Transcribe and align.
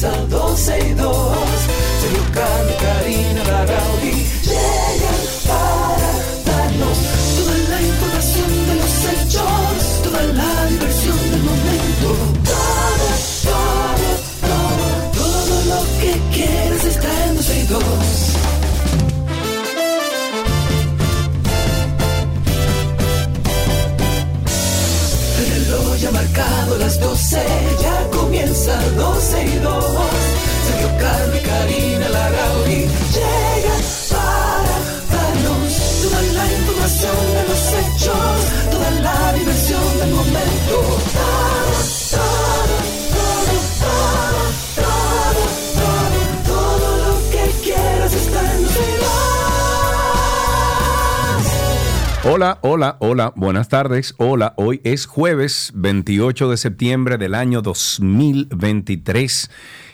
comienza 0.00 0.26
12 0.28 0.78
y 0.78 0.94
2. 0.94 1.16
Sergio 2.00 2.22
Carlos, 2.32 2.76
Karina 2.80 3.37
comienza 28.78 28.90
12 28.96 29.44
y 29.44 29.58
2. 29.58 29.84
Sergio 30.66 30.88
y 31.34 31.40
Karina 31.40 32.08
Larrauri 32.08 32.88
llegan 33.14 33.82
para 34.10 34.76
darnos 35.12 35.72
toda 36.02 36.22
la 36.22 36.52
información 36.52 37.16
de 37.34 37.42
los 37.48 37.72
hechos, 37.72 38.70
toda 38.70 38.90
la 38.90 39.32
diversión 39.32 39.98
del 39.98 40.10
momento. 40.10 41.27
Hola, 52.30 52.58
hola, 52.60 52.98
hola, 53.00 53.32
buenas 53.36 53.70
tardes. 53.70 54.14
Hola, 54.18 54.52
hoy 54.58 54.82
es 54.84 55.06
jueves 55.06 55.72
28 55.74 56.50
de 56.50 56.58
septiembre 56.58 57.16
del 57.16 57.34
año 57.34 57.62
2023. 57.62 59.50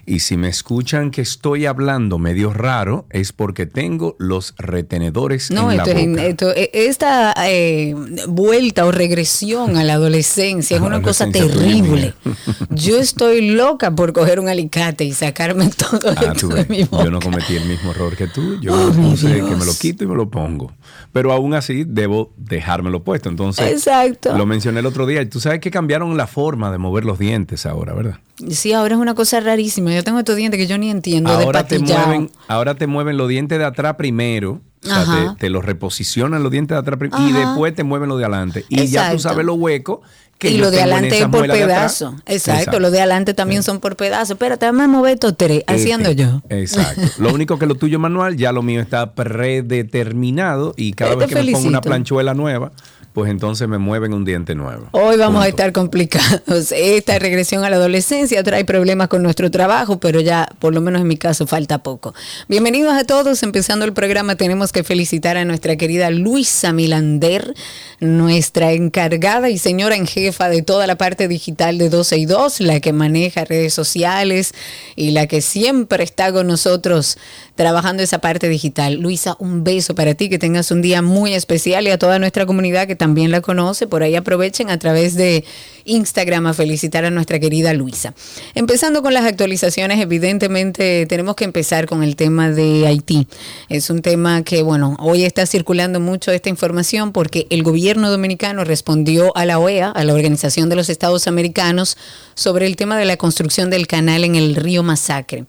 Y 0.07 0.21
si 0.21 0.37
me 0.37 0.49
escuchan 0.49 1.11
que 1.11 1.23
estoy 1.23 1.67
hablando 1.67 2.19
medio 2.19 2.53
raro, 2.53 3.07
es 3.11 3.33
porque 3.33 3.67
tengo 3.67 4.17
los 4.19 4.55
retenedores 4.59 5.51
No, 5.51 5.71
en 5.71 5.79
la 5.79 5.85
boca. 5.85 6.27
esto- 6.27 6.55
eh, 6.55 6.71
esta 6.73 7.35
eh, 7.47 7.95
vuelta 8.29 8.85
o 8.87 8.93
regresión 8.93 9.77
a 9.77 9.85
la 9.85 9.95
adolescencia 9.95 10.77
es 10.77 10.83
una 10.83 11.01
cosa 11.03 11.31
terrible. 11.31 12.15
Yo 12.71 12.99
estoy 12.99 13.51
loca 13.51 13.91
por 13.95 14.13
coger 14.13 14.41
un 14.41 14.49
alicate 14.49 15.05
y 15.05 15.13
sacarme 15.13 15.69
todo 15.77 16.11
Ah, 16.17 16.33
esto 16.35 16.49
de 16.49 16.67
mi 16.67 16.85
boca. 16.85 17.05
yo 17.05 17.11
no 17.11 17.21
cometí 17.21 17.57
el 17.57 17.65
mismo 17.67 17.91
error 17.93 18.17
que 18.17 18.27
tú. 18.27 18.61
Yo 18.61 18.75
Oh, 18.75 18.93
que 18.93 19.27
me 19.57 19.65
lo 19.65 19.75
quito 19.79 20.05
y 20.05 20.07
me 20.07 20.15
lo 20.17 20.29
pongo. 20.29 20.73
Pero 21.13 21.33
aún 21.33 21.55
así 21.55 21.85
debo 21.87 22.33
dejármelo 22.37 23.03
puesto. 23.05 23.29
Entonces, 23.29 23.71
Exacto. 23.71 24.37
lo 24.37 24.47
mencioné 24.47 24.81
el 24.81 24.87
otro 24.87 25.07
día. 25.07 25.23
Y 25.23 25.27
tú 25.27 25.41
sabes 25.41 25.61
que 25.61 25.71
cambiaron 25.71 26.17
la 26.17 26.27
forma 26.27 26.71
de 26.73 26.79
mover 26.79 27.05
los 27.05 27.19
dientes 27.19 27.67
ahora, 27.67 27.95
¿verdad? 27.95 28.19
Sí, 28.51 28.73
ahora 28.73 28.97
es 28.97 29.01
una 29.01 29.15
cosa 29.15 29.39
rarísima. 29.41 29.94
Yo 29.95 30.05
tengo 30.05 30.19
estos 30.19 30.37
dientes 30.37 30.59
que 30.59 30.67
yo 30.67 30.78
ni 30.78 30.91
entiendo 30.91 31.31
Ahora 31.31 31.67
te, 31.67 31.78
mueven, 31.78 32.31
ahora 32.48 32.75
te 32.75 32.87
mueven 32.87 33.17
los 33.17 33.28
dientes 33.28 33.59
de 33.59 33.64
atrás 33.64 33.95
primero. 33.95 34.61
O 34.83 34.86
sea, 34.86 35.03
Ajá. 35.03 35.34
te, 35.34 35.47
te 35.47 35.51
los 35.51 35.64
reposicionan 35.64 36.42
los 36.42 36.53
dientes 36.53 36.75
de 36.75 36.81
atrás 36.81 36.98
primero 36.98 37.23
y 37.27 37.31
Ajá. 37.31 37.39
después 37.41 37.75
te 37.75 37.84
mueven 37.84 38.09
los 38.09 38.19
de 38.19 38.25
adelante. 38.25 38.64
Y 38.69 38.86
ya 38.89 39.12
tú 39.12 39.19
sabes 39.19 39.47
los 39.47 39.56
huecos 39.59 40.01
que 40.39 40.51
y 40.51 40.59
lo 40.59 40.71
de 40.71 40.81
adelante 40.83 41.19
es 41.19 41.27
por 41.29 41.47
pedazo. 41.47 42.17
Exacto, 42.27 42.81
lo 42.81 42.91
de 42.91 42.99
adelante 42.99 43.35
también 43.35 43.63
son 43.63 43.81
por 43.81 43.97
pedazo. 43.97 44.35
Espérate, 44.35 44.67
déjame 44.67 44.89
mover 44.89 45.15
estos 45.15 45.37
tres, 45.37 45.63
haciendo 45.67 46.11
Eh, 46.11 46.17
yo. 46.17 46.43
Exacto. 46.49 47.03
Lo 47.19 47.33
único 47.33 47.59
que 47.59 47.67
lo 47.67 47.75
tuyo 47.75 47.99
manual, 47.99 48.37
ya 48.37 48.53
lo 48.53 48.63
mío 48.63 48.81
está 48.81 49.13
predeterminado 49.15 50.75
y 50.77 50.93
cada 50.93 51.13
Te 51.13 51.17
vez 51.17 51.29
que 51.29 51.43
me 51.43 51.53
pongo 51.53 51.69
una 51.69 51.81
planchuela 51.81 52.35
nueva, 52.35 52.73
pues 53.13 53.31
entonces 53.31 53.69
me 53.69 53.79
mueven 53.79 54.13
un 54.13 54.25
diente 54.25 54.57
nuevo. 54.57 54.89
Hoy 54.91 55.17
vamos 55.17 55.45
a 55.45 55.47
estar 55.49 55.71
complicados. 55.73 56.73
Esta 56.73 57.17
regresión 57.21 57.65
a 57.65 57.71
la 57.71 57.77
adolescencia 57.77 58.43
trae 58.43 58.65
problemas 58.65 59.07
con 59.07 59.23
nuestro 59.23 59.53
trabajo, 59.53 60.01
pero 60.01 60.21
ya, 60.21 60.48
por 60.59 60.75
lo 60.75 60.81
menos 60.81 61.01
en 61.01 61.07
mi 61.07 61.17
caso, 61.17 61.47
falta 61.47 61.79
poco. 61.79 62.13
Bienvenidos 62.48 62.92
a 62.92 63.05
todos. 63.05 63.45
Empezando 63.45 63.85
el 63.85 63.92
programa, 63.92 64.35
tenemos 64.35 64.73
que 64.73 64.83
felicitar 64.83 65.37
a 65.37 65.45
nuestra 65.45 65.77
querida 65.77 66.11
Luisa 66.11 66.73
Milander, 66.73 67.55
nuestra 68.01 68.73
encargada 68.73 69.48
y 69.48 69.58
señora 69.58 69.95
en 69.95 70.07
jefa 70.24 70.48
de 70.48 70.62
toda 70.62 70.86
la 70.86 70.96
parte 70.96 71.29
digital 71.29 71.77
de 71.77 71.90
12 71.90 72.17
y 72.17 72.27
2, 72.27 72.61
la 72.61 72.80
que 72.80 72.92
maneja 72.92 73.45
redes 73.45 73.74
sociales 73.74 74.52
y 74.96 75.11
la 75.11 75.27
que 75.27 75.42
siempre 75.42 76.02
está 76.02 76.33
con 76.33 76.46
nosotros 76.46 77.18
trabajando 77.55 78.03
esa 78.03 78.19
parte 78.19 78.48
digital. 78.48 78.95
Luisa, 78.95 79.37
un 79.39 79.63
beso 79.63 79.95
para 79.95 80.15
ti, 80.15 80.29
que 80.29 80.39
tengas 80.39 80.70
un 80.70 80.83
día 80.83 81.03
muy 81.03 81.35
especial 81.35 81.87
y 81.87 81.91
a 81.91 81.98
toda 81.98 82.19
nuestra 82.19 82.47
comunidad 82.47 82.87
que 82.87 82.97
también 82.97 83.31
la 83.31 83.41
conoce. 83.41 83.87
Por 83.87 84.03
ahí 84.03 84.17
aprovechen 84.17 84.70
a 84.70 84.79
través 84.79 85.15
de 85.15 85.45
Instagram 85.85 86.47
a 86.47 86.55
felicitar 86.55 87.05
a 87.05 87.11
nuestra 87.11 87.39
querida 87.39 87.73
Luisa. 87.75 88.14
Empezando 88.55 89.03
con 89.03 89.14
las 89.14 89.25
actualizaciones, 89.25 90.01
evidentemente 90.01 91.07
tenemos 91.07 91.37
que 91.37 91.45
empezar 91.45 91.87
con 91.87 92.03
el 92.03 92.17
tema 92.17 92.51
de 92.51 92.87
Haití. 92.87 93.29
Es 93.69 93.91
un 93.91 94.03
tema 94.03 94.43
que, 94.43 94.63
bueno, 94.63 94.97
hoy 94.98 95.25
está 95.25 95.47
circulando 95.47 96.01
mucho 96.01 96.33
esta 96.33 96.48
información 96.48 97.13
porque 97.13 97.47
el 97.51 97.63
gobierno 97.63 98.11
dominicano 98.11 98.64
respondió 98.64 99.37
a 99.37 99.45
la 99.45 99.59
OEA, 99.59 99.91
a 99.91 100.05
la 100.05 100.14
Organización 100.14 100.69
de 100.69 100.77
los 100.77 100.89
Estados 100.89 101.29
Americanos, 101.29 101.97
sobre 102.35 102.67
el 102.67 102.75
tema 102.75 102.98
de 102.98 103.05
la 103.05 103.17
construcción 103.17 103.70
del 103.70 103.87
canal 103.87 104.25
en 104.25 104.35
el 104.35 104.57
río 104.57 104.83
Masacre. 104.83 105.45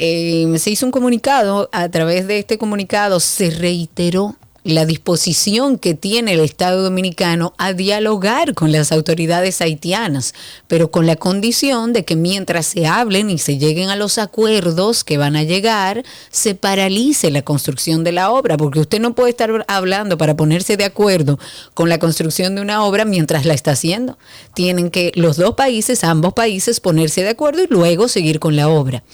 Eh, 0.00 0.58
se 0.58 0.70
hizo 0.70 0.86
un 0.86 0.92
comunicado, 0.92 1.68
a 1.72 1.88
través 1.88 2.26
de 2.26 2.38
este 2.38 2.56
comunicado 2.56 3.20
se 3.20 3.50
reiteró 3.50 4.36
la 4.64 4.84
disposición 4.84 5.78
que 5.78 5.94
tiene 5.94 6.32
el 6.32 6.40
Estado 6.40 6.82
Dominicano 6.82 7.54
a 7.58 7.72
dialogar 7.72 8.54
con 8.54 8.72
las 8.72 8.90
autoridades 8.90 9.60
haitianas, 9.60 10.34
pero 10.66 10.90
con 10.90 11.06
la 11.06 11.16
condición 11.16 11.92
de 11.92 12.04
que 12.04 12.16
mientras 12.16 12.66
se 12.66 12.86
hablen 12.86 13.30
y 13.30 13.38
se 13.38 13.56
lleguen 13.58 13.88
a 13.88 13.96
los 13.96 14.18
acuerdos 14.18 15.04
que 15.04 15.16
van 15.16 15.36
a 15.36 15.44
llegar, 15.44 16.04
se 16.30 16.54
paralice 16.54 17.30
la 17.30 17.42
construcción 17.42 18.02
de 18.02 18.12
la 18.12 18.30
obra, 18.30 18.56
porque 18.56 18.80
usted 18.80 19.00
no 19.00 19.14
puede 19.14 19.30
estar 19.30 19.64
hablando 19.68 20.18
para 20.18 20.36
ponerse 20.36 20.76
de 20.76 20.84
acuerdo 20.84 21.38
con 21.74 21.88
la 21.88 21.98
construcción 21.98 22.56
de 22.56 22.60
una 22.60 22.82
obra 22.84 23.04
mientras 23.04 23.46
la 23.46 23.54
está 23.54 23.72
haciendo. 23.72 24.18
Tienen 24.54 24.90
que 24.90 25.12
los 25.14 25.36
dos 25.36 25.54
países, 25.54 26.02
ambos 26.02 26.34
países, 26.34 26.80
ponerse 26.80 27.22
de 27.22 27.30
acuerdo 27.30 27.62
y 27.62 27.68
luego 27.68 28.08
seguir 28.08 28.40
con 28.40 28.56
la 28.56 28.68
obra. 28.68 29.04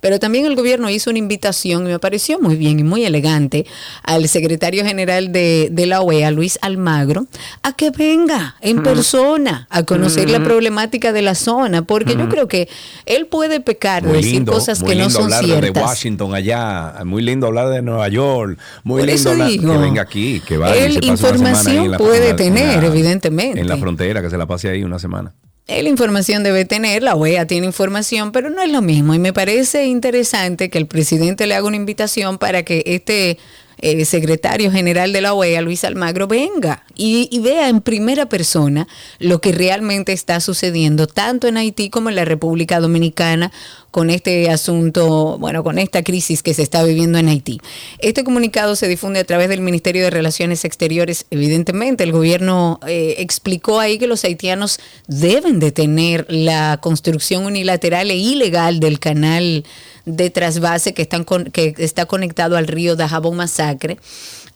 Pero 0.00 0.18
también 0.18 0.46
el 0.46 0.56
gobierno 0.56 0.88
hizo 0.88 1.10
una 1.10 1.18
invitación 1.18 1.86
y 1.86 1.90
me 1.90 1.98
pareció 1.98 2.40
muy 2.40 2.56
bien 2.56 2.80
y 2.80 2.84
muy 2.84 3.04
elegante 3.04 3.66
al 4.02 4.28
secretario 4.28 4.82
general 4.84 4.93
de, 4.96 5.68
de 5.70 5.86
la 5.86 6.00
OEA, 6.00 6.30
Luis 6.30 6.58
Almagro, 6.62 7.26
a 7.62 7.74
que 7.74 7.90
venga 7.90 8.56
en 8.60 8.82
persona 8.82 9.66
a 9.70 9.82
conocer 9.82 10.30
la 10.30 10.42
problemática 10.42 11.12
de 11.12 11.22
la 11.22 11.34
zona, 11.34 11.82
porque 11.82 12.16
yo 12.16 12.28
creo 12.28 12.48
que 12.48 12.68
él 13.06 13.26
puede 13.26 13.60
pecar 13.60 14.02
de 14.02 14.08
Muy 14.08 14.16
decir 14.18 14.32
lindo, 14.34 14.52
cosas 14.52 14.80
muy 14.80 14.88
que 14.90 14.94
no 14.96 15.00
lindo 15.04 15.14
son 15.20 15.24
hablar 15.32 15.40
de 15.44 15.46
ciertas. 15.60 15.82
Washington 15.82 16.34
allá, 16.34 16.94
muy 17.04 17.22
lindo 17.22 17.46
hablar 17.46 17.68
de 17.70 17.82
Nueva 17.82 18.08
York, 18.08 18.58
muy 18.82 19.00
Por 19.00 19.06
lindo 19.08 19.20
eso 19.20 19.30
hablar 19.30 19.48
digo, 19.48 19.72
que 19.72 19.78
venga 19.78 20.02
aquí, 20.02 20.40
que 20.46 20.56
vaya. 20.56 20.84
él 20.84 20.92
se 21.02 21.06
información 21.06 21.90
la- 21.90 21.98
puede 21.98 22.24
en 22.24 22.30
la- 22.30 22.36
tener, 22.36 22.74
en 22.74 22.80
la- 22.80 22.86
evidentemente. 22.86 23.60
En 23.60 23.68
la 23.68 23.76
frontera, 23.76 24.22
que 24.22 24.30
se 24.30 24.36
la 24.38 24.46
pase 24.46 24.68
ahí 24.68 24.82
una 24.84 24.98
semana. 24.98 25.34
Él 25.66 25.86
información 25.86 26.42
debe 26.42 26.66
tener, 26.66 27.02
la 27.02 27.14
OEA 27.14 27.46
tiene 27.46 27.66
información, 27.66 28.32
pero 28.32 28.50
no 28.50 28.60
es 28.60 28.70
lo 28.70 28.82
mismo. 28.82 29.14
Y 29.14 29.18
me 29.18 29.32
parece 29.32 29.86
interesante 29.86 30.68
que 30.68 30.76
el 30.76 30.86
presidente 30.86 31.46
le 31.46 31.54
haga 31.54 31.66
una 31.66 31.76
invitación 31.76 32.36
para 32.36 32.64
que 32.64 32.82
este 32.84 33.38
eh, 33.84 34.04
secretario 34.06 34.70
general 34.70 35.12
de 35.12 35.20
la 35.20 35.34
OEA, 35.34 35.60
Luis 35.60 35.84
Almagro, 35.84 36.26
venga 36.26 36.84
y, 36.94 37.28
y 37.30 37.40
vea 37.40 37.68
en 37.68 37.82
primera 37.82 38.26
persona 38.26 38.88
lo 39.18 39.42
que 39.42 39.52
realmente 39.52 40.14
está 40.14 40.40
sucediendo, 40.40 41.06
tanto 41.06 41.48
en 41.48 41.58
Haití 41.58 41.90
como 41.90 42.08
en 42.08 42.16
la 42.16 42.24
República 42.24 42.80
Dominicana, 42.80 43.52
con 43.94 44.10
este 44.10 44.50
asunto, 44.50 45.38
bueno, 45.38 45.62
con 45.62 45.78
esta 45.78 46.02
crisis 46.02 46.42
que 46.42 46.52
se 46.52 46.62
está 46.62 46.82
viviendo 46.82 47.16
en 47.16 47.28
Haití. 47.28 47.60
Este 48.00 48.24
comunicado 48.24 48.74
se 48.74 48.88
difunde 48.88 49.20
a 49.20 49.24
través 49.24 49.48
del 49.48 49.60
Ministerio 49.60 50.02
de 50.02 50.10
Relaciones 50.10 50.64
Exteriores. 50.64 51.26
Evidentemente, 51.30 52.02
el 52.02 52.10
gobierno 52.10 52.80
eh, 52.88 53.14
explicó 53.18 53.78
ahí 53.78 53.96
que 53.98 54.08
los 54.08 54.24
haitianos 54.24 54.80
deben 55.06 55.60
detener 55.60 56.26
la 56.28 56.80
construcción 56.82 57.46
unilateral 57.46 58.10
e 58.10 58.16
ilegal 58.16 58.80
del 58.80 58.98
canal 58.98 59.64
de 60.06 60.28
trasvase 60.28 60.92
que, 60.92 61.02
están 61.02 61.22
con- 61.22 61.44
que 61.52 61.72
está 61.78 62.06
conectado 62.06 62.56
al 62.56 62.66
río 62.66 62.96
Dajabón 62.96 63.36
Masacre 63.36 63.98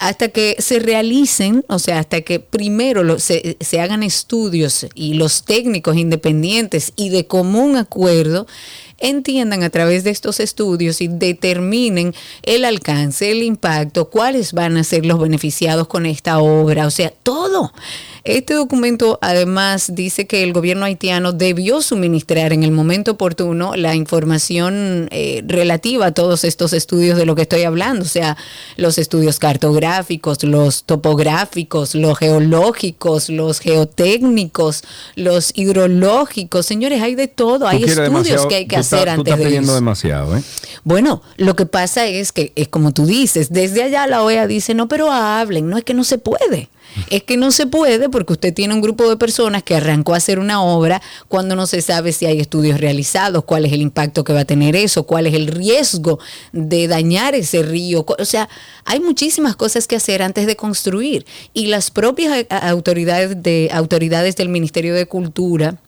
hasta 0.01 0.29
que 0.29 0.55
se 0.61 0.79
realicen, 0.79 1.65
o 1.69 1.81
sea, 1.81 1.99
hasta 1.99 2.21
que 2.21 2.39
primero 2.39 3.19
se, 3.19 3.57
se 3.61 3.81
hagan 3.81 4.05
estudios 4.05 4.87
y 4.95 5.15
los 5.15 5.45
técnicos 5.45 5.97
independientes 5.97 6.93
y 6.95 7.09
de 7.09 7.27
común 7.27 7.77
acuerdo 7.77 8.47
entiendan 8.99 9.63
a 9.63 9.71
través 9.71 10.05
de 10.05 10.11
estos 10.11 10.41
estudios 10.41 11.01
y 11.01 11.09
determinen 11.09 12.15
el 12.43 12.65
alcance, 12.65 13.31
el 13.31 13.43
impacto, 13.43 14.11
cuáles 14.11 14.53
van 14.53 14.77
a 14.77 14.85
ser 14.85 15.07
los 15.07 15.19
beneficiados 15.19 15.87
con 15.87 16.07
esta 16.07 16.39
obra, 16.39 16.87
o 16.87 16.91
sea, 16.91 17.11
todo. 17.23 17.73
Este 18.29 18.53
documento 18.53 19.19
además 19.23 19.95
dice 19.95 20.27
que 20.27 20.43
el 20.43 20.53
gobierno 20.53 20.85
haitiano 20.85 21.33
debió 21.33 21.81
suministrar 21.81 22.53
en 22.53 22.63
el 22.63 22.71
momento 22.73 23.13
oportuno 23.13 23.75
la 23.75 23.95
información 23.95 25.09
eh, 25.13 25.43
relativa 25.47 26.05
a 26.05 26.13
todos 26.13 26.45
estos 26.45 26.75
estudios 26.75 27.17
de 27.17 27.25
lo 27.25 27.35
que 27.35 27.41
estoy 27.41 27.63
hablando, 27.63 28.05
o 28.05 28.09
sea, 28.09 28.37
los 28.77 28.99
estudios 28.99 29.39
cartográficos, 29.39 30.45
los 30.45 30.85
topográficos, 30.85 31.95
los 31.95 32.19
geológicos, 32.19 33.31
los 33.31 33.61
geotécnicos, 33.61 34.83
los 35.17 35.53
hidrológicos. 35.55 36.67
Señores, 36.67 37.01
hay 37.01 37.15
de 37.15 37.29
todo, 37.29 37.67
hay 37.67 37.83
estudios 37.83 38.45
que 38.45 38.57
hay 38.57 38.67
que 38.67 38.77
hacer 38.77 39.09
antes 39.09 39.39
de 39.39 39.57
eso. 39.57 39.75
demasiado, 39.75 40.37
¿eh? 40.37 40.43
Bueno, 40.85 41.23
lo 41.39 41.57
que 41.57 41.65
pasa 41.65 42.07
es 42.07 42.33
que 42.33 42.53
es 42.57 42.69
como 42.69 42.93
tú 42.93 43.07
dices, 43.07 43.51
desde 43.51 43.85
allá 43.85 44.07
la 44.07 44.23
OEA 44.23 44.47
dice, 44.47 44.75
"No, 44.75 44.87
pero 44.87 45.11
hablen, 45.11 45.71
no 45.71 45.79
es 45.79 45.85
que 45.85 45.95
no 45.95 46.05
se 46.05 46.19
puede." 46.19 46.69
Es 47.11 47.23
que 47.23 47.37
no 47.37 47.51
se 47.51 47.67
puede 47.67 48.09
porque 48.09 48.33
usted 48.33 48.55
tiene 48.55 48.75
un 48.75 48.81
grupo 48.81 49.09
de 49.09 49.17
personas 49.17 49.63
que 49.63 49.75
arrancó 49.75 50.15
a 50.15 50.19
hacer 50.19 50.39
una 50.39 50.63
obra 50.63 51.01
cuando 51.29 51.57
no 51.57 51.67
se 51.67 51.83
sabe 51.83 52.13
si 52.13 52.27
hay 52.27 52.41
estudios 52.41 52.81
realizados, 52.81 53.45
cuál 53.45 53.65
es 53.65 53.73
el 53.73 53.81
impacto 53.81 54.25
que 54.25 54.33
va 54.33 54.41
a 54.41 54.45
tener 54.45 54.77
eso, 54.77 55.05
cuál 55.05 55.27
es 55.27 55.35
el 55.35 55.49
riesgo 55.49 56.19
de 56.53 56.89
dañar 56.89 57.35
ese 57.35 57.63
río. 57.63 58.05
O 58.19 58.25
sea, 58.25 58.49
hay 58.85 59.01
muchísimas 59.01 59.57
cosas 59.57 59.87
que 59.87 59.97
hacer 59.97 60.23
antes 60.23 60.47
de 60.47 60.57
construir 60.57 61.27
y 61.53 61.67
las 61.67 61.91
propias 61.91 62.47
autoridades 62.51 63.43
de 63.43 63.71
autoridades 63.73 64.37
del 64.37 64.49
Ministerio 64.49 64.95
de 64.95 65.07
Cultura 65.07 65.79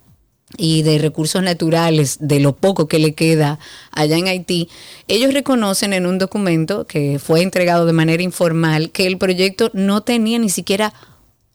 y 0.56 0.82
de 0.82 0.98
recursos 0.98 1.42
naturales, 1.42 2.18
de 2.20 2.40
lo 2.40 2.56
poco 2.56 2.88
que 2.88 2.98
le 2.98 3.14
queda 3.14 3.58
allá 3.92 4.16
en 4.16 4.26
Haití, 4.26 4.68
ellos 5.08 5.32
reconocen 5.32 5.92
en 5.92 6.06
un 6.06 6.18
documento 6.18 6.86
que 6.86 7.18
fue 7.18 7.42
entregado 7.42 7.86
de 7.86 7.92
manera 7.92 8.22
informal 8.22 8.90
que 8.90 9.06
el 9.06 9.18
proyecto 9.18 9.70
no 9.74 10.02
tenía 10.02 10.38
ni 10.38 10.48
siquiera 10.50 10.92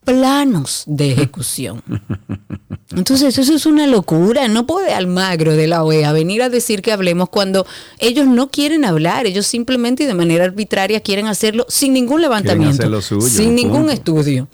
planos 0.05 0.83
de 0.85 1.11
ejecución. 1.11 1.83
Entonces, 2.95 3.37
eso 3.37 3.53
es 3.53 3.65
una 3.65 3.87
locura. 3.87 4.47
No 4.47 4.67
puede 4.67 4.93
Almagro 4.93 5.53
de 5.53 5.67
la 5.67 5.83
OEA 5.83 6.13
venir 6.13 6.43
a 6.43 6.49
decir 6.49 6.81
que 6.81 6.91
hablemos 6.91 7.29
cuando 7.29 7.65
ellos 7.99 8.27
no 8.27 8.49
quieren 8.49 8.85
hablar. 8.85 9.25
Ellos 9.25 9.47
simplemente 9.47 10.03
y 10.03 10.05
de 10.05 10.13
manera 10.13 10.45
arbitraria 10.45 11.01
quieren 11.01 11.25
hacerlo 11.25 11.65
sin 11.67 11.93
ningún 11.93 12.21
levantamiento, 12.21 13.01
sin 13.01 13.55
ningún 13.55 13.89
estudio. 13.89 14.47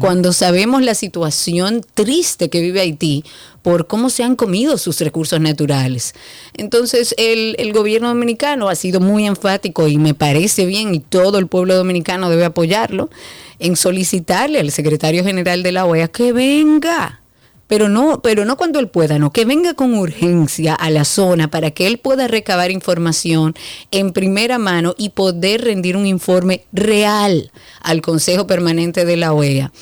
Cuando 0.00 0.32
sabemos 0.32 0.82
la 0.82 0.94
situación 0.94 1.80
triste 1.94 2.50
que 2.50 2.60
vive 2.60 2.80
Haití 2.80 3.24
por 3.66 3.88
cómo 3.88 4.10
se 4.10 4.22
han 4.22 4.36
comido 4.36 4.78
sus 4.78 5.00
recursos 5.00 5.40
naturales. 5.40 6.14
Entonces, 6.54 7.16
el, 7.18 7.56
el 7.58 7.72
gobierno 7.72 8.06
dominicano 8.06 8.68
ha 8.68 8.76
sido 8.76 9.00
muy 9.00 9.26
enfático 9.26 9.88
y 9.88 9.98
me 9.98 10.14
parece 10.14 10.66
bien 10.66 10.94
y 10.94 11.00
todo 11.00 11.38
el 11.38 11.48
pueblo 11.48 11.74
dominicano 11.74 12.30
debe 12.30 12.44
apoyarlo 12.44 13.10
en 13.58 13.74
solicitarle 13.74 14.60
al 14.60 14.70
secretario 14.70 15.24
general 15.24 15.64
de 15.64 15.72
la 15.72 15.84
OEA 15.84 16.06
que 16.06 16.32
venga 16.32 17.22
pero 17.66 17.88
no, 17.88 18.22
pero 18.22 18.44
no 18.44 18.56
cuando 18.56 18.78
él 18.78 18.88
pueda, 18.88 19.18
no, 19.18 19.32
que 19.32 19.44
venga 19.44 19.74
con 19.74 19.94
urgencia 19.94 20.72
a 20.72 20.88
la 20.88 21.04
zona 21.04 21.48
para 21.48 21.72
que 21.72 21.88
él 21.88 21.98
pueda 21.98 22.28
recabar 22.28 22.70
información 22.70 23.56
en 23.90 24.12
primera 24.12 24.58
mano 24.58 24.94
y 24.96 25.08
poder 25.08 25.62
rendir 25.62 25.96
un 25.96 26.06
informe 26.06 26.64
real 26.72 27.50
al 27.80 28.02
Consejo 28.02 28.46
Permanente 28.46 29.04
de 29.04 29.16
la 29.16 29.32
OEA. 29.32 29.72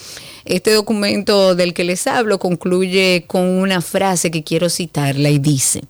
Este 0.44 0.72
documento 0.72 1.54
del 1.54 1.72
que 1.72 1.84
les 1.84 2.06
hablo 2.06 2.38
concluye 2.38 3.24
con 3.26 3.42
una 3.42 3.80
frase 3.80 4.30
que 4.30 4.44
quiero 4.44 4.68
citarla 4.68 5.30
y 5.30 5.38
dice, 5.38 5.82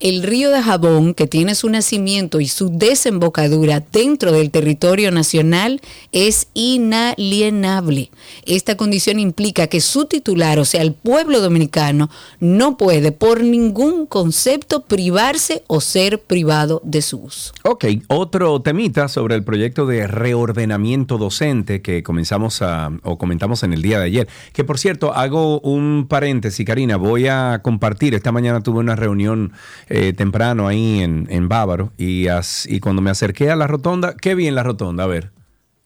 el 0.00 0.22
río 0.22 0.50
de 0.50 0.62
Jabón, 0.62 1.14
que 1.14 1.26
tiene 1.26 1.54
su 1.54 1.68
nacimiento 1.68 2.40
y 2.40 2.48
su 2.48 2.70
desembocadura 2.70 3.80
dentro 3.80 4.32
del 4.32 4.50
territorio 4.50 5.10
nacional, 5.10 5.80
es 6.12 6.48
inalienable. 6.54 8.10
Esta 8.46 8.76
condición 8.76 9.18
implica 9.18 9.66
que 9.66 9.80
su 9.80 10.04
titular, 10.04 10.58
o 10.58 10.64
sea, 10.64 10.82
el 10.82 10.92
pueblo 10.92 11.40
dominicano, 11.40 12.10
no 12.40 12.76
puede 12.76 13.12
por 13.12 13.42
ningún 13.42 14.06
concepto 14.06 14.84
privarse 14.84 15.64
o 15.66 15.80
ser 15.80 16.20
privado 16.20 16.80
de 16.84 17.02
su 17.02 17.20
uso. 17.22 17.52
Ok, 17.64 17.84
otro 18.08 18.60
temita 18.62 19.08
sobre 19.08 19.34
el 19.34 19.44
proyecto 19.44 19.86
de 19.86 20.06
reordenamiento 20.06 21.18
docente 21.18 21.82
que 21.82 22.02
comenzamos 22.02 22.62
a, 22.62 22.90
o 23.02 23.18
comentamos 23.18 23.62
en 23.62 23.72
el 23.72 23.82
día 23.82 23.98
de 23.98 24.06
ayer. 24.06 24.28
Que 24.52 24.64
por 24.64 24.78
cierto, 24.78 25.14
hago 25.14 25.60
un 25.60 26.06
paréntesis, 26.08 26.64
Karina, 26.64 26.96
voy 26.96 27.26
a 27.26 27.60
compartir. 27.62 28.14
Esta 28.14 28.32
mañana 28.32 28.60
tuve 28.62 28.78
una 28.78 28.96
reunión 28.96 29.52
eh, 29.88 30.12
temprano 30.12 30.68
ahí 30.68 31.00
en, 31.00 31.26
en 31.30 31.48
Bávaro 31.48 31.92
y, 31.96 32.26
y 32.66 32.80
cuando 32.80 33.02
me 33.02 33.10
acerqué 33.10 33.50
a 33.50 33.56
la 33.56 33.66
rotonda, 33.66 34.14
¿qué 34.14 34.34
vi 34.34 34.46
en 34.46 34.54
la 34.54 34.62
rotonda? 34.62 35.04
A 35.04 35.06
ver, 35.06 35.30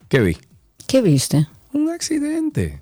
¿qué 0.08 0.20
vi? 0.20 0.36
¿Qué 0.86 1.02
viste? 1.02 1.46
Un 1.72 1.90
accidente. 1.90 2.80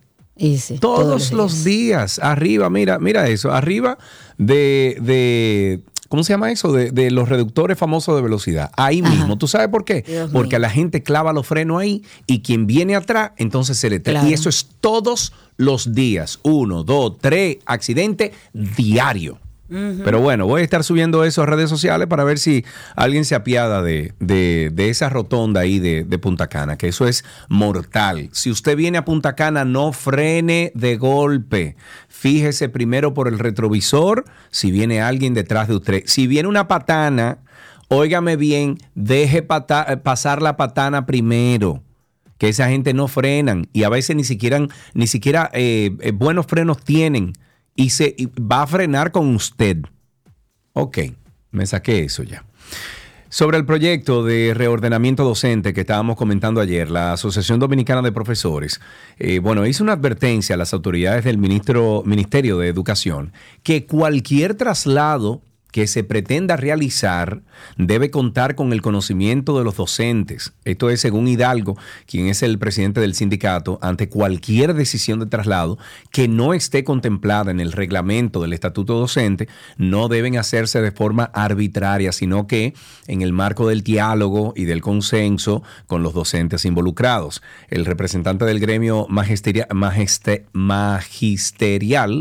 todos, 0.80 1.32
los 1.32 1.64
días. 1.64 2.18
arriba, 2.18 2.70
mira, 2.70 2.98
mira 2.98 3.28
eso, 3.28 3.52
arriba 3.52 3.98
de, 4.38 4.96
de 5.00 5.80
¿cómo 6.10 6.24
se 6.24 6.32
llama 6.32 6.50
eso? 6.50 6.72
De, 6.72 7.10
los 7.10 7.28
reductores 7.28 7.78
famosos 7.78 8.16
de 8.16 8.22
velocidad. 8.22 8.70
Ahí 8.76 9.00
mismo. 9.00 9.38
¿Tú 9.38 9.46
sabes 9.46 9.68
por 9.68 9.84
qué? 9.84 10.04
Porque 10.32 10.58
la 10.58 10.68
gente 10.68 11.02
clava 11.02 11.32
los 11.32 11.46
frenos 11.46 11.80
ahí 11.80 12.02
y 12.26 12.40
quien 12.40 12.66
viene 12.66 12.96
atrás, 12.96 13.30
entonces 13.36 13.78
se 13.78 13.88
le 13.88 14.00
trae. 14.00 14.28
Y 14.28 14.32
eso 14.34 14.48
es 14.48 14.66
todos 14.80 15.32
los 15.56 15.94
días. 15.94 16.40
Uno, 16.42 16.82
dos, 16.82 17.16
tres, 17.20 17.58
accidente 17.64 18.32
diario. 18.52 19.38
Pero 19.70 20.20
bueno, 20.20 20.46
voy 20.46 20.62
a 20.62 20.64
estar 20.64 20.82
subiendo 20.82 21.22
eso 21.24 21.42
a 21.42 21.46
redes 21.46 21.70
sociales 21.70 22.08
para 22.08 22.24
ver 22.24 22.38
si 22.38 22.64
alguien 22.96 23.24
se 23.24 23.36
apiada 23.36 23.82
de, 23.82 24.12
esa 24.76 25.08
rotonda 25.08 25.60
ahí 25.60 25.78
de, 25.78 26.18
Punta 26.18 26.48
Cana, 26.48 26.76
que 26.76 26.88
eso 26.88 27.06
es 27.06 27.24
mortal. 27.48 28.28
Si 28.32 28.50
usted 28.50 28.76
viene 28.76 28.98
a 28.98 29.04
Punta 29.04 29.36
Cana, 29.36 29.64
no 29.64 29.92
frene 29.92 30.72
de 30.74 30.96
golpe. 30.96 31.76
Fíjese 32.08 32.68
primero 32.68 33.14
por 33.14 33.28
el 33.28 33.38
retrovisor 33.38 34.24
si 34.50 34.72
viene 34.72 35.00
alguien 35.00 35.34
detrás 35.34 35.68
de 35.68 35.76
usted. 35.76 36.02
Si 36.06 36.26
viene 36.26 36.48
una 36.48 36.66
patana, 36.66 37.38
óigame 37.88 38.36
bien, 38.36 38.78
deje 38.94 39.42
pasar 39.42 40.42
la 40.42 40.56
patana 40.56 41.06
primero 41.06 41.82
que 42.38 42.48
esa 42.48 42.68
gente 42.70 42.94
no 42.94 43.06
frenan 43.06 43.68
y 43.74 43.82
a 43.82 43.90
veces 43.90 44.16
ni 44.16 44.24
siquiera, 44.24 44.66
ni 44.94 45.06
siquiera 45.06 45.50
eh, 45.52 45.94
eh, 46.00 46.10
buenos 46.12 46.46
frenos 46.46 46.82
tienen 46.82 47.34
y 47.80 47.88
se 47.88 48.14
va 48.38 48.62
a 48.62 48.66
frenar 48.66 49.10
con 49.10 49.34
usted. 49.34 49.78
Ok, 50.74 50.98
me 51.50 51.64
saqué 51.64 52.04
eso 52.04 52.22
ya. 52.22 52.44
Sobre 53.30 53.56
el 53.56 53.64
proyecto 53.64 54.22
de 54.22 54.52
reordenamiento 54.52 55.24
docente 55.24 55.72
que 55.72 55.80
estábamos 55.80 56.16
comentando 56.16 56.60
ayer, 56.60 56.90
la 56.90 57.14
Asociación 57.14 57.58
Dominicana 57.58 58.02
de 58.02 58.12
Profesores, 58.12 58.82
eh, 59.18 59.38
bueno, 59.38 59.64
hizo 59.66 59.82
una 59.82 59.94
advertencia 59.94 60.56
a 60.56 60.58
las 60.58 60.74
autoridades 60.74 61.24
del 61.24 61.38
ministro, 61.38 62.02
Ministerio 62.04 62.58
de 62.58 62.68
Educación 62.68 63.32
que 63.62 63.86
cualquier 63.86 64.56
traslado 64.56 65.40
que 65.72 65.86
se 65.86 66.04
pretenda 66.04 66.56
realizar 66.56 67.42
debe 67.76 68.10
contar 68.10 68.54
con 68.54 68.72
el 68.72 68.82
conocimiento 68.82 69.58
de 69.58 69.64
los 69.64 69.76
docentes. 69.76 70.52
Esto 70.64 70.90
es 70.90 71.00
según 71.00 71.28
Hidalgo, 71.28 71.76
quien 72.06 72.26
es 72.26 72.42
el 72.42 72.58
presidente 72.58 73.00
del 73.00 73.14
sindicato, 73.14 73.78
ante 73.82 74.08
cualquier 74.08 74.74
decisión 74.74 75.20
de 75.20 75.26
traslado 75.26 75.78
que 76.10 76.28
no 76.28 76.54
esté 76.54 76.84
contemplada 76.84 77.50
en 77.50 77.60
el 77.60 77.72
reglamento 77.72 78.42
del 78.42 78.52
estatuto 78.52 78.98
docente, 78.98 79.48
no 79.76 80.08
deben 80.08 80.36
hacerse 80.36 80.80
de 80.80 80.92
forma 80.92 81.24
arbitraria, 81.34 82.12
sino 82.12 82.46
que 82.46 82.74
en 83.06 83.22
el 83.22 83.32
marco 83.32 83.68
del 83.68 83.82
diálogo 83.82 84.52
y 84.56 84.64
del 84.64 84.80
consenso 84.80 85.62
con 85.86 86.02
los 86.02 86.14
docentes 86.14 86.64
involucrados. 86.64 87.42
El 87.68 87.84
representante 87.84 88.44
del 88.44 88.60
gremio 88.60 89.06
magisterial, 89.08 89.66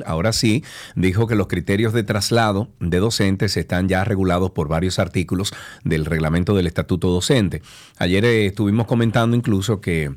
ahora 0.05 0.33
sí, 0.33 0.63
dijo 0.95 1.27
que 1.27 1.35
los 1.35 1.47
criterios 1.47 1.93
de 1.93 2.03
traslado 2.03 2.69
de 2.79 2.99
docentes 2.99 3.38
están 3.45 3.87
ya 3.87 4.03
regulados 4.03 4.51
por 4.51 4.67
varios 4.67 4.99
artículos 4.99 5.53
del 5.83 6.05
reglamento 6.05 6.55
del 6.55 6.67
Estatuto 6.67 7.09
Docente. 7.09 7.61
Ayer 7.97 8.25
eh, 8.25 8.45
estuvimos 8.47 8.87
comentando 8.87 9.35
incluso 9.35 9.81
que 9.81 10.15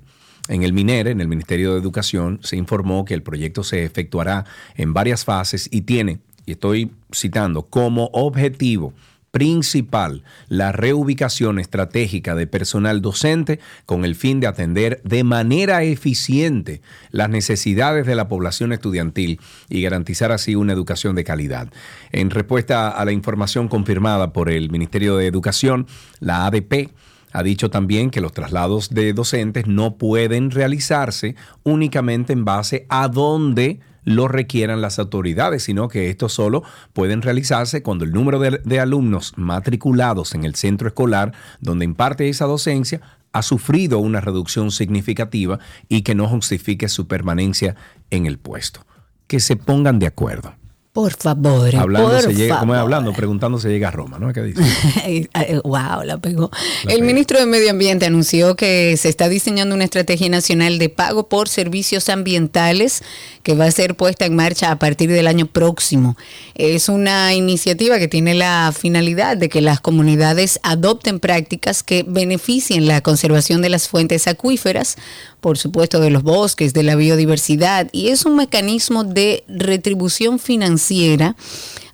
en 0.48 0.62
el 0.62 0.72
MINER, 0.72 1.08
en 1.08 1.20
el 1.20 1.28
Ministerio 1.28 1.72
de 1.72 1.80
Educación, 1.80 2.40
se 2.42 2.56
informó 2.56 3.04
que 3.04 3.14
el 3.14 3.22
proyecto 3.22 3.62
se 3.62 3.84
efectuará 3.84 4.44
en 4.74 4.92
varias 4.92 5.24
fases 5.24 5.68
y 5.70 5.82
tiene, 5.82 6.18
y 6.46 6.52
estoy 6.52 6.90
citando, 7.12 7.62
como 7.62 8.10
objetivo 8.12 8.92
principal, 9.32 10.24
la 10.48 10.72
reubicación 10.72 11.58
estratégica 11.58 12.34
de 12.36 12.46
personal 12.46 13.00
docente 13.00 13.58
con 13.86 14.04
el 14.04 14.14
fin 14.14 14.40
de 14.40 14.46
atender 14.46 15.00
de 15.04 15.24
manera 15.24 15.82
eficiente 15.82 16.82
las 17.10 17.30
necesidades 17.30 18.06
de 18.06 18.14
la 18.14 18.28
población 18.28 18.72
estudiantil 18.72 19.40
y 19.70 19.82
garantizar 19.82 20.32
así 20.32 20.54
una 20.54 20.74
educación 20.74 21.16
de 21.16 21.24
calidad. 21.24 21.72
En 22.12 22.30
respuesta 22.30 22.90
a 22.90 23.04
la 23.06 23.12
información 23.12 23.68
confirmada 23.68 24.34
por 24.34 24.50
el 24.50 24.70
Ministerio 24.70 25.16
de 25.16 25.26
Educación, 25.26 25.86
la 26.20 26.46
ADP 26.46 26.90
ha 27.32 27.42
dicho 27.42 27.70
también 27.70 28.10
que 28.10 28.20
los 28.20 28.34
traslados 28.34 28.90
de 28.90 29.14
docentes 29.14 29.66
no 29.66 29.96
pueden 29.96 30.50
realizarse 30.50 31.36
únicamente 31.62 32.34
en 32.34 32.44
base 32.44 32.84
a 32.90 33.08
dónde 33.08 33.80
lo 34.04 34.28
requieran 34.28 34.80
las 34.80 34.98
autoridades, 34.98 35.62
sino 35.64 35.88
que 35.88 36.10
estos 36.10 36.32
solo 36.32 36.62
pueden 36.92 37.22
realizarse 37.22 37.82
cuando 37.82 38.04
el 38.04 38.12
número 38.12 38.38
de, 38.38 38.80
alumnos 38.80 39.32
matriculados 39.36 40.34
en 40.34 40.44
el 40.44 40.54
centro 40.54 40.88
escolar 40.88 41.32
donde 41.60 41.84
imparte 41.84 42.28
esa 42.28 42.46
docencia 42.46 43.00
ha 43.32 43.42
sufrido 43.42 43.98
una 43.98 44.20
reducción 44.20 44.70
significativa 44.70 45.58
y 45.88 46.02
que 46.02 46.14
no 46.14 46.28
justifique 46.28 46.88
su 46.88 47.06
permanencia 47.06 47.76
en 48.10 48.26
el 48.26 48.38
puesto. 48.38 48.84
Que 49.26 49.40
se 49.40 49.56
pongan 49.56 49.98
de 49.98 50.06
acuerdo. 50.06 50.54
Por 50.92 51.14
favor. 51.14 51.74
Hablando 51.74 52.10
por 52.10 52.20
se 52.20 52.34
llega, 52.34 52.58
como 52.58 52.74
es 52.74 52.80
hablando, 52.80 53.14
preguntando 53.14 53.58
se 53.58 53.70
llega 53.70 53.88
a 53.88 53.90
Roma, 53.90 54.18
¿no? 54.18 54.30
¿Qué 54.34 54.42
dice? 54.42 54.60
wow, 55.64 56.02
la 56.04 56.18
pegó. 56.18 56.50
La 56.84 56.92
el 56.92 56.98
pegó. 56.98 57.06
ministro 57.06 57.38
de 57.38 57.46
Medio 57.46 57.70
Ambiente 57.70 58.04
anunció 58.04 58.56
que 58.56 58.98
se 58.98 59.08
está 59.08 59.30
diseñando 59.30 59.74
una 59.74 59.84
estrategia 59.84 60.28
nacional 60.28 60.78
de 60.78 60.90
pago 60.90 61.30
por 61.30 61.48
servicios 61.48 62.10
ambientales 62.10 63.02
que 63.42 63.54
va 63.54 63.64
a 63.64 63.70
ser 63.70 63.94
puesta 63.94 64.26
en 64.26 64.36
marcha 64.36 64.70
a 64.70 64.78
partir 64.78 65.10
del 65.10 65.28
año 65.28 65.46
próximo. 65.46 66.18
Es 66.54 66.90
una 66.90 67.32
iniciativa 67.32 67.98
que 67.98 68.08
tiene 68.08 68.34
la 68.34 68.70
finalidad 68.78 69.38
de 69.38 69.48
que 69.48 69.62
las 69.62 69.80
comunidades 69.80 70.60
adopten 70.62 71.20
prácticas 71.20 71.82
que 71.82 72.04
beneficien 72.06 72.86
la 72.86 73.00
conservación 73.00 73.62
de 73.62 73.70
las 73.70 73.88
fuentes 73.88 74.28
acuíferas, 74.28 74.98
por 75.42 75.58
supuesto 75.58 76.00
de 76.00 76.08
los 76.08 76.22
bosques, 76.22 76.72
de 76.72 76.82
la 76.82 76.96
biodiversidad, 76.96 77.90
y 77.92 78.08
es 78.08 78.24
un 78.24 78.36
mecanismo 78.36 79.04
de 79.04 79.44
retribución 79.48 80.38
financiera 80.38 81.36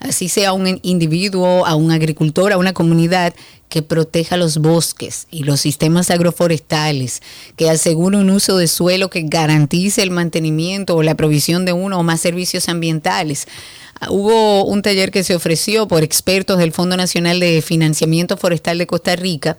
así 0.01 0.29
sea 0.29 0.53
un 0.53 0.81
individuo, 0.83 1.67
a 1.67 1.75
un 1.75 1.91
agricultor, 1.91 2.53
a 2.53 2.59
una 2.59 2.73
comunidad 2.73 3.35
que 3.69 3.83
proteja 3.83 4.37
los 4.37 4.59
bosques 4.59 5.27
y 5.31 5.43
los 5.43 5.61
sistemas 5.61 6.11
agroforestales, 6.11 7.21
que 7.57 7.69
asegure 7.69 8.17
un 8.17 8.31
uso 8.31 8.57
de 8.57 8.67
suelo 8.67 9.11
que 9.11 9.23
garantice 9.23 10.03
el 10.03 10.11
mantenimiento 10.11 10.97
o 10.97 11.03
la 11.03 11.17
provisión 11.17 11.65
de 11.65 11.73
uno 11.73 11.99
o 11.99 12.03
más 12.03 12.21
servicios 12.21 12.69
ambientales. 12.69 13.47
Ah, 14.01 14.11
Hubo 14.11 14.65
un 14.65 14.81
taller 14.81 15.11
que 15.11 15.25
se 15.25 15.35
ofreció 15.35 15.87
por 15.87 16.03
expertos 16.03 16.59
del 16.59 16.73
Fondo 16.73 16.97
Nacional 16.97 17.41
de 17.41 17.61
Financiamiento 17.61 18.37
Forestal 18.37 18.79
de 18.79 18.87
Costa 18.87 19.17
Rica 19.17 19.59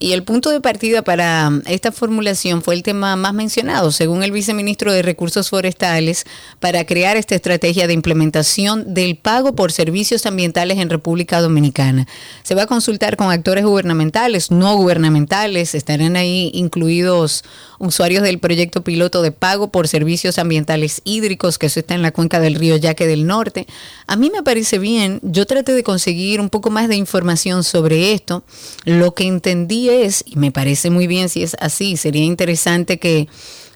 y 0.00 0.12
el 0.12 0.22
punto 0.22 0.50
de 0.50 0.60
partida 0.60 1.02
para 1.02 1.50
esta 1.66 1.92
formulación 1.92 2.62
fue 2.62 2.74
el 2.74 2.82
tema 2.82 3.16
más 3.16 3.34
mencionado, 3.34 3.90
según 3.90 4.22
el 4.22 4.32
viceministro 4.32 4.92
de 4.92 5.02
Recursos 5.02 5.50
Forestales, 5.50 6.24
para 6.60 6.84
crear 6.84 7.16
esta 7.16 7.34
estrategia 7.34 7.86
de 7.86 7.94
implementación 7.94 8.94
del 8.94 9.16
pago 9.16 9.54
por 9.54 9.72
servicios 9.72 10.26
ambientales 10.26 10.78
en 10.78 10.90
República 10.90 11.40
Dominicana. 11.40 12.06
Se 12.42 12.54
va 12.54 12.62
a 12.62 12.66
consultar 12.66 13.16
con 13.16 13.30
actores 13.30 13.64
gubernamentales, 13.64 14.50
no 14.50 14.76
gubernamentales, 14.76 15.74
estarán 15.74 16.16
ahí 16.16 16.50
incluidos 16.54 17.44
usuarios 17.78 18.22
del 18.22 18.38
proyecto 18.38 18.82
piloto 18.82 19.22
de 19.22 19.32
pago 19.32 19.68
por 19.70 19.88
servicios 19.88 20.38
ambientales 20.38 21.00
hídricos, 21.04 21.58
que 21.58 21.66
eso 21.66 21.80
está 21.80 21.94
en 21.94 22.02
la 22.02 22.12
cuenca 22.12 22.40
del 22.40 22.54
río 22.54 22.76
Yaque 22.76 23.06
del 23.06 23.26
Norte. 23.26 23.66
A 24.06 24.16
mí 24.16 24.30
me 24.30 24.42
parece 24.42 24.78
bien, 24.78 25.20
yo 25.22 25.46
traté 25.46 25.72
de 25.72 25.82
conseguir 25.82 26.40
un 26.40 26.50
poco 26.50 26.70
más 26.70 26.88
de 26.88 26.96
información 26.96 27.64
sobre 27.64 28.12
esto. 28.12 28.42
Lo 28.84 29.14
que 29.14 29.24
entendí 29.24 29.87
es, 29.88 30.24
y 30.26 30.36
me 30.36 30.52
parece 30.52 30.90
muy 30.90 31.06
bien 31.06 31.28
si 31.28 31.42
es 31.42 31.56
así, 31.60 31.96
sería 31.96 32.24
interesante 32.24 32.98
que 32.98 33.28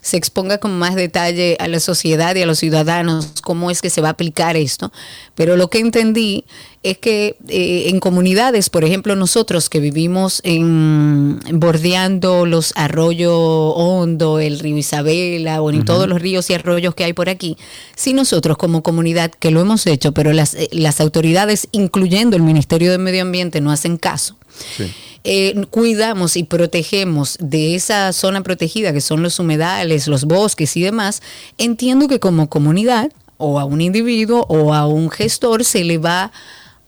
se 0.03 0.17
exponga 0.17 0.57
con 0.57 0.77
más 0.77 0.95
detalle 0.95 1.55
a 1.59 1.69
la 1.69 1.79
sociedad 1.79 2.35
y 2.35 2.41
a 2.41 2.45
los 2.45 2.59
ciudadanos 2.59 3.35
cómo 3.41 3.71
es 3.71 3.81
que 3.81 3.89
se 3.89 4.01
va 4.01 4.09
a 4.09 4.11
aplicar 4.11 4.57
esto. 4.57 4.91
Pero 5.33 5.55
lo 5.55 5.69
que 5.69 5.79
entendí 5.79 6.43
es 6.83 6.97
que 6.97 7.37
eh, 7.47 7.85
en 7.87 8.01
comunidades, 8.01 8.69
por 8.69 8.83
ejemplo, 8.83 9.15
nosotros 9.15 9.69
que 9.69 9.79
vivimos 9.79 10.41
en 10.43 11.39
bordeando 11.53 12.45
los 12.45 12.73
arroyos 12.75 13.31
Hondo, 13.33 14.39
el 14.39 14.59
río 14.59 14.77
Isabela, 14.77 15.61
bueno, 15.61 15.79
y 15.79 15.85
todos 15.85 16.09
los 16.09 16.21
ríos 16.21 16.49
y 16.49 16.53
arroyos 16.55 16.93
que 16.95 17.05
hay 17.05 17.13
por 17.13 17.29
aquí, 17.29 17.55
si 17.95 18.11
nosotros 18.11 18.57
como 18.57 18.83
comunidad, 18.83 19.31
que 19.31 19.51
lo 19.51 19.61
hemos 19.61 19.87
hecho, 19.87 20.11
pero 20.11 20.33
las, 20.33 20.53
eh, 20.55 20.67
las 20.73 20.99
autoridades, 20.99 21.69
incluyendo 21.71 22.35
el 22.35 22.43
Ministerio 22.43 22.91
de 22.91 22.97
Medio 22.97 23.21
Ambiente, 23.21 23.61
no 23.61 23.71
hacen 23.71 23.95
caso. 23.95 24.35
Sí. 24.75 24.91
Eh, 25.25 25.65
cuidamos 25.69 26.35
y 26.35 26.43
protegemos 26.43 27.37
de 27.39 27.75
esa 27.75 28.11
zona 28.11 28.43
protegida 28.43 28.91
que 28.91 28.99
son 28.99 29.23
los 29.23 29.39
humedales, 29.39 30.07
los 30.07 30.25
bosques 30.25 30.75
y 30.75 30.81
demás, 30.81 31.21
entiendo 31.57 32.09
que 32.09 32.19
como 32.19 32.49
comunidad 32.49 33.11
o 33.37 33.59
a 33.59 33.63
un 33.63 33.79
individuo 33.79 34.45
o 34.49 34.73
a 34.73 34.85
un 34.85 35.09
gestor 35.09 35.63
se 35.63 35.85
le 35.85 35.97
va 35.97 36.33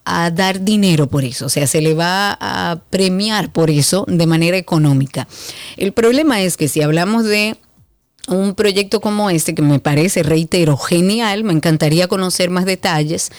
a 0.03 0.31
dar 0.31 0.63
dinero 0.63 1.07
por 1.07 1.23
eso, 1.23 1.45
o 1.45 1.49
sea, 1.49 1.65
se 1.65 1.81
le 1.81 1.93
va 1.93 2.37
a 2.39 2.81
premiar 2.89 3.51
por 3.51 3.71
eso 3.71 4.05
de 4.07 4.27
manera 4.27 4.57
económica. 4.57 5.27
El 5.77 5.93
problema 5.93 6.41
es 6.41 6.57
que 6.57 6.67
si 6.67 6.81
hablamos 6.81 7.23
de 7.23 7.57
un 8.27 8.53
proyecto 8.53 8.99
como 9.01 9.29
este, 9.29 9.55
que 9.55 9.61
me 9.61 9.79
parece, 9.79 10.23
reitero, 10.23 10.77
genial, 10.77 11.43
me 11.43 11.53
encantaría 11.53 12.07
conocer 12.07 12.49
más 12.49 12.65
detalles, 12.65 13.31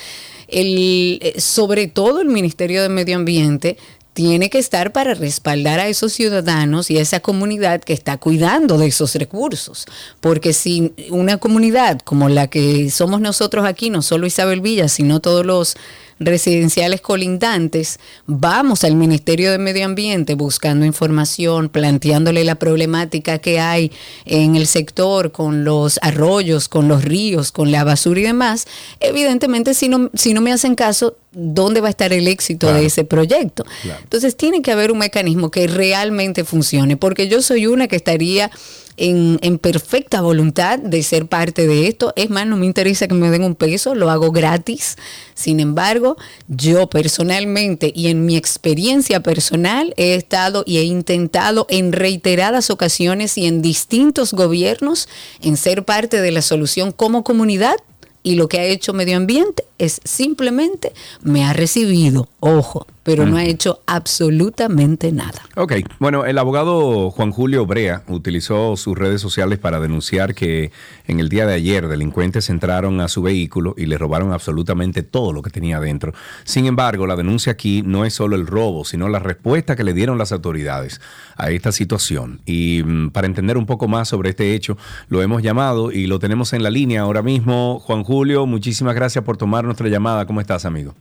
el, 0.49 1.19
eh, 1.23 1.41
sobre 1.41 1.87
todo 1.87 2.21
el 2.21 2.29
Ministerio 2.29 2.83
de 2.83 2.89
Medio 2.89 3.17
Ambiente 3.17 3.77
tiene 4.17 4.49
que 4.49 4.59
estar 4.59 4.93
para 4.93 5.13
respaldar 5.13 5.79
a 5.79 5.89
esos 5.89 6.15
ciudadanos 6.15 6.91
y 6.91 6.97
a 6.97 7.03
esa 7.03 7.21
comunidad 7.21 7.83
que 7.83 7.93
está 7.93 8.17
cuidando 8.17 8.79
de 8.79 8.87
esos 8.87 9.15
recursos. 9.15 9.85
Porque 10.23 10.55
si 10.55 10.95
una 11.11 11.37
comunidad 11.37 12.01
como 12.01 12.31
la 12.31 12.47
que 12.47 12.91
somos 12.91 13.21
nosotros 13.21 13.67
aquí, 13.67 13.91
no 13.91 14.01
solo 14.01 14.27
Isabel 14.27 14.63
Villa, 14.63 14.89
sino 14.89 15.21
todos 15.21 15.45
los 15.45 15.77
residenciales 16.19 17.01
colindantes, 17.01 17.99
vamos 18.27 18.85
al 18.85 18.97
Ministerio 18.97 19.51
de 19.51 19.59
Medio 19.59 19.85
Ambiente 19.85 20.35
buscando 20.35 20.87
información, 20.87 21.69
planteándole 21.69 22.45
la 22.45 22.55
problemática 22.55 23.39
que 23.39 23.61
hay 23.61 23.93
en 24.25 24.57
el 24.57 24.67
sector 24.67 25.33
con 25.33 25.65
los 25.65 25.99
arroyos, 26.03 26.69
con 26.69 26.89
los 26.89 27.05
ríos, 27.05 27.53
con 27.53 27.71
la 27.71 27.85
basura 27.85 28.21
y 28.21 28.23
demás, 28.25 28.67
evidentemente 29.01 29.75
si 29.75 29.89
no, 29.89 30.11
si 30.15 30.33
no 30.33 30.41
me 30.41 30.53
hacen 30.53 30.75
caso, 30.75 31.17
¿dónde 31.33 31.81
va 31.83 31.89
a 31.89 31.91
estar 31.91 32.13
el 32.13 32.29
éxito 32.29 32.67
Claro. 32.69 32.81
de 32.81 32.87
ese 32.87 33.05
proyecto? 33.05 33.65
Claro. 33.83 34.01
Entonces 34.03 34.37
tiene 34.37 34.63
que 34.63 34.73
haber 34.73 34.91
un 34.93 34.99
mecanismo 34.99 35.51
que 35.51 35.67
realmente 35.67 36.45
funcione, 36.45 36.97
porque 36.97 37.29
yo 37.29 37.43
soy 37.43 37.67
una 37.67 37.89
que 37.89 37.97
estaría 37.97 38.51
en, 38.97 39.59
perfecta 39.59 40.21
voluntad 40.21 40.79
de 40.79 41.03
ser 41.03 41.27
parte 41.27 41.67
de 41.67 41.89
esto. 41.89 42.13
Es 42.17 42.31
más, 42.31 42.47
no 42.47 42.57
me 42.57 42.67
interesa 42.67 43.09
que 43.09 43.15
me 43.15 43.31
den 43.31 43.45
un 43.45 43.55
peso, 43.55 43.95
lo 43.95 44.11
hago 44.11 44.31
gratis. 44.31 44.97
Sin 45.35 45.61
embargo, 45.61 46.17
yo 46.49 46.89
personalmente 46.89 47.93
y 47.95 48.09
en 48.09 48.25
mi 48.25 48.37
experiencia 48.37 49.23
personal 49.23 49.95
he 49.97 50.15
estado 50.15 50.63
y 50.67 50.79
he 50.79 50.85
intentado 50.85 51.67
en 51.69 51.93
reiteradas 51.93 52.71
ocasiones 52.71 53.37
y 53.39 53.47
en 53.47 53.63
distintos 53.63 54.33
gobiernos 54.33 55.09
en 55.43 55.57
ser 55.57 55.85
parte 55.85 56.21
de 56.21 56.31
la 56.31 56.43
solución 56.43 56.93
como 56.93 57.25
comunidad 57.25 57.77
y 58.23 58.35
lo 58.35 58.49
que 58.49 58.59
ha 58.59 58.65
hecho 58.65 58.93
medio 58.93 59.17
ambiente 59.17 59.65
es 59.79 60.01
simplemente 60.05 60.93
me 61.23 61.45
ha 61.45 61.53
recibido, 61.53 62.29
ojo, 62.41 62.87
pero 63.07 63.25
no 63.25 63.37
ha 63.37 63.45
hecho 63.45 63.83
absolutamente 63.87 65.13
nada. 65.13 65.43
Ok, 65.55 65.75
bueno, 66.01 66.25
el 66.25 66.37
abogado 66.39 67.13
Juan 67.13 67.31
Julio 67.31 67.65
Brea 67.65 68.03
utilizó 68.09 68.77
sus 68.77 68.99
redes 68.99 69.21
sociales 69.21 69.61
para 69.61 69.79
denunciar 69.79 70.35
que 70.35 70.73
en 71.07 71.21
el 71.21 71.29
día 71.29 71.47
de 71.47 71.55
ayer 71.55 71.87
delincuentes 71.87 72.51
entraron 72.51 73.01
a 73.01 73.07
su 73.07 73.23
vehículo 73.23 73.77
y 73.79 73.87
le 73.87 73.97
robaron 73.97 74.33
absolutamente 74.33 75.05
todo 75.05 75.33
lo 75.33 75.41
que 75.41 75.51
tenía 75.51 75.77
adentro. 75.77 76.15
Sin 76.43 76.67
embargo, 76.67 77.07
la 77.07 77.15
denuncia 77.15 77.53
aquí 77.53 77.83
no 77.87 78.05
es 78.05 78.13
solo 78.13 78.35
el 78.35 78.45
robo, 78.45 78.85
sino 78.85 79.09
la 79.09 79.21
respuesta 79.21 79.77
que 79.77 79.85
le 79.85 79.95
dieron 79.95 80.19
las 80.19 80.33
autoridades 80.33 81.01
a 81.37 81.53
esta 81.53 81.71
situación. 81.71 82.41
Y 82.45 82.83
mm, 82.85 83.11
para 83.11 83.29
entender 83.29 83.57
un 83.57 83.67
poco 83.67 83.87
más 83.87 84.09
sobre 84.09 84.31
este 84.31 84.53
hecho, 84.57 84.77
lo 85.09 85.23
hemos 85.23 85.45
llamado 85.45 85.93
y 85.93 86.09
lo 86.09 86.19
tenemos 86.19 86.53
en 86.55 86.65
la 86.65 86.71
línea 86.71 87.03
ahora 87.03 87.23
mismo. 87.23 87.79
Juan 87.79 88.03
Julio, 88.03 88.47
muchísimas 88.47 88.97
gracias 88.97 89.23
por 89.23 89.37
tomar 89.37 89.65
nuestra 89.65 89.89
llamada. 89.89 90.27
¿Cómo 90.27 90.41
estás, 90.41 90.65
amigo? 90.65 90.93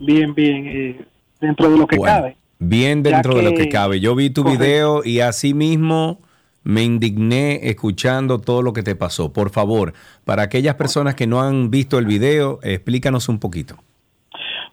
bien, 0.00 0.34
bien, 0.34 0.66
eh, 0.66 1.04
dentro 1.40 1.70
de 1.70 1.78
lo 1.78 1.86
que 1.86 1.96
Bueno, 1.96 2.14
cabe. 2.14 2.36
Bien 2.58 3.02
dentro 3.02 3.34
de 3.34 3.42
lo 3.42 3.54
que 3.54 3.68
cabe. 3.68 4.00
Yo 4.00 4.14
vi 4.16 4.30
tu 4.30 4.42
Correcto. 4.42 4.64
video 4.64 5.02
y 5.04 5.20
así 5.20 5.54
mismo 5.54 6.18
me 6.64 6.82
indigné 6.82 7.60
escuchando 7.68 8.40
todo 8.40 8.62
lo 8.62 8.72
que 8.72 8.82
te 8.82 8.96
pasó. 8.96 9.32
Por 9.32 9.50
favor, 9.50 9.94
para 10.24 10.42
aquellas 10.42 10.74
personas 10.74 11.14
que 11.14 11.26
no 11.26 11.40
han 11.40 11.70
visto 11.70 11.98
el 11.98 12.06
video, 12.06 12.58
explícanos 12.62 13.28
un 13.28 13.38
poquito. 13.38 13.76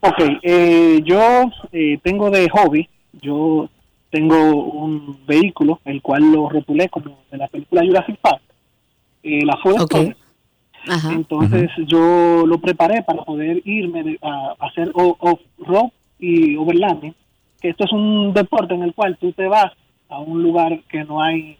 Ok, 0.02 0.20
eh, 0.44 1.02
yo 1.06 1.20
eh, 1.72 2.00
tengo 2.04 2.30
de 2.32 2.50
hobby, 2.50 2.90
yo 3.22 3.70
tengo 4.12 4.56
un 4.56 5.20
vehículo, 5.28 5.80
el 5.86 6.02
cual 6.02 6.32
lo 6.32 6.50
rotulé 6.50 6.90
como 6.90 7.18
de 7.32 7.38
la 7.38 7.48
película 7.48 7.82
Jurassic 7.86 8.18
Park, 8.18 8.42
eh, 9.24 9.46
la 9.46 9.58
Ford. 9.58 9.88
Entonces 11.12 11.70
yo 11.88 12.46
lo 12.46 12.60
preparé 12.60 13.02
para 13.04 13.24
poder 13.24 13.62
irme 13.66 14.04
de- 14.04 14.20
a, 14.22 14.54
a 14.60 14.68
hacer 14.68 14.92
off-road 14.94 15.90
y 16.28 16.56
overlanding, 16.56 17.14
que 17.62 17.70
esto 17.70 17.86
es 17.86 17.92
un 17.92 18.34
deporte 18.34 18.74
en 18.74 18.84
el 18.84 18.94
cual 18.94 19.18
tú 19.20 19.32
te 19.34 19.48
vas 19.48 19.72
a 20.10 20.20
un 20.20 20.42
lugar 20.42 20.80
que 20.90 21.04
no 21.04 21.22
hay 21.22 21.58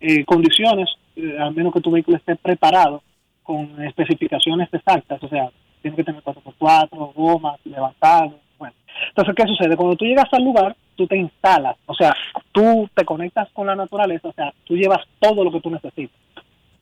eh, 0.00 0.24
condiciones, 0.24 0.88
eh, 1.16 1.36
al 1.38 1.54
menos 1.54 1.72
que 1.72 1.80
tu 1.80 1.90
vehículo 1.90 2.16
esté 2.16 2.36
preparado 2.36 3.02
con 3.42 3.82
especificaciones 3.84 4.68
exactas, 4.72 5.22
o 5.22 5.28
sea, 5.28 5.50
tiene 5.80 5.96
que 5.96 6.04
tener 6.04 6.22
4x4, 6.22 7.12
gomas, 7.14 7.58
levantado, 7.64 8.38
bueno. 8.58 8.74
Entonces, 9.08 9.34
¿qué 9.34 9.46
sucede? 9.46 9.76
Cuando 9.76 9.96
tú 9.96 10.04
llegas 10.04 10.28
al 10.32 10.44
lugar, 10.44 10.76
tú 10.96 11.06
te 11.06 11.16
instalas, 11.16 11.76
o 11.86 11.94
sea, 11.94 12.14
tú 12.52 12.88
te 12.94 13.04
conectas 13.04 13.48
con 13.52 13.66
la 13.66 13.74
naturaleza, 13.74 14.28
o 14.28 14.32
sea, 14.32 14.52
tú 14.64 14.76
llevas 14.76 15.00
todo 15.18 15.42
lo 15.44 15.50
que 15.50 15.60
tú 15.60 15.70
necesitas. 15.70 16.16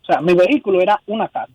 O 0.02 0.04
sea, 0.06 0.20
mi 0.20 0.34
vehículo 0.34 0.80
era 0.80 1.00
una 1.06 1.28
casa. 1.28 1.52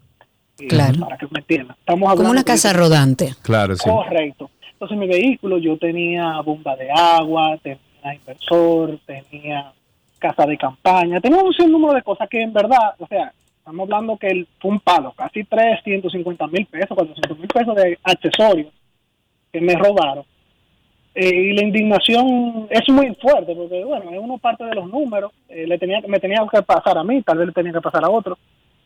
eh, 0.60 0.68
Claro. 0.68 1.00
Para 1.02 1.18
que 1.18 1.28
me 1.32 1.40
entiendan. 1.40 1.76
Estamos 1.80 2.16
Como 2.16 2.30
una 2.30 2.40
de- 2.40 2.46
casa 2.46 2.72
rodante. 2.74 3.34
Claro, 3.42 3.76
sí. 3.76 3.90
Correcto. 3.90 4.50
Entonces 4.76 4.98
mi 4.98 5.08
vehículo 5.08 5.58
yo 5.58 5.78
tenía 5.78 6.40
bomba 6.42 6.76
de 6.76 6.92
agua, 6.92 7.58
tenía 7.62 7.80
inversor, 8.14 9.00
tenía 9.06 9.72
casa 10.20 10.46
de 10.46 10.58
campaña, 10.58 11.20
tenía 11.20 11.42
un 11.42 11.54
sinnúmero 11.54 11.94
de 11.94 12.04
cosas 12.04 12.30
que 12.30 12.42
en 12.42 12.54
verdad, 12.54 12.96
o 13.00 13.08
sea, 13.08 13.34
Estamos 13.66 13.86
hablando 13.86 14.16
que 14.18 14.28
el, 14.28 14.48
fue 14.60 14.70
un 14.70 14.80
palo, 14.80 15.12
casi 15.18 15.44
350 15.44 16.48
mil 16.50 16.68
pesos, 16.68 16.90
400 16.90 17.40
mil 17.40 17.48
pesos 17.48 17.76
de 17.76 17.98
accesorios 18.04 18.72
que 19.52 19.60
me 19.60 19.74
robaron. 19.74 20.24
Eh, 21.16 21.34
y 21.34 21.54
la 21.54 21.64
indignación 21.64 22.68
es 22.70 22.88
muy 22.90 23.16
fuerte, 23.16 23.56
porque 23.56 23.84
bueno, 23.84 24.12
es 24.12 24.20
uno 24.20 24.38
parte 24.38 24.66
de 24.66 24.76
los 24.76 24.88
números, 24.88 25.32
eh, 25.50 25.66
le 25.66 25.80
tenía, 25.80 26.00
me 26.08 26.20
tenía 26.20 26.46
que 26.52 26.62
pasar 26.62 27.00
a 27.00 27.04
mí, 27.04 27.24
tal 27.24 27.40
vez 27.40 27.48
le 27.48 27.54
tenía 27.54 27.74
que 27.74 27.82
pasar 27.82 28.06
a 28.06 28.10
otro. 28.12 28.38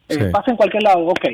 Eh, 0.08 0.14
Sí. 0.14 0.20
Pasa 0.32 0.52
en 0.52 0.56
cualquier 0.56 0.84
lado, 0.84 1.06
ok. 1.08 1.26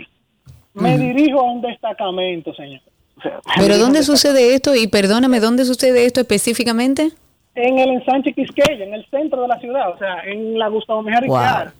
Me 0.74 0.98
dirijo 0.98 1.42
a 1.42 1.44
un 1.44 1.62
destacamento, 1.62 2.52
señor. 2.56 2.82
O 3.18 3.22
sea, 3.22 3.40
me 3.58 3.64
¿Pero 3.68 3.78
dónde 3.78 4.04
sucede 4.04 4.54
esto? 4.56 4.76
Y 4.76 4.88
perdóname, 4.88 5.40
¿dónde 5.40 5.66
sucede 5.66 6.06
esto 6.06 6.22
específicamente? 6.22 7.12
en 7.58 7.80
el 7.80 7.90
ensanche 7.92 8.34
Quisqueya, 8.34 8.84
en 8.84 8.94
el 8.94 9.06
centro 9.10 9.42
de 9.44 9.48
la 9.48 9.58
ciudad, 9.62 9.90
o 9.90 9.98
sea, 9.98 10.20
en 10.26 10.60
la 10.60 10.68
Gustavo 10.68 11.02
Mejía 11.02 11.22
Wow. 11.26 11.72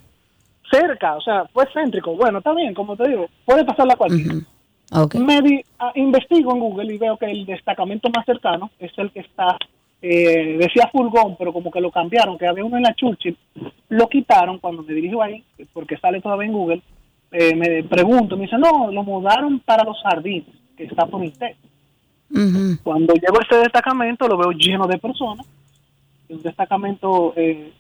Cerca, 0.72 1.16
o 1.18 1.22
sea, 1.22 1.46
fue 1.54 1.66
céntrico. 1.74 2.16
Bueno, 2.16 2.38
está 2.40 2.54
bien, 2.54 2.74
como 2.74 2.96
te 2.96 3.08
digo, 3.10 3.28
puede 3.44 3.66
pasar 3.66 3.86
la 3.86 3.96
cualquiera. 3.98 4.36
Me 5.20 5.42
di- 5.42 5.64
ah, 5.80 5.92
investigo 5.96 6.54
en 6.54 6.60
Google 6.60 6.94
y 6.94 6.98
veo 6.98 7.18
que 7.18 7.26
el 7.26 7.46
destacamento 7.46 8.10
más 8.16 8.26
cercano 8.26 8.72
es 8.80 8.92
el 8.98 9.12
que 9.12 9.20
está, 9.20 9.58
eh, 10.02 10.56
decía 10.60 10.90
Fulgón, 10.94 11.36
pero 11.38 11.52
como 11.52 11.70
que 11.70 11.82
lo 11.82 11.92
cambiaron, 11.92 12.38
que 12.38 12.48
había 12.48 12.64
uno 12.64 12.78
en 12.78 12.84
la 12.84 12.96
Churchill, 12.96 13.38
lo 13.90 14.08
quitaron 14.08 14.60
cuando 14.60 14.82
me 14.82 14.94
dirijo 14.94 15.22
ahí, 15.22 15.44
porque 15.74 15.98
sale 15.98 16.22
todavía 16.22 16.48
en 16.48 16.54
Google, 16.54 16.82
eh, 17.32 17.54
me 17.54 17.84
pregunto, 17.84 18.38
me 18.38 18.44
dice, 18.44 18.58
no, 18.58 18.90
lo 18.92 19.04
mudaron 19.04 19.60
para 19.60 19.84
los 19.84 19.98
jardines, 20.04 20.48
que 20.76 20.86
está 20.86 21.06
por 21.06 21.24
Intel. 21.24 21.56
Ujú. 22.32 22.78
Cuando 22.84 23.14
llego 23.14 23.38
a 23.40 23.44
este 23.44 23.58
destacamento 23.58 24.28
lo 24.28 24.38
veo 24.38 24.52
lleno 24.52 24.88
de 24.88 24.98
personas. 24.98 25.46
Un 26.30 26.42
destacamento, 26.42 27.34
eh, 27.36 27.72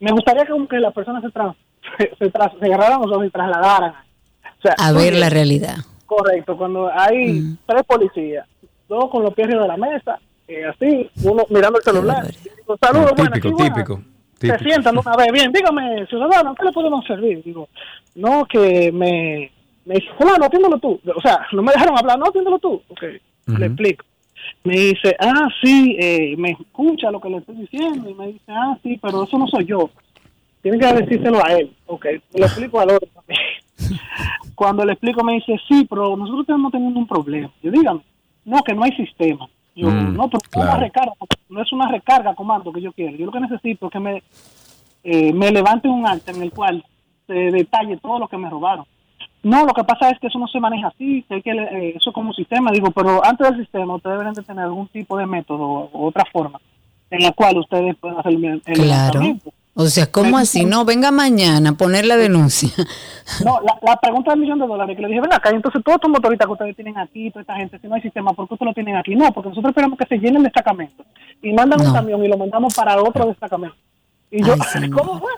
me 0.00 0.10
gustaría 0.12 0.44
que, 0.44 0.52
como 0.52 0.66
que 0.66 0.78
las 0.80 0.92
personas 0.94 1.22
se, 1.22 1.30
tras, 1.30 1.54
se, 1.98 2.10
se, 2.18 2.30
tras- 2.30 2.52
se 2.58 2.66
agarraran 2.66 3.00
los 3.02 3.12
ojos 3.12 3.26
y 3.26 3.30
trasladaran. 3.30 3.92
O 3.92 4.62
sea, 4.62 4.74
A 4.78 4.92
ver 4.92 5.14
la 5.14 5.28
realidad. 5.30 5.76
Correcto, 6.06 6.56
cuando 6.56 6.90
hay 6.92 7.56
tres 7.66 7.82
policías, 7.86 8.46
dos 8.88 9.10
con 9.10 9.22
los 9.22 9.32
pies 9.34 9.46
arriba 9.48 9.62
de 9.62 9.68
la 9.68 9.76
mesa, 9.76 10.18
eh, 10.48 10.64
así, 10.66 11.08
uno 11.24 11.44
mirando 11.50 11.78
el 11.78 11.84
celular. 11.84 12.26
digo, 12.26 12.76
Saludos, 12.80 13.12
buenas, 13.16 13.34
típico, 13.34 13.48
sí, 13.48 13.54
buenas". 13.54 13.74
típico, 13.76 14.02
Se 14.40 14.58
sientan 14.64 14.98
una 14.98 15.14
vez, 15.16 15.28
bien, 15.32 15.52
dígame, 15.52 16.06
ciudadano, 16.06 16.54
¿qué 16.56 16.64
le 16.64 16.72
podemos 16.72 17.04
servir? 17.06 17.42
Digo, 17.44 17.68
no, 18.16 18.44
que 18.46 18.90
me, 18.90 19.52
me 19.90 19.96
dice, 19.96 20.08
fulano, 20.16 20.44
atiéndelo 20.44 20.78
tú. 20.78 21.00
O 21.16 21.20
sea, 21.20 21.48
no 21.50 21.62
me 21.62 21.72
dejaron 21.72 21.98
hablar, 21.98 22.16
no, 22.16 22.26
atiéndelo 22.26 22.60
tú. 22.60 22.80
Ok, 22.86 23.02
le 23.58 23.66
explico. 23.66 24.04
Me 24.62 24.74
dice, 24.74 25.16
ah, 25.18 25.48
sí, 25.60 25.96
eh, 25.98 26.36
me 26.38 26.52
escucha 26.52 27.10
lo 27.10 27.20
que 27.20 27.28
le 27.28 27.38
estoy 27.38 27.56
diciendo. 27.56 28.08
Y 28.08 28.14
me 28.14 28.28
dice, 28.28 28.44
ah, 28.46 28.78
sí, 28.84 29.00
pero 29.02 29.24
eso 29.24 29.36
no 29.36 29.48
soy 29.48 29.64
yo. 29.64 29.90
Tienen 30.62 30.78
que 30.78 30.92
decírselo 30.92 31.44
a 31.44 31.54
él. 31.54 31.72
Ok, 31.86 32.04
le 32.04 32.46
explico 32.46 32.78
al 32.78 32.90
otro 32.90 33.08
también. 33.12 33.40
Cuando 34.54 34.84
le 34.84 34.92
explico, 34.92 35.24
me 35.24 35.32
dice, 35.32 35.56
sí, 35.66 35.84
pero 35.90 36.16
nosotros 36.16 36.42
estamos 36.42 36.70
teniendo 36.70 37.00
un 37.00 37.08
problema. 37.08 37.50
Yo, 37.60 37.72
dígame, 37.72 38.02
no, 38.44 38.62
que 38.62 38.74
no 38.74 38.84
hay 38.84 38.92
sistema. 38.92 39.48
Yo, 39.74 39.88
Mm, 39.90 40.14
no, 40.16 40.28
pero 40.28 40.40
claro. 40.50 40.70
una 40.70 40.80
recarga, 40.80 41.12
no 41.48 41.62
es 41.62 41.72
una 41.72 41.88
recarga 41.88 42.34
comando 42.36 42.72
que 42.72 42.80
yo 42.80 42.92
quiero. 42.92 43.16
Yo 43.16 43.26
lo 43.26 43.32
que 43.32 43.40
necesito 43.40 43.86
es 43.86 43.92
que 43.92 43.98
me, 43.98 44.22
eh, 45.02 45.32
me 45.32 45.50
levante 45.50 45.88
un 45.88 46.06
acta 46.06 46.30
en 46.30 46.42
el 46.42 46.52
cual 46.52 46.84
se 47.26 47.34
detalle 47.34 47.96
todo 47.96 48.20
lo 48.20 48.28
que 48.28 48.36
me 48.36 48.48
robaron. 48.48 48.84
No, 49.42 49.64
lo 49.64 49.72
que 49.72 49.84
pasa 49.84 50.10
es 50.10 50.18
que 50.18 50.26
eso 50.26 50.38
no 50.38 50.46
se 50.48 50.60
maneja 50.60 50.88
así, 50.88 51.24
que 51.28 51.34
hay 51.36 51.42
que, 51.42 51.50
eh, 51.50 51.94
eso 51.96 52.12
como 52.12 52.28
un 52.30 52.34
sistema, 52.34 52.70
digo, 52.70 52.90
pero 52.90 53.24
antes 53.24 53.48
del 53.48 53.60
sistema 53.60 53.94
ustedes 53.94 54.18
deben 54.18 54.34
de 54.34 54.42
tener 54.42 54.64
algún 54.64 54.86
tipo 54.88 55.16
de 55.16 55.26
método 55.26 55.64
o 55.64 56.06
otra 56.08 56.24
forma 56.30 56.60
en 57.10 57.22
la 57.22 57.32
cual 57.32 57.56
ustedes 57.58 57.96
pueden 57.96 58.18
hacer 58.18 58.32
el, 58.32 58.44
el 58.44 58.60
Claro. 58.62 59.20
O 59.74 59.86
sea, 59.86 60.10
¿cómo 60.10 60.36
así? 60.36 60.64
No, 60.66 60.84
venga 60.84 61.10
mañana 61.10 61.70
a 61.70 61.72
poner 61.72 62.04
la 62.04 62.16
denuncia. 62.16 62.68
No, 63.44 63.60
la, 63.60 63.78
la 63.82 63.96
pregunta 63.96 64.32
del 64.32 64.40
millón 64.40 64.58
de 64.58 64.66
dólares 64.66 64.96
que 64.96 65.02
le 65.02 65.08
dije, 65.08 65.20
ven 65.20 65.32
acá, 65.32 65.50
entonces 65.50 65.82
todos 65.84 65.96
estos 65.96 66.10
motoristas 66.10 66.46
que 66.46 66.52
ustedes 66.52 66.74
tienen 66.74 66.98
aquí, 66.98 67.30
toda 67.30 67.42
esta 67.42 67.54
gente, 67.54 67.78
si 67.78 67.86
no 67.86 67.94
hay 67.94 68.02
sistema, 68.02 68.32
¿por 68.32 68.48
qué 68.48 68.54
ustedes 68.54 68.66
lo 68.70 68.74
tienen 68.74 68.96
aquí? 68.96 69.14
No, 69.14 69.32
porque 69.32 69.50
nosotros 69.50 69.70
esperamos 69.70 69.96
que 69.98 70.06
se 70.06 70.18
llene 70.18 70.38
el 70.38 70.42
destacamento 70.42 71.04
y 71.40 71.52
mandan 71.52 71.78
No. 71.80 71.86
un 71.86 71.92
camión 71.94 72.24
y 72.24 72.28
lo 72.28 72.36
mandamos 72.36 72.74
para 72.74 73.00
otro 73.00 73.26
destacamento. 73.26 73.76
Y 74.32 74.42
yo, 74.44 74.54
Ay. 74.74 74.90
¿cómo 74.90 75.20
fue? 75.20 75.30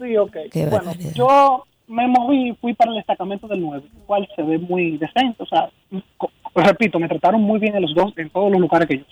Sí, 0.00 0.16
ok. 0.16 0.36
Qué 0.50 0.60
bueno, 0.66 0.76
barbaridad. 0.86 1.12
yo 1.14 1.64
me 1.88 2.06
moví 2.06 2.50
y 2.50 2.54
fui 2.54 2.72
para 2.74 2.90
el 2.90 2.96
destacamento 2.96 3.46
del 3.48 3.60
9, 3.60 3.82
el 3.92 4.02
cual 4.06 4.28
se 4.34 4.42
ve 4.42 4.58
muy 4.58 4.96
decente, 4.98 5.42
o 5.42 5.46
sea, 5.46 5.68
repito, 6.54 6.98
me 6.98 7.08
trataron 7.08 7.42
muy 7.42 7.58
bien 7.60 7.74
en 7.76 7.82
los 7.82 7.94
dos, 7.94 8.12
en 8.16 8.30
todos 8.30 8.50
los 8.50 8.60
lugares 8.60 8.88
que 8.88 8.98
yo. 8.98 9.04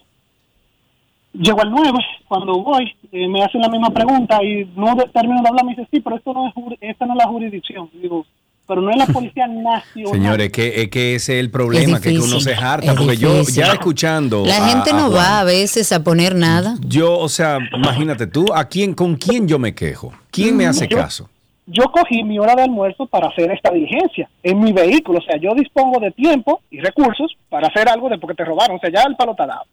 Llego 1.34 1.62
al 1.62 1.70
9, 1.70 1.98
cuando 2.28 2.62
voy, 2.62 2.92
eh, 3.10 3.26
me 3.26 3.42
hacen 3.42 3.62
la 3.62 3.68
misma 3.70 3.90
pregunta 3.90 4.42
y 4.44 4.70
no 4.76 4.94
de- 4.94 5.08
termino 5.08 5.40
de 5.42 5.48
hablar, 5.48 5.64
me 5.64 5.70
dice, 5.74 5.88
sí, 5.90 6.00
pero 6.00 6.16
esto 6.16 6.34
no 6.34 6.46
es, 6.48 6.54
esta 6.82 7.06
no 7.06 7.12
es 7.14 7.18
la 7.18 7.26
jurisdicción. 7.26 7.88
Digo, 7.94 8.26
pero 8.68 8.82
no 8.82 8.90
es 8.90 8.96
la 8.96 9.06
Policía 9.06 9.46
Nacional. 9.48 10.12
Señores, 10.12 10.52
que, 10.52 10.82
es 10.82 10.88
que 10.90 11.14
ese 11.14 11.38
es 11.38 11.40
el 11.44 11.50
problema, 11.50 12.00
que, 12.02 12.10
que 12.12 12.18
uno 12.18 12.38
se 12.38 12.54
harta, 12.54 12.92
es 12.92 12.98
porque 12.98 13.16
yo 13.16 13.42
ya 13.44 13.72
escuchando... 13.72 14.44
La 14.44 14.58
a- 14.58 14.68
gente 14.68 14.90
a 14.90 14.92
no 14.92 15.06
Juan, 15.08 15.14
va 15.16 15.40
a 15.40 15.44
veces 15.44 15.90
a 15.92 16.04
poner 16.04 16.34
nada. 16.34 16.76
Yo, 16.86 17.18
o 17.18 17.28
sea, 17.30 17.58
imagínate 17.74 18.26
tú, 18.26 18.52
¿a 18.54 18.66
quién, 18.66 18.92
¿con 18.94 19.16
quién 19.16 19.48
yo 19.48 19.58
me 19.58 19.74
quejo? 19.74 20.12
¿Quién 20.30 20.54
me 20.56 20.66
hace 20.66 20.86
Yo- 20.86 20.98
caso? 20.98 21.30
Yo 21.66 21.84
cogí 21.92 22.24
mi 22.24 22.38
hora 22.38 22.54
de 22.54 22.62
almuerzo 22.62 23.06
para 23.06 23.28
hacer 23.28 23.50
esta 23.52 23.70
diligencia 23.70 24.28
en 24.42 24.60
mi 24.60 24.72
vehículo. 24.72 25.18
O 25.18 25.22
sea, 25.22 25.36
yo 25.36 25.54
dispongo 25.54 26.00
de 26.00 26.10
tiempo 26.10 26.60
y 26.70 26.80
recursos 26.80 27.36
para 27.48 27.68
hacer 27.68 27.88
algo 27.88 28.08
de 28.08 28.18
porque 28.18 28.34
te 28.34 28.44
robaron. 28.44 28.76
O 28.76 28.80
sea, 28.80 28.90
ya 28.90 29.02
el 29.08 29.16
palo 29.16 29.32
está 29.32 29.46
dado. 29.46 29.64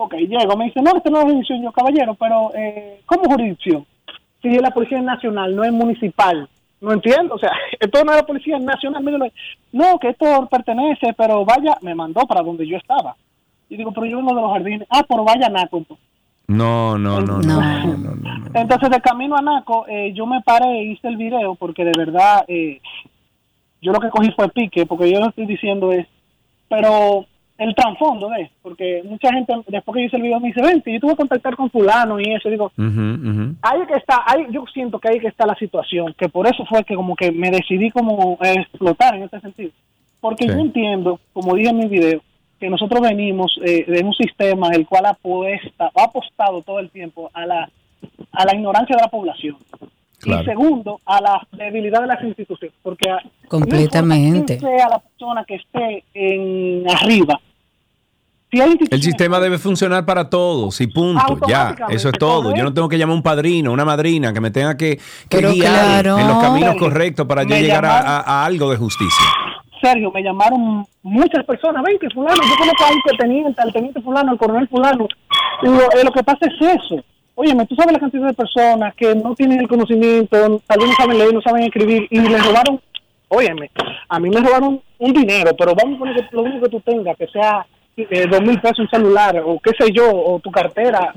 Ok, 0.00 0.14
llego, 0.14 0.56
me 0.56 0.66
dice, 0.66 0.80
no, 0.80 0.96
esta 0.96 1.10
no 1.10 1.18
es 1.18 1.24
jurisdicción, 1.24 1.60
yo 1.60 1.72
caballero, 1.72 2.14
pero 2.14 2.52
eh, 2.54 3.00
¿cómo 3.04 3.24
jurisdicción? 3.24 3.84
Si 4.40 4.48
es 4.48 4.62
la 4.62 4.70
Policía 4.70 5.02
Nacional, 5.02 5.56
no 5.56 5.64
es 5.64 5.72
municipal. 5.72 6.48
No 6.80 6.92
entiendo, 6.92 7.34
o 7.34 7.38
sea, 7.38 7.50
esto 7.80 8.04
no 8.04 8.12
es 8.12 8.18
la 8.18 8.26
Policía 8.26 8.60
Nacional. 8.60 9.32
No, 9.72 9.98
que 9.98 10.10
esto 10.10 10.46
pertenece, 10.48 11.12
pero 11.14 11.44
vaya, 11.44 11.76
me 11.82 11.96
mandó 11.96 12.20
para 12.28 12.42
donde 12.42 12.64
yo 12.64 12.76
estaba. 12.76 13.16
Y 13.68 13.76
digo, 13.76 13.90
pero 13.90 14.06
yo 14.06 14.18
vengo 14.18 14.34
de 14.34 14.40
los 14.40 14.52
jardines. 14.52 14.88
Ah, 14.88 15.04
pero 15.06 15.24
vaya 15.24 15.48
Naco. 15.48 15.78
entonces. 15.78 16.07
No, 16.48 16.96
no, 16.98 17.20
no, 17.20 17.38
no, 17.38 17.42
No. 17.42 17.60
no, 17.60 17.96
no, 17.98 18.14
no, 18.16 18.38
no. 18.38 18.50
Entonces, 18.54 18.88
de 18.90 19.00
camino 19.02 19.36
a 19.36 19.42
Naco, 19.42 19.84
eh, 19.86 20.12
yo 20.14 20.26
me 20.26 20.40
paré 20.40 20.66
e 20.80 20.84
hice 20.92 21.06
el 21.08 21.18
video 21.18 21.54
porque 21.56 21.84
de 21.84 21.92
verdad 21.96 22.44
eh, 22.48 22.80
yo 23.82 23.92
lo 23.92 24.00
que 24.00 24.08
cogí 24.08 24.30
fue 24.32 24.48
pique, 24.48 24.86
porque 24.86 25.12
yo 25.12 25.20
lo 25.20 25.28
estoy 25.28 25.44
diciendo 25.46 25.92
es, 25.92 26.06
pero 26.68 27.26
el 27.58 27.74
trasfondo 27.74 28.30
de, 28.30 28.50
porque 28.62 29.02
mucha 29.04 29.30
gente 29.32 29.52
después 29.66 29.94
que 29.94 30.00
yo 30.02 30.06
hice 30.06 30.16
el 30.16 30.22
video 30.22 30.40
me 30.40 30.48
dice, 30.48 30.62
ven, 30.62 30.82
si 30.84 30.92
yo 30.94 31.00
tuve 31.00 31.10
que 31.12 31.16
contactar 31.18 31.54
con 31.54 31.70
fulano 31.70 32.18
y 32.18 32.24
eso, 32.32 32.48
digo, 32.48 32.72
ahí 33.60 33.80
que 33.86 33.94
está, 33.98 34.22
ahí 34.26 34.46
yo 34.50 34.64
siento 34.72 34.98
que 34.98 35.08
ahí 35.08 35.20
que 35.20 35.28
está 35.28 35.44
la 35.44 35.54
situación, 35.56 36.14
que 36.16 36.30
por 36.30 36.46
eso 36.46 36.64
fue 36.66 36.82
que 36.84 36.94
como 36.94 37.14
que 37.14 37.30
me 37.30 37.50
decidí 37.50 37.90
como 37.90 38.38
a 38.40 38.52
explotar 38.52 39.14
en 39.16 39.24
este 39.24 39.40
sentido. 39.40 39.70
Porque 40.20 40.44
Sí. 40.46 40.50
yo 40.50 40.58
entiendo, 40.60 41.20
como 41.34 41.54
dije 41.54 41.70
en 41.70 41.78
mi 41.78 41.86
video, 41.88 42.22
que 42.60 42.68
nosotros 42.68 43.00
venimos 43.00 43.56
eh, 43.64 43.84
de 43.86 44.02
un 44.04 44.12
sistema 44.14 44.68
el 44.72 44.86
cual 44.86 45.06
apuesta, 45.06 45.90
ha 45.94 46.04
apostado 46.04 46.62
todo 46.62 46.78
el 46.80 46.90
tiempo 46.90 47.30
a 47.34 47.46
la, 47.46 47.70
a 48.32 48.44
la 48.44 48.54
ignorancia 48.54 48.96
de 48.96 49.02
la 49.02 49.08
población. 49.08 49.56
Claro. 50.20 50.42
Y 50.42 50.46
segundo, 50.46 51.00
a 51.06 51.20
la 51.20 51.46
debilidad 51.52 52.00
de 52.00 52.08
las 52.08 52.22
instituciones. 52.24 52.74
Porque 52.82 53.08
Completamente. 53.46 54.58
No 54.60 54.68
sea 54.68 54.88
la 54.88 54.98
persona 54.98 55.44
que 55.46 55.54
esté 55.54 56.04
en 56.14 56.84
arriba. 56.90 57.40
Si 58.50 58.60
hay 58.60 58.78
El 58.90 59.02
sistema 59.02 59.38
debe 59.40 59.58
funcionar 59.58 60.06
para 60.06 60.30
todos 60.30 60.80
y 60.80 60.86
punto, 60.86 61.38
ya, 61.46 61.76
eso 61.90 62.08
es 62.08 62.18
todo. 62.18 62.56
Yo 62.56 62.64
no 62.64 62.72
tengo 62.72 62.88
que 62.88 62.96
llamar 62.96 63.12
a 63.12 63.16
un 63.18 63.22
padrino, 63.22 63.70
una 63.72 63.84
madrina 63.84 64.32
que 64.32 64.40
me 64.40 64.50
tenga 64.50 64.74
que, 64.74 64.98
que 65.28 65.38
guiar 65.38 66.02
claro. 66.02 66.18
en 66.18 66.26
los 66.26 66.38
caminos 66.38 66.74
correctos 66.76 67.26
para 67.26 67.42
yo 67.42 67.50
llegar 67.56 67.84
a, 67.84 67.88
llamaron- 68.00 68.06
a- 68.06 68.20
a 68.42 68.44
algo 68.46 68.70
de 68.70 68.76
justicia. 68.78 69.24
Sergio, 69.80 70.10
me 70.10 70.22
llamaron 70.22 70.86
muchas 71.02 71.44
personas, 71.44 71.82
ven 71.82 71.98
que 71.98 72.10
fulano, 72.10 72.36
yo 72.36 72.56
conozco 72.58 72.84
al 72.84 73.18
teniente, 73.18 73.60
al 73.60 73.72
teniente 73.72 74.00
fulano, 74.00 74.32
al 74.32 74.38
coronel 74.38 74.68
fulano. 74.68 75.06
Digo, 75.62 75.80
eh, 75.96 76.04
lo 76.04 76.10
que 76.10 76.22
pasa 76.22 76.46
es 76.46 76.60
eso. 76.60 77.02
Óyeme, 77.34 77.66
tú 77.66 77.74
sabes 77.76 77.92
la 77.92 78.00
cantidad 78.00 78.26
de 78.26 78.34
personas 78.34 78.94
que 78.94 79.14
no 79.14 79.34
tienen 79.34 79.60
el 79.60 79.68
conocimiento, 79.68 80.60
tal 80.66 80.78
vez 80.80 80.88
no 80.88 80.94
saben 80.94 81.18
leer, 81.18 81.32
no 81.32 81.40
saben 81.40 81.62
escribir, 81.62 82.06
y 82.10 82.20
les 82.20 82.44
robaron, 82.44 82.80
óyeme, 83.28 83.70
a 84.08 84.18
mí 84.18 84.28
me 84.28 84.40
robaron 84.40 84.80
un 84.98 85.12
dinero, 85.12 85.52
pero 85.56 85.74
vamos 85.74 85.96
a 85.96 85.98
poner 86.00 86.28
que 86.28 86.36
lo 86.36 86.42
único 86.42 86.64
que 86.64 86.70
tú 86.70 86.80
tengas, 86.80 87.16
que 87.16 87.28
sea 87.28 87.64
dos 88.30 88.42
mil 88.42 88.60
pesos 88.60 88.80
un 88.80 88.88
celular, 88.88 89.42
o 89.44 89.58
qué 89.60 89.72
sé 89.78 89.90
yo, 89.92 90.08
o 90.10 90.38
tu 90.40 90.50
cartera, 90.50 91.12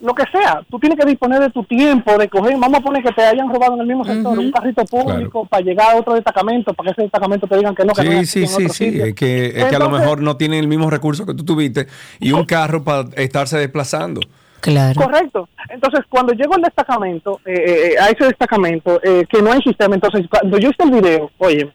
lo 0.00 0.14
que 0.14 0.24
sea. 0.32 0.60
Tú 0.70 0.78
tienes 0.78 0.98
que 0.98 1.06
disponer 1.06 1.40
de 1.40 1.50
tu 1.50 1.64
tiempo, 1.64 2.18
de 2.18 2.28
coger, 2.28 2.56
vamos 2.58 2.78
a 2.78 2.82
poner 2.82 3.02
que 3.02 3.12
te 3.12 3.22
hayan 3.22 3.48
robado 3.48 3.74
en 3.74 3.80
el 3.80 3.86
mismo 3.86 4.04
sector, 4.04 4.38
un 4.38 4.50
carrito 4.50 4.84
público 4.84 5.46
para 5.46 5.62
llegar 5.62 5.92
a 5.92 5.96
otro 5.98 6.14
destacamento, 6.14 6.74
para 6.74 6.88
que 6.88 6.92
ese 6.92 7.02
destacamento 7.02 7.46
te 7.46 7.56
digan 7.56 7.74
que 7.74 7.84
no, 7.84 7.92
que 7.92 8.04
no 8.04 8.10
Sí, 8.10 8.16
es 8.18 8.30
sí, 8.30 8.46
sí, 8.46 8.68
sí. 8.68 8.84
sitio. 8.86 9.04
Es 9.04 9.14
que, 9.14 9.46
es 9.46 9.64
que 9.66 9.76
a 9.76 9.78
lo 9.78 9.90
mejor 9.90 10.20
no 10.20 10.36
tienen 10.36 10.60
el 10.60 10.68
mismo 10.68 10.90
recurso 10.90 11.26
que 11.26 11.34
tú 11.34 11.44
tuviste 11.44 11.86
y 12.20 12.32
un 12.32 12.44
carro 12.44 12.82
para 12.82 13.08
estarse 13.16 13.58
desplazando. 13.58 14.20
Claro. 14.60 15.00
Correcto. 15.00 15.48
Entonces, 15.68 16.00
cuando 16.08 16.32
llego 16.32 16.54
al 16.54 16.62
destacamento, 16.62 17.40
eh, 17.44 17.92
eh, 17.92 17.98
a 18.00 18.08
ese 18.08 18.24
destacamento, 18.24 19.00
eh, 19.02 19.24
que 19.28 19.40
no 19.40 19.52
hay 19.52 19.60
sistema, 19.62 19.94
entonces, 19.94 20.26
cuando 20.28 20.58
yo 20.58 20.70
hice 20.70 20.82
el 20.82 20.90
video, 20.90 21.30
oye, 21.38 21.70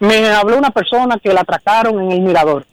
me 0.00 0.28
habló 0.28 0.58
una 0.58 0.70
persona 0.70 1.18
que 1.22 1.32
la 1.32 1.40
atracaron 1.40 2.00
en 2.02 2.12
el 2.12 2.20
mirador. 2.20 2.66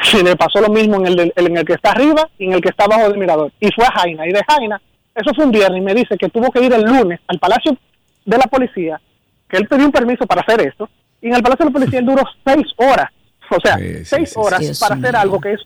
Se 0.00 0.22
le 0.22 0.36
pasó 0.36 0.60
lo 0.60 0.68
mismo 0.68 0.96
en 0.96 1.06
el, 1.06 1.32
en 1.34 1.56
el 1.56 1.64
que 1.64 1.74
está 1.74 1.92
arriba 1.92 2.28
y 2.38 2.46
en 2.46 2.52
el 2.52 2.60
que 2.60 2.68
está 2.68 2.84
abajo 2.84 3.08
del 3.08 3.18
mirador. 3.18 3.52
Y 3.60 3.70
fue 3.72 3.84
a 3.86 3.92
Jaina. 3.92 4.26
Y 4.26 4.32
de 4.32 4.42
Jaina, 4.46 4.80
eso 5.14 5.30
fue 5.34 5.46
un 5.46 5.50
viernes, 5.52 5.80
y 5.80 5.84
me 5.84 5.94
dice 5.94 6.16
que 6.18 6.28
tuvo 6.28 6.50
que 6.50 6.62
ir 6.62 6.72
el 6.72 6.82
lunes 6.82 7.20
al 7.28 7.38
Palacio 7.38 7.76
de 8.24 8.36
la 8.36 8.44
Policía 8.44 9.00
que 9.48 9.56
él 9.56 9.68
pidió 9.68 9.86
un 9.86 9.92
permiso 9.92 10.26
para 10.26 10.42
hacer 10.42 10.60
esto, 10.66 10.88
y 11.20 11.28
en 11.28 11.34
el 11.34 11.42
Palacio 11.42 11.64
de 11.66 11.70
la 11.70 11.78
Policía 11.78 11.98
él 12.00 12.06
duró 12.06 12.22
seis 12.44 12.66
horas, 12.76 13.10
o 13.50 13.60
sea, 13.62 13.78
Sí, 13.78 13.98
sí, 13.98 14.04
seis 14.04 14.30
sí, 14.30 14.34
horas 14.36 14.78
para 14.80 14.96
hacer 14.96 15.16
algo 15.16 15.40
que 15.40 15.52
es... 15.52 15.60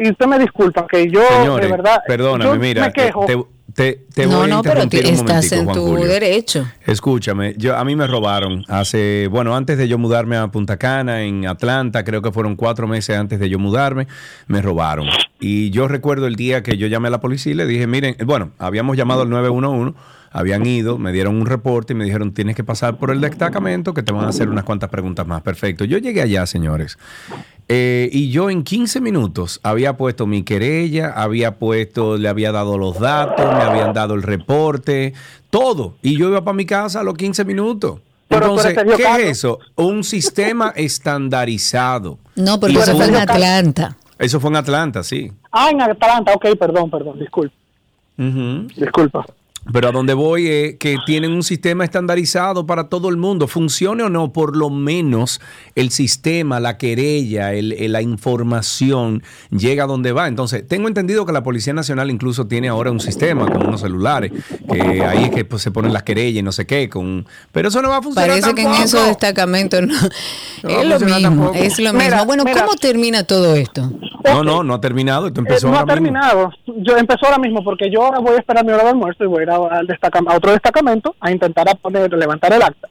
Y 0.00 0.10
usted 0.10 0.26
me 0.26 0.38
disculpa, 0.38 0.86
que 0.86 1.10
yo, 1.10 1.20
Señores, 1.40 1.66
de 1.68 1.76
verdad... 1.76 2.00
perdóname, 2.06 2.44
yo 2.44 2.56
mira, 2.60 2.86
me 2.86 2.92
quejo. 2.92 3.26
te, 3.26 3.36
te- 3.74 4.06
te 4.14 4.26
no, 4.28 4.36
voy 4.38 4.44
a 4.50 4.54
no, 4.54 4.62
pero 4.62 4.82
interrumpir 4.84 5.02
ti- 5.02 5.08
un 5.08 5.14
estás 5.14 5.50
en 5.52 5.66
tu 5.66 5.86
Julio. 5.88 6.06
derecho. 6.06 6.66
Escúchame, 6.86 7.54
yo 7.58 7.76
a 7.76 7.84
mí 7.84 7.96
me 7.96 8.06
robaron 8.06 8.64
hace, 8.68 9.26
bueno, 9.28 9.56
antes 9.56 9.76
de 9.76 9.88
yo 9.88 9.98
mudarme 9.98 10.36
a 10.36 10.46
Punta 10.48 10.76
Cana, 10.76 11.22
en 11.22 11.46
Atlanta, 11.48 12.04
creo 12.04 12.22
que 12.22 12.30
fueron 12.30 12.54
cuatro 12.54 12.86
meses 12.86 13.16
antes 13.18 13.40
de 13.40 13.48
yo 13.48 13.58
mudarme, 13.58 14.06
me 14.46 14.62
robaron. 14.62 15.08
Y 15.40 15.70
yo 15.70 15.88
recuerdo 15.88 16.28
el 16.28 16.36
día 16.36 16.62
que 16.62 16.76
yo 16.76 16.86
llamé 16.86 17.08
a 17.08 17.10
la 17.10 17.20
policía 17.20 17.50
y 17.52 17.56
le 17.56 17.66
dije, 17.66 17.88
miren, 17.88 18.16
bueno, 18.24 18.52
habíamos 18.58 18.96
llamado 18.96 19.22
al 19.22 19.30
911, 19.30 19.98
habían 20.30 20.64
ido, 20.64 20.96
me 20.98 21.10
dieron 21.10 21.34
un 21.40 21.46
reporte 21.46 21.92
y 21.92 21.96
me 21.96 22.04
dijeron, 22.04 22.32
tienes 22.34 22.54
que 22.54 22.62
pasar 22.62 22.98
por 22.98 23.10
el 23.10 23.20
destacamento 23.20 23.94
que 23.94 24.02
te 24.04 24.12
van 24.12 24.26
a 24.26 24.28
hacer 24.28 24.48
unas 24.48 24.62
cuantas 24.62 24.90
preguntas 24.90 25.26
más. 25.26 25.42
Perfecto. 25.42 25.84
Yo 25.84 25.98
llegué 25.98 26.22
allá, 26.22 26.46
señores. 26.46 26.98
Eh, 27.70 28.08
y 28.12 28.30
yo 28.30 28.48
en 28.48 28.62
15 28.64 29.00
minutos 29.02 29.60
había 29.62 29.98
puesto 29.98 30.26
mi 30.26 30.42
querella, 30.42 31.12
había 31.14 31.56
puesto, 31.56 32.16
le 32.16 32.28
había 32.28 32.50
dado 32.50 32.78
los 32.78 32.98
datos, 32.98 33.44
me 33.44 33.62
habían 33.62 33.92
dado 33.92 34.14
el 34.14 34.22
reporte, 34.22 35.12
todo. 35.50 35.94
Y 36.00 36.16
yo 36.18 36.28
iba 36.28 36.42
para 36.42 36.54
mi 36.54 36.64
casa 36.64 37.00
a 37.00 37.02
los 37.02 37.14
15 37.14 37.44
minutos. 37.44 38.00
Pero 38.26 38.46
Entonces, 38.46 38.76
¿qué 38.96 39.02
es 39.02 39.38
eso? 39.38 39.58
Un 39.76 40.02
sistema 40.04 40.72
estandarizado. 40.76 42.18
No, 42.36 42.58
porque 42.58 42.78
eso 42.78 42.96
fue 42.96 43.06
en. 43.06 43.16
Atlanta. 43.16 43.96
Eso 44.18 44.40
fue 44.40 44.50
en 44.50 44.56
Atlanta, 44.56 45.02
sí. 45.02 45.32
Ah, 45.52 45.68
en 45.70 45.80
Atlanta, 45.80 46.32
ok, 46.34 46.46
perdón, 46.58 46.90
perdón, 46.90 47.18
disculpa, 47.18 47.54
disculpa. 48.16 49.26
Pero 49.72 49.88
a 49.88 49.92
donde 49.92 50.14
voy 50.14 50.46
es 50.48 50.76
que 50.76 50.96
tienen 51.04 51.32
un 51.32 51.42
sistema 51.42 51.84
estandarizado 51.84 52.64
para 52.64 52.88
todo 52.88 53.08
el 53.10 53.16
mundo. 53.18 53.46
Funcione 53.48 54.02
o 54.02 54.08
no, 54.08 54.32
por 54.32 54.56
lo 54.56 54.70
menos 54.70 55.40
el 55.74 55.90
sistema, 55.90 56.58
la 56.58 56.78
querella, 56.78 57.52
el- 57.52 57.72
el- 57.72 57.92
la 57.92 58.00
información 58.00 59.22
llega 59.50 59.84
a 59.84 59.86
donde 59.86 60.12
va. 60.12 60.26
Entonces, 60.28 60.66
tengo 60.66 60.88
entendido 60.88 61.26
que 61.26 61.32
la 61.32 61.42
Policía 61.42 61.72
Nacional 61.74 62.10
incluso 62.10 62.46
tiene 62.46 62.68
ahora 62.68 62.90
un 62.90 63.00
sistema 63.00 63.46
con 63.46 63.66
unos 63.66 63.80
celulares, 63.82 64.32
que 64.72 65.02
ahí 65.04 65.24
es 65.24 65.30
que 65.30 65.44
pues, 65.44 65.60
se 65.62 65.70
ponen 65.70 65.92
las 65.92 66.02
querellas 66.02 66.40
y 66.40 66.42
no 66.42 66.52
sé 66.52 66.66
qué. 66.66 66.88
Con... 66.88 67.26
Pero 67.52 67.68
eso 67.68 67.82
no 67.82 67.90
va 67.90 67.98
a 67.98 68.02
funcionar. 68.02 68.30
Parece 68.30 68.54
que 68.54 68.62
en 68.62 68.72
esos 68.72 69.06
destacamentos 69.06 69.82
no. 69.82 69.94
No 70.62 70.70
es 70.80 70.88
lo 70.88 70.98
mismo, 71.00 71.20
tampoco. 71.20 71.54
es 71.54 71.78
lo 71.78 71.92
Mira, 71.92 72.04
mismo. 72.08 72.24
Bueno, 72.26 72.44
mira. 72.44 72.62
¿cómo 72.64 72.74
termina 72.76 73.24
todo 73.24 73.54
esto? 73.54 73.92
No, 74.24 74.42
no, 74.42 74.62
no 74.64 74.74
ha 74.74 74.80
terminado. 74.80 75.28
Esto 75.28 75.40
Eh, 75.40 75.44
empezó 75.46 75.68
no 75.68 75.74
ha 75.74 75.80
mismo. 75.84 75.92
terminado. 75.94 76.50
Yo 76.66 76.96
empezó 76.96 77.26
ahora 77.26 77.38
mismo 77.38 77.62
porque 77.62 77.90
yo 77.92 78.02
ahora 78.04 78.18
voy 78.18 78.32
a 78.34 78.38
esperar 78.38 78.64
mi 78.64 78.72
hora 78.72 78.84
de 78.84 78.90
almuerzo 78.90 79.24
y 79.24 79.26
voy 79.26 79.44
a 79.44 79.46
ir 79.48 79.72
a, 79.72 79.78
al 79.78 79.86
destacam- 79.86 80.30
a 80.30 80.36
otro 80.36 80.52
destacamento 80.52 81.14
a 81.20 81.30
intentar 81.30 81.68
a 81.68 81.74
poner, 81.74 82.12
levantar 82.12 82.52
el 82.52 82.62
acta. 82.62 82.88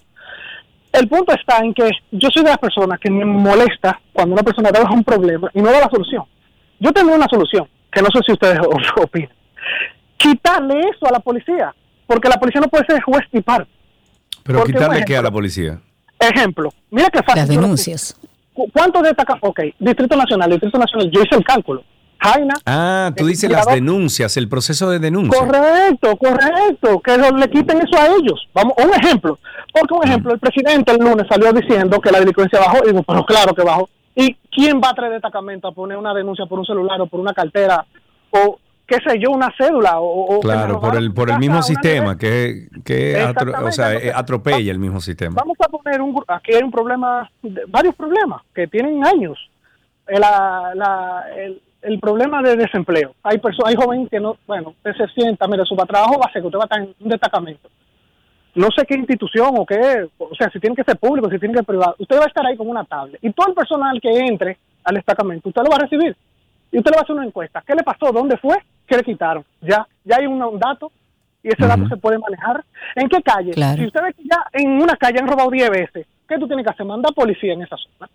El 0.92 1.08
punto 1.08 1.34
está 1.34 1.60
en 1.60 1.74
que 1.74 1.90
yo 2.12 2.30
soy 2.34 2.44
de 2.44 2.50
las 2.50 2.58
personas 2.58 3.00
que 3.00 3.10
me 3.12 3.24
molesta 3.26 4.00
cuando 4.14 4.34
una 4.34 4.44
persona 4.44 4.70
trabaja 4.72 4.94
un 4.94 5.04
problema 5.04 5.50
y 5.54 5.62
no 5.62 5.72
da 5.72 5.82
la 5.82 5.90
solución. 5.90 6.24
Yo 6.80 6.92
tengo 6.92 7.14
una 7.14 7.28
solución, 7.28 7.68
que 7.92 8.02
no 8.02 8.08
sé 8.12 8.20
si 8.26 8.32
ustedes 8.34 8.60
opinan. 9.02 9.30
Quitarle 10.18 10.80
eso 10.80 11.06
a 11.08 11.12
la 11.12 11.20
policía, 11.20 11.74
porque 12.08 12.30
la 12.30 12.38
policía 12.38 12.62
no 12.62 12.68
puede 12.68 12.86
ser 12.86 13.02
juez 13.02 13.24
y 13.32 13.42
parte. 13.42 13.70
Pero 14.44 14.60
Porque, 14.60 14.74
quitarle 14.74 14.98
por 15.00 15.06
qué 15.06 15.14
a 15.18 15.22
la 15.22 15.28
ejemplo, 15.28 15.32
policía. 15.38 15.80
Ejemplo, 16.20 16.70
mira 16.90 17.10
qué 17.12 17.20
fácil. 17.20 17.36
Las 17.42 17.50
denuncias. 17.50 18.14
puse. 18.20 18.28
¿Cu- 18.54 18.72
¿Cuántos 18.72 19.04
destacan? 19.04 19.38
Ok, 19.42 19.60
Distrito 19.78 20.16
Nacional, 20.16 20.50
Distrito 20.50 20.80
Nacional, 20.80 21.12
yo 21.12 21.22
hice 21.22 21.36
el 21.36 21.44
cálculo. 21.44 21.84
Jaina, 22.20 22.54
Ah, 22.66 23.12
tú 23.16 23.26
dices 23.26 23.50
las 23.50 23.66
denuncias, 23.68 24.36
el 24.38 24.50
proceso 24.50 24.90
de 24.90 25.00
denuncia. 25.00 25.40
Correcto, 25.40 26.18
correcto, 26.18 27.00
que 27.02 27.18
le 27.18 27.50
quiten 27.50 27.78
eso 27.80 27.98
a 28.02 28.08
ellos. 28.08 28.48
Vamos, 28.54 28.74
un 28.84 28.92
ejemplo. 28.94 29.38
Porque 29.74 29.94
un 29.94 30.04
ejemplo, 30.04 30.34
el 30.34 30.40
presidente 30.40 30.92
el 30.92 30.98
lunes 31.00 31.28
salió 31.30 31.52
diciendo 31.54 32.00
que 32.02 32.12
la 32.12 32.20
delincuencia 32.20 32.60
bajó, 32.60 32.80
y 32.84 32.88
digo, 32.92 33.04
pero 33.04 33.26
claro 33.26 33.54
que 33.54 33.64
bajó. 33.64 33.90
¿Y 34.16 34.34
quién 34.52 34.82
va 34.84 34.90
a 34.90 34.94
traer 34.96 35.14
destacamento 35.14 35.68
a 35.68 35.72
poner 35.72 35.98
una 35.98 36.14
denuncia 36.14 36.46
por 36.48 36.58
un 36.60 36.66
celular 36.66 37.00
o 37.02 37.06
por 37.08 37.20
una 37.20 37.34
cartera 37.34 37.86
o 38.32 38.58
qué 38.88 38.96
sé 39.06 39.20
yo, 39.20 39.32
una 39.32 39.54
cédula 39.58 40.00
o, 40.00 40.40
Claro, 40.40 40.80
por 40.80 40.96
el, 40.96 41.14
por 41.14 41.30
el 41.30 41.38
mismo 41.40 41.62
sistema 41.62 42.18
que, 42.18 42.68
que 42.86 43.16
atro- 43.22 43.52
o 43.68 43.72
sea, 43.72 43.92
Exactamente. 43.94 44.14
atropella 44.14 44.72
el 44.72 44.80
mismo 44.80 45.02
sistema. 45.02 45.36
Vamos 45.36 45.58
a 45.60 45.68
poner 45.68 46.02
un 46.02 46.16
aquí 46.30 46.54
hay 46.56 46.64
un 46.64 46.72
problema, 46.72 47.30
varios 47.68 47.94
problemas 47.96 48.42
que 48.56 48.66
tienen 48.68 49.06
años. 49.06 49.38
Eh, 50.08 50.18
La, 50.20 50.72
la- 50.74 51.26
el, 51.38 51.62
el 51.82 52.00
problema 52.00 52.42
de 52.42 52.56
desempleo. 52.56 53.16
Hay 53.24 53.38
personas, 53.38 53.70
hay 53.70 53.76
jóvenes 53.76 54.10
que 54.10 54.20
no, 54.20 54.38
bueno, 54.46 54.70
usted 54.70 54.94
se 54.96 55.08
sienta, 55.14 55.48
mire, 55.48 55.66
su 55.66 55.76
trabajo 55.76 56.20
va 56.20 56.26
a 56.28 56.32
ser 56.32 56.42
que 56.42 56.48
usted 56.48 56.60
va 56.60 56.64
a 56.64 56.66
estar 56.66 56.82
en 56.82 56.96
un 57.00 57.10
destacamento. 57.10 57.70
No 58.56 58.70
sé 58.76 58.86
qué 58.86 58.96
institución 58.96 59.52
o 59.56 59.66
qué, 59.66 60.08
o 60.18 60.36
sea, 60.36 60.50
si 60.50 60.60
tiene 60.60 60.76
que 60.76 60.84
ser 60.84 60.98
público, 60.98 61.30
si 61.30 61.38
tiene 61.38 61.54
que 61.54 61.60
ser 61.60 61.66
privado. 61.66 61.96
Usted 62.00 62.18
va 62.18 62.24
a 62.24 62.28
estar 62.28 62.46
ahí 62.46 62.58
con 62.58 62.68
una 62.68 62.84
tablet. 62.84 63.20
Y 63.22 63.32
todo 63.32 63.50
el 63.50 63.54
personal 63.54 64.02
que 64.02 64.10
entre 64.10 64.58
al 64.84 64.96
destacamento, 64.96 65.50
usted 65.50 65.62
lo 65.62 65.70
va 65.70 65.76
a 65.76 65.82
recibir. 65.82 66.16
Y 66.72 66.80
usted 66.80 66.92
le 66.92 66.96
va 66.96 67.02
a 67.02 67.04
hacer 67.04 67.16
una 67.16 67.26
encuesta. 67.26 67.64
¿Qué 67.66 67.76
le 67.76 67.84
pasó? 67.84 68.12
¿Dónde 68.12 68.38
fue? 68.38 68.58
¿Qué 68.88 68.98
le 68.98 69.04
quitaron? 69.04 69.46
Ya, 69.62 69.88
ya 70.04 70.18
hay 70.18 70.26
un, 70.26 70.42
un 70.42 70.60
dato 70.60 70.92
y 71.44 71.50
ese 71.50 71.68
dato 71.68 71.88
se 71.88 71.98
puede 71.98 72.18
manejar. 72.18 72.64
¿En 72.96 73.08
qué 73.08 73.22
calle? 73.22 73.52
Claro. 73.52 73.78
Si 73.78 73.86
usted 73.86 74.02
ve 74.02 74.14
que 74.14 74.24
ya 74.24 74.44
en 74.54 74.82
una 74.82 74.96
calle 74.98 75.20
han 75.20 75.28
robado 75.28 75.52
10 75.52 75.70
veces, 75.70 76.08
¿qué 76.28 76.38
tú 76.38 76.48
tienes 76.48 76.66
que 76.66 76.72
hacer? 76.72 76.86
Mandar 76.86 77.14
policía 77.14 77.54
en 77.54 77.62
esa 77.62 77.78
zona. 77.78 78.10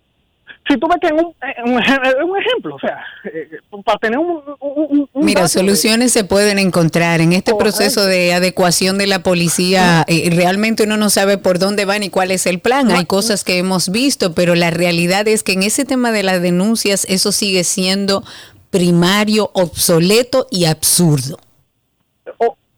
Si 0.67 0.77
tú 0.77 0.87
ves 0.87 0.97
que 1.01 1.07
en 1.07 1.15
un, 1.15 1.33
en 1.57 1.73
un, 1.73 1.81
ej- 1.81 2.23
un 2.25 2.37
ejemplo, 2.39 2.75
o 2.75 2.79
sea, 2.79 2.97
eh, 3.25 3.49
para 3.83 3.97
tener 3.99 4.17
un... 4.17 4.41
un- 4.61 5.09
un- 5.11 5.25
Mira, 5.25 5.41
de- 5.43 5.47
soluciones 5.49 6.13
se 6.13 6.23
pueden 6.23 6.57
encontrar 6.57 7.19
en 7.19 7.33
este 7.33 7.51
Correcto. 7.51 7.77
proceso 7.77 8.05
de 8.05 8.33
adecuación 8.33 8.97
de 8.97 9.07
la 9.07 9.19
policía. 9.23 10.05
eh, 10.07 10.29
realmente 10.33 10.83
uno 10.83 10.95
no 10.95 11.09
sabe 11.09 11.37
por 11.37 11.59
dónde 11.59 11.83
va 11.85 11.99
ni 11.99 12.09
cuál 12.09 12.31
es 12.31 12.45
el 12.45 12.59
plan. 12.59 12.89
Hay 12.91 13.05
cosas 13.05 13.43
que 13.43 13.57
hemos 13.57 13.89
visto, 13.89 14.33
pero 14.33 14.55
la 14.55 14.71
realidad 14.71 15.27
es 15.27 15.43
que 15.43 15.51
en 15.53 15.63
ese 15.63 15.83
tema 15.83 16.11
de 16.13 16.23
las 16.23 16.41
denuncias 16.41 17.05
eso 17.09 17.31
sigue 17.33 17.63
siendo 17.65 18.23
primario, 18.69 19.51
obsoleto 19.53 20.47
y 20.49 20.65
absurdo. 20.65 21.37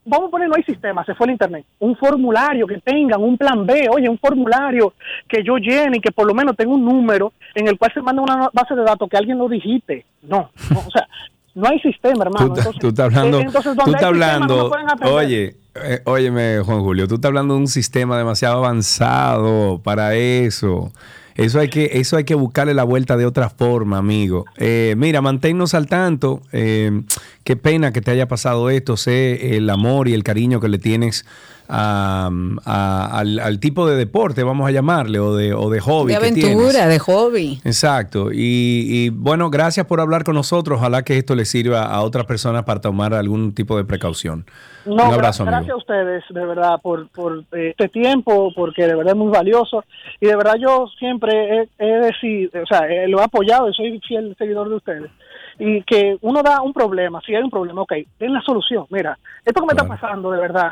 Vamos 0.06 0.28
a 0.28 0.32
poner, 0.32 0.48
no 0.48 0.56
hay 0.56 0.64
sistema, 0.64 1.04
se 1.04 1.16
fue 1.16 1.28
el 1.28 1.34
internet. 1.34 1.66
Un 1.80 1.96
formulario 1.96 2.68
que 2.68 2.80
tengan, 2.80 3.22
un 3.22 3.38
plan 3.38 3.66
B, 3.66 3.88
oye, 3.90 4.08
un 4.08 4.20
formulario 4.20 4.94
que 5.28 5.44
yo 5.44 5.58
llene 5.58 5.98
y 5.98 6.00
que 6.00 6.12
por 6.12 6.28
lo 6.28 6.34
menos 6.34 6.56
tenga 6.56 6.74
un 6.74 6.86
número 6.86 7.34
en 7.54 7.68
el 7.68 7.78
cual 7.78 7.92
se 7.94 8.02
manda 8.02 8.22
una 8.22 8.50
base 8.54 8.76
de 8.76 8.84
datos 8.84 9.10
que 9.10 9.18
alguien 9.18 9.38
lo 9.38 9.50
digite. 9.50 10.06
No, 10.22 10.52
no, 10.70 10.80
o 10.80 10.92
sea, 10.92 11.08
no 11.56 11.68
hay 11.68 11.80
sistema, 11.80 12.24
hermano. 12.24 12.48
Tú, 12.48 12.60
Entonces, 12.60 12.82
tú 12.82 12.88
estás 12.90 13.06
hablando, 13.06 13.40
eh, 13.40 13.44
entonces, 13.44 13.76
tú 13.76 13.90
estás 13.92 14.02
no 14.02 14.08
hablando, 14.08 14.72
oye, 15.12 15.56
eh, 15.76 16.02
óyeme, 16.06 16.60
Juan 16.60 16.82
Julio, 16.82 17.08
tú 17.08 17.16
estás 17.16 17.30
hablando 17.30 17.56
de 17.56 17.62
un 17.62 17.68
sistema 17.68 18.18
demasiado 18.18 18.58
avanzado 18.58 19.82
para 19.84 20.16
eso. 20.16 20.92
Eso 21.36 21.60
hay 21.60 21.68
que, 21.68 21.92
eso 21.94 22.16
hay 22.16 22.24
que 22.24 22.36
buscarle 22.36 22.74
la 22.74 22.86
vuelta 22.86 23.18
de 23.18 23.26
otra 23.26 23.50
forma, 23.50 23.98
amigo. 23.98 24.46
Eh, 24.58 24.96
mira, 24.98 25.22
manténnos 25.22 25.74
al 25.74 25.88
tanto. 25.88 26.42
Eh, 26.54 27.04
qué 27.44 27.58
pena 27.58 27.92
que 27.92 28.02
te 28.02 28.12
haya 28.12 28.28
pasado 28.28 28.70
esto. 28.70 28.96
Sé 28.96 29.58
el 29.58 29.70
amor 29.70 30.08
y 30.08 30.14
el 30.14 30.24
cariño 30.24 30.62
que 30.62 30.70
le 30.70 30.80
tienes 30.80 31.26
a- 31.68 32.30
a- 32.66 33.20
al, 33.20 33.40
al 33.40 33.60
tipo 33.60 33.88
de 33.88 33.96
deporte, 33.96 34.44
vamos 34.44 34.68
a 34.68 34.72
llamarle, 34.72 35.20
o 35.20 35.36
de, 35.36 35.54
o 35.54 35.70
de 35.70 35.80
hobby. 35.80 36.14
De 36.14 36.20
que 36.20 36.32
tienes. 36.32 36.56
aventura, 36.56 36.88
de 36.88 37.00
hobby. 37.00 37.60
Exacto. 37.64 38.32
Y, 38.32 38.86
y, 38.88 39.10
bueno, 39.10 39.50
gracias 39.50 39.86
por 39.86 40.00
hablar 40.02 40.24
con 40.24 40.36
nosotros. 40.36 40.78
Ojalá 40.80 41.04
que 41.04 41.18
esto 41.18 41.36
le 41.36 41.46
sirva 41.46 41.84
a 41.86 42.02
otras 42.02 42.26
personas 42.26 42.64
para 42.64 42.82
tomar 42.82 43.14
algún 43.14 43.54
tipo 43.54 43.78
de 43.78 43.86
precaución. 43.86 44.46
No, 44.86 44.94
Un 44.94 45.02
abrazo, 45.02 45.44
gra- 45.44 45.48
gracias 45.48 45.62
amigo. 45.72 45.74
a 45.76 45.78
ustedes, 45.78 46.24
de 46.30 46.46
verdad, 46.46 46.80
por, 46.84 47.08
por 47.10 47.44
eh, 47.54 47.70
este 47.72 47.90
tiempo, 47.90 48.52
porque 48.56 48.84
de 48.86 48.96
verdad 48.96 49.14
es 49.14 49.18
muy 49.18 49.32
valioso. 49.32 49.84
Y 50.22 50.28
de 50.28 50.36
verdad 50.36 50.56
yo 50.62 50.88
siempre 51.00 51.32
he, 51.34 51.70
he 51.80 52.00
decidido, 52.06 52.52
o 52.62 52.66
sea, 52.68 52.82
eh, 52.88 53.08
lo 53.08 53.20
he 53.20 53.24
apoyado 53.24 53.68
y 53.70 53.74
soy 53.74 54.00
fiel 54.08 54.36
seguidor 54.38 54.70
de 54.70 54.76
ustedes. 54.76 55.12
Y 55.58 55.82
que 55.84 56.18
uno 56.22 56.44
da 56.44 56.62
un 56.62 56.74
problema, 56.74 57.22
si 57.26 57.34
hay 57.34 57.42
un 57.44 57.50
problema, 57.50 57.82
ok, 57.82 57.94
den 58.20 58.34
la 58.34 58.42
solución. 58.42 58.86
Mira, 58.90 59.18
esto 59.46 59.62
que 59.62 59.68
me 59.68 59.74
Claro. 59.74 59.94
está 59.94 60.02
pasando, 60.08 60.32
de 60.32 60.40
verdad, 60.40 60.72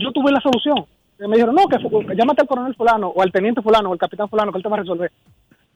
yo 0.00 0.10
tuve 0.12 0.32
la 0.32 0.40
solución. 0.40 0.84
Me 1.18 1.36
dijeron, 1.36 1.54
no, 1.54 1.66
que 1.68 1.78
llámate 2.14 2.42
al 2.42 2.48
coronel 2.48 2.74
fulano, 2.74 3.08
o 3.08 3.22
al 3.22 3.32
teniente 3.32 3.62
fulano, 3.62 3.88
o 3.88 3.92
al 3.92 3.98
capitán 3.98 4.28
fulano, 4.28 4.50
que 4.52 4.58
él 4.58 4.62
te 4.62 4.68
va 4.68 4.76
a 4.76 4.80
resolver. 4.80 5.10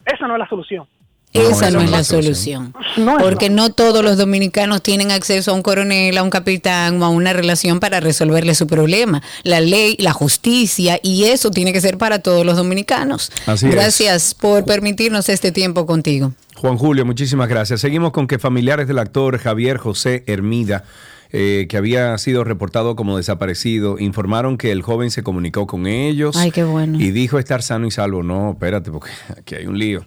Esa 0.05 0.27
no 0.27 0.35
es 0.35 0.39
la 0.41 0.49
solución. 0.49 0.87
No, 1.33 1.41
Esa 1.43 1.69
esa 1.69 1.71
no 1.71 1.81
es 1.81 1.91
la 1.93 2.03
solución. 2.03 2.75
No 2.97 3.17
Porque 3.19 3.51
no 3.51 3.73
todos 3.73 4.03
los 4.03 4.19
dominicanos 4.19 4.83
tienen 4.83 5.13
acceso 5.13 5.53
a 5.53 5.55
un 5.55 5.63
coronel, 5.63 6.19
a 6.19 6.25
un 6.25 6.31
capitán 6.31 7.01
o 7.01 7.05
a 7.05 7.09
una 7.09 7.33
relación 7.33 7.79
para 7.79 8.01
resolverle 8.01 8.57
su 8.57 8.67
problema. 8.67 9.23
La 9.45 9.61
ley, 9.61 9.95
la 10.01 10.13
justicia 10.13 10.99
y 11.05 11.25
eso 11.27 11.53
tiene 11.53 11.73
que 11.73 11.81
ser 11.81 11.99
para 11.99 12.19
todos 12.19 12.45
los 12.45 12.57
dominicanos. 12.57 13.31
Así 13.47 13.67
es. 13.69 13.73
Gracias 13.73 14.35
por 14.35 14.65
permitirnos 14.65 15.29
este 15.29 15.53
tiempo 15.53 15.87
contigo. 15.87 16.33
Juan 16.61 16.77
Julio, 16.77 17.07
muchísimas 17.07 17.49
gracias. 17.49 17.81
Seguimos 17.81 18.13
con 18.13 18.27
que 18.27 18.39
familiares 18.39 18.87
del 18.87 18.99
actor 18.99 19.39
Javier 19.39 19.79
José 19.79 20.25
Hermida 20.27 20.85
eh, 21.33 21.67
que 21.71 21.79
había 21.79 22.19
sido 22.19 22.45
reportado 22.45 22.97
como 22.97 23.17
desaparecido, 23.17 23.99
informaron 23.99 24.59
que 24.59 24.71
el 24.71 24.83
joven 24.83 25.11
se 25.11 25.23
comunicó 25.23 25.67
con 25.67 25.87
ellos 25.87 26.37
Ay, 26.37 26.51
qué 26.51 26.65
bueno. 26.65 27.01
y 27.01 27.13
dijo 27.13 27.39
estar 27.39 27.63
sano 27.63 27.87
y 27.87 27.91
salvo. 27.91 28.23
No, 28.23 28.51
espérate, 28.51 28.91
porque 28.91 29.09
aquí 29.39 29.55
hay 29.55 29.67
un 29.67 29.79
lío. 29.79 30.05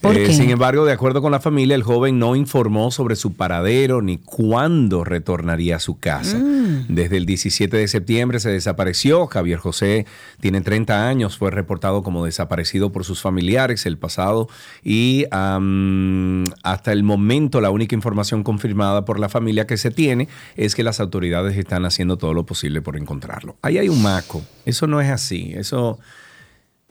¿Por 0.00 0.16
Eh, 0.16 0.32
sin 0.32 0.50
embargo, 0.50 0.84
de 0.84 0.92
acuerdo 0.92 1.20
con 1.20 1.32
la 1.32 1.40
familia, 1.40 1.74
el 1.74 1.82
joven 1.82 2.20
no 2.20 2.36
informó 2.36 2.92
sobre 2.92 3.16
su 3.16 3.34
paradero 3.34 4.00
ni 4.00 4.18
cuándo 4.18 5.02
retornaría 5.02 5.76
a 5.76 5.80
su 5.80 5.98
casa. 5.98 6.38
Mm. 6.38 6.86
Desde 6.88 7.16
el 7.16 7.26
17 7.26 7.76
de 7.76 7.88
septiembre 7.88 8.38
se 8.38 8.50
desapareció. 8.50 9.26
Javier 9.26 9.58
José 9.58 10.06
tiene 10.40 10.60
30 10.60 11.08
años, 11.08 11.36
fue 11.36 11.50
reportado 11.50 12.02
como 12.02 12.24
desaparecido 12.24 12.92
por 12.92 13.04
sus 13.04 13.20
familiares 13.20 13.86
el 13.86 13.98
pasado 13.98 14.48
y 14.84 15.24
hasta 15.30 16.92
el 16.92 17.02
momento 17.02 17.60
la 17.60 17.70
única 17.70 17.96
información 17.96 18.44
confirmada 18.44 19.04
por 19.04 19.18
la 19.18 19.28
familia 19.28 19.66
que 19.66 19.76
se 19.76 19.90
tiene 19.90 20.28
es 20.56 20.74
que 20.74 20.84
las 20.84 21.00
autoridades 21.00 21.56
están 21.56 21.84
haciendo 21.84 22.16
todo 22.16 22.34
lo 22.34 22.46
posible 22.46 22.82
por 22.82 22.96
encontrarlo. 22.96 23.56
Ahí 23.62 23.78
hay 23.78 23.88
un 23.88 24.02
maco. 24.02 24.42
Eso 24.64 24.86
no 24.86 25.00
es 25.00 25.10
así. 25.10 25.52
Eso... 25.56 25.98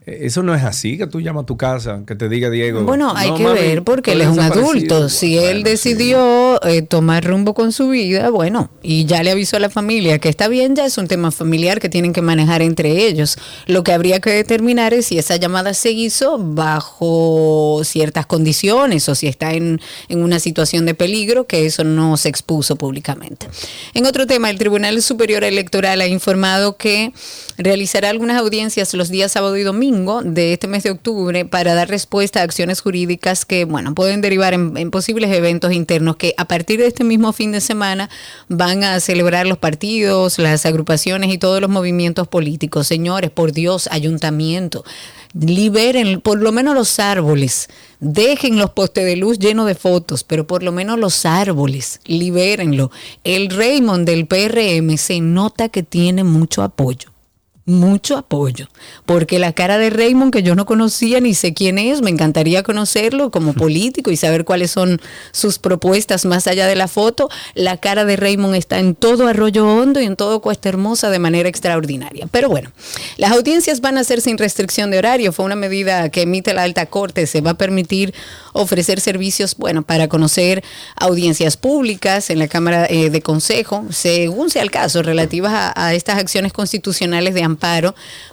Eso 0.09 0.41
no 0.41 0.55
es 0.55 0.63
así, 0.63 0.97
que 0.97 1.05
tú 1.05 1.19
llamas 1.19 1.43
a 1.43 1.45
tu 1.45 1.57
casa, 1.57 2.01
que 2.07 2.15
te 2.15 2.29
diga 2.29 2.49
Diego. 2.49 2.81
Bueno, 2.83 3.11
hay 3.13 3.29
"No, 3.31 3.35
que 3.35 3.43
mami, 3.43 3.59
ver 3.59 3.83
porque 3.83 4.13
él 4.13 4.21
es 4.21 4.27
un 4.29 4.35
desaparecido". 4.37 4.69
adulto. 4.69 5.09
Si 5.09 5.35
Bueno, 5.35 5.49
él 5.49 5.57
sí. 5.57 5.63
decidió 5.63 6.63
eh, 6.65 6.81
tomar 6.81 7.25
rumbo 7.25 7.53
con 7.53 7.73
su 7.73 7.89
vida, 7.89 8.29
bueno, 8.29 8.69
y 8.81 9.03
ya 9.03 9.21
le 9.21 9.31
avisó 9.31 9.57
a 9.57 9.59
la 9.59 9.69
familia 9.69 10.17
que 10.19 10.29
está 10.29 10.47
bien, 10.47 10.77
ya 10.77 10.85
es 10.85 10.97
un 10.97 11.09
tema 11.09 11.29
familiar 11.31 11.81
que 11.81 11.89
tienen 11.89 12.13
que 12.13 12.21
manejar 12.21 12.61
entre 12.61 13.05
ellos. 13.05 13.37
Lo 13.65 13.83
que 13.83 13.91
habría 13.91 14.21
que 14.21 14.29
determinar 14.29 14.93
es 14.93 15.07
si 15.07 15.17
esa 15.17 15.35
llamada 15.35 15.73
se 15.73 15.91
hizo 15.91 16.37
bajo 16.39 17.81
ciertas 17.83 18.25
condiciones 18.25 19.09
o 19.09 19.15
si 19.15 19.27
está 19.27 19.55
en, 19.55 19.81
en 20.07 20.23
una 20.23 20.39
situación 20.39 20.85
de 20.85 20.93
peligro, 20.93 21.47
que 21.47 21.65
eso 21.65 21.83
no 21.83 22.15
se 22.15 22.29
expuso 22.29 22.77
públicamente. 22.77 23.47
En 23.93 24.05
otro 24.05 24.25
tema, 24.25 24.49
el 24.49 24.57
Tribunal 24.57 25.01
Superior 25.01 25.43
Electoral 25.43 25.99
ha 25.99 26.07
informado 26.07 26.77
que 26.77 27.11
realizará 27.57 28.09
algunas 28.09 28.39
audiencias 28.39 28.93
los 28.93 29.09
días 29.09 29.33
sábado 29.33 29.57
y 29.57 29.63
domingo 29.63 29.96
de 30.05 30.53
este 30.53 30.67
mes 30.67 30.83
de 30.83 30.91
octubre 30.91 31.43
para 31.45 31.73
dar 31.73 31.89
respuesta 31.89 32.39
a 32.39 32.43
acciones 32.43 32.81
jurídicas 32.81 33.45
que, 33.45 33.65
bueno, 33.65 33.95
pueden 33.95 34.21
derivar 34.21 34.53
en, 34.53 34.91
posibles 34.91 35.31
eventos 35.31 35.71
internos 35.71 36.17
que 36.17 36.35
a 36.37 36.45
partir 36.45 36.79
de 36.79 36.87
este 36.87 37.03
mismo 37.03 37.33
fin 37.33 37.51
de 37.51 37.61
semana 37.61 38.09
van 38.47 38.83
a 38.83 38.99
celebrar 38.99 39.47
los 39.47 39.57
partidos, 39.57 40.37
las 40.37 40.65
agrupaciones 40.65 41.33
y 41.33 41.39
todos 41.39 41.61
los 41.61 41.69
movimientos 41.69 42.27
políticos. 42.27 42.87
Señores, 42.87 43.31
por 43.31 43.53
Dios, 43.53 43.89
ayuntamiento, 43.91 44.85
liberen 45.33 46.21
por 46.21 46.39
lo 46.39 46.51
menos 46.51 46.75
los 46.75 46.99
árboles. 46.99 47.67
Dejen 47.99 48.59
los 48.59 48.69
postes 48.71 49.03
de 49.03 49.15
luz 49.15 49.39
llenos 49.39 49.65
de 49.65 49.73
fotos, 49.73 50.23
pero 50.23 50.45
por 50.45 50.61
lo 50.61 50.71
menos 50.71 50.99
los 50.99 51.25
árboles, 51.25 52.01
libérenlo. 52.05 52.91
El 53.23 53.49
Raymond 53.49 54.05
del 54.05 54.27
PRM 54.27 54.95
se 54.97 55.21
nota 55.21 55.69
que 55.69 55.81
tiene 55.81 56.23
mucho 56.23 56.61
apoyo 56.61 57.16
mucho 57.67 58.17
apoyo, 58.17 58.69
porque 59.05 59.39
la 59.39 59.51
cara 59.51 59.77
de 59.77 59.89
Raymond 59.89 60.31
que 60.31 60.41
yo 60.41 60.55
no 60.55 60.65
conocía 60.65 61.19
ni 61.19 61.33
sé 61.33 61.53
quién 61.53 61.77
es, 61.77 62.01
me 62.01 62.09
encantaría 62.09 62.63
conocerlo 62.63 63.29
como 63.29 63.53
político 63.67 64.09
y 64.09 64.15
saber 64.15 64.45
cuáles 64.45 64.71
son 64.71 65.01
sus 65.31 65.59
propuestas 65.59 66.25
más 66.25 66.47
allá 66.47 66.65
de 66.65 66.75
la 66.75 66.87
foto, 66.87 67.29
la 67.55 67.75
cara 67.75 68.05
de 68.05 68.15
Raymond 68.15 68.55
está 68.55 68.79
en 68.79 68.95
todo 68.95 69.27
Arroyo 69.27 69.67
Hondo 69.67 69.99
y 69.99 70.05
en 70.05 70.15
todo 70.15 70.41
Cuesta 70.41 70.69
Hermosa 70.69 71.09
de 71.09 71.19
manera 71.19 71.49
extraordinaria. 71.49 72.27
Pero 72.31 72.47
bueno, 72.47 72.71
las 73.17 73.31
audiencias 73.33 73.81
van 73.81 73.97
a 73.97 74.05
ser 74.05 74.21
sin 74.21 74.37
restricción 74.37 74.89
de 74.89 74.99
horario, 74.99 75.33
fue 75.33 75.45
una 75.45 75.55
medida 75.55 76.09
que 76.09 76.21
emite 76.21 76.53
la 76.53 76.63
alta 76.63 76.85
corte, 76.85 77.27
se 77.27 77.41
va 77.41 77.51
a 77.51 77.57
permitir 77.57 78.13
ofrecer 78.53 79.01
servicios, 79.01 79.57
bueno, 79.57 79.83
para 79.83 80.07
conocer 80.07 80.63
audiencias 80.95 81.57
públicas 81.57 82.29
en 82.29 82.39
la 82.39 82.47
Cámara 82.47 82.87
eh, 82.89 83.09
de 83.09 83.21
Consejo, 83.21 83.85
según 83.89 84.49
sea 84.49 84.61
el 84.61 84.71
caso, 84.71 85.03
relativas 85.03 85.51
a, 85.53 85.87
a 85.87 85.93
estas 85.93 86.17
acciones 86.17 86.53
constitucionales 86.53 87.33
de 87.33 87.43
amparo, 87.43 87.56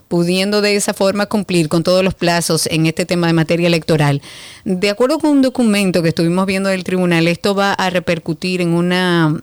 pudiendo 0.08 0.60
de 0.60 0.76
esa 0.76 0.94
forma 0.94 1.26
cumplir 1.26 1.68
con 1.68 1.82
todos 1.82 2.04
los 2.04 2.14
plazos 2.14 2.66
en 2.70 2.86
este 2.86 3.06
tema 3.06 3.26
de 3.26 3.32
materia 3.32 3.66
electoral. 3.66 4.22
De 4.64 4.90
acuerdo 4.90 5.18
con 5.18 5.30
un 5.30 5.42
documento 5.42 6.02
que 6.02 6.10
estuvimos 6.10 6.46
viendo 6.46 6.68
del 6.68 6.84
tribunal, 6.84 7.28
esto 7.28 7.54
va 7.54 7.72
a 7.72 7.90
repercutir 7.90 8.60
en 8.60 8.74
una 8.74 9.40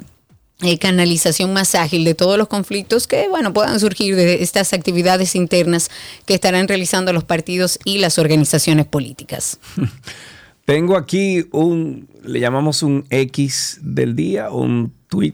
eh, 0.61 0.77
canalización 0.77 1.53
más 1.53 1.73
ágil 1.75 2.05
de 2.05 2.13
todos 2.13 2.37
los 2.37 2.47
conflictos 2.47 3.07
que 3.07 3.27
bueno 3.29 3.51
puedan 3.51 3.79
surgir 3.79 4.15
de 4.15 4.43
estas 4.43 4.73
actividades 4.73 5.35
internas 5.35 5.89
que 6.27 6.35
estarán 6.35 6.67
realizando 6.67 7.13
los 7.13 7.23
partidos 7.23 7.79
y 7.83 7.97
las 7.97 8.19
organizaciones 8.19 8.85
políticas. 8.85 9.59
Tengo 10.65 10.95
aquí 10.95 11.45
un, 11.51 12.07
le 12.23 12.39
llamamos 12.39 12.83
un 12.83 13.05
X 13.09 13.79
del 13.81 14.15
día, 14.15 14.51
un 14.51 14.93
tweet, 15.07 15.33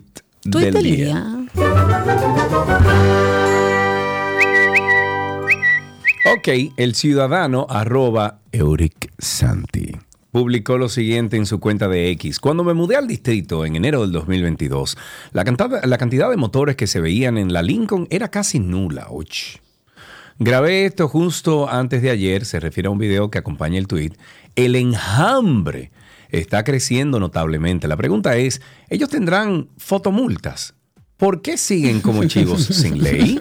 Tuit 0.49 0.71
del, 0.71 0.83
día. 0.83 1.25
Ok, 6.33 6.73
el 6.75 6.93
ciudadano 6.93 7.67
arroba 7.69 8.41
Euric 8.51 9.13
Santi 9.17 9.95
publicó 10.31 10.77
lo 10.77 10.89
siguiente 10.89 11.37
en 11.37 11.45
su 11.45 11.61
cuenta 11.61 11.87
de 11.87 12.09
X. 12.11 12.39
Cuando 12.41 12.65
me 12.65 12.73
mudé 12.73 12.97
al 12.97 13.07
distrito 13.07 13.65
en 13.65 13.77
enero 13.77 14.01
del 14.01 14.11
2022, 14.11 14.97
la 15.31 15.45
cantidad, 15.45 15.85
la 15.85 15.97
cantidad 15.97 16.29
de 16.29 16.35
motores 16.35 16.75
que 16.75 16.85
se 16.85 16.99
veían 16.99 17.37
en 17.37 17.53
la 17.53 17.61
Lincoln 17.61 18.07
era 18.09 18.29
casi 18.29 18.59
nula. 18.59 19.07
Och. 19.09 19.59
Grabé 20.37 20.85
esto 20.85 21.07
justo 21.07 21.69
antes 21.69 22.01
de 22.01 22.09
ayer, 22.09 22.43
se 22.43 22.59
refiere 22.59 22.87
a 22.87 22.91
un 22.91 22.99
video 22.99 23.31
que 23.31 23.37
acompaña 23.37 23.77
el 23.77 23.87
tweet. 23.87 24.11
El 24.57 24.75
enjambre 24.75 25.91
está 26.29 26.65
creciendo 26.65 27.21
notablemente. 27.21 27.87
La 27.87 27.95
pregunta 27.95 28.35
es, 28.35 28.61
¿ellos 28.89 29.09
tendrán 29.09 29.69
fotomultas? 29.77 30.73
¿Por 31.15 31.41
qué 31.41 31.57
siguen 31.57 32.01
como 32.01 32.23
chivos 32.27 32.65
sin 32.65 33.01
ley? 33.01 33.39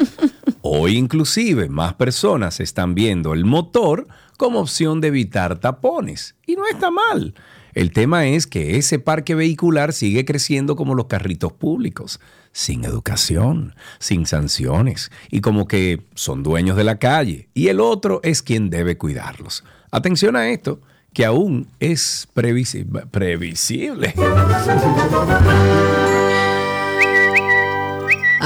Hoy 0.68 0.96
inclusive 0.96 1.68
más 1.68 1.94
personas 1.94 2.59
están 2.59 2.96
viendo 2.96 3.35
el 3.35 3.44
motor 3.44 4.09
como 4.37 4.59
opción 4.59 5.00
de 5.00 5.09
evitar 5.09 5.61
tapones. 5.61 6.35
Y 6.44 6.57
no 6.57 6.66
está 6.66 6.90
mal. 6.90 7.35
El 7.72 7.92
tema 7.92 8.26
es 8.26 8.48
que 8.48 8.76
ese 8.76 8.98
parque 8.98 9.37
vehicular 9.37 9.92
sigue 9.92 10.24
creciendo 10.24 10.74
como 10.74 10.96
los 10.96 11.07
carritos 11.07 11.52
públicos, 11.52 12.18
sin 12.50 12.85
educación, 12.85 13.76
sin 14.00 14.26
sanciones, 14.26 15.12
y 15.31 15.40
como 15.40 15.68
que 15.68 16.02
son 16.16 16.42
dueños 16.42 16.76
de 16.76 16.83
la 16.85 16.98
calle, 16.98 17.48
y 17.55 17.68
el 17.68 17.79
otro 17.79 18.18
es 18.24 18.42
quien 18.42 18.68
debe 18.68 18.98
cuidarlos. 18.98 19.62
Atención 19.92 20.35
a 20.35 20.48
esto, 20.48 20.81
que 21.12 21.24
aún 21.24 21.68
es 21.79 22.26
previsi- 22.35 22.85
previsible. 23.11 24.14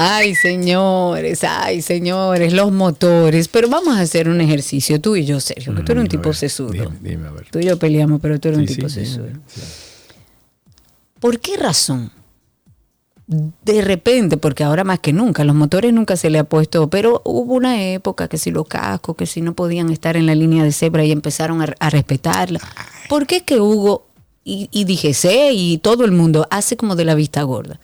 Ay, 0.03 0.35
señores, 0.35 1.45
ay, 1.45 1.83
señores, 1.83 2.53
los 2.53 2.73
motores. 2.73 3.49
Pero 3.49 3.69
vamos 3.69 3.97
a 3.97 4.01
hacer 4.01 4.29
un 4.29 4.41
ejercicio, 4.41 5.01
tú 5.01 5.17
y 5.17 5.25
yo, 5.25 5.41
Sergio, 5.41 5.75
que 5.75 5.83
tú 5.83 5.93
eres 5.93 6.03
un 6.03 6.07
Mm, 6.07 6.11
tipo 6.11 6.33
sesudo. 6.33 6.71
Dime, 6.73 6.89
dime, 7.03 7.29
a 7.29 7.31
ver. 7.33 7.47
Tú 7.51 7.59
y 7.59 7.65
yo 7.65 7.79
peleamos, 7.79 8.21
pero 8.21 8.41
tú 8.41 8.49
eres 8.49 8.61
un 8.61 8.67
tipo 8.67 8.89
sí, 8.89 9.05
sesudo. 9.05 9.27
dime. 9.27 9.41
¿Por 11.21 11.39
qué 11.41 11.57
razón? 11.57 12.11
De 13.27 13.83
repente, 13.83 14.39
porque 14.39 14.65
ahora 14.65 14.83
más 14.83 14.99
que 14.99 15.13
nunca, 15.13 15.45
los 15.45 15.55
motores 15.55 15.93
nunca 15.93 16.17
se 16.17 16.31
le 16.31 16.39
ha 16.41 16.45
puesto, 16.45 16.91
pero 16.91 17.23
hubo 17.25 17.55
una 17.55 17.81
época 17.93 18.27
que 18.27 18.39
si 18.39 18.51
los 18.51 18.67
cascos, 18.67 19.15
que 19.17 19.27
si 19.27 19.41
no 19.41 19.55
podían 19.55 19.91
estar 19.91 20.17
en 20.17 20.27
la 20.27 20.35
línea 20.35 20.65
de 20.65 20.73
cebra 20.73 21.05
y 21.05 21.13
empezaron 21.13 21.63
a, 21.63 21.67
a 21.79 21.91
respetarla. 21.91 22.59
¿Por 23.09 23.27
qué 23.29 23.37
es 23.37 23.43
que 23.43 23.61
Hugo 23.61 24.07
y, 24.43 24.69
y 24.73 24.85
DGC 24.85 25.53
y 25.53 25.79
todo 25.79 26.05
el 26.05 26.11
mundo 26.13 26.49
hace 26.51 26.77
como 26.77 26.97
de 26.97 27.05
la 27.05 27.15
vista 27.15 27.43
gorda? 27.43 27.79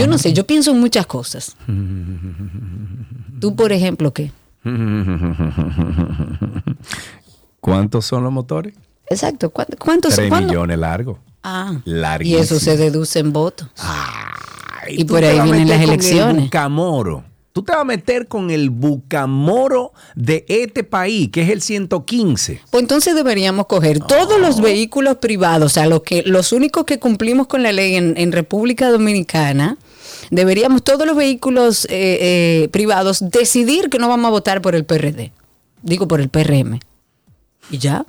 Yo 0.00 0.06
no 0.06 0.18
sé, 0.18 0.32
yo 0.32 0.46
pienso 0.46 0.70
en 0.70 0.80
muchas 0.80 1.06
cosas. 1.06 1.56
Tú, 3.40 3.54
por 3.54 3.72
ejemplo, 3.72 4.12
¿qué? 4.12 4.32
¿Cuántos 7.60 8.06
son 8.06 8.24
los 8.24 8.32
motores? 8.32 8.74
Exacto, 9.08 9.50
¿cuántos? 9.50 9.78
cuántos 9.78 10.14
Tres 10.14 10.30
millones 10.30 10.78
largos. 10.78 11.18
Ah, 11.42 11.80
y 11.84 11.90
Larguísimo. 11.90 12.42
eso 12.42 12.60
se 12.60 12.76
deduce 12.76 13.18
en 13.18 13.32
votos. 13.32 13.68
Ay, 13.78 15.00
Y 15.00 15.04
por 15.04 15.24
ahí 15.24 15.40
vienen 15.40 15.68
las 15.68 15.80
elecciones. 15.80 16.36
El 16.36 16.42
bucamoro. 16.44 17.24
Tú 17.52 17.64
te 17.64 17.72
vas 17.72 17.80
a 17.80 17.84
meter 17.84 18.28
con 18.28 18.50
el 18.50 18.70
bucamoro 18.70 19.92
de 20.14 20.44
este 20.48 20.84
país, 20.84 21.30
que 21.32 21.42
es 21.42 21.50
el 21.50 21.60
115. 21.60 22.60
Pues 22.70 22.82
entonces 22.82 23.14
deberíamos 23.14 23.66
coger 23.66 23.98
todos 23.98 24.40
los 24.40 24.60
vehículos 24.60 25.16
privados, 25.16 25.72
o 25.72 25.74
sea, 25.74 25.86
los, 25.86 26.02
que, 26.02 26.22
los 26.24 26.52
únicos 26.52 26.84
que 26.84 27.00
cumplimos 27.00 27.48
con 27.48 27.64
la 27.64 27.72
ley 27.72 27.96
en, 27.96 28.14
en 28.16 28.30
República 28.30 28.88
Dominicana, 28.90 29.78
deberíamos 30.30 30.82
todos 30.82 31.06
los 31.06 31.16
vehículos 31.16 31.84
eh, 31.86 31.88
eh, 31.90 32.68
privados 32.70 33.30
decidir 33.30 33.90
que 33.90 33.98
no 33.98 34.08
vamos 34.08 34.28
a 34.28 34.30
votar 34.30 34.62
por 34.62 34.74
el 34.74 34.84
PRD, 34.84 35.32
digo 35.82 36.08
por 36.08 36.20
el 36.20 36.28
PRM. 36.28 36.80
Y 37.70 37.78
ya. 37.78 38.06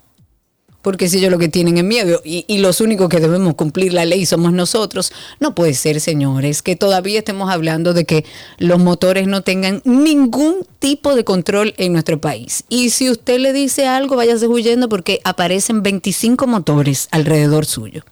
Porque 0.81 1.09
si 1.09 1.19
ellos 1.19 1.29
lo 1.29 1.37
que 1.37 1.47
tienen 1.47 1.77
es 1.77 1.83
miedo 1.83 2.21
y, 2.25 2.43
y 2.47 2.57
los 2.57 2.81
únicos 2.81 3.07
que 3.07 3.19
debemos 3.19 3.53
cumplir 3.53 3.93
la 3.93 4.03
ley 4.03 4.25
somos 4.25 4.51
nosotros, 4.51 5.13
no 5.39 5.53
puede 5.53 5.75
ser, 5.75 6.01
señores, 6.01 6.63
que 6.63 6.75
todavía 6.75 7.19
estemos 7.19 7.51
hablando 7.51 7.93
de 7.93 8.05
que 8.05 8.25
los 8.57 8.79
motores 8.79 9.27
no 9.27 9.43
tengan 9.43 9.83
ningún 9.85 10.65
tipo 10.79 11.13
de 11.13 11.23
control 11.23 11.75
en 11.77 11.93
nuestro 11.93 12.19
país. 12.19 12.63
Y 12.67 12.89
si 12.89 13.11
usted 13.11 13.37
le 13.37 13.53
dice 13.53 13.85
algo, 13.85 14.15
váyase 14.15 14.47
huyendo 14.47 14.89
porque 14.89 15.21
aparecen 15.23 15.83
25 15.83 16.47
motores 16.47 17.09
alrededor 17.11 17.67
suyo. 17.67 18.03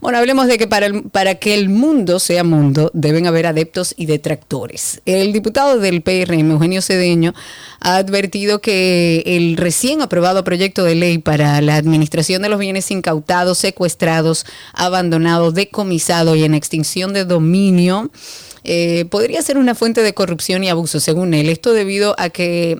Bueno, 0.00 0.18
hablemos 0.18 0.46
de 0.46 0.58
que 0.58 0.66
para, 0.66 0.86
el- 0.86 1.04
para 1.04 1.36
que 1.36 1.54
el 1.54 1.68
mundo 1.68 2.18
sea 2.18 2.44
mundo 2.44 2.90
deben 2.94 3.26
haber 3.26 3.46
adeptos 3.46 3.94
y 3.96 4.06
detractores. 4.06 5.00
El 5.06 5.32
diputado 5.32 5.78
del 5.78 6.02
PRM, 6.02 6.50
Eugenio 6.50 6.82
Cedeño, 6.82 7.34
ha 7.80 7.96
advertido 7.96 8.60
que 8.60 9.22
el 9.26 9.56
recién 9.56 10.02
aprobado 10.02 10.44
proyecto 10.44 10.84
de 10.84 10.94
ley 10.94 11.18
para 11.18 11.60
la 11.60 11.76
administración 11.76 12.42
de 12.42 12.48
los 12.50 12.58
bienes 12.58 12.90
incautados, 12.90 13.58
secuestrados, 13.58 14.44
abandonados, 14.74 15.54
decomisados 15.54 16.36
y 16.36 16.44
en 16.44 16.54
extinción 16.54 17.12
de 17.12 17.24
dominio 17.24 18.10
eh, 18.64 19.04
podría 19.10 19.42
ser 19.42 19.58
una 19.58 19.74
fuente 19.74 20.02
de 20.02 20.12
corrupción 20.14 20.62
y 20.64 20.68
abuso, 20.68 21.00
según 21.00 21.34
él. 21.34 21.48
Esto 21.48 21.72
debido 21.72 22.14
a 22.18 22.30
que 22.30 22.76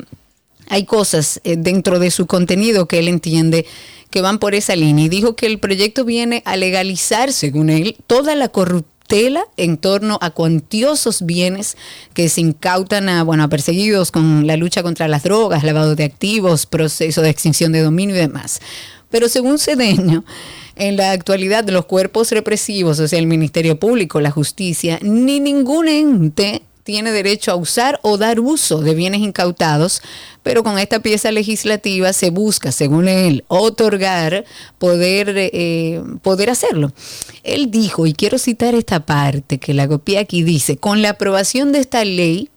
hay 0.68 0.84
cosas 0.84 1.40
eh, 1.44 1.54
dentro 1.56 2.00
de 2.00 2.10
su 2.10 2.26
contenido 2.26 2.88
que 2.88 2.98
él 2.98 3.06
entiende 3.06 3.66
que 4.10 4.20
van 4.20 4.38
por 4.38 4.54
esa 4.54 4.76
línea 4.76 5.06
y 5.06 5.08
dijo 5.08 5.36
que 5.36 5.46
el 5.46 5.58
proyecto 5.58 6.04
viene 6.04 6.42
a 6.44 6.56
legalizar, 6.56 7.32
según 7.32 7.70
él, 7.70 7.96
toda 8.06 8.34
la 8.34 8.48
corruptela 8.48 9.44
en 9.56 9.76
torno 9.76 10.18
a 10.20 10.30
cuantiosos 10.30 11.24
bienes 11.24 11.76
que 12.12 12.28
se 12.28 12.40
incautan 12.40 13.08
a, 13.08 13.22
bueno, 13.22 13.44
a 13.44 13.48
perseguidos 13.48 14.10
con 14.10 14.46
la 14.46 14.56
lucha 14.56 14.82
contra 14.82 15.08
las 15.08 15.22
drogas, 15.22 15.64
lavado 15.64 15.94
de 15.94 16.04
activos, 16.04 16.66
proceso 16.66 17.22
de 17.22 17.30
extinción 17.30 17.72
de 17.72 17.82
dominio 17.82 18.16
y 18.16 18.18
demás. 18.18 18.60
Pero 19.10 19.28
según 19.28 19.58
Cedeño, 19.58 20.24
en 20.76 20.96
la 20.96 21.12
actualidad 21.12 21.68
los 21.68 21.86
cuerpos 21.86 22.32
represivos, 22.32 22.98
o 22.98 23.08
sea, 23.08 23.18
el 23.18 23.26
Ministerio 23.26 23.78
Público, 23.78 24.20
la 24.20 24.30
justicia, 24.30 24.98
ni 25.02 25.40
ningún 25.40 25.88
ente 25.88 26.62
tiene 26.86 27.10
derecho 27.10 27.50
a 27.50 27.56
usar 27.56 27.98
o 28.02 28.16
dar 28.16 28.38
uso 28.38 28.80
de 28.80 28.94
bienes 28.94 29.20
incautados, 29.20 30.02
pero 30.44 30.62
con 30.62 30.78
esta 30.78 31.00
pieza 31.00 31.32
legislativa 31.32 32.12
se 32.12 32.30
busca, 32.30 32.70
según 32.70 33.08
él, 33.08 33.44
otorgar 33.48 34.44
poder, 34.78 35.34
eh, 35.36 36.00
poder 36.22 36.48
hacerlo. 36.48 36.92
Él 37.42 37.72
dijo, 37.72 38.06
y 38.06 38.14
quiero 38.14 38.38
citar 38.38 38.76
esta 38.76 39.04
parte 39.04 39.58
que 39.58 39.74
la 39.74 39.88
copié 39.88 40.18
aquí, 40.18 40.44
dice, 40.44 40.76
con 40.76 41.02
la 41.02 41.10
aprobación 41.10 41.72
de 41.72 41.80
esta 41.80 42.04
ley, 42.04 42.50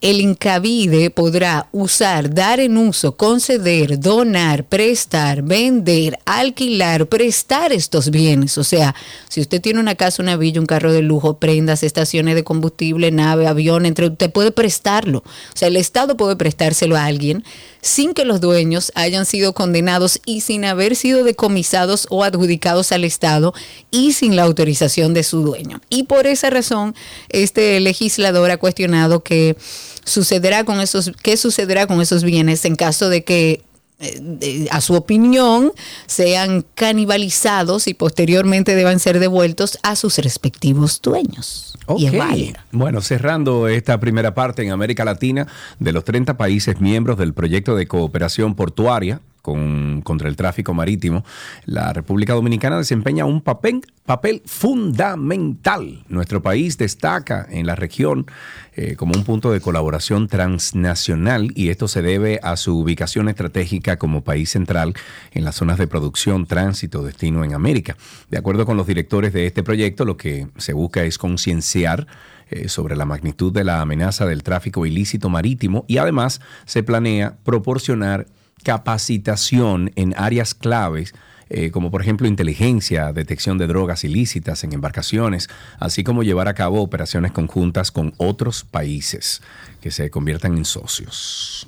el 0.00 0.20
incavide 0.20 1.10
podrá 1.10 1.68
usar, 1.72 2.32
dar 2.32 2.58
en 2.58 2.78
uso, 2.78 3.16
conceder, 3.16 4.00
donar, 4.00 4.64
prestar, 4.64 5.42
vender, 5.42 6.18
alquilar, 6.24 7.06
prestar 7.06 7.72
estos 7.72 8.10
bienes. 8.10 8.56
O 8.56 8.64
sea, 8.64 8.94
si 9.28 9.42
usted 9.42 9.60
tiene 9.60 9.78
una 9.78 9.96
casa, 9.96 10.22
una 10.22 10.36
villa, 10.36 10.60
un 10.60 10.66
carro 10.66 10.92
de 10.92 11.02
lujo, 11.02 11.38
prendas, 11.38 11.82
estaciones 11.82 12.34
de 12.34 12.44
combustible, 12.44 13.10
nave, 13.10 13.46
avión, 13.46 13.84
entre 13.84 14.06
usted 14.06 14.30
puede 14.30 14.52
prestarlo. 14.52 15.18
O 15.18 15.56
sea, 15.56 15.68
el 15.68 15.76
Estado 15.76 16.16
puede 16.16 16.36
prestárselo 16.36 16.96
a 16.96 17.04
alguien 17.04 17.44
sin 17.82 18.14
que 18.14 18.24
los 18.24 18.40
dueños 18.40 18.92
hayan 18.94 19.26
sido 19.26 19.54
condenados 19.54 20.20
y 20.24 20.40
sin 20.42 20.64
haber 20.64 20.96
sido 20.96 21.24
decomisados 21.24 22.06
o 22.10 22.24
adjudicados 22.24 22.92
al 22.92 23.04
Estado 23.04 23.54
y 23.90 24.12
sin 24.12 24.36
la 24.36 24.44
autorización 24.44 25.14
de 25.14 25.24
su 25.24 25.42
dueño. 25.42 25.80
Y 25.90 26.04
por 26.04 26.26
esa 26.26 26.50
razón, 26.50 26.94
este 27.28 27.80
legislador 27.80 28.50
ha 28.50 28.58
cuestionado 28.58 29.22
que 29.22 29.56
sucederá 30.04 30.64
con 30.64 30.80
esos, 30.80 31.12
qué 31.22 31.36
sucederá 31.36 31.86
con 31.86 32.00
esos 32.00 32.24
bienes 32.24 32.64
en 32.64 32.76
caso 32.76 33.08
de 33.08 33.24
que 33.24 33.62
eh, 34.02 34.66
a 34.70 34.80
su 34.80 34.94
opinión, 34.94 35.72
sean 36.06 36.64
canibalizados 36.74 37.86
y 37.86 37.92
posteriormente 37.92 38.74
deban 38.74 38.98
ser 38.98 39.18
devueltos 39.18 39.78
a 39.82 39.94
sus 39.94 40.16
respectivos 40.16 41.02
dueños. 41.02 41.74
Y 41.98 42.06
es 42.06 42.12
Ok. 42.12 42.18
válido. 42.18 42.58
Bueno, 42.72 43.02
cerrando 43.02 43.68
esta 43.68 44.00
primera 44.00 44.34
parte 44.34 44.62
en 44.62 44.70
América 44.70 45.04
Latina, 45.04 45.46
de 45.78 45.92
los 45.92 46.04
30 46.04 46.38
países 46.38 46.80
miembros 46.80 47.18
del 47.18 47.34
proyecto 47.34 47.76
de 47.76 47.86
cooperación 47.86 48.54
portuaria 48.54 49.20
con- 49.42 50.02
contra 50.02 50.28
el 50.28 50.36
tráfico 50.36 50.74
marítimo, 50.74 51.24
la 51.64 51.92
República 51.92 52.34
Dominicana 52.34 52.76
desempeña 52.78 53.24
un 53.24 53.40
papel, 53.40 53.80
papel 54.04 54.42
fundamental. 54.46 56.04
Nuestro 56.08 56.42
país 56.42 56.76
destaca 56.78 57.46
en 57.50 57.66
la 57.66 57.74
región 57.74 58.26
eh, 58.74 58.96
como 58.96 59.14
un 59.14 59.24
punto 59.24 59.50
de 59.52 59.60
colaboración 59.60 60.28
transnacional 60.28 61.50
y 61.54 61.68
esto 61.70 61.88
se 61.88 62.02
debe 62.02 62.40
a 62.42 62.56
su 62.56 62.78
ubicación 62.78 63.28
estratégica 63.28 63.98
como 63.98 64.22
país 64.22 64.50
central 64.50 64.94
en 65.32 65.44
las 65.44 65.56
zonas 65.56 65.78
de 65.78 65.86
producción, 65.86 66.46
tránsito, 66.46 67.02
destino 67.02 67.44
en 67.44 67.54
América. 67.54 67.96
De 68.30 68.38
acuerdo 68.38 68.66
con 68.66 68.76
los 68.76 68.86
directores 68.86 69.32
de 69.32 69.46
este 69.46 69.62
proyecto, 69.62 70.04
lo 70.04 70.16
que 70.16 70.46
se 70.56 70.72
busca 70.72 71.02
es 71.04 71.18
concienciar 71.18 72.06
eh, 72.50 72.68
sobre 72.68 72.96
la 72.96 73.04
magnitud 73.04 73.52
de 73.52 73.64
la 73.64 73.80
amenaza 73.80 74.26
del 74.26 74.42
tráfico 74.42 74.84
ilícito 74.86 75.28
marítimo 75.28 75.84
y 75.86 75.98
además 75.98 76.40
se 76.66 76.82
planea 76.82 77.36
proporcionar 77.44 78.26
capacitación 78.62 79.92
en 79.96 80.14
áreas 80.16 80.54
claves 80.54 81.14
eh, 81.52 81.72
como 81.72 81.90
por 81.90 82.00
ejemplo 82.00 82.28
inteligencia, 82.28 83.12
detección 83.12 83.58
de 83.58 83.66
drogas 83.66 84.04
ilícitas 84.04 84.62
en 84.62 84.72
embarcaciones, 84.72 85.48
así 85.80 86.04
como 86.04 86.22
llevar 86.22 86.46
a 86.46 86.54
cabo 86.54 86.80
operaciones 86.80 87.32
conjuntas 87.32 87.90
con 87.90 88.14
otros 88.18 88.62
países 88.62 89.42
que 89.80 89.90
se 89.90 90.10
conviertan 90.10 90.56
en 90.56 90.64
socios. 90.64 91.66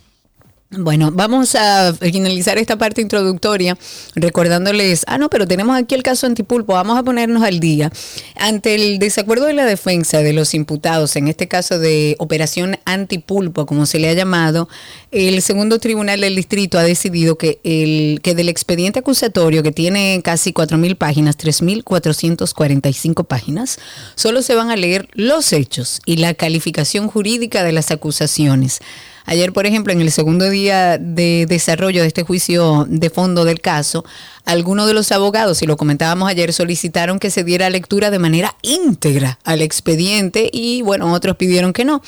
Bueno, 0.79 1.11
vamos 1.13 1.55
a 1.55 1.93
finalizar 1.93 2.57
esta 2.57 2.79
parte 2.79 3.03
introductoria 3.03 3.77
recordándoles, 4.15 5.05
ah, 5.07 5.19
no, 5.19 5.29
pero 5.29 5.47
tenemos 5.47 5.77
aquí 5.77 5.95
el 5.95 6.03
caso 6.03 6.27
Antipulpo, 6.27 6.73
vamos 6.73 6.99
a 6.99 7.03
ponernos 7.03 7.43
al 7.43 7.61
día. 7.61 7.93
Ante 8.37 8.75
el 8.75 8.99
desacuerdo 8.99 9.45
de 9.45 9.53
la 9.53 9.67
defensa 9.67 10.23
de 10.23 10.33
los 10.33 10.55
imputados, 10.55 11.15
en 11.17 11.29
este 11.29 11.47
caso 11.47 11.79
de 11.79 12.17
Operación 12.19 12.79
Antipulpo, 12.87 13.67
como 13.67 13.85
se 13.85 13.99
le 13.99 14.09
ha 14.09 14.15
llamado, 14.15 14.67
el 15.11 15.43
segundo 15.43 15.79
tribunal 15.79 16.23
del 16.23 16.37
distrito 16.37 16.79
ha 16.79 16.85
decidido 16.85 17.37
que, 17.37 17.61
el, 17.65 18.21
que 18.23 18.35
del 18.35 18.49
expediente 18.49 19.01
acusatorio, 19.01 19.63
que 19.63 19.73
tiene 19.73 20.23
casi 20.25 20.55
4.000 20.55 20.97
páginas, 20.97 21.37
3.445 21.37 23.27
páginas, 23.27 23.79
solo 24.15 24.41
se 24.41 24.55
van 24.55 24.71
a 24.71 24.77
leer 24.77 25.11
los 25.13 25.53
hechos 25.53 26.01
y 26.07 26.17
la 26.17 26.33
calificación 26.33 27.09
jurídica 27.09 27.63
de 27.63 27.73
las 27.73 27.91
acusaciones. 27.91 28.81
Ayer, 29.25 29.53
por 29.53 29.67
ejemplo, 29.67 29.93
en 29.93 30.01
el 30.01 30.11
segundo 30.11 30.51
día 30.51 30.99
de 30.99 31.47
desarrollo 31.49 32.03
de 32.03 32.09
este 32.09 32.25
juicio 32.25 32.87
de 32.89 33.11
fondo 33.11 33.45
del 33.45 33.61
caso, 33.61 34.05
algunos 34.45 34.87
de 34.87 34.95
los 34.95 35.13
abogados, 35.13 35.63
y 35.63 35.67
lo 35.67 35.77
comentábamos 35.77 36.29
ayer, 36.29 36.53
solicitaron 36.53 37.19
que 37.19 37.31
se 37.31 37.45
diera 37.45 37.71
lectura 37.71 38.11
de 38.11 38.19
manera 38.19 38.57
íntegra 38.63 39.39
al 39.45 39.63
expediente 39.63 40.51
y, 40.53 40.83
bueno, 40.83 41.13
otros 41.13 41.37
pidieron 41.37 41.73
que 41.73 41.85
no. 41.85 42.03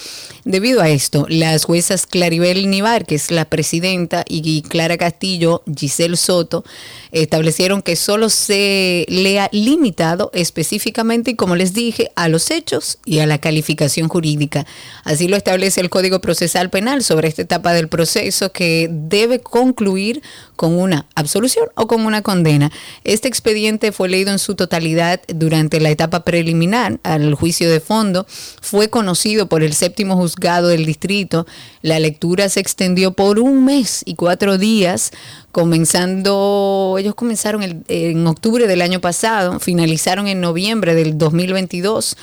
Debido 0.45 0.83
a 0.83 0.89
esto, 0.89 1.27
las 1.29 1.65
juezas 1.65 2.07
Claribel 2.07 2.71
Nivar, 2.71 3.07
que 3.07 3.15
es 3.15 3.31
la 3.31 3.45
presidenta, 3.45 4.25
y 4.29 4.63
Clara 4.63 4.99
Castillo, 4.99 5.63
Giselle 5.77 6.17
Soto, 6.17 6.65
establecieron 7.13 7.83
que 7.83 7.97
solo 7.97 8.29
se 8.29 9.07
lea 9.09 9.49
limitado 9.53 10.31
específicamente 10.35 11.33
y, 11.33 11.35
como 11.37 11.57
les 11.57 11.73
dije, 11.73 12.11
a 12.17 12.29
los 12.29 12.51
hechos 12.51 12.99
y 13.05 13.21
a 13.21 13.27
la 13.27 13.39
calificación 13.39 14.09
jurídica. 14.09 14.67
Así 15.05 15.29
lo 15.29 15.37
establece 15.37 15.81
el 15.81 15.91
Código 15.91 16.21
Procesal 16.21 16.71
Penal 16.71 17.05
sobre 17.05 17.29
esta 17.29 17.43
etapa 17.43 17.73
del 17.73 17.89
proceso 17.89 18.53
que 18.53 18.89
debe 18.91 19.41
concluir 19.41 20.23
con 20.57 20.75
una 20.79 21.07
absolución 21.15 21.69
o 21.75 21.87
con 21.87 22.05
una 22.05 22.23
condena. 22.25 22.73
Este 23.05 23.29
expediente 23.29 23.93
fue 23.93 24.09
leído 24.09 24.33
en 24.33 24.41
su 24.41 24.57
totalidad 24.57 25.21
durante 25.29 25.79
la 25.79 25.91
etapa 25.91 26.25
preliminar 26.25 26.99
al 27.05 27.35
juicio 27.35 27.71
de 27.71 27.79
fondo. 27.79 28.27
Fue 28.61 28.91
conocido 28.91 29.49
por 29.49 29.63
el 29.63 29.73
séptimo 29.75 30.17
juzgado 30.17 30.67
del 30.67 30.87
distrito. 30.87 31.47
La 31.83 32.01
lectura 32.01 32.49
se 32.49 32.59
extendió 32.59 33.13
por 33.13 33.39
un 33.39 33.65
mes 33.65 34.03
y 34.05 34.17
cuatro 34.17 34.59
días, 34.59 35.13
comenzando, 35.53 36.97
ellos 36.99 37.15
comenzaron 37.15 37.85
en 37.87 38.27
octubre 38.27 38.67
del 38.67 38.83
año 38.83 39.01
pasado, 39.01 39.61
finalizaron 39.61 40.27
en 40.27 40.41
noviembre 40.41 40.97
del 40.97 41.17
2022 41.17 42.17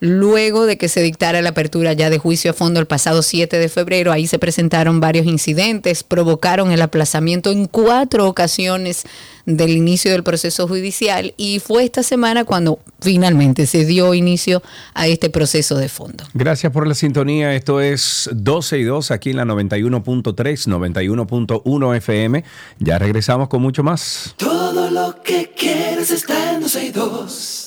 luego 0.00 0.66
de 0.66 0.76
que 0.76 0.88
se 0.88 1.02
dictara 1.02 1.42
la 1.42 1.50
apertura 1.50 1.92
ya 1.92 2.10
de 2.10 2.18
juicio 2.18 2.50
a 2.50 2.54
fondo 2.54 2.80
el 2.80 2.86
pasado 2.86 3.22
7 3.22 3.58
de 3.58 3.68
febrero. 3.68 4.12
Ahí 4.12 4.26
se 4.26 4.38
presentaron 4.38 5.00
varios 5.00 5.26
incidentes, 5.26 6.02
provocaron 6.02 6.72
el 6.72 6.82
aplazamiento 6.82 7.50
en 7.50 7.66
cuatro 7.66 8.28
ocasiones 8.28 9.04
del 9.46 9.70
inicio 9.70 10.10
del 10.10 10.24
proceso 10.24 10.66
judicial 10.66 11.32
y 11.36 11.60
fue 11.60 11.84
esta 11.84 12.02
semana 12.02 12.44
cuando 12.44 12.80
finalmente 13.00 13.66
se 13.66 13.84
dio 13.84 14.12
inicio 14.12 14.62
a 14.92 15.06
este 15.06 15.30
proceso 15.30 15.76
de 15.76 15.88
fondo. 15.88 16.24
Gracias 16.34 16.72
por 16.72 16.86
la 16.86 16.94
sintonía. 16.94 17.54
Esto 17.54 17.80
es 17.80 18.28
12 18.32 18.78
y 18.78 18.84
2 18.84 19.10
aquí 19.12 19.30
en 19.30 19.36
la 19.36 19.44
91.3, 19.44 20.34
91.1 20.34 21.96
FM. 21.96 22.44
Ya 22.80 22.98
regresamos 22.98 23.48
con 23.48 23.62
mucho 23.62 23.82
más. 23.84 24.34
Todo 24.36 24.90
lo 24.90 25.22
que 25.22 25.52
quieres 25.56 26.10
está 26.10 26.52
en 26.54 26.60
12 26.60 26.84
y 26.86 26.90
2. 26.90 27.65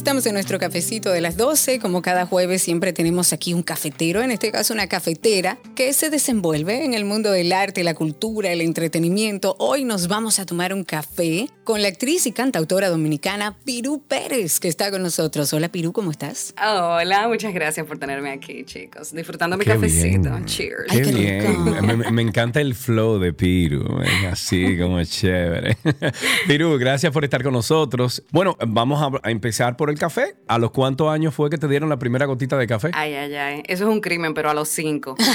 Estamos 0.00 0.24
en 0.24 0.32
nuestro 0.32 0.58
cafecito 0.58 1.10
de 1.10 1.20
las 1.20 1.36
12. 1.36 1.78
Como 1.78 2.00
cada 2.00 2.24
jueves, 2.24 2.62
siempre 2.62 2.94
tenemos 2.94 3.34
aquí 3.34 3.52
un 3.52 3.62
cafetero, 3.62 4.22
en 4.22 4.30
este 4.30 4.50
caso 4.50 4.72
una 4.72 4.86
cafetera, 4.86 5.58
que 5.76 5.92
se 5.92 6.08
desenvuelve 6.08 6.86
en 6.86 6.94
el 6.94 7.04
mundo 7.04 7.30
del 7.30 7.52
arte, 7.52 7.84
la 7.84 7.92
cultura, 7.92 8.50
el 8.50 8.62
entretenimiento. 8.62 9.56
Hoy 9.58 9.84
nos 9.84 10.08
vamos 10.08 10.38
a 10.38 10.46
tomar 10.46 10.72
un 10.72 10.84
café 10.84 11.50
con 11.64 11.82
la 11.82 11.88
actriz 11.88 12.26
y 12.26 12.32
cantautora 12.32 12.88
dominicana 12.88 13.58
Pirú 13.62 14.02
Pérez, 14.08 14.58
que 14.58 14.68
está 14.68 14.90
con 14.90 15.02
nosotros. 15.02 15.52
Hola, 15.52 15.68
Pirú, 15.68 15.92
¿cómo 15.92 16.10
estás? 16.10 16.54
Hola, 16.56 17.28
muchas 17.28 17.52
gracias 17.52 17.86
por 17.86 17.98
tenerme 17.98 18.30
aquí, 18.30 18.64
chicos. 18.64 19.12
Disfrutando 19.12 19.58
mi 19.58 19.66
cafecito. 19.66 20.30
Cheers. 20.46 20.86
Ay, 20.88 21.02
qué 21.02 21.12
rico. 21.12 21.82
Me, 21.82 22.10
me 22.10 22.22
encanta 22.22 22.62
el 22.62 22.74
flow 22.74 23.18
de 23.18 23.34
Piru, 23.34 24.00
es 24.00 24.32
así 24.32 24.78
como 24.78 25.04
chévere. 25.04 25.76
Piru, 26.48 26.78
gracias 26.78 27.12
por 27.12 27.22
estar 27.22 27.42
con 27.42 27.52
nosotros. 27.52 28.22
Bueno, 28.32 28.56
vamos 28.66 29.02
a, 29.02 29.28
a 29.28 29.30
empezar 29.30 29.76
por 29.76 29.89
el 29.90 29.98
café. 29.98 30.36
¿A 30.48 30.58
los 30.58 30.70
cuántos 30.70 31.08
años 31.10 31.34
fue 31.34 31.50
que 31.50 31.58
te 31.58 31.68
dieron 31.68 31.88
la 31.88 31.98
primera 31.98 32.26
gotita 32.26 32.56
de 32.56 32.66
café? 32.66 32.90
Ay, 32.92 33.14
ay, 33.14 33.34
ay. 33.34 33.62
Eso 33.66 33.84
es 33.84 33.90
un 33.90 34.00
crimen, 34.00 34.34
pero 34.34 34.50
a 34.50 34.54
los 34.54 34.68
cinco. 34.68 35.16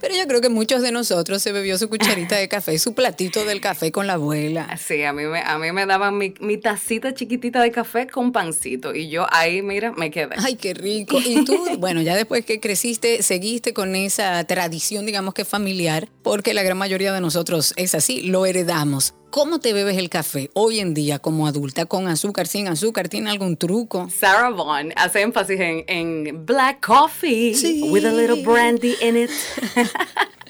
Pero 0.00 0.16
yo 0.16 0.26
creo 0.26 0.40
que 0.40 0.48
muchos 0.48 0.82
de 0.82 0.90
nosotros 0.90 1.40
se 1.42 1.52
bebió 1.52 1.78
su 1.78 1.88
cucharita 1.88 2.36
de 2.36 2.48
café, 2.48 2.76
su 2.80 2.92
platito 2.92 3.44
del 3.44 3.60
café 3.60 3.92
con 3.92 4.08
la 4.08 4.14
abuela. 4.14 4.76
Sí, 4.76 5.04
a 5.04 5.12
mí 5.12 5.24
me, 5.26 5.40
a 5.40 5.58
mí 5.58 5.70
me 5.70 5.86
daban 5.86 6.18
mi, 6.18 6.34
mi 6.40 6.58
tacita 6.58 7.14
chiquitita 7.14 7.62
de 7.62 7.70
café 7.70 8.08
con 8.08 8.32
pancito. 8.32 8.94
Y 8.94 9.08
yo 9.08 9.26
ahí, 9.30 9.62
mira, 9.62 9.92
me 9.92 10.10
quedé. 10.10 10.34
Ay, 10.38 10.56
qué 10.56 10.74
rico. 10.74 11.18
Y 11.24 11.44
tú, 11.44 11.56
bueno, 11.78 12.02
ya 12.02 12.16
después 12.16 12.44
que 12.44 12.58
creciste, 12.58 13.22
seguiste 13.22 13.72
con 13.72 13.94
esa 13.94 14.42
tradición, 14.44 15.06
digamos 15.06 15.34
que 15.34 15.44
familiar, 15.44 16.08
porque 16.22 16.52
la 16.52 16.64
gran 16.64 16.78
mayoría 16.78 17.12
de 17.12 17.20
nosotros 17.20 17.72
es 17.76 17.94
así, 17.94 18.22
lo 18.22 18.44
heredamos. 18.44 19.14
¿Cómo 19.32 19.60
te 19.60 19.72
bebes 19.72 19.96
el 19.96 20.10
café 20.10 20.50
hoy 20.52 20.78
en 20.80 20.92
día 20.92 21.18
como 21.18 21.46
adulta? 21.46 21.86
¿Con 21.86 22.06
azúcar, 22.06 22.46
sin 22.46 22.68
azúcar? 22.68 23.08
¿Tiene 23.08 23.30
algún 23.30 23.56
truco? 23.56 24.10
Sarah 24.14 24.50
Vaughan 24.50 24.92
hace 24.94 25.22
énfasis 25.22 25.58
en, 25.58 25.84
en 25.88 26.44
black 26.44 26.84
coffee 26.86 27.54
Sí. 27.54 27.82
with 27.90 28.04
a 28.04 28.12
little 28.12 28.42
brandy 28.44 28.94
in 29.00 29.16
it. 29.16 29.30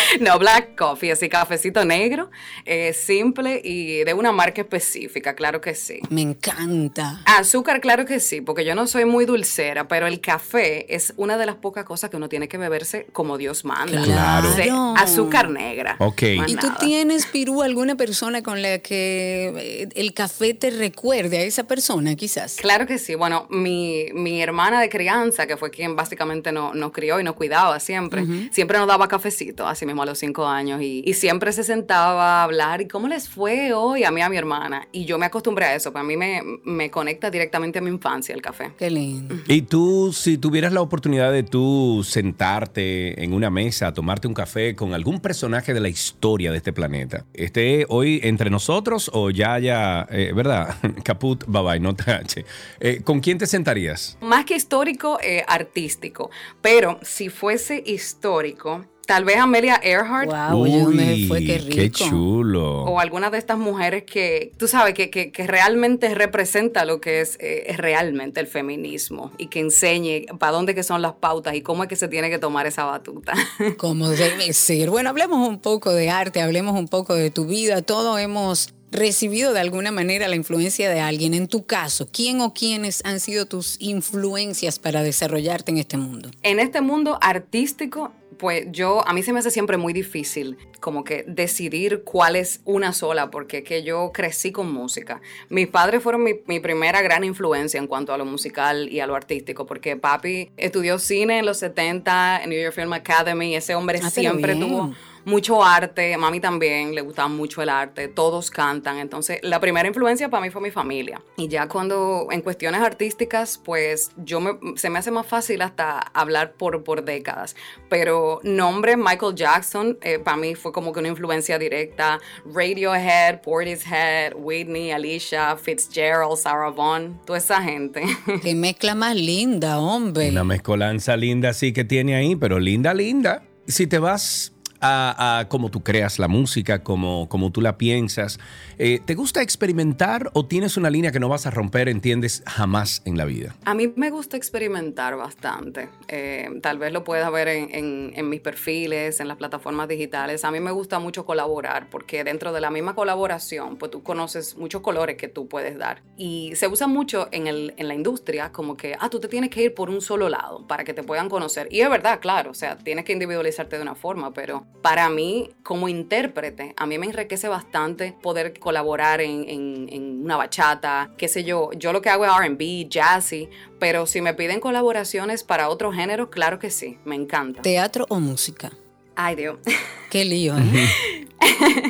No, 0.20 0.38
black 0.38 0.76
coffee, 0.76 1.12
así 1.12 1.28
cafecito 1.28 1.84
negro, 1.84 2.30
eh, 2.64 2.92
simple 2.92 3.60
y 3.62 4.04
de 4.04 4.14
una 4.14 4.32
marca 4.32 4.62
específica, 4.62 5.34
claro 5.34 5.60
que 5.60 5.74
sí. 5.74 6.00
Me 6.10 6.22
encanta. 6.22 7.22
Azúcar, 7.24 7.80
claro 7.80 8.04
que 8.04 8.20
sí, 8.20 8.40
porque 8.40 8.64
yo 8.64 8.74
no 8.74 8.86
soy 8.86 9.04
muy 9.04 9.24
dulcera, 9.24 9.88
pero 9.88 10.06
el 10.06 10.20
café 10.20 10.94
es 10.94 11.14
una 11.16 11.38
de 11.38 11.46
las 11.46 11.56
pocas 11.56 11.84
cosas 11.84 12.10
que 12.10 12.16
uno 12.16 12.28
tiene 12.28 12.48
que 12.48 12.58
beberse 12.58 13.06
como 13.12 13.38
Dios 13.38 13.64
manda. 13.64 14.02
Claro. 14.02 14.48
Azúcar 14.96 15.50
negra. 15.50 15.96
Ok. 15.98 16.22
más 16.36 16.50
¿Y 16.50 16.56
tú 16.56 16.66
nada. 16.66 16.78
tienes, 16.78 17.26
Pirú, 17.26 17.62
alguna 17.62 17.94
persona 17.94 18.42
con 18.42 18.62
la 18.62 18.78
que 18.78 19.52
eh, 19.56 19.88
el 19.94 20.12
café 20.12 20.54
te 20.54 20.70
recuerde 20.70 21.38
a 21.38 21.42
esa 21.42 21.64
persona, 21.64 22.14
quizás? 22.16 22.56
Claro 22.56 22.86
que 22.86 22.98
sí. 22.98 23.14
Bueno, 23.14 23.46
mi, 23.50 24.06
mi 24.14 24.42
hermana 24.42 24.80
de 24.80 24.88
crianza, 24.88 25.46
que 25.46 25.56
fue 25.56 25.70
quien 25.70 25.96
básicamente 25.96 26.52
nos, 26.52 26.74
nos 26.74 26.92
crió 26.92 27.20
y 27.20 27.24
nos 27.24 27.34
cuidaba 27.34 27.80
siempre, 27.80 28.24
siempre 28.52 28.78
nos 28.78 28.86
daba 28.88 29.08
cafecito, 29.08 29.66
así 29.66 29.86
mismo 29.90 30.02
a 30.02 30.06
los 30.06 30.18
cinco 30.18 30.46
años, 30.46 30.80
y, 30.80 31.02
y 31.04 31.14
siempre 31.14 31.52
se 31.52 31.64
sentaba 31.64 32.40
a 32.40 32.44
hablar, 32.44 32.80
¿y 32.80 32.88
cómo 32.88 33.08
les 33.08 33.28
fue 33.28 33.72
hoy? 33.72 34.04
A 34.04 34.10
mí, 34.10 34.22
a 34.22 34.28
mi 34.28 34.36
hermana. 34.36 34.88
Y 34.92 35.04
yo 35.04 35.18
me 35.18 35.26
acostumbré 35.26 35.66
a 35.66 35.74
eso, 35.74 35.92
para 35.92 36.04
mí 36.04 36.16
me, 36.16 36.42
me 36.64 36.90
conecta 36.90 37.30
directamente 37.30 37.78
a 37.78 37.82
mi 37.82 37.90
infancia 37.90 38.34
el 38.34 38.42
café. 38.42 38.72
Qué 38.78 38.90
lindo. 38.90 39.34
Y 39.48 39.62
tú, 39.62 40.12
si 40.12 40.38
tuvieras 40.38 40.72
la 40.72 40.80
oportunidad 40.80 41.32
de 41.32 41.42
tú 41.42 42.02
sentarte 42.04 43.22
en 43.22 43.32
una 43.32 43.50
mesa 43.50 43.88
a 43.88 43.94
tomarte 43.94 44.28
un 44.28 44.34
café 44.34 44.74
con 44.74 44.94
algún 44.94 45.20
personaje 45.20 45.74
de 45.74 45.80
la 45.80 45.88
historia 45.88 46.50
de 46.50 46.58
este 46.58 46.72
planeta, 46.72 47.24
¿esté 47.34 47.86
hoy 47.88 48.20
entre 48.22 48.50
nosotros 48.50 49.10
o 49.12 49.30
ya 49.30 49.54
haya, 49.54 50.06
eh, 50.10 50.32
verdad? 50.34 50.76
Caput, 51.04 51.44
bye 51.46 51.62
bye, 51.62 51.80
no 51.80 51.94
tache. 51.94 52.44
Eh, 52.78 53.02
¿Con 53.02 53.20
quién 53.20 53.38
te 53.38 53.46
sentarías? 53.46 54.16
Más 54.20 54.44
que 54.44 54.54
histórico, 54.54 55.18
eh, 55.22 55.44
artístico. 55.46 56.30
Pero 56.60 56.98
si 57.02 57.28
fuese 57.28 57.82
histórico, 57.86 58.84
tal 59.10 59.24
vez 59.24 59.38
Amelia 59.38 59.80
Earhart. 59.82 60.30
Wow, 60.30 60.62
oye, 60.62 60.82
¿dónde 60.82 61.24
fue? 61.26 61.44
Qué 61.44 61.58
rico. 61.58 61.74
qué 61.74 61.90
chulo. 61.90 62.84
O 62.84 63.00
alguna 63.00 63.28
de 63.28 63.38
estas 63.38 63.58
mujeres 63.58 64.04
que, 64.04 64.52
tú 64.56 64.68
sabes, 64.68 64.94
que, 64.94 65.10
que, 65.10 65.32
que 65.32 65.48
realmente 65.48 66.14
representa 66.14 66.84
lo 66.84 67.00
que 67.00 67.20
es, 67.20 67.36
eh, 67.40 67.64
es 67.66 67.76
realmente 67.76 68.38
el 68.38 68.46
feminismo 68.46 69.32
y 69.36 69.48
que 69.48 69.58
enseñe 69.58 70.26
para 70.38 70.52
dónde 70.52 70.76
que 70.76 70.84
son 70.84 71.02
las 71.02 71.14
pautas 71.14 71.56
y 71.56 71.60
cómo 71.60 71.82
es 71.82 71.88
que 71.88 71.96
se 71.96 72.06
tiene 72.06 72.30
que 72.30 72.38
tomar 72.38 72.68
esa 72.68 72.84
batuta. 72.84 73.32
Como 73.78 74.10
debe 74.10 74.52
ser. 74.52 74.90
Bueno, 74.90 75.10
hablemos 75.10 75.48
un 75.48 75.58
poco 75.58 75.92
de 75.92 76.08
arte, 76.08 76.40
hablemos 76.40 76.78
un 76.78 76.86
poco 76.86 77.16
de 77.16 77.32
tu 77.32 77.46
vida. 77.46 77.82
Todos 77.82 78.20
hemos 78.20 78.72
recibido 78.92 79.52
de 79.52 79.60
alguna 79.60 79.90
manera 79.90 80.28
la 80.28 80.36
influencia 80.36 80.90
de 80.90 81.00
alguien. 81.00 81.34
En 81.34 81.48
tu 81.48 81.64
caso, 81.64 82.08
¿quién 82.12 82.40
o 82.40 82.52
quiénes 82.52 83.02
han 83.04 83.20
sido 83.20 83.46
tus 83.46 83.76
influencias 83.80 84.78
para 84.78 85.02
desarrollarte 85.02 85.70
en 85.72 85.78
este 85.78 85.96
mundo? 85.96 86.30
en 86.42 86.60
este 86.60 86.80
mundo 86.80 87.18
artístico, 87.20 88.12
pues 88.40 88.66
yo, 88.70 89.06
a 89.06 89.12
mí 89.12 89.22
se 89.22 89.34
me 89.34 89.38
hace 89.40 89.50
siempre 89.50 89.76
muy 89.76 89.92
difícil 89.92 90.56
como 90.80 91.04
que 91.04 91.24
decidir 91.28 92.04
cuál 92.04 92.36
es 92.36 92.62
una 92.64 92.94
sola, 92.94 93.30
porque 93.30 93.58
es 93.58 93.64
que 93.64 93.82
yo 93.82 94.12
crecí 94.14 94.50
con 94.50 94.72
música. 94.72 95.20
Mis 95.50 95.68
padres 95.68 96.02
fueron 96.02 96.24
mi, 96.24 96.40
mi 96.46 96.58
primera 96.58 97.02
gran 97.02 97.22
influencia 97.22 97.78
en 97.78 97.86
cuanto 97.86 98.14
a 98.14 98.18
lo 98.18 98.24
musical 98.24 98.88
y 98.90 99.00
a 99.00 99.06
lo 99.06 99.14
artístico, 99.14 99.66
porque 99.66 99.96
papi 99.96 100.50
estudió 100.56 100.98
cine 100.98 101.40
en 101.40 101.44
los 101.44 101.58
70 101.58 102.42
en 102.42 102.48
New 102.48 102.62
York 102.62 102.74
Film 102.74 102.94
Academy, 102.94 103.54
ese 103.54 103.74
hombre 103.74 104.00
Ah, 104.02 104.08
siempre 104.08 104.56
tuvo 104.56 104.94
mucho 105.24 105.64
arte, 105.64 106.16
mami 106.16 106.40
también 106.40 106.94
le 106.94 107.00
gustaba 107.00 107.28
mucho 107.28 107.62
el 107.62 107.68
arte, 107.68 108.08
todos 108.08 108.50
cantan, 108.50 108.98
entonces 108.98 109.38
la 109.42 109.60
primera 109.60 109.86
influencia 109.86 110.28
para 110.28 110.42
mí 110.42 110.50
fue 110.50 110.62
mi 110.62 110.70
familia. 110.70 111.22
Y 111.36 111.48
ya 111.48 111.68
cuando 111.68 112.28
en 112.30 112.42
cuestiones 112.42 112.80
artísticas, 112.80 113.58
pues 113.58 114.10
yo 114.16 114.40
me, 114.40 114.58
se 114.76 114.90
me 114.90 114.98
hace 114.98 115.10
más 115.10 115.26
fácil 115.26 115.62
hasta 115.62 115.98
hablar 115.98 116.52
por, 116.52 116.82
por 116.84 117.04
décadas, 117.04 117.56
pero 117.88 118.40
nombre 118.42 118.96
Michael 118.96 119.34
Jackson 119.34 119.98
eh, 120.02 120.18
para 120.18 120.36
mí 120.36 120.54
fue 120.54 120.72
como 120.72 120.92
que 120.92 121.00
una 121.00 121.08
influencia 121.08 121.58
directa, 121.58 122.20
Radiohead, 122.44 123.40
Portishead, 123.42 124.34
Whitney, 124.36 124.92
Alicia, 124.92 125.56
Fitzgerald, 125.56 126.36
Sarah 126.36 126.70
Vaughan, 126.70 127.20
toda 127.24 127.38
esa 127.38 127.62
gente. 127.62 128.02
Qué 128.42 128.54
mezcla 128.54 128.94
más 128.94 129.16
linda, 129.16 129.78
hombre. 129.78 130.30
Una 130.30 130.44
mezcolanza 130.44 131.16
linda 131.16 131.52
sí 131.52 131.72
que 131.72 131.84
tiene 131.84 132.14
ahí, 132.14 132.36
pero 132.36 132.58
linda, 132.58 132.94
linda. 132.94 133.42
Si 133.66 133.86
te 133.86 133.98
vas 133.98 134.52
a, 134.80 135.38
a 135.40 135.48
cómo 135.48 135.70
tú 135.70 135.82
creas 135.82 136.18
la 136.18 136.28
música, 136.28 136.82
como, 136.82 137.28
como 137.28 137.50
tú 137.52 137.60
la 137.60 137.76
piensas, 137.78 138.38
eh, 138.78 139.00
¿te 139.04 139.14
gusta 139.14 139.42
experimentar 139.42 140.30
o 140.32 140.46
tienes 140.46 140.76
una 140.76 140.90
línea 140.90 141.12
que 141.12 141.20
no 141.20 141.28
vas 141.28 141.46
a 141.46 141.50
romper, 141.50 141.88
entiendes, 141.88 142.42
jamás 142.46 143.02
en 143.04 143.16
la 143.18 143.24
vida? 143.24 143.54
A 143.64 143.74
mí 143.74 143.92
me 143.96 144.10
gusta 144.10 144.36
experimentar 144.36 145.16
bastante. 145.16 145.88
Eh, 146.08 146.48
tal 146.62 146.78
vez 146.78 146.92
lo 146.92 147.04
puedas 147.04 147.30
ver 147.30 147.48
en, 147.48 147.74
en- 147.74 148.12
en 148.14 148.28
mis 148.28 148.40
perfiles, 148.40 149.20
en 149.20 149.28
las 149.28 149.36
plataformas 149.36 149.88
digitales. 149.88 150.44
A 150.44 150.50
mí 150.50 150.60
me 150.60 150.70
gusta 150.70 150.98
mucho 150.98 151.24
colaborar 151.24 151.88
porque 151.90 152.24
dentro 152.24 152.52
de 152.52 152.60
la 152.60 152.70
misma 152.70 152.94
colaboración, 152.94 153.76
pues 153.76 153.90
tú 153.90 154.02
conoces 154.02 154.56
muchos 154.56 154.80
colores 154.80 155.16
que 155.16 155.28
tú 155.28 155.48
puedes 155.48 155.76
dar. 155.78 156.02
Y 156.16 156.52
se 156.56 156.68
usa 156.68 156.86
mucho 156.86 157.28
en, 157.32 157.46
el, 157.46 157.74
en 157.76 157.88
la 157.88 157.94
industria 157.94 158.50
como 158.52 158.76
que, 158.76 158.96
ah, 158.98 159.08
tú 159.10 159.20
te 159.20 159.28
tienes 159.28 159.50
que 159.50 159.62
ir 159.64 159.74
por 159.74 159.90
un 159.90 160.00
solo 160.00 160.28
lado 160.28 160.66
para 160.66 160.84
que 160.84 160.94
te 160.94 161.02
puedan 161.02 161.28
conocer. 161.28 161.68
Y 161.70 161.80
es 161.80 161.90
verdad, 161.90 162.20
claro, 162.20 162.50
o 162.50 162.54
sea, 162.54 162.76
tienes 162.78 163.04
que 163.04 163.12
individualizarte 163.12 163.76
de 163.76 163.82
una 163.82 163.94
forma, 163.94 164.32
pero 164.32 164.64
para 164.82 165.10
mí, 165.10 165.50
como 165.62 165.88
intérprete, 165.88 166.74
a 166.78 166.86
mí 166.86 166.96
me 166.98 167.04
enriquece 167.06 167.48
bastante 167.48 168.14
poder 168.22 168.58
colaborar 168.58 169.20
en, 169.20 169.46
en- 169.48 169.88
en 169.92 170.24
una 170.24 170.36
bachata, 170.38 171.10
qué 171.18 171.28
sé 171.28 171.44
yo. 171.44 171.70
Yo 171.76 171.92
lo 171.92 172.00
que 172.00 172.08
hago 172.08 172.24
es 172.24 172.32
RB, 172.32 172.88
jazzy, 172.88 173.48
pero 173.78 174.06
si 174.06 174.20
me 174.22 174.32
piden 174.34 174.58
colaboraciones 174.60 175.44
para 175.44 175.68
otros 175.68 175.94
géneros, 175.94 176.28
claro 176.30 176.58
que 176.58 176.70
sí, 176.70 176.98
me 177.04 177.14
encanta. 177.14 177.60
¿Teatro 177.62 178.06
o 178.08 178.20
música? 178.20 178.70
Ay, 179.16 179.36
Dios. 179.36 179.58
Qué 180.10 180.24
lío, 180.24 180.56
¿eh? 180.56 181.26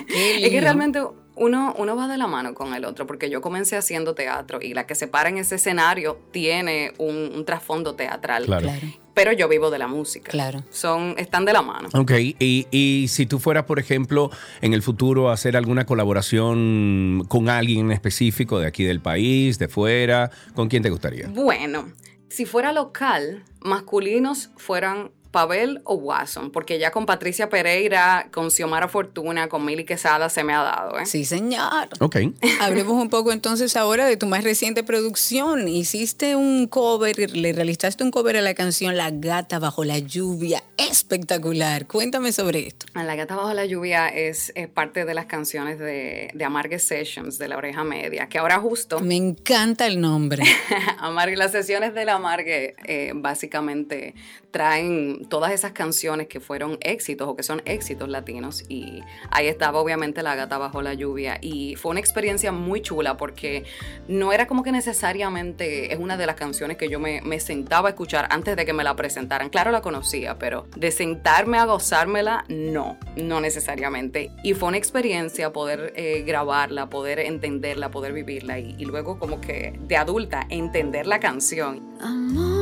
Qué 0.09 0.37
Es 0.37 0.45
que 0.45 0.51
lío. 0.51 0.61
realmente 0.61 1.01
uno, 1.37 1.74
uno 1.78 1.97
va 1.97 2.07
de 2.09 2.18
la 2.18 2.26
mano 2.26 2.55
con 2.55 2.74
el 2.74 2.85
otro, 2.85 3.07
porque 3.07 3.31
yo 3.31 3.41
comencé 3.41 3.76
haciendo 3.76 4.14
teatro 4.14 4.59
y 4.61 4.74
la 4.74 4.87
que 4.87 4.95
se 4.95 5.07
para 5.07 5.28
en 5.28 5.39
ese 5.39 5.55
escenario 5.55 6.18
tiene 6.33 6.93
un, 6.99 7.33
un 7.35 7.45
trasfondo 7.45 7.95
teatral. 7.95 8.45
Claro. 8.47 8.66
Claro, 8.68 8.87
Pero 9.14 9.32
yo 9.32 9.48
vivo 9.48 9.70
de 9.70 9.78
la 9.78 9.88
música. 9.88 10.30
Claro. 10.30 10.62
Son, 10.70 11.14
están 11.18 11.44
de 11.44 11.52
la 11.52 11.62
mano. 11.62 11.88
Ok, 11.94 12.12
y, 12.18 12.66
y 12.70 13.08
si 13.08 13.26
tú 13.26 13.38
fueras, 13.38 13.64
por 13.64 13.78
ejemplo, 13.78 14.30
en 14.61 14.72
el 14.72 14.82
futuro 14.82 15.30
a 15.30 15.34
hacer 15.34 15.56
alguna 15.56 15.84
colaboración 15.84 17.24
con 17.28 17.48
alguien 17.48 17.86
en 17.86 17.92
específico 17.92 18.58
de 18.58 18.66
aquí 18.66 18.84
del 18.84 19.00
país, 19.00 19.58
de 19.58 19.68
fuera, 19.68 20.30
¿con 20.54 20.68
quién 20.68 20.82
te 20.82 20.90
gustaría? 20.90 21.28
Bueno, 21.28 21.92
si 22.28 22.46
fuera 22.46 22.72
local, 22.72 23.44
masculinos 23.61 24.50
fueran 24.56 25.11
Pavel 25.31 25.81
o 25.85 25.95
Watson, 25.95 26.51
porque 26.51 26.78
ya 26.78 26.91
con 26.91 27.07
Patricia 27.07 27.49
Pereira, 27.49 28.28
con 28.33 28.51
Xiomara 28.51 28.89
Fortuna, 28.89 29.49
con 29.49 29.64
Mili 29.64 29.85
Quesada 29.85 30.28
se 30.28 30.43
me 30.43 30.53
ha 30.53 30.62
dado. 30.62 30.99
¿eh? 30.99 31.07
Sí, 31.07 31.24
señor. 31.24 31.89
Ok. 32.01 32.16
Hablemos 32.61 33.01
un 33.01 33.11
poco 33.11 33.33
entonces 33.33 33.76
ahora 33.76 34.07
de 34.07 34.16
tu 34.16 34.26
más 34.26 34.43
reciente 34.43 34.83
producción. 34.83 35.68
Hiciste 35.68 36.35
un 36.35 36.66
cover, 36.66 37.31
le 37.37 37.53
realizaste 37.53 38.03
un 38.03 38.11
cover 38.11 38.37
a 38.37 38.43
la 38.43 38.55
canción 38.55 38.97
La 38.97 39.11
Gata 39.11 39.59
Bajo 39.59 39.85
la 39.85 39.99
Lluvia. 39.99 40.62
Espectacular. 40.76 41.87
Cuéntame 41.87 42.33
sobre 42.33 42.66
esto. 42.66 42.87
La 42.95 43.14
Gata 43.14 43.37
Bajo 43.37 43.55
la 43.55 43.66
Lluvia 43.66 44.09
es, 44.09 44.53
es 44.57 44.68
parte 44.68 45.05
de 45.05 45.14
las 45.14 45.26
canciones 45.26 45.78
de, 45.78 46.31
de 46.35 46.45
Amargue 46.45 46.78
Sessions, 46.78 47.39
de 47.39 47.49
la 47.49 47.57
oreja 47.57 47.85
media, 47.85 48.28
que 48.28 48.39
ahora 48.39 48.59
justo... 48.59 49.01
Me 49.01 49.16
encanta 49.16 49.87
el 49.87 50.01
nombre. 50.01 50.43
Amargue, 50.99 51.37
las 51.37 51.53
sesiones 51.53 51.95
de 51.95 52.05
la 52.05 52.14
Amargue 52.14 52.74
eh, 52.85 53.12
básicamente 53.14 54.14
traen 54.51 55.19
todas 55.28 55.52
esas 55.52 55.72
canciones 55.72 56.28
que 56.28 56.40
fueron 56.40 56.78
éxitos 56.80 57.28
o 57.28 57.36
que 57.36 57.42
son 57.42 57.62
éxitos 57.64 58.08
latinos 58.08 58.64
y 58.68 59.02
ahí 59.30 59.46
estaba 59.46 59.80
obviamente 59.80 60.22
La 60.22 60.34
Gata 60.34 60.58
Bajo 60.58 60.82
la 60.82 60.94
Lluvia 60.94 61.38
y 61.40 61.76
fue 61.76 61.90
una 61.90 62.00
experiencia 62.00 62.52
muy 62.52 62.80
chula 62.80 63.16
porque 63.16 63.64
no 64.08 64.32
era 64.32 64.46
como 64.46 64.62
que 64.62 64.72
necesariamente 64.72 65.92
es 65.92 65.98
una 65.98 66.16
de 66.16 66.26
las 66.26 66.36
canciones 66.36 66.76
que 66.76 66.88
yo 66.88 67.00
me, 67.00 67.40
sentaba 67.40 67.88
a 67.88 67.90
escuchar 67.90 68.28
antes 68.30 68.56
de 68.56 68.66
que 68.66 68.72
me 68.72 68.84
la 68.84 68.96
presentaran. 68.96 69.48
Claro, 69.48 69.70
la 69.70 69.80
conocía, 69.80 70.38
pero 70.38 70.66
de 70.76 70.90
sentarme 70.90 71.58
a 71.58 71.64
gozármela, 71.64 72.44
no, 72.48 72.98
no 73.16 73.40
necesariamente. 73.40 74.30
Y 74.42 74.54
fue 74.54 74.68
una 74.68 74.76
experiencia 74.76 75.52
poder 75.52 75.92
eh, 75.96 76.22
grabarla, 76.26 76.90
poder 76.90 77.18
entenderla, 77.20 77.90
poder 77.90 78.12
vivirla 78.12 78.58
y, 78.58 78.74
y 78.78 78.84
luego 78.84 79.18
como 79.18 79.40
que 79.40 79.78
de 79.80 79.96
adulta 79.96 80.46
entender 80.50 81.06
la 81.06 81.20
canción. 81.20 81.96
Amor, 82.00 82.59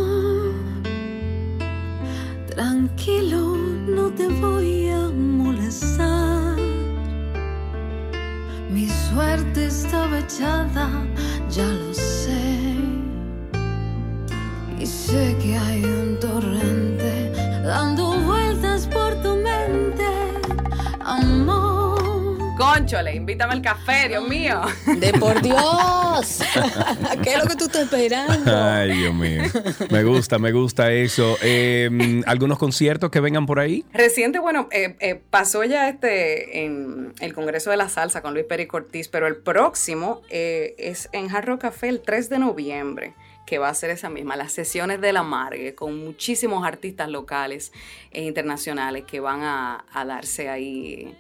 tranquilo, 2.59 3.57
no 3.87 4.11
te 4.11 4.27
voy 4.27 4.89
a 4.89 5.09
molestar. 5.11 6.57
Mi 8.69 8.89
suerte 8.89 9.67
estaba 9.67 10.19
echada, 10.19 10.91
ya 11.49 11.69
lo 11.69 11.95
sé. 11.95 12.75
Y 14.77 14.87
sé 14.87 15.37
que 15.41 15.57
hay 15.57 15.85
un 15.85 16.19
torrente 16.19 17.31
dando 17.65 18.19
vueltas 18.27 18.89
por 18.89 19.15
tu 19.23 19.37
mente, 19.37 20.09
amor. 21.05 21.68
Conchole, 22.59 23.15
invítame 23.15 23.53
al 23.53 23.63
café, 23.63 24.09
Dios 24.09 24.29
mío. 24.29 24.61
De 24.99 25.13
por 25.13 25.41
Dios. 25.43 26.41
¿Qué 27.23 27.35
es 27.35 27.39
lo 27.39 27.49
que 27.49 27.55
tú 27.57 27.67
estás 27.67 27.83
esperando? 27.85 28.53
Ay, 28.53 28.99
Dios 28.99 29.15
mío. 29.15 29.43
Me 29.91 30.03
gusta, 30.03 30.39
me 30.41 30.51
gusta 30.51 30.91
eso. 30.93 31.37
Eh, 31.41 32.21
¿Algunos 32.27 32.59
conciertos 32.59 33.11
que 33.11 33.21
vengan 33.21 33.47
por 33.47 33.61
ahí? 33.61 33.85
Reciente, 33.93 34.41
bueno, 34.41 34.69
eh, 34.73 34.97
eh, 34.99 35.21
pasó 35.31 35.63
ya 35.63 35.89
este 35.89 36.65
en 36.65 37.15
el 37.21 37.33
Congreso 37.33 37.71
de 37.71 37.77
la 37.77 37.89
Salsa 37.89 38.23
con 38.23 38.35
Luis 38.35 38.47
Peri 38.47 38.67
Cortiz, 38.67 39.07
pero 39.07 39.29
el 39.29 39.37
próximo 39.37 40.23
eh, 40.29 40.75
es 40.79 41.09
en 41.13 41.29
Jarro 41.29 41.61
Café 41.61 41.89
el 41.89 42.01
3 42.01 42.29
de 42.29 42.39
noviembre 42.41 43.15
que 43.47 43.57
va 43.57 43.71
a 43.71 43.75
ser 43.75 43.89
esa 43.89 44.11
misma, 44.11 44.37
las 44.37 44.53
sesiones 44.53 45.01
de 45.01 45.11
la 45.11 45.23
Margue, 45.23 45.75
con 45.75 45.97
muchísimos 46.05 46.67
artistas 46.67 47.09
locales 47.09 47.73
e 48.11 48.25
internacionales 48.25 49.05
que 49.07 49.21
van 49.21 49.41
a, 49.43 49.87
a 49.91 50.05
darse 50.05 50.51
ahí, 50.51 51.17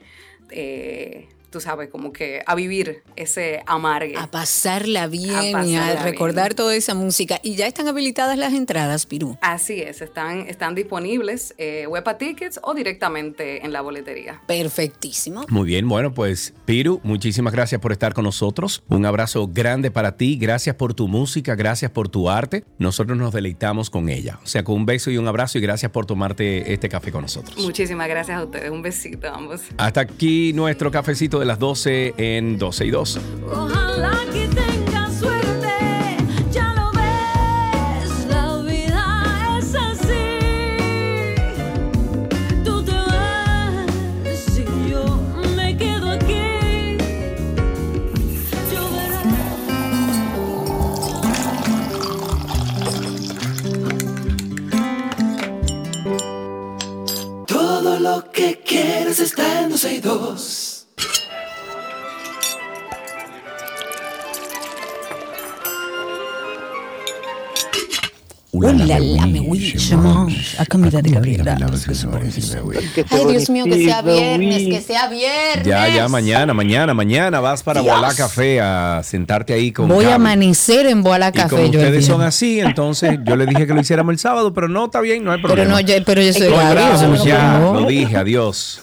eh, 0.51 1.29
tú 1.51 1.61
sabes, 1.61 1.89
como 1.89 2.13
que 2.13 2.43
a 2.47 2.55
vivir 2.55 3.03
ese 3.17 3.63
amargue. 3.67 4.17
A 4.17 4.27
pasarla 4.31 5.07
bien 5.07 5.35
A 5.35 5.67
y 5.67 5.77
a 5.77 5.81
pasarla 5.81 6.03
recordar 6.03 6.49
bien. 6.51 6.57
toda 6.57 6.75
esa 6.75 6.95
música. 6.95 7.41
Y 7.43 7.57
ya 7.57 7.67
están 7.67 7.89
habilitadas 7.89 8.37
las 8.39 8.53
entradas, 8.53 9.07
Pirú. 9.07 9.39
Así 9.41 9.81
es, 9.81 10.03
están, 10.03 10.41
están 10.49 10.75
disponibles 10.75 11.55
eh, 11.59 11.87
Wepa 11.89 12.19
Tickets 12.19 12.61
o 12.63 12.75
directamente 12.75 13.65
en 13.65 13.73
la 13.73 13.81
boletería. 13.81 14.43
Perfectísimo. 14.47 15.47
Muy 15.49 15.67
bien, 15.67 15.89
bueno, 15.89 16.13
pues 16.15 16.55
Piru, 16.65 17.01
muchísimas 17.03 17.53
gracias 17.53 17.81
por 17.81 17.93
estar 17.93 18.15
con 18.15 18.25
nosotros. 18.25 18.83
Un 18.89 19.07
abrazo 19.07 19.49
grande 19.49 19.91
para 19.91 20.17
ti. 20.17 20.37
Gracias 20.37 20.77
por 20.77 20.95
tu 20.95 21.09
música, 21.09 21.55
gracias 21.55 21.91
por 21.91 22.09
tu 22.09 22.31
arte. 22.31 22.65
Nosotros 22.79 23.17
nos 23.17 23.33
deleitamos 23.33 23.91
con 23.91 24.09
ella. 24.09 24.39
O 24.43 24.47
sea, 24.47 24.65
con 24.65 24.77
un 24.77 24.87
beso 24.87 25.11
y 25.11 25.17
un 25.19 25.27
abrazo 25.29 25.59
y 25.59 25.61
gracias 25.61 25.91
por 25.93 26.07
tomarte 26.07 26.73
este 26.73 26.89
café 26.89 27.11
con 27.11 27.23
nosotros. 27.23 27.57
Muchísimas 27.59 28.09
gracias 28.09 28.39
a 28.39 28.45
ustedes, 28.45 28.71
un 28.71 28.83
besito 28.83 29.29
a 29.29 29.35
ambos. 29.35 29.63
Hasta 29.77 30.01
aquí 30.01 30.53
nuestro 30.53 30.91
cafecito 30.91 31.38
de 31.39 31.47
las 31.47 31.59
12 31.59 32.14
en 32.16 32.59
12 32.59 32.86
y 32.86 32.91
2. 32.91 33.18
Ojalá 33.53 34.18
que 34.32 34.49
tengas 34.49 35.18
suerte, 35.18 36.16
ya 36.51 36.74
lo 36.74 36.91
ves, 36.93 38.26
la 38.28 38.59
vida 38.62 39.59
es 39.59 39.74
así. 39.74 40.28
Tú 42.64 42.82
te 42.82 42.93
vas 42.93 44.59
y 44.59 44.91
yo 44.91 45.20
me 45.57 45.76
quedo 45.76 46.11
aquí. 46.11 46.97
Todo 57.47 57.99
lo 58.01 58.30
que 58.32 58.61
quieres 58.64 59.20
está 59.20 59.62
en 59.62 59.70
12 59.70 59.95
y 59.95 60.01
2. 60.01 60.68
Ay, 73.11 73.25
Dios 73.29 73.51
mío, 73.51 73.65
que 73.65 73.85
sea 73.85 74.03
viernes, 74.03 74.63
que 74.69 74.81
sea 74.81 75.09
viernes. 75.09 75.67
Ya, 75.67 75.89
ya, 75.89 76.09
mañana, 76.09 76.55
mañana, 76.55 76.95
mañana 76.95 77.41
vas 77.41 77.63
para. 77.63 77.81
Boalá 77.81 78.15
Café 78.15 78.61
a 78.61 79.01
sentarte 79.05 79.53
ahí 79.53 79.73
con 79.73 79.89
Voy 79.89 80.07
a 80.07 80.17
amanecer 80.17 80.87
en 80.87 81.03
como 81.03 81.49
Café. 81.49 81.65
el 81.67 81.77
ustedes 81.77 82.07
son 82.07 82.23
así, 82.23 82.61
entonces 82.61 83.19
yo 83.25 83.37
le 83.37 83.47
dije 83.47 83.67
que 83.67 83.75
lo 83.75 83.81
hiciéramos 83.81 84.13
el 84.13 84.19
sábado, 84.19 84.53
pero 84.53 84.69
no, 84.69 84.87
está 84.87 85.01
bien, 85.01 85.25
no 85.25 85.33
hay 85.33 85.39
Pero 85.41 85.55
problema. 85.55 85.71
no, 85.75 85.81
yo, 85.81 85.95
pero 86.05 86.23
yo 86.23 86.33
soy 86.33 86.49
no 86.49 87.81
lo 87.81 87.87
dije, 87.87 88.17
adiós. 88.17 88.83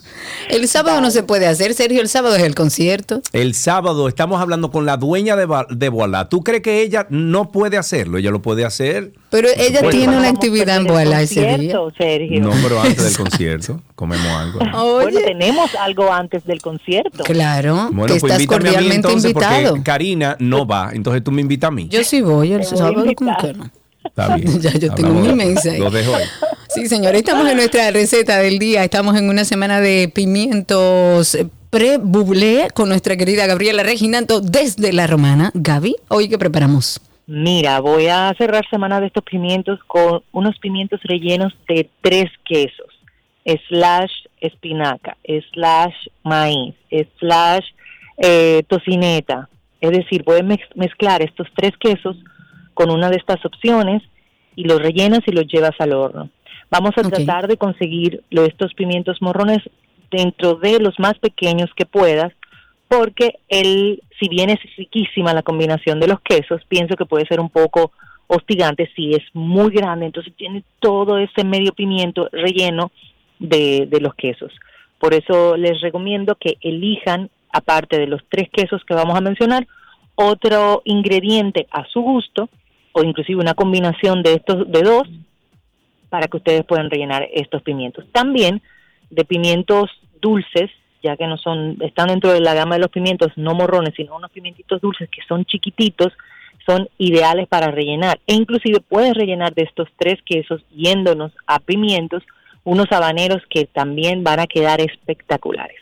El 0.49 0.67
sábado 0.67 1.01
no 1.01 1.11
se 1.11 1.23
puede 1.23 1.47
hacer, 1.47 1.73
Sergio. 1.73 2.01
El 2.01 2.07
sábado 2.07 2.35
es 2.35 2.43
el 2.43 2.55
concierto. 2.55 3.21
El 3.33 3.53
sábado 3.55 4.07
estamos 4.07 4.39
hablando 4.39 4.71
con 4.71 4.85
la 4.85 4.95
dueña 4.97 5.35
de, 5.35 5.47
de 5.69 5.89
Boalá. 5.89 6.29
¿Tú 6.29 6.43
crees 6.43 6.61
que 6.61 6.81
ella 6.81 7.07
no 7.09 7.51
puede 7.51 7.77
hacerlo? 7.77 8.17
Ella 8.17 8.31
lo 8.31 8.41
puede 8.41 8.63
hacer. 8.63 9.13
Pero 9.31 9.49
ella 9.57 9.89
tiene 9.89 10.17
una 10.17 10.29
actividad 10.29 10.77
en 10.77 10.85
Boala 10.87 11.21
ese 11.21 11.57
día. 11.57 11.77
Sergio. 11.97 12.41
No, 12.41 12.51
pero 12.63 12.79
antes 12.79 13.03
del 13.03 13.17
concierto 13.29 13.81
comemos 13.95 14.27
algo. 14.27 14.59
Bueno, 14.75 15.17
Oye, 15.17 15.21
tenemos 15.23 15.73
algo 15.75 16.11
antes 16.13 16.45
del 16.45 16.61
concierto. 16.61 17.23
claro, 17.23 17.89
Bueno, 17.91 18.13
que 18.13 18.19
pues 18.19 18.31
estás 18.33 18.41
invítame 18.41 18.55
a 18.55 18.71
mí 18.71 18.75
cordialmente 18.75 19.07
entonces 19.07 19.31
invitado. 19.31 19.69
porque 19.69 19.83
Karina 19.83 20.35
no 20.39 20.65
va, 20.65 20.91
entonces 20.93 21.23
tú 21.23 21.31
me 21.31 21.41
invitas 21.41 21.67
a 21.69 21.71
mí. 21.71 21.87
Yo 21.89 22.03
sí 22.03 22.21
voy 22.21 22.53
el 22.53 22.63
sábado, 22.65 22.93
¿cómo 23.15 23.31
invitar. 23.31 23.41
que 23.41 23.53
no? 23.53 23.71
Está 24.05 24.35
bien. 24.35 24.61
Ya 24.61 24.71
yo 24.71 24.93
tengo 24.93 25.13
mi 25.13 25.41
ahí. 25.43 25.79
Lo 25.79 25.89
dejo 25.91 26.15
ahí. 26.15 26.25
Sí, 26.69 26.87
señor. 26.87 27.15
Estamos 27.15 27.47
en 27.49 27.57
nuestra 27.57 27.91
receta 27.91 28.37
del 28.39 28.59
día. 28.59 28.83
Estamos 28.83 29.15
en 29.17 29.29
una 29.29 29.43
semana 29.45 29.81
de 29.81 30.09
pimientos 30.13 31.37
pre-bublé 31.69 32.67
con 32.73 32.87
nuestra 32.89 33.17
querida 33.17 33.47
Gabriela 33.47 33.83
Reginato 33.83 34.39
desde 34.41 34.93
La 34.93 35.07
Romana. 35.07 35.51
Gaby, 35.53 35.95
hoy 36.07 36.29
qué 36.29 36.37
preparamos. 36.37 37.01
Mira, 37.27 37.79
voy 37.79 38.07
a 38.07 38.33
cerrar 38.37 38.63
semana 38.69 39.01
de 39.01 39.07
estos 39.07 39.23
pimientos 39.23 39.79
con 39.87 40.21
unos 40.31 40.57
pimientos 40.59 40.99
rellenos 41.03 41.53
de 41.67 41.89
tres 42.01 42.25
quesos. 42.45 42.87
Slash 43.67 44.11
espinaca, 44.41 45.17
slash 45.53 45.93
maíz, 46.23 46.75
slash 47.19 47.65
eh, 48.17 48.63
tocineta. 48.67 49.49
Es 49.81 49.91
decir, 49.91 50.23
puedes 50.23 50.43
mez- 50.43 50.69
mezclar 50.75 51.21
estos 51.21 51.47
tres 51.55 51.73
quesos 51.79 52.15
con 52.76 52.91
una 52.91 53.09
de 53.09 53.15
estas 53.15 53.43
opciones 53.43 54.03
y 54.55 54.65
los 54.65 54.80
rellenas 54.80 55.21
y 55.26 55.32
los 55.32 55.47
llevas 55.47 55.73
al 55.80 55.93
horno. 55.93 56.30
Vamos 56.69 56.91
a 56.97 57.01
tratar 57.01 57.47
de 57.47 57.57
conseguir 57.57 58.23
estos 58.30 58.73
pimientos 58.76 59.21
morrones 59.21 59.59
dentro 60.11 60.55
de 60.55 60.80
los 60.80 60.99
más 60.99 61.17
pequeños 61.19 61.69
que 61.76 61.86
puedas, 61.86 62.32
porque 62.88 63.39
el, 63.49 64.01
si 64.19 64.30
bien 64.30 64.49
es 64.49 64.59
riquísima 64.78 65.34
la 65.34 65.41
combinación 65.41 65.99
de 65.99 66.07
los 66.07 66.19
quesos, 66.21 66.61
pienso 66.67 66.95
que 66.95 67.05
puede 67.05 67.26
ser 67.26 67.39
un 67.39 67.49
poco 67.49 67.91
hostigante 68.28 68.89
si 68.95 69.11
es 69.11 69.23
muy 69.34 69.71
grande, 69.71 70.07
entonces 70.07 70.34
tiene 70.36 70.63
todo 70.80 71.17
ese 71.17 71.43
medio 71.43 71.73
pimiento 71.73 72.30
relleno 72.32 72.91
de, 73.39 73.88
de 73.89 74.01
los 74.01 74.13
quesos. 74.15 74.51
Por 74.99 75.13
eso 75.13 75.55
les 75.57 75.82
recomiendo 75.82 76.36
que 76.36 76.57
elijan, 76.61 77.30
aparte 77.51 77.99
de 77.99 78.07
los 78.07 78.21
tres 78.30 78.49
quesos 78.51 78.84
que 78.86 78.95
vamos 78.95 79.17
a 79.17 79.21
mencionar, 79.21 79.67
otro 80.15 80.82
ingrediente 80.86 81.67
a 81.71 81.86
su 81.86 82.01
gusto, 82.01 82.49
o 82.95 83.03
inclusive 83.03 83.41
una 83.41 83.53
combinación 83.53 84.23
de 84.23 84.35
estos 84.35 84.71
de 84.71 84.81
dos, 84.81 85.03
para 86.09 86.27
que 86.27 86.37
ustedes 86.37 86.63
puedan 86.63 86.89
rellenar 86.89 87.27
estos 87.33 87.61
pimientos. 87.61 88.05
También 88.13 88.61
de 89.09 89.25
pimientos 89.25 89.91
dulces, 90.21 90.71
ya 91.03 91.17
que 91.17 91.27
no 91.27 91.37
son, 91.37 91.77
están 91.81 92.07
dentro 92.07 92.31
de 92.31 92.39
la 92.39 92.53
gama 92.53 92.75
de 92.75 92.81
los 92.81 92.89
pimientos, 92.89 93.33
no 93.35 93.53
morrones, 93.53 93.93
sino 93.97 94.15
unos 94.15 94.31
pimientitos 94.31 94.79
dulces 94.79 95.09
que 95.09 95.21
son 95.27 95.43
chiquititos, 95.43 96.13
son 96.65 96.87
ideales 96.97 97.49
para 97.49 97.69
rellenar. 97.69 98.17
E 98.27 98.33
inclusive 98.33 98.79
puedes 98.79 99.13
rellenar 99.13 99.53
de 99.53 99.63
estos 99.63 99.89
tres 99.97 100.21
quesos, 100.25 100.63
yéndonos 100.73 101.33
a 101.47 101.59
pimientos, 101.59 102.23
unos 102.63 102.89
habaneros 102.93 103.43
que 103.49 103.65
también 103.65 104.23
van 104.23 104.39
a 104.39 104.47
quedar 104.47 104.79
espectaculares. 104.79 105.77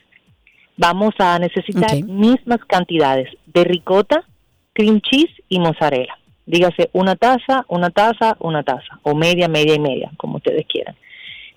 Vamos 0.78 1.14
a 1.20 1.38
necesitar 1.38 2.04
mismas 2.06 2.66
cantidades 2.66 3.30
de 3.46 3.64
ricota, 3.66 4.24
cream 4.74 5.00
cheese 5.00 5.32
y 5.48 5.60
mozzarella. 5.60 6.18
Dígase 6.46 6.90
una 6.94 7.16
taza, 7.16 7.66
una 7.70 7.90
taza, 7.90 8.36
una 8.40 8.64
taza, 8.64 9.00
o 9.04 9.16
media, 9.16 9.48
media 9.48 9.76
y 9.76 9.80
media, 9.80 10.12
como 10.18 10.38
ustedes 10.38 10.66
quieran. 10.68 10.96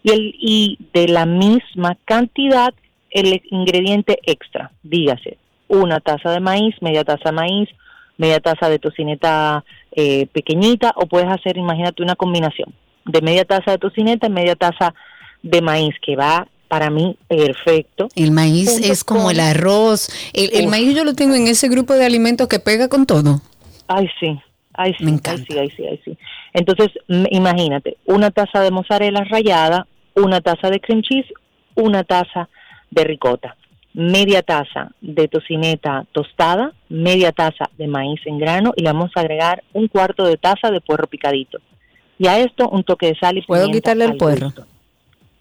Y, 0.02 0.10
el, 0.10 0.34
y 0.38 0.78
de 0.92 1.08
la 1.08 1.26
misma 1.26 1.96
cantidad, 2.04 2.72
el 3.10 3.42
ingrediente 3.50 4.18
extra, 4.24 4.70
dígase 4.82 5.38
una 5.68 5.98
taza 6.00 6.30
de 6.30 6.38
maíz, 6.38 6.74
media 6.80 7.02
taza 7.02 7.30
de 7.30 7.32
maíz, 7.32 7.68
media 8.16 8.38
taza 8.38 8.68
de 8.68 8.78
tocineta 8.78 9.64
eh, 9.90 10.26
pequeñita, 10.32 10.92
o 10.96 11.06
puedes 11.06 11.28
hacer, 11.28 11.56
imagínate, 11.56 12.02
una 12.04 12.14
combinación 12.14 12.72
de 13.04 13.20
media 13.22 13.44
taza 13.44 13.72
de 13.72 13.78
tocineta 13.78 14.28
y 14.28 14.30
media 14.30 14.54
taza 14.54 14.94
de 15.42 15.60
maíz, 15.62 15.94
que 16.00 16.14
va 16.16 16.46
para 16.68 16.90
mí 16.90 17.16
perfecto. 17.28 18.08
El 18.14 18.30
maíz 18.32 18.70
Junto 18.70 18.92
es 18.92 19.04
como 19.04 19.22
con- 19.24 19.30
el 19.32 19.40
arroz. 19.40 20.08
El, 20.32 20.50
el 20.54 20.68
maíz 20.68 20.94
yo 20.96 21.04
lo 21.04 21.14
tengo 21.14 21.34
en 21.34 21.46
ese 21.48 21.68
grupo 21.68 21.94
de 21.94 22.04
alimentos 22.04 22.46
que 22.48 22.58
pega 22.60 22.88
con 22.88 23.06
todo. 23.06 23.40
Ay, 23.88 24.08
sí, 24.20 24.36
ay, 24.76 24.94
sí, 24.98 25.04
Me 25.04 25.12
ay, 25.24 25.44
sí, 25.48 25.58
ay, 25.58 25.70
sí, 25.76 25.86
ay, 25.86 26.00
sí. 26.04 26.18
Entonces, 26.52 26.90
imagínate, 27.30 27.96
una 28.06 28.30
taza 28.30 28.60
de 28.60 28.70
mozzarella 28.70 29.24
rallada, 29.24 29.86
una 30.14 30.40
taza 30.40 30.70
de 30.70 30.80
cream 30.80 31.02
cheese, 31.02 31.32
una 31.74 32.04
taza 32.04 32.48
de 32.90 33.04
ricota, 33.04 33.56
media 33.92 34.42
taza 34.42 34.90
de 35.00 35.28
tocineta 35.28 36.06
tostada, 36.12 36.72
media 36.88 37.32
taza 37.32 37.68
de 37.76 37.86
maíz 37.88 38.20
en 38.26 38.38
grano 38.38 38.72
y 38.76 38.82
le 38.82 38.92
vamos 38.92 39.10
a 39.14 39.20
agregar 39.20 39.62
un 39.72 39.88
cuarto 39.88 40.24
de 40.24 40.36
taza 40.36 40.70
de 40.70 40.80
puerro 40.80 41.06
picadito. 41.06 41.58
Y 42.18 42.28
a 42.28 42.38
esto 42.38 42.68
un 42.70 42.82
toque 42.84 43.06
de 43.08 43.16
sal 43.18 43.36
y 43.36 43.42
¿Puedo 43.42 43.64
pimienta 43.64 43.92
quitarle 43.92 44.04
el 44.12 44.16
puerro? 44.16 44.46
gusto. 44.46 44.66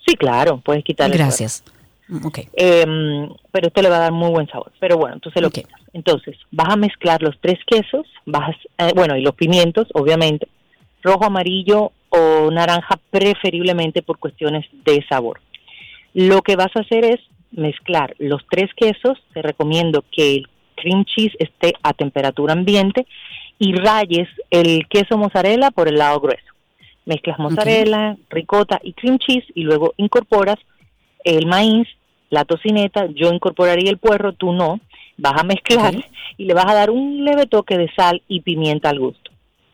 Sí, 0.06 0.16
claro, 0.16 0.58
puedes 0.58 0.84
quitarle 0.84 1.16
el 1.16 1.20
puerro. 1.20 1.28
Gracias. 1.30 1.64
Mm, 2.08 2.26
Ok. 2.26 2.40
Eh, 2.54 3.30
pero 3.52 3.68
esto 3.68 3.82
le 3.82 3.90
va 3.90 3.96
a 3.98 4.00
dar 4.02 4.12
muy 4.12 4.30
buen 4.30 4.48
sabor. 4.48 4.72
Pero 4.80 4.98
bueno, 4.98 5.16
entonces 5.16 5.42
lo 5.42 5.48
Ok. 5.48 5.54
quitas. 5.56 5.80
Entonces, 5.96 6.36
vas 6.52 6.74
a 6.74 6.76
mezclar 6.76 7.22
los 7.22 7.40
tres 7.40 7.58
quesos, 7.66 8.06
vas, 8.26 8.54
eh, 8.78 8.92
bueno, 8.94 9.16
y 9.16 9.22
los 9.22 9.34
pimientos, 9.34 9.88
obviamente, 9.94 10.50
rojo, 11.02 11.24
amarillo 11.24 11.94
o 12.10 12.52
naranja, 12.52 13.00
preferiblemente 13.10 14.02
por 14.02 14.20
cuestiones 14.20 14.66
de 14.84 15.06
sabor. 15.08 15.40
Lo 16.14 16.42
que 16.42 16.58
vas 16.58 16.76
a 16.76 16.82
hacer 16.82 17.06
es 17.06 17.22
mezclar 17.52 18.14
los 18.20 18.42
tres 18.52 18.72
quesos. 18.76 19.18
Te 19.34 19.42
recomiendo 19.42 20.04
que 20.12 20.36
el 20.36 20.50
cream 20.76 21.06
cheese 21.06 21.34
esté 21.40 21.72
a 21.82 21.94
temperatura 21.94 22.52
ambiente 22.52 23.08
y 23.58 23.74
rayes 23.74 24.28
el 24.52 24.90
queso 24.90 25.18
mozzarella 25.18 25.72
por 25.72 25.88
el 25.88 25.96
lado 25.96 26.20
grueso. 26.20 26.54
Mezclas 27.06 27.40
mozzarella, 27.40 28.18
ricota 28.30 28.82
y 28.84 28.92
cream 28.92 29.18
cheese 29.18 29.46
y 29.56 29.64
luego 29.64 29.94
incorporas 29.96 30.58
el 31.24 31.46
maíz, 31.46 31.88
la 32.30 32.44
tocineta, 32.44 33.06
yo 33.16 33.32
incorporaría 33.32 33.92
el 33.92 33.98
puerro, 33.98 34.34
tú 34.34 34.52
no, 34.52 34.82
vas 35.18 35.34
a 35.38 35.44
mezclar 35.44 35.96
y 36.38 36.46
le 36.46 36.54
vas 36.54 36.66
a 36.66 36.74
dar 36.74 36.90
un 36.90 37.24
leve 37.24 37.46
toque 37.46 37.78
de 37.78 37.92
sal 37.96 38.22
y 38.28 38.42
pimienta 38.42 38.90
al 38.90 39.00
gusto. 39.00 39.32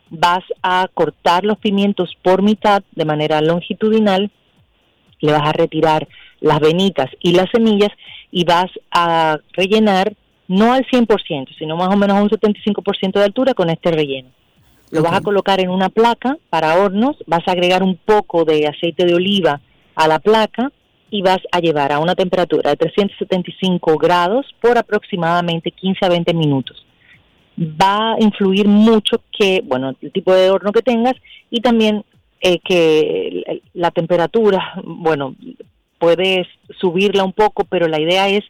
Vas 0.09 0.43
a 0.61 0.87
cortar 0.93 1.45
los 1.45 1.57
pimientos 1.57 2.15
por 2.21 2.41
mitad 2.41 2.83
de 2.91 3.05
manera 3.05 3.41
longitudinal, 3.41 4.29
le 5.19 5.31
vas 5.31 5.47
a 5.47 5.53
retirar 5.53 6.07
las 6.39 6.59
venitas 6.59 7.09
y 7.19 7.33
las 7.33 7.49
semillas 7.51 7.91
y 8.31 8.43
vas 8.43 8.69
a 8.91 9.37
rellenar 9.53 10.13
no 10.47 10.73
al 10.73 10.85
100%, 10.85 11.55
sino 11.57 11.77
más 11.77 11.93
o 11.93 11.97
menos 11.97 12.17
a 12.17 12.23
un 12.23 12.29
75% 12.29 13.13
de 13.13 13.23
altura 13.23 13.53
con 13.53 13.69
este 13.69 13.91
relleno. 13.91 14.29
Lo 14.89 15.01
vas 15.01 15.13
a 15.13 15.21
colocar 15.21 15.61
en 15.61 15.69
una 15.69 15.87
placa 15.87 16.37
para 16.49 16.75
hornos, 16.75 17.15
vas 17.25 17.47
a 17.47 17.51
agregar 17.51 17.81
un 17.81 17.95
poco 17.95 18.43
de 18.43 18.67
aceite 18.67 19.05
de 19.05 19.13
oliva 19.13 19.61
a 19.95 20.07
la 20.07 20.19
placa 20.19 20.71
y 21.11 21.21
vas 21.21 21.39
a 21.51 21.59
llevar 21.59 21.91
a 21.91 21.99
una 21.99 22.15
temperatura 22.15 22.71
de 22.71 22.77
375 22.77 23.97
grados 23.97 24.47
por 24.61 24.77
aproximadamente 24.77 25.69
15 25.69 26.05
a 26.05 26.09
20 26.09 26.33
minutos. 26.33 26.85
Va 27.59 28.13
a 28.13 28.15
influir 28.19 28.67
mucho 28.67 29.21
que, 29.37 29.61
bueno, 29.63 29.93
el 30.01 30.11
tipo 30.11 30.33
de 30.33 30.49
horno 30.49 30.71
que 30.71 30.81
tengas 30.81 31.15
y 31.51 31.59
también 31.59 32.03
eh, 32.39 32.59
que 32.59 33.61
la 33.73 33.91
temperatura, 33.91 34.73
bueno, 34.83 35.35
puedes 35.99 36.47
subirla 36.79 37.23
un 37.25 37.33
poco, 37.33 37.65
pero 37.65 37.87
la 37.87 37.99
idea 37.99 38.29
es 38.29 38.43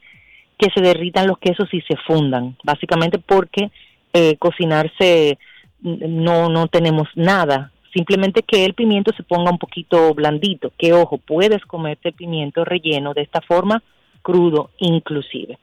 que 0.58 0.70
se 0.74 0.82
derritan 0.82 1.28
los 1.28 1.40
quesos 1.40 1.68
y 1.74 1.82
se 1.82 1.98
fundan, 2.08 2.56
básicamente 2.64 3.18
porque 3.18 3.72
eh, 4.14 4.38
cocinarse 4.38 5.40
no 5.82 6.50
no 6.50 6.68
tenemos 6.68 7.08
nada, 7.16 7.72
simplemente 7.94 8.44
que 8.44 8.66
el 8.66 8.74
pimiento 8.74 9.12
se 9.16 9.24
ponga 9.24 9.52
un 9.52 9.58
poquito 9.58 10.14
blandito, 10.14 10.72
que 10.78 10.94
ojo, 10.94 11.18
puedes 11.18 11.64
comerte 11.66 12.10
el 12.10 12.16
pimiento 12.16 12.66
relleno 12.66 13.14
de 13.14 13.22
esta 13.22 13.42
forma, 13.42 13.84
crudo 14.22 14.72
inclusive. 14.80 15.58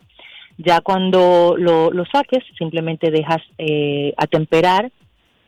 Ya 0.59 0.81
cuando 0.81 1.55
lo, 1.57 1.91
lo 1.93 2.05
saques, 2.07 2.43
simplemente 2.59 3.11
dejas 3.11 3.43
eh, 3.59 4.13
atemperar, 4.17 4.91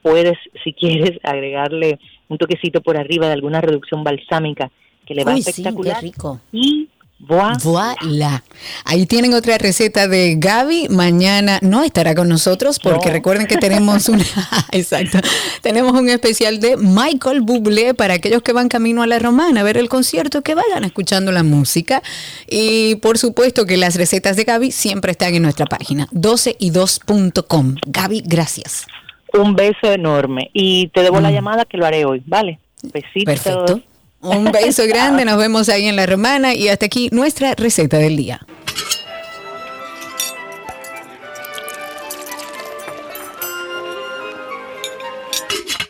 puedes, 0.02 0.38
si 0.64 0.72
quieres, 0.72 1.18
agregarle 1.22 1.98
un 2.28 2.38
toquecito 2.38 2.80
por 2.80 2.96
arriba 2.96 3.26
de 3.26 3.34
alguna 3.34 3.60
reducción 3.60 4.04
balsámica 4.04 4.70
que 5.04 5.14
le 5.14 5.24
va 5.24 5.34
Uy, 5.34 5.42
sí, 5.42 5.50
espectacular. 5.50 5.96
qué 5.96 6.02
rico. 6.02 6.40
Y 6.52 6.88
voilà. 7.20 8.42
Ahí 8.84 9.06
tienen 9.06 9.34
otra 9.34 9.56
receta 9.58 10.08
de 10.08 10.36
Gaby. 10.38 10.88
Mañana 10.90 11.58
no 11.62 11.82
estará 11.84 12.14
con 12.14 12.28
nosotros 12.28 12.78
porque 12.78 13.06
No. 13.08 13.12
recuerden 13.12 13.46
que 13.46 13.56
tenemos 13.56 14.08
una 14.08 14.24
exacto. 14.72 15.18
Tenemos 15.62 15.92
un 15.92 16.08
especial 16.08 16.60
de 16.60 16.76
Michael 16.76 17.42
Bublé 17.42 17.94
para 17.94 18.14
aquellos 18.14 18.42
que 18.42 18.52
van 18.52 18.68
camino 18.68 19.02
a 19.02 19.06
la 19.06 19.18
Romana 19.18 19.60
a 19.60 19.64
ver 19.64 19.76
el 19.76 19.88
concierto, 19.88 20.42
que 20.42 20.54
vayan 20.54 20.84
escuchando 20.84 21.30
la 21.32 21.42
música. 21.42 22.02
Y 22.48 22.96
por 22.96 23.18
supuesto 23.18 23.66
que 23.66 23.76
las 23.76 23.96
recetas 23.96 24.36
de 24.36 24.44
Gaby 24.44 24.72
siempre 24.72 25.12
están 25.12 25.34
en 25.34 25.42
nuestra 25.42 25.66
página 25.66 26.08
12y2.com. 26.12 27.76
Gaby, 27.86 28.22
gracias. 28.26 28.86
Un 29.32 29.54
beso 29.54 29.92
enorme. 29.92 30.50
Y 30.52 30.88
te 30.88 31.02
debo 31.02 31.20
la 31.20 31.30
llamada 31.30 31.64
que 31.64 31.76
lo 31.76 31.86
haré 31.86 32.04
hoy, 32.04 32.22
¿vale? 32.26 32.58
Besitos. 32.82 33.22
Mm. 33.22 33.24
Perfecto. 33.24 33.80
Un 34.22 34.52
beso 34.52 34.82
grande, 34.86 35.24
nos 35.24 35.38
vemos 35.38 35.70
ahí 35.70 35.86
en 35.86 35.96
la 35.96 36.04
Romana 36.04 36.54
y 36.54 36.68
hasta 36.68 36.86
aquí 36.86 37.08
nuestra 37.10 37.54
receta 37.54 37.96
del 37.96 38.18
día. 38.18 38.40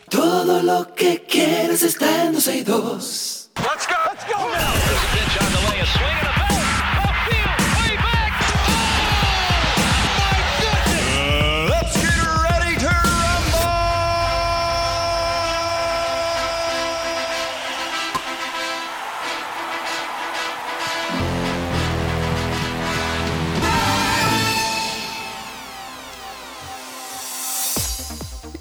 Todo 0.09 0.63
lo 0.63 0.95
que 0.95 1.25
quieres 1.29 1.83
está 1.83 2.25
en 2.25 2.35
12 2.35 2.57
y 2.57 2.63
2. 2.63 3.51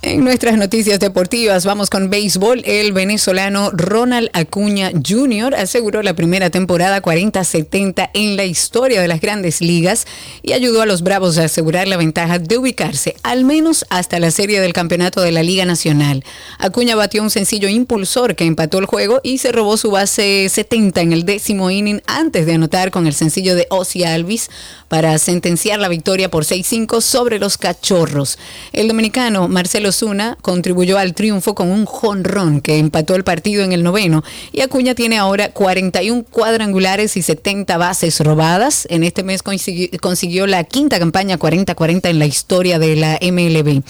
En 0.10 0.24
nuestras 0.24 0.58
noticias 0.58 1.00
deportivas 1.00 1.66
vamos 1.66 1.92
con 1.92 2.10
béisbol. 2.10 2.64
El 2.66 2.94
venezolano 2.94 3.70
Ronald 3.72 4.32
Acuña 4.34 4.90
Jr. 5.08 5.54
aseguró 5.54 6.02
la 6.02 6.16
primera 6.16 6.50
temporada 6.50 7.00
40-70 7.00 8.10
en 8.16 8.36
la 8.36 8.44
historia 8.44 9.04
de 9.04 9.08
las 9.08 9.22
grandes 9.22 9.62
ligas 9.62 10.08
y 10.42 10.54
ayudó 10.54 10.82
a 10.82 10.88
los 10.88 11.04
Bravos 11.04 11.38
a 11.38 11.44
asegurar 11.44 11.88
la 11.88 11.96
ventaja 11.96 12.40
de 12.40 12.58
ubicarse 12.58 13.18
al 13.22 13.46
menos 13.46 13.86
hasta 13.92 14.20
la 14.20 14.32
serie 14.32 14.62
del 14.62 14.74
campeonato 14.74 15.22
de 15.22 15.32
la 15.32 15.44
Liga 15.44 15.66
Nacional. 15.66 16.24
Acuña 16.58 16.96
batió 16.96 17.22
un 17.22 17.30
sencillo 17.30 17.68
impulsor 17.70 18.36
que 18.36 18.46
empató 18.46 18.80
el 18.80 18.88
juego 18.88 19.20
y 19.22 19.38
se 19.38 19.52
robó 19.52 19.78
su 19.78 19.92
base 19.92 20.50
70 20.50 21.02
en 21.02 21.14
el 21.14 21.24
décimo 21.24 21.70
inning 21.70 22.02
antes 22.08 22.48
de 22.48 22.56
anotar 22.56 22.90
con 22.90 23.06
el 23.06 23.14
sencillo 23.14 23.54
de 23.54 23.68
Ozzy 23.70 24.06
Alvis 24.06 24.50
para 24.88 25.16
sentenciar 25.20 25.78
la 25.78 25.88
victoria 25.88 26.32
por 26.32 26.46
6-5 26.46 27.00
sobre 27.00 27.38
los 27.38 27.60
cachorros. 27.60 28.40
El 28.74 28.88
dominicano 28.88 29.48
Marcelo 29.48 29.92
Zuna 30.00 30.38
contribuyó 30.42 30.98
al 30.98 31.14
triunfo 31.14 31.56
con 31.56 31.70
un 31.70 31.86
jonrón 31.86 32.62
que 32.62 32.78
empató 32.78 33.16
el 33.16 33.26
partido 33.26 33.64
en 33.64 33.74
el 33.74 33.84
noveno 33.84 34.24
y 34.54 34.62
Acuña 34.62 34.96
tiene 34.96 35.18
ahora 35.18 35.52
41 35.52 36.24
cuadrangulares 36.32 37.18
y 37.18 37.22
70 37.22 37.78
bases 37.78 38.20
robadas. 38.22 38.88
En 38.90 39.04
este 39.04 39.24
mes 39.24 39.44
consiguió, 39.44 39.90
consiguió 40.02 40.48
la 40.48 40.64
quinta 40.64 41.00
campaña 41.00 41.38
40-40 41.38 42.10
en 42.10 42.20
la 42.20 42.26
historia 42.26 42.80
de 42.80 42.96
la 42.96 43.20
MLB 43.22 43.84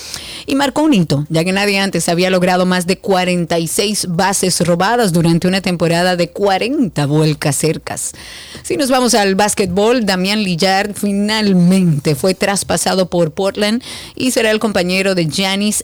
y 0.48 0.56
marcó 0.56 0.82
un 0.82 0.96
hito, 0.96 1.28
ya 1.30 1.44
que 1.44 1.52
nadie 1.52 1.80
antes 1.80 2.10
había 2.10 2.32
logrado 2.32 2.66
más 2.66 2.88
de 2.88 2.98
46 2.98 4.08
bases 4.10 4.60
robadas 4.62 5.14
durante 5.14 5.48
una 5.48 5.62
temporada 5.62 6.16
de 6.16 6.32
40 6.32 7.06
vuelcas 7.06 7.56
cercas. 7.56 8.14
Si 8.64 8.78
nos 8.78 8.90
vamos 8.90 9.14
al 9.14 9.36
básquetbol, 9.36 10.06
Damián 10.06 10.42
Lillard 10.42 10.94
finalmente 10.96 12.16
fue 12.16 12.34
traspasado 12.34 13.10
por 13.10 13.32
Portland 13.32 13.84
y 14.16 14.32
será 14.32 14.50
el 14.50 14.60
compañero 14.60 15.14
de 15.14 15.28
Giannis 15.28 15.84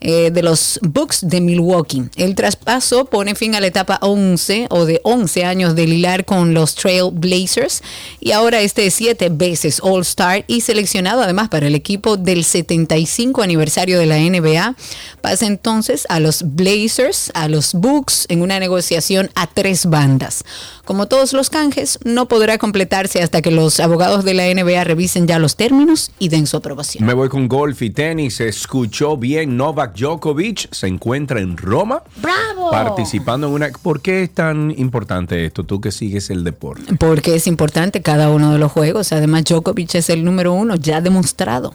eh, 0.00 0.30
de 0.30 0.42
los 0.42 0.78
Bucks 0.82 1.28
de 1.28 1.40
Milwaukee. 1.40 2.04
El 2.16 2.34
traspaso 2.34 3.04
pone 3.06 3.34
fin 3.34 3.54
a 3.54 3.60
la 3.60 3.66
etapa 3.66 3.98
11 4.00 4.66
o 4.70 4.84
de 4.84 5.00
11 5.04 5.44
años 5.44 5.74
de 5.74 5.86
Lilar 5.86 6.24
con 6.24 6.54
los 6.54 6.74
Trail 6.74 7.10
Blazers 7.12 7.82
y 8.20 8.32
ahora 8.32 8.60
este 8.60 8.86
es 8.86 8.94
siete 8.94 9.28
veces 9.28 9.80
All-Star 9.82 10.44
y 10.46 10.60
seleccionado 10.60 11.22
además 11.22 11.48
para 11.48 11.66
el 11.66 11.74
equipo 11.74 12.16
del 12.16 12.44
75 12.44 13.42
aniversario 13.42 13.98
de 13.98 14.06
la 14.06 14.18
NBA. 14.18 14.76
Pasa 15.20 15.46
entonces 15.46 16.06
a 16.08 16.20
los 16.20 16.42
Blazers, 16.54 17.30
a 17.34 17.48
los 17.48 17.74
Bucks 17.74 18.26
en 18.28 18.42
una 18.42 18.58
negociación 18.60 19.30
a 19.34 19.46
tres 19.46 19.86
bandas. 19.86 20.44
Como 20.84 21.06
todos 21.06 21.32
los 21.32 21.50
canjes, 21.50 21.98
no 22.04 22.28
podrá 22.28 22.58
completarse 22.58 23.22
hasta 23.22 23.40
que 23.40 23.50
los 23.50 23.80
abogados 23.80 24.24
de 24.24 24.34
la 24.34 24.52
NBA 24.52 24.84
revisen 24.84 25.26
ya 25.26 25.38
los 25.38 25.56
términos 25.56 26.10
y 26.18 26.28
den 26.28 26.46
su 26.46 26.56
aprobación. 26.56 27.06
Me 27.06 27.14
voy 27.14 27.28
con 27.28 27.48
golf 27.48 27.80
y 27.82 27.90
tenis. 27.90 28.13
Escuchó 28.18 29.16
bien, 29.16 29.56
Novak 29.56 29.96
Djokovic 29.96 30.72
se 30.72 30.86
encuentra 30.86 31.40
en 31.40 31.56
Roma. 31.56 32.02
¡Bravo! 32.16 32.70
Participando 32.70 33.48
en 33.48 33.52
una... 33.54 33.68
¿Por 33.70 34.00
qué 34.00 34.22
es 34.22 34.30
tan 34.32 34.72
importante 34.76 35.44
esto? 35.44 35.64
Tú 35.64 35.80
que 35.80 35.90
sigues 35.90 36.30
el 36.30 36.44
deporte. 36.44 36.94
Porque 36.94 37.34
es 37.34 37.46
importante 37.46 38.02
cada 38.02 38.30
uno 38.30 38.52
de 38.52 38.58
los 38.58 38.70
juegos. 38.72 39.12
Además, 39.12 39.44
Djokovic 39.44 39.94
es 39.96 40.10
el 40.10 40.24
número 40.24 40.52
uno 40.52 40.76
ya 40.76 41.00
demostrado. 41.00 41.74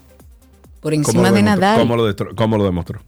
Por 0.82 0.94
¿Cómo 0.94 1.04
encima 1.04 1.32
de? 1.32 1.44
Nadal, 1.44 1.80
¿Cómo 1.80 1.96
lo, 1.98 2.08
destro- 2.10 2.34
cómo 2.36 2.58
lo 2.58 2.64
demostró? 2.64 3.02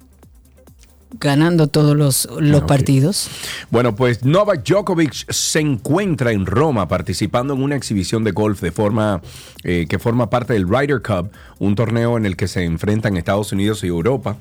Ganando 1.19 1.67
todos 1.67 1.95
los, 1.95 2.27
los 2.39 2.61
Ok. 2.61 2.67
partidos. 2.67 3.29
Bueno, 3.69 3.95
pues 3.95 4.23
Novak 4.23 4.63
Djokovic 4.67 5.31
se 5.31 5.59
encuentra 5.59 6.31
en 6.31 6.45
Roma 6.45 6.87
participando 6.87 7.53
en 7.53 7.61
una 7.63 7.75
exhibición 7.75 8.23
de 8.23 8.31
golf 8.31 8.61
de 8.61 8.71
forma 8.71 9.21
eh, 9.63 9.85
que 9.89 9.99
forma 9.99 10.29
parte 10.29 10.53
del 10.53 10.67
Ryder 10.67 11.01
Cup, 11.01 11.31
un 11.59 11.75
torneo 11.75 12.17
en 12.17 12.25
el 12.25 12.35
que 12.35 12.47
se 12.47 12.63
enfrentan 12.63 13.17
Estados 13.17 13.51
Unidos 13.51 13.83
y 13.83 13.87
Europa. 13.87 14.37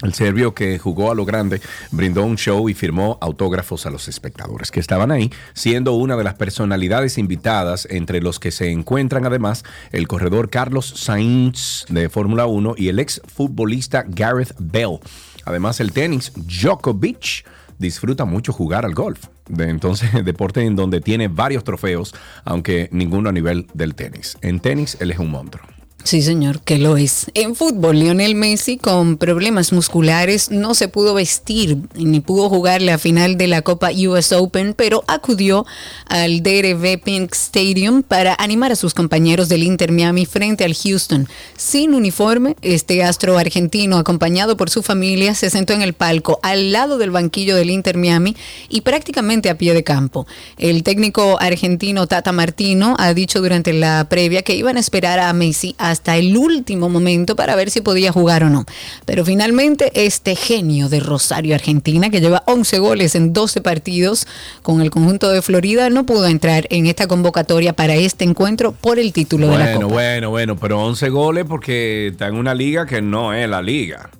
El 0.00 0.14
serbio 0.14 0.54
que 0.54 0.78
jugó 0.78 1.10
a 1.10 1.14
lo 1.16 1.24
grande 1.24 1.60
brindó 1.90 2.22
un 2.22 2.36
show 2.36 2.68
y 2.68 2.74
firmó 2.74 3.18
autógrafos 3.20 3.84
a 3.84 3.90
los 3.90 4.06
espectadores 4.06 4.70
que 4.70 4.78
estaban 4.78 5.10
ahí, 5.10 5.32
siendo 5.54 5.94
una 5.94 6.16
de 6.16 6.22
las 6.22 6.34
personalidades 6.34 7.18
invitadas 7.18 7.84
entre 7.90 8.20
los 8.20 8.38
que 8.38 8.52
se 8.52 8.70
encuentran 8.70 9.26
además 9.26 9.64
el 9.90 10.06
corredor 10.06 10.50
Carlos 10.50 10.86
Sainz 10.86 11.84
de 11.88 12.08
Fórmula 12.08 12.46
1 12.46 12.76
y 12.78 12.90
el 12.90 13.00
ex 13.00 13.20
futbolista 13.26 14.04
Gareth 14.06 14.54
Bell. 14.60 15.00
Además 15.48 15.80
el 15.80 15.92
tenis, 15.92 16.30
Djokovic 16.36 17.46
disfruta 17.78 18.26
mucho 18.26 18.52
jugar 18.52 18.84
al 18.84 18.92
golf. 18.92 19.28
De 19.48 19.70
entonces, 19.70 20.10
deporte 20.24 20.62
en 20.62 20.76
donde 20.76 21.00
tiene 21.00 21.28
varios 21.28 21.64
trofeos, 21.64 22.14
aunque 22.44 22.90
ninguno 22.92 23.30
a 23.30 23.32
nivel 23.32 23.66
del 23.72 23.94
tenis. 23.94 24.36
En 24.42 24.60
tenis 24.60 24.98
él 25.00 25.10
es 25.10 25.18
un 25.18 25.30
monstruo. 25.30 25.66
Sí, 26.04 26.22
señor, 26.22 26.62
que 26.62 26.78
lo 26.78 26.96
es. 26.96 27.26
En 27.34 27.54
fútbol, 27.54 27.98
Lionel 27.98 28.34
Messi 28.34 28.78
con 28.78 29.18
problemas 29.18 29.72
musculares 29.72 30.50
no 30.50 30.74
se 30.74 30.88
pudo 30.88 31.12
vestir 31.12 31.76
ni 31.96 32.20
pudo 32.20 32.48
jugar 32.48 32.80
la 32.80 32.96
final 32.96 33.36
de 33.36 33.46
la 33.46 33.60
Copa 33.60 33.90
US 33.90 34.32
Open, 34.32 34.72
pero 34.72 35.04
acudió 35.06 35.66
al 36.06 36.42
DRV 36.42 37.02
Pink 37.04 37.34
Stadium 37.34 38.02
para 38.02 38.34
animar 38.38 38.72
a 38.72 38.76
sus 38.76 38.94
compañeros 38.94 39.50
del 39.50 39.64
Inter 39.64 39.92
Miami 39.92 40.24
frente 40.24 40.64
al 40.64 40.74
Houston. 40.74 41.28
Sin 41.58 41.94
uniforme, 41.94 42.56
este 42.62 43.02
astro 43.02 43.36
argentino, 43.36 43.98
acompañado 43.98 44.56
por 44.56 44.70
su 44.70 44.82
familia, 44.82 45.34
se 45.34 45.50
sentó 45.50 45.74
en 45.74 45.82
el 45.82 45.92
palco 45.92 46.38
al 46.42 46.72
lado 46.72 46.96
del 46.96 47.10
banquillo 47.10 47.54
del 47.54 47.68
Inter 47.68 47.98
Miami 47.98 48.34
y 48.70 48.80
prácticamente 48.80 49.50
a 49.50 49.58
pie 49.58 49.74
de 49.74 49.84
campo. 49.84 50.26
El 50.56 50.84
técnico 50.84 51.38
argentino 51.38 52.06
Tata 52.06 52.32
Martino 52.32 52.94
ha 52.98 53.12
dicho 53.12 53.42
durante 53.42 53.74
la 53.74 54.06
previa 54.08 54.40
que 54.40 54.54
iban 54.54 54.78
a 54.78 54.80
esperar 54.80 55.18
a 55.18 55.30
Messi 55.34 55.74
hasta 55.76 55.97
el 56.06 56.36
último 56.36 56.88
momento 56.88 57.36
para 57.36 57.56
ver 57.56 57.70
si 57.70 57.80
podía 57.80 58.12
jugar 58.12 58.44
o 58.44 58.50
no. 58.50 58.64
Pero 59.04 59.24
finalmente 59.24 59.90
este 59.94 60.36
genio 60.36 60.88
de 60.88 61.00
Rosario, 61.00 61.54
Argentina, 61.54 62.10
que 62.10 62.20
lleva 62.20 62.42
11 62.46 62.78
goles 62.78 63.14
en 63.14 63.32
12 63.32 63.60
partidos 63.60 64.26
con 64.62 64.80
el 64.80 64.90
conjunto 64.90 65.30
de 65.30 65.42
Florida, 65.42 65.90
no 65.90 66.06
pudo 66.06 66.26
entrar 66.26 66.66
en 66.70 66.86
esta 66.86 67.06
convocatoria 67.06 67.72
para 67.72 67.94
este 67.94 68.24
encuentro 68.24 68.72
por 68.72 68.98
el 68.98 69.12
título 69.12 69.48
de 69.48 69.58
la 69.58 69.64
Bueno, 69.64 69.80
Copa. 69.82 69.94
bueno, 69.94 70.30
bueno, 70.30 70.56
pero 70.56 70.80
11 70.82 71.08
goles 71.10 71.44
porque 71.48 72.08
está 72.08 72.28
en 72.28 72.36
una 72.36 72.54
liga 72.54 72.86
que 72.86 73.02
no 73.02 73.32
es 73.32 73.48
la 73.48 73.62
liga. 73.62 74.10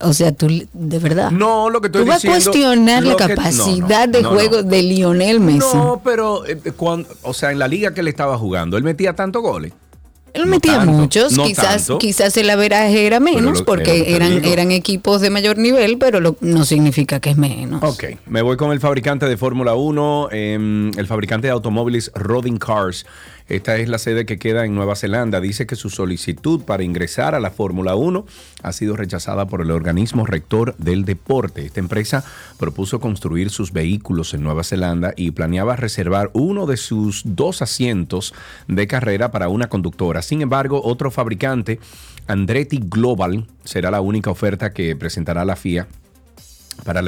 O 0.00 0.12
sea, 0.12 0.32
tú, 0.32 0.46
de 0.72 0.98
verdad. 0.98 1.30
No, 1.30 1.70
lo 1.70 1.80
que 1.80 1.88
estoy 1.88 2.02
Tú 2.02 2.08
vas 2.08 2.24
a 2.24 2.28
diciendo- 2.28 2.50
cuestionar 2.52 3.02
la 3.04 3.16
que- 3.16 3.22
no, 3.28 3.34
capacidad 3.34 4.06
no, 4.06 4.12
de 4.12 4.22
no, 4.22 4.30
juego 4.30 4.62
de 4.62 4.82
Lionel 4.82 5.40
Messi. 5.40 5.58
No, 5.76 6.00
pero 6.04 6.46
eh, 6.46 6.56
cuando, 6.76 7.08
o 7.22 7.34
sea, 7.34 7.50
en 7.52 7.58
la 7.58 7.68
liga 7.68 7.92
que 7.94 8.00
él 8.00 8.08
estaba 8.08 8.38
jugando, 8.38 8.76
él 8.76 8.84
metía 8.84 9.14
tantos 9.14 9.42
goles. 9.42 9.72
Él 10.34 10.44
metía 10.46 10.76
tanto, 10.76 10.92
muchos, 10.92 11.36
quizás, 11.36 11.86
tanto. 11.86 11.98
quizás 11.98 12.36
el 12.36 12.48
averaje 12.50 13.06
era 13.06 13.18
menos 13.18 13.60
lo- 13.60 13.64
porque 13.64 14.04
que 14.04 14.14
eran, 14.14 14.44
eran 14.44 14.70
equipos 14.70 15.20
de 15.22 15.30
mayor 15.30 15.56
nivel, 15.58 15.96
pero 15.98 16.20
lo- 16.20 16.36
no 16.42 16.64
significa 16.66 17.18
que 17.18 17.30
es 17.30 17.36
menos. 17.38 17.82
Ok, 17.82 18.04
me 18.26 18.42
voy 18.42 18.56
con 18.58 18.70
el 18.70 18.78
fabricante 18.78 19.26
de 19.26 19.36
Fórmula 19.38 19.74
1, 19.74 20.28
em, 20.30 20.90
el 20.98 21.06
fabricante 21.06 21.46
de 21.48 21.52
automóviles 21.52 22.12
Rodin 22.14 22.58
Cars. 22.58 23.06
Esta 23.48 23.78
es 23.78 23.88
la 23.88 23.96
sede 23.96 24.26
que 24.26 24.38
queda 24.38 24.66
en 24.66 24.74
Nueva 24.74 24.94
Zelanda. 24.94 25.40
Dice 25.40 25.66
que 25.66 25.74
su 25.74 25.88
solicitud 25.88 26.64
para 26.64 26.82
ingresar 26.82 27.34
a 27.34 27.40
la 27.40 27.50
Fórmula 27.50 27.94
1 27.94 28.26
ha 28.62 28.72
sido 28.72 28.94
rechazada 28.94 29.46
por 29.46 29.62
el 29.62 29.70
organismo 29.70 30.26
rector 30.26 30.76
del 30.76 31.06
deporte. 31.06 31.64
Esta 31.64 31.80
empresa 31.80 32.24
propuso 32.58 33.00
construir 33.00 33.48
sus 33.48 33.72
vehículos 33.72 34.34
en 34.34 34.42
Nueva 34.42 34.64
Zelanda 34.64 35.14
y 35.16 35.30
planeaba 35.30 35.76
reservar 35.76 36.30
uno 36.34 36.66
de 36.66 36.76
sus 36.76 37.22
dos 37.24 37.62
asientos 37.62 38.34
de 38.66 38.86
carrera 38.86 39.30
para 39.30 39.48
una 39.48 39.68
conductora. 39.68 40.20
Sin 40.20 40.42
embargo, 40.42 40.82
otro 40.84 41.10
fabricante, 41.10 41.80
Andretti 42.26 42.80
Global, 42.84 43.46
será 43.64 43.90
la 43.90 44.02
única 44.02 44.30
oferta 44.30 44.74
que 44.74 44.94
presentará 44.94 45.46
la 45.46 45.56
FIA 45.56 45.88
para, 46.84 47.02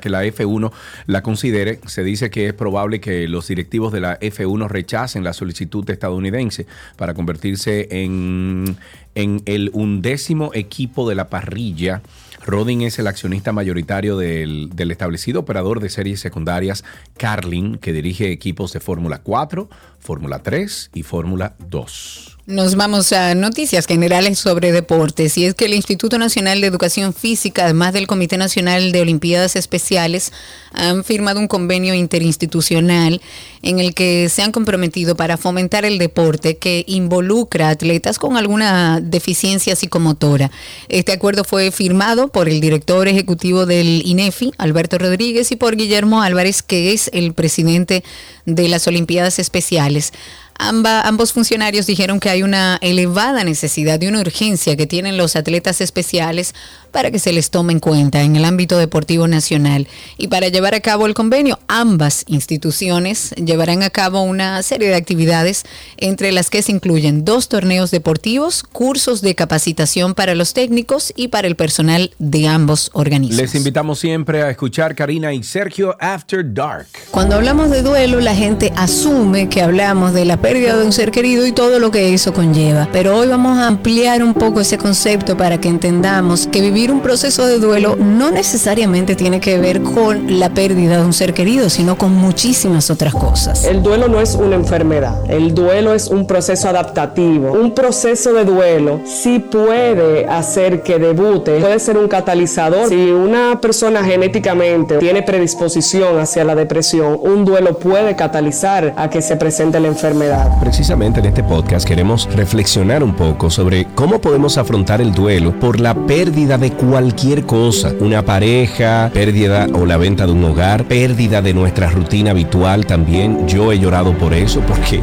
que 0.00 0.10
la 0.10 0.24
F1 0.24 0.72
la 1.06 1.22
considere, 1.22 1.80
se 1.86 2.02
dice 2.04 2.30
que 2.30 2.46
es 2.48 2.54
probable 2.54 3.00
que 3.00 3.28
los 3.28 3.48
directivos 3.48 3.92
de 3.92 4.00
la 4.00 4.18
F1 4.20 4.68
rechacen 4.68 5.24
la 5.24 5.32
solicitud 5.32 5.88
estadounidense 5.88 6.66
para 6.96 7.14
convertirse 7.14 7.88
en, 7.90 8.76
en 9.14 9.42
el 9.46 9.70
undécimo 9.72 10.50
equipo 10.54 11.08
de 11.08 11.14
la 11.14 11.28
parrilla. 11.28 12.02
Rodin 12.44 12.82
es 12.82 12.98
el 12.98 13.06
accionista 13.06 13.52
mayoritario 13.52 14.16
del, 14.16 14.70
del 14.74 14.90
establecido 14.90 15.40
operador 15.40 15.80
de 15.80 15.88
series 15.88 16.20
secundarias 16.20 16.84
Carlin, 17.16 17.78
que 17.78 17.92
dirige 17.92 18.32
equipos 18.32 18.72
de 18.72 18.80
Fórmula 18.80 19.20
4, 19.22 19.68
Fórmula 20.00 20.40
3 20.40 20.90
y 20.94 21.02
Fórmula 21.04 21.54
2. 21.68 22.31
Nos 22.44 22.74
vamos 22.74 23.12
a 23.12 23.36
noticias 23.36 23.86
generales 23.86 24.36
sobre 24.36 24.72
deportes 24.72 25.38
y 25.38 25.44
es 25.44 25.54
que 25.54 25.66
el 25.66 25.74
Instituto 25.74 26.18
Nacional 26.18 26.60
de 26.60 26.66
Educación 26.66 27.14
Física, 27.14 27.62
además 27.62 27.92
del 27.92 28.08
Comité 28.08 28.36
Nacional 28.36 28.90
de 28.90 29.00
Olimpiadas 29.00 29.54
Especiales, 29.54 30.32
han 30.72 31.04
firmado 31.04 31.38
un 31.38 31.46
convenio 31.46 31.94
interinstitucional 31.94 33.20
en 33.62 33.78
el 33.78 33.94
que 33.94 34.28
se 34.28 34.42
han 34.42 34.50
comprometido 34.50 35.14
para 35.14 35.36
fomentar 35.36 35.84
el 35.84 35.98
deporte 35.98 36.56
que 36.56 36.84
involucra 36.88 37.68
atletas 37.68 38.18
con 38.18 38.36
alguna 38.36 38.98
deficiencia 39.00 39.76
psicomotora. 39.76 40.50
Este 40.88 41.12
acuerdo 41.12 41.44
fue 41.44 41.70
firmado 41.70 42.26
por 42.26 42.48
el 42.48 42.60
director 42.60 43.06
ejecutivo 43.06 43.66
del 43.66 44.02
INEFI, 44.04 44.50
Alberto 44.58 44.98
Rodríguez, 44.98 45.52
y 45.52 45.56
por 45.56 45.76
Guillermo 45.76 46.22
Álvarez, 46.22 46.62
que 46.62 46.92
es 46.92 47.08
el 47.12 47.34
presidente 47.34 48.02
de 48.46 48.68
las 48.68 48.88
Olimpiadas 48.88 49.38
Especiales. 49.38 50.12
Amba- 50.58 51.02
ambos 51.02 51.32
funcionarios 51.32 51.86
dijeron 51.86 52.20
que 52.20 52.30
hay 52.30 52.42
una 52.42 52.78
elevada 52.82 53.42
necesidad 53.44 54.00
y 54.00 54.06
una 54.06 54.20
urgencia 54.20 54.76
que 54.76 54.86
tienen 54.86 55.16
los 55.16 55.34
atletas 55.34 55.80
especiales 55.80 56.54
para 56.92 57.10
que 57.10 57.18
se 57.18 57.32
les 57.32 57.50
tome 57.50 57.72
en 57.72 57.80
cuenta 57.80 58.22
en 58.22 58.36
el 58.36 58.44
ámbito 58.44 58.78
deportivo 58.78 59.26
nacional. 59.26 59.88
Y 60.18 60.28
para 60.28 60.48
llevar 60.48 60.74
a 60.74 60.80
cabo 60.80 61.06
el 61.06 61.14
convenio, 61.14 61.58
ambas 61.66 62.24
instituciones 62.28 63.30
llevarán 63.30 63.82
a 63.82 63.90
cabo 63.90 64.22
una 64.22 64.62
serie 64.62 64.88
de 64.88 64.94
actividades, 64.94 65.64
entre 65.96 66.30
las 66.32 66.50
que 66.50 66.62
se 66.62 66.72
incluyen 66.72 67.24
dos 67.24 67.48
torneos 67.48 67.90
deportivos, 67.90 68.62
cursos 68.62 69.22
de 69.22 69.34
capacitación 69.34 70.14
para 70.14 70.34
los 70.34 70.52
técnicos 70.52 71.12
y 71.16 71.28
para 71.28 71.48
el 71.48 71.56
personal 71.56 72.12
de 72.18 72.46
ambos 72.46 72.90
organismos. 72.92 73.40
Les 73.40 73.54
invitamos 73.54 73.98
siempre 73.98 74.42
a 74.42 74.50
escuchar 74.50 74.94
Karina 74.94 75.32
y 75.32 75.42
Sergio 75.42 75.96
After 75.98 76.44
Dark. 76.52 76.86
Cuando 77.10 77.36
hablamos 77.36 77.70
de 77.70 77.82
duelo, 77.82 78.20
la 78.20 78.34
gente 78.34 78.72
asume 78.76 79.48
que 79.48 79.62
hablamos 79.62 80.12
de 80.12 80.24
la 80.24 80.40
pérdida 80.40 80.76
de 80.76 80.84
un 80.84 80.92
ser 80.92 81.10
querido 81.10 81.46
y 81.46 81.52
todo 81.52 81.78
lo 81.78 81.90
que 81.90 82.12
eso 82.12 82.32
conlleva. 82.32 82.88
Pero 82.92 83.16
hoy 83.16 83.28
vamos 83.28 83.58
a 83.58 83.66
ampliar 83.66 84.22
un 84.22 84.34
poco 84.34 84.60
ese 84.60 84.78
concepto 84.78 85.36
para 85.36 85.60
que 85.60 85.68
entendamos 85.68 86.46
que 86.46 86.60
vivir 86.60 86.81
un 86.90 87.00
proceso 87.00 87.46
de 87.46 87.58
duelo 87.58 87.96
no 87.96 88.30
necesariamente 88.30 89.16
tiene 89.16 89.40
que 89.40 89.58
ver 89.58 89.82
con 89.82 90.38
la 90.38 90.50
pérdida 90.50 90.98
de 90.98 91.04
un 91.04 91.12
ser 91.12 91.32
querido, 91.32 91.70
sino 91.70 91.96
con 91.96 92.14
muchísimas 92.14 92.90
otras 92.90 93.14
cosas. 93.14 93.64
El 93.64 93.82
duelo 93.82 94.08
no 94.08 94.20
es 94.20 94.34
una 94.34 94.56
enfermedad, 94.56 95.18
el 95.30 95.54
duelo 95.54 95.94
es 95.94 96.08
un 96.08 96.26
proceso 96.26 96.68
adaptativo. 96.68 97.52
Un 97.52 97.72
proceso 97.74 98.32
de 98.34 98.44
duelo 98.44 99.00
sí 99.04 99.38
puede 99.38 100.26
hacer 100.26 100.82
que 100.82 100.98
debute, 100.98 101.60
puede 101.60 101.78
ser 101.78 101.96
un 101.96 102.08
catalizador. 102.08 102.88
Si 102.88 103.10
una 103.10 103.60
persona 103.60 104.04
genéticamente 104.04 104.98
tiene 104.98 105.22
predisposición 105.22 106.18
hacia 106.18 106.44
la 106.44 106.54
depresión, 106.54 107.18
un 107.20 107.44
duelo 107.44 107.78
puede 107.78 108.14
catalizar 108.16 108.92
a 108.96 109.08
que 109.08 109.22
se 109.22 109.36
presente 109.36 109.80
la 109.80 109.88
enfermedad. 109.88 110.02
enfermedad. 110.02 110.60
Precisamente 110.60 111.20
en 111.20 111.26
este 111.26 111.44
podcast 111.44 111.86
queremos 111.86 112.28
reflexionar 112.34 113.04
un 113.04 113.14
poco 113.14 113.50
sobre 113.50 113.86
cómo 113.94 114.20
podemos 114.20 114.58
afrontar 114.58 115.00
el 115.00 115.12
duelo 115.12 115.58
por 115.60 115.78
la 115.78 115.94
pérdida 115.94 116.58
de 116.58 116.71
cualquier 116.72 117.44
cosa, 117.44 117.92
una 118.00 118.24
pareja, 118.24 119.10
pérdida 119.12 119.66
o 119.72 119.86
la 119.86 119.96
venta 119.96 120.26
de 120.26 120.32
un 120.32 120.44
hogar, 120.44 120.84
pérdida 120.86 121.42
de 121.42 121.54
nuestra 121.54 121.90
rutina 121.90 122.32
habitual 122.32 122.86
también. 122.86 123.46
Yo 123.46 123.72
he 123.72 123.78
llorado 123.78 124.16
por 124.16 124.34
eso 124.34 124.60
porque... 124.60 125.00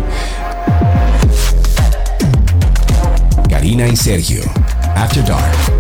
Karina 3.50 3.88
y 3.88 3.96
Sergio, 3.96 4.42
After 4.96 5.26
Dark. 5.26 5.80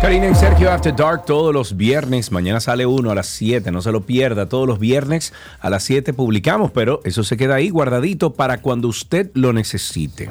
Karina 0.00 0.28
y 0.30 0.34
Sergio 0.34 0.72
After 0.72 0.96
Dark 0.96 1.26
todos 1.26 1.52
los 1.52 1.76
viernes. 1.76 2.32
Mañana 2.32 2.60
sale 2.60 2.86
uno 2.86 3.10
a 3.10 3.14
las 3.14 3.26
7, 3.26 3.70
no 3.70 3.82
se 3.82 3.92
lo 3.92 4.00
pierda. 4.00 4.48
Todos 4.48 4.66
los 4.66 4.78
viernes 4.78 5.34
a 5.60 5.68
las 5.68 5.82
7 5.82 6.14
publicamos, 6.14 6.70
pero 6.70 7.00
eso 7.04 7.22
se 7.22 7.36
queda 7.36 7.56
ahí 7.56 7.68
guardadito 7.68 8.32
para 8.32 8.62
cuando 8.62 8.88
usted 8.88 9.30
lo 9.34 9.52
necesite. 9.52 10.30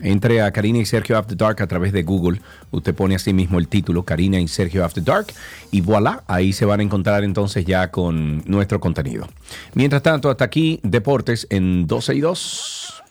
Entre 0.00 0.42
a 0.42 0.50
Karina 0.50 0.78
y 0.78 0.84
Sergio 0.84 1.16
After 1.16 1.36
Dark 1.36 1.62
a 1.62 1.66
través 1.66 1.92
de 1.92 2.02
Google. 2.02 2.40
Usted 2.70 2.94
pone 2.94 3.14
así 3.14 3.32
mismo 3.32 3.58
el 3.58 3.68
título, 3.68 4.02
Karina 4.04 4.38
y 4.40 4.48
Sergio 4.48 4.84
After 4.84 5.02
Dark. 5.02 5.26
Y 5.70 5.80
voilà, 5.80 6.22
ahí 6.26 6.52
se 6.52 6.64
van 6.64 6.80
a 6.80 6.82
encontrar 6.82 7.24
entonces 7.24 7.64
ya 7.64 7.90
con 7.90 8.42
nuestro 8.46 8.80
contenido. 8.80 9.26
Mientras 9.74 10.02
tanto, 10.02 10.30
hasta 10.30 10.44
aquí, 10.44 10.80
Deportes 10.82 11.46
en 11.50 11.86
12 11.86 12.14
y 12.14 12.20
2. 12.20 13.02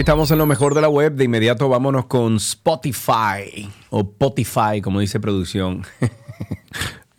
Estamos 0.00 0.30
en 0.30 0.38
lo 0.38 0.46
mejor 0.46 0.74
de 0.74 0.80
la 0.80 0.88
web. 0.88 1.12
De 1.12 1.24
inmediato 1.24 1.68
vámonos 1.68 2.06
con 2.06 2.36
Spotify 2.36 3.68
o 3.90 4.00
Spotify, 4.00 4.80
como 4.82 4.98
dice 4.98 5.20
producción. 5.20 5.84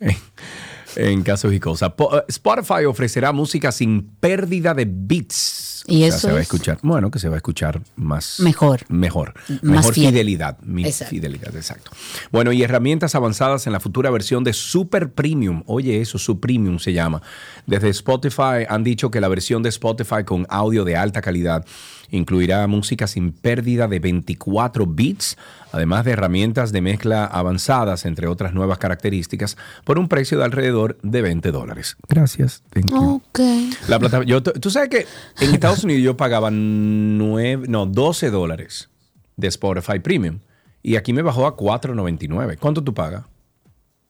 en, 0.96 1.22
casos 1.22 1.52
y 1.52 1.60
cosas. 1.60 1.92
Eh, 1.96 2.22
Spotify 2.26 2.84
ofrecerá 2.86 3.30
música 3.30 3.70
sin 3.70 4.02
pérdida 4.18 4.74
de 4.74 4.84
bits. 4.84 5.84
Y 5.86 5.94
O 5.94 5.98
sea, 5.98 6.08
eso 6.08 6.18
se 6.18 6.26
va 6.32 6.38
a 6.38 6.40
es- 6.40 6.42
escuchar. 6.46 6.78
Bueno, 6.82 7.12
que 7.12 7.20
se 7.20 7.28
va 7.28 7.34
a 7.34 7.36
escuchar 7.36 7.80
más. 7.94 8.40
Mejor. 8.40 8.80
Mejor. 8.88 9.34
Más 9.48 9.62
mejor 9.62 9.94
fiel. 9.94 10.08
fidelidad. 10.10 10.58
Mi 10.62 10.84
Exacto. 10.84 11.10
fidelidad, 11.10 11.54
exacto. 11.54 11.92
Bueno, 12.32 12.50
y 12.50 12.64
herramientas 12.64 13.14
avanzadas 13.14 13.64
en 13.68 13.72
la 13.72 13.78
futura 13.78 14.10
versión 14.10 14.42
de 14.42 14.52
Super 14.54 15.12
Premium. 15.12 15.62
Oye, 15.66 16.00
eso, 16.00 16.18
Super 16.18 16.40
Premium 16.48 16.80
se 16.80 16.92
llama. 16.92 17.22
Desde 17.64 17.90
Spotify 17.90 18.66
han 18.68 18.82
dicho 18.82 19.08
que 19.12 19.20
la 19.20 19.28
versión 19.28 19.62
de 19.62 19.68
Spotify 19.68 20.24
con 20.24 20.46
audio 20.50 20.84
de 20.84 20.96
alta 20.96 21.20
calidad 21.22 21.64
incluirá 22.12 22.64
música 22.68 23.08
sin 23.08 23.32
pérdida 23.32 23.88
de 23.88 23.98
24 23.98 24.86
bits, 24.86 25.36
además 25.72 26.04
de 26.04 26.12
herramientas 26.12 26.70
de 26.70 26.80
mezcla 26.80 27.24
avanzadas, 27.24 28.04
entre 28.04 28.28
otras 28.28 28.54
nuevas 28.54 28.78
características, 28.78 29.56
por 29.84 29.98
un 29.98 30.06
precio 30.06 30.38
de 30.38 30.44
alrededor 30.44 30.98
de 31.02 31.22
20 31.22 31.50
dólares. 31.50 31.96
Gracias. 32.08 32.62
Thank 32.70 32.90
you. 32.90 33.14
Ok. 33.26 33.40
La 33.88 33.98
plata- 33.98 34.22
yo, 34.22 34.42
tú 34.42 34.70
sabes 34.70 34.88
que 34.90 35.06
en 35.44 35.52
Estados 35.54 35.82
Unidos 35.82 36.02
yo 36.04 36.16
pagaba 36.16 36.50
nueve, 36.52 37.64
no, 37.68 37.86
12 37.86 38.30
dólares 38.30 38.88
de 39.36 39.48
Spotify 39.48 39.98
Premium 39.98 40.38
y 40.82 40.96
aquí 40.96 41.12
me 41.12 41.22
bajó 41.22 41.46
a 41.46 41.56
4.99. 41.56 42.58
¿Cuánto 42.58 42.84
tú 42.84 42.94
pagas? 42.94 43.24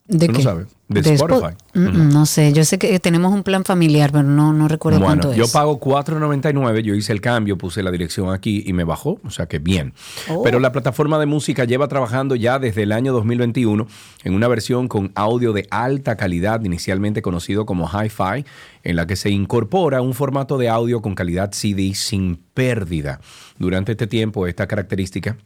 ¿De 0.08 0.26
Tú 0.26 0.32
no 0.32 0.38
qué? 0.38 0.42
sabes. 0.44 0.66
De 0.88 1.00
Spo- 1.00 1.14
Spotify. 1.14 1.56
Mm, 1.74 1.80
mm, 1.86 2.08
No 2.12 2.26
sé, 2.26 2.52
yo 2.52 2.64
sé 2.64 2.76
que 2.78 2.98
tenemos 2.98 3.32
un 3.32 3.44
plan 3.44 3.64
familiar, 3.64 4.10
pero 4.12 4.24
no, 4.24 4.52
no 4.52 4.68
recuerdo 4.68 4.98
Bueno, 4.98 5.22
cuánto 5.22 5.34
yo 5.34 5.44
es. 5.44 5.50
pago 5.52 5.78
4.99, 5.80 6.82
yo 6.82 6.94
hice 6.94 7.12
el 7.12 7.20
cambio, 7.22 7.56
puse 7.56 7.82
la 7.82 7.90
dirección 7.90 8.30
aquí 8.30 8.62
y 8.66 8.72
me 8.74 8.84
bajó, 8.84 9.20
o 9.24 9.30
sea 9.30 9.46
que 9.46 9.58
bien. 9.58 9.94
Oh. 10.28 10.42
Pero 10.42 10.58
la 10.58 10.70
plataforma 10.72 11.18
de 11.18 11.26
música 11.26 11.64
lleva 11.64 11.88
trabajando 11.88 12.34
ya 12.34 12.58
desde 12.58 12.82
el 12.82 12.92
año 12.92 13.12
2021 13.14 13.86
en 14.24 14.34
una 14.34 14.48
versión 14.48 14.88
con 14.88 15.12
audio 15.14 15.52
de 15.54 15.66
alta 15.70 16.16
calidad, 16.16 16.62
inicialmente 16.62 17.22
conocido 17.22 17.64
como 17.64 17.88
Hi-Fi, 17.88 18.44
en 18.82 18.96
la 18.96 19.06
que 19.06 19.16
se 19.16 19.30
incorpora 19.30 20.02
un 20.02 20.12
formato 20.12 20.58
de 20.58 20.68
audio 20.68 21.00
con 21.00 21.14
calidad 21.14 21.52
CD 21.52 21.94
sin 21.94 22.36
pérdida. 22.52 23.20
Durante 23.56 23.92
este 23.92 24.06
tiempo, 24.08 24.46
esta 24.46 24.66
característica 24.66 25.36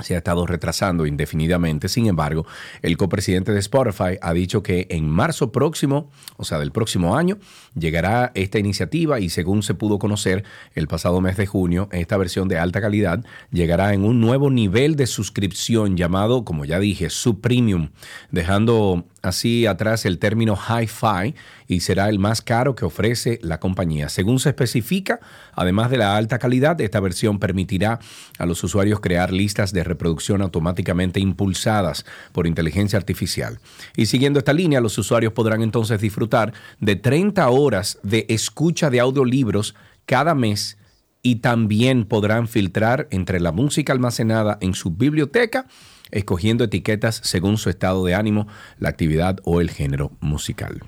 se 0.00 0.14
ha 0.14 0.18
estado 0.18 0.46
retrasando 0.46 1.06
indefinidamente. 1.06 1.88
Sin 1.88 2.06
embargo, 2.06 2.46
el 2.82 2.96
copresidente 2.96 3.52
de 3.52 3.60
Spotify 3.60 4.18
ha 4.20 4.32
dicho 4.32 4.62
que 4.62 4.86
en 4.90 5.08
marzo 5.08 5.52
próximo, 5.52 6.10
o 6.36 6.44
sea, 6.44 6.58
del 6.58 6.72
próximo 6.72 7.16
año, 7.16 7.38
llegará 7.74 8.32
esta 8.34 8.58
iniciativa 8.58 9.20
y 9.20 9.30
según 9.30 9.62
se 9.62 9.74
pudo 9.74 9.98
conocer 9.98 10.44
el 10.74 10.88
pasado 10.88 11.20
mes 11.20 11.36
de 11.36 11.46
junio, 11.46 11.88
esta 11.92 12.16
versión 12.16 12.48
de 12.48 12.58
alta 12.58 12.80
calidad 12.80 13.24
llegará 13.50 13.94
en 13.94 14.04
un 14.04 14.20
nuevo 14.20 14.50
nivel 14.50 14.96
de 14.96 15.06
suscripción 15.06 15.96
llamado, 15.96 16.44
como 16.44 16.64
ya 16.64 16.78
dije, 16.78 17.10
Subpremium, 17.10 17.90
dejando 18.30 19.04
así 19.22 19.66
atrás 19.66 20.04
el 20.06 20.18
término 20.18 20.56
Hi-Fi 20.56 21.34
y 21.66 21.80
será 21.80 22.08
el 22.08 22.18
más 22.18 22.42
caro 22.42 22.74
que 22.74 22.84
ofrece 22.84 23.38
la 23.42 23.60
compañía. 23.60 24.08
Según 24.08 24.38
se 24.38 24.50
especifica, 24.50 25.20
además 25.52 25.90
de 25.90 25.98
la 25.98 26.16
alta 26.16 26.38
calidad, 26.38 26.80
esta 26.80 27.00
versión 27.00 27.38
permitirá 27.38 27.98
a 28.38 28.46
los 28.46 28.62
usuarios 28.64 29.00
crear 29.00 29.32
listas 29.32 29.72
de 29.72 29.84
reproducción 29.84 30.42
automáticamente 30.42 31.20
impulsadas 31.20 32.04
por 32.32 32.46
inteligencia 32.46 32.98
artificial. 32.98 33.58
Y 33.96 34.06
siguiendo 34.06 34.38
esta 34.38 34.52
línea, 34.52 34.80
los 34.80 34.96
usuarios 34.98 35.32
podrán 35.32 35.62
entonces 35.62 36.00
disfrutar 36.00 36.52
de 36.80 36.96
30 36.96 37.48
horas 37.48 37.98
de 38.02 38.26
escucha 38.28 38.90
de 38.90 39.00
audiolibros 39.00 39.74
cada 40.06 40.34
mes 40.34 40.78
y 41.22 41.36
también 41.36 42.04
podrán 42.04 42.46
filtrar 42.46 43.08
entre 43.10 43.40
la 43.40 43.50
música 43.50 43.92
almacenada 43.92 44.58
en 44.60 44.74
su 44.74 44.92
biblioteca, 44.92 45.66
escogiendo 46.12 46.62
etiquetas 46.62 47.20
según 47.24 47.58
su 47.58 47.68
estado 47.68 48.04
de 48.04 48.14
ánimo, 48.14 48.46
la 48.78 48.90
actividad 48.90 49.40
o 49.42 49.60
el 49.60 49.70
género 49.70 50.12
musical. 50.20 50.82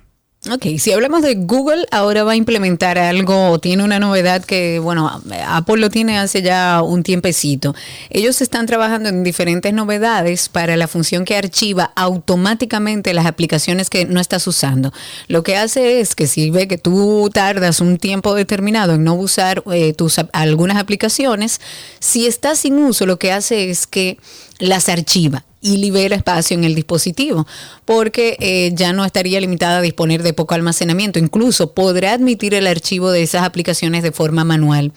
Ok, 0.47 0.79
si 0.79 0.93
hablamos 0.93 1.23
de 1.23 1.35
Google, 1.35 1.85
ahora 1.91 2.23
va 2.23 2.33
a 2.33 2.37
implementar 2.37 2.97
algo, 2.97 3.59
tiene 3.59 3.83
una 3.83 3.99
novedad 3.99 4.45
que, 4.45 4.79
bueno, 4.79 5.21
Apple 5.45 5.79
lo 5.79 5.91
tiene 5.91 6.17
hace 6.17 6.43
ya 6.43 6.81
un 6.81 7.03
tiempecito. 7.03 7.75
Ellos 8.09 8.41
están 8.41 8.67
trabajando 8.67 9.09
en 9.09 9.25
diferentes 9.25 9.75
novedades 9.75 10.49
para 10.49 10.77
la 10.77 10.87
función 10.87 11.25
que 11.25 11.37
archiva 11.37 11.93
automáticamente 11.97 13.15
las 13.15 13.27
aplicaciones 13.27 13.91
que 13.91 14.05
no 14.05 14.21
estás 14.21 14.47
usando. 14.47 14.93
Lo 15.27 15.43
que 15.43 15.57
hace 15.57 16.01
es 16.01 16.15
que 16.15 16.29
si 16.29 16.51
ve 16.51 16.69
que 16.69 16.79
tú 16.79 17.29
tardas 17.35 17.81
un 17.81 17.99
tiempo 17.99 18.33
determinado 18.35 18.95
en 18.95 19.03
no 19.03 19.15
usar 19.15 19.65
eh, 19.73 19.93
tus 19.93 20.21
algunas 20.33 20.77
aplicaciones, 20.77 21.61
si 21.99 22.29
estás 22.29 22.61
sin 22.61 22.79
uso, 22.79 23.07
lo 23.07 23.19
que 23.19 23.33
hace 23.33 23.71
es 23.71 23.89
que 23.89 24.19
las 24.61 24.89
archiva 24.89 25.45
y 25.61 25.79
libera 25.79 26.17
espacio 26.17 26.57
en 26.57 26.65
el 26.65 26.75
dispositivo, 26.75 27.47
porque 27.85 28.37
eh, 28.41 28.73
ya 28.75 28.93
no 28.93 29.05
estaría 29.05 29.41
limitada 29.41 29.79
a 29.79 29.83
disponer 29.83 30.23
de 30.23 30.33
poco 30.33 30.55
almacenamiento. 30.55 31.19
Incluso 31.19 31.73
podrá 31.75 32.13
admitir 32.13 32.55
el 32.55 32.67
archivo 32.67 33.11
de 33.11 33.23
esas 33.23 33.43
aplicaciones 33.43 34.03
de 34.03 34.13
forma 34.13 34.45
manual. 34.45 34.93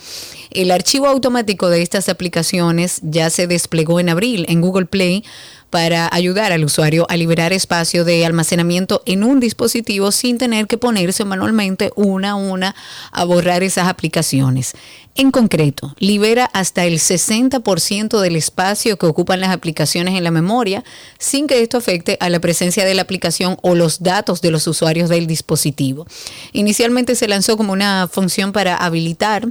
El 0.51 0.71
archivo 0.71 1.07
automático 1.07 1.69
de 1.69 1.81
estas 1.81 2.09
aplicaciones 2.09 2.99
ya 3.03 3.29
se 3.29 3.47
desplegó 3.47 4.01
en 4.01 4.09
abril 4.09 4.45
en 4.49 4.59
Google 4.59 4.85
Play 4.85 5.23
para 5.69 6.09
ayudar 6.11 6.51
al 6.51 6.65
usuario 6.65 7.07
a 7.09 7.15
liberar 7.15 7.53
espacio 7.53 8.03
de 8.03 8.25
almacenamiento 8.25 9.01
en 9.05 9.23
un 9.23 9.39
dispositivo 9.39 10.11
sin 10.11 10.37
tener 10.37 10.67
que 10.67 10.77
ponerse 10.77 11.23
manualmente 11.23 11.91
una 11.95 12.31
a 12.31 12.35
una 12.35 12.75
a 13.13 13.23
borrar 13.23 13.63
esas 13.63 13.87
aplicaciones. 13.87 14.73
En 15.15 15.31
concreto, 15.31 15.95
libera 15.99 16.49
hasta 16.51 16.83
el 16.83 16.99
60% 16.99 18.19
del 18.19 18.35
espacio 18.35 18.97
que 18.97 19.05
ocupan 19.05 19.39
las 19.39 19.51
aplicaciones 19.51 20.15
en 20.15 20.25
la 20.25 20.31
memoria 20.31 20.83
sin 21.17 21.47
que 21.47 21.61
esto 21.61 21.77
afecte 21.77 22.17
a 22.19 22.29
la 22.29 22.41
presencia 22.41 22.83
de 22.83 22.93
la 22.93 23.03
aplicación 23.03 23.57
o 23.61 23.73
los 23.73 24.03
datos 24.03 24.41
de 24.41 24.51
los 24.51 24.67
usuarios 24.67 25.09
del 25.09 25.27
dispositivo. 25.27 26.05
Inicialmente 26.51 27.15
se 27.15 27.29
lanzó 27.29 27.55
como 27.55 27.71
una 27.71 28.09
función 28.11 28.51
para 28.51 28.75
habilitar 28.75 29.47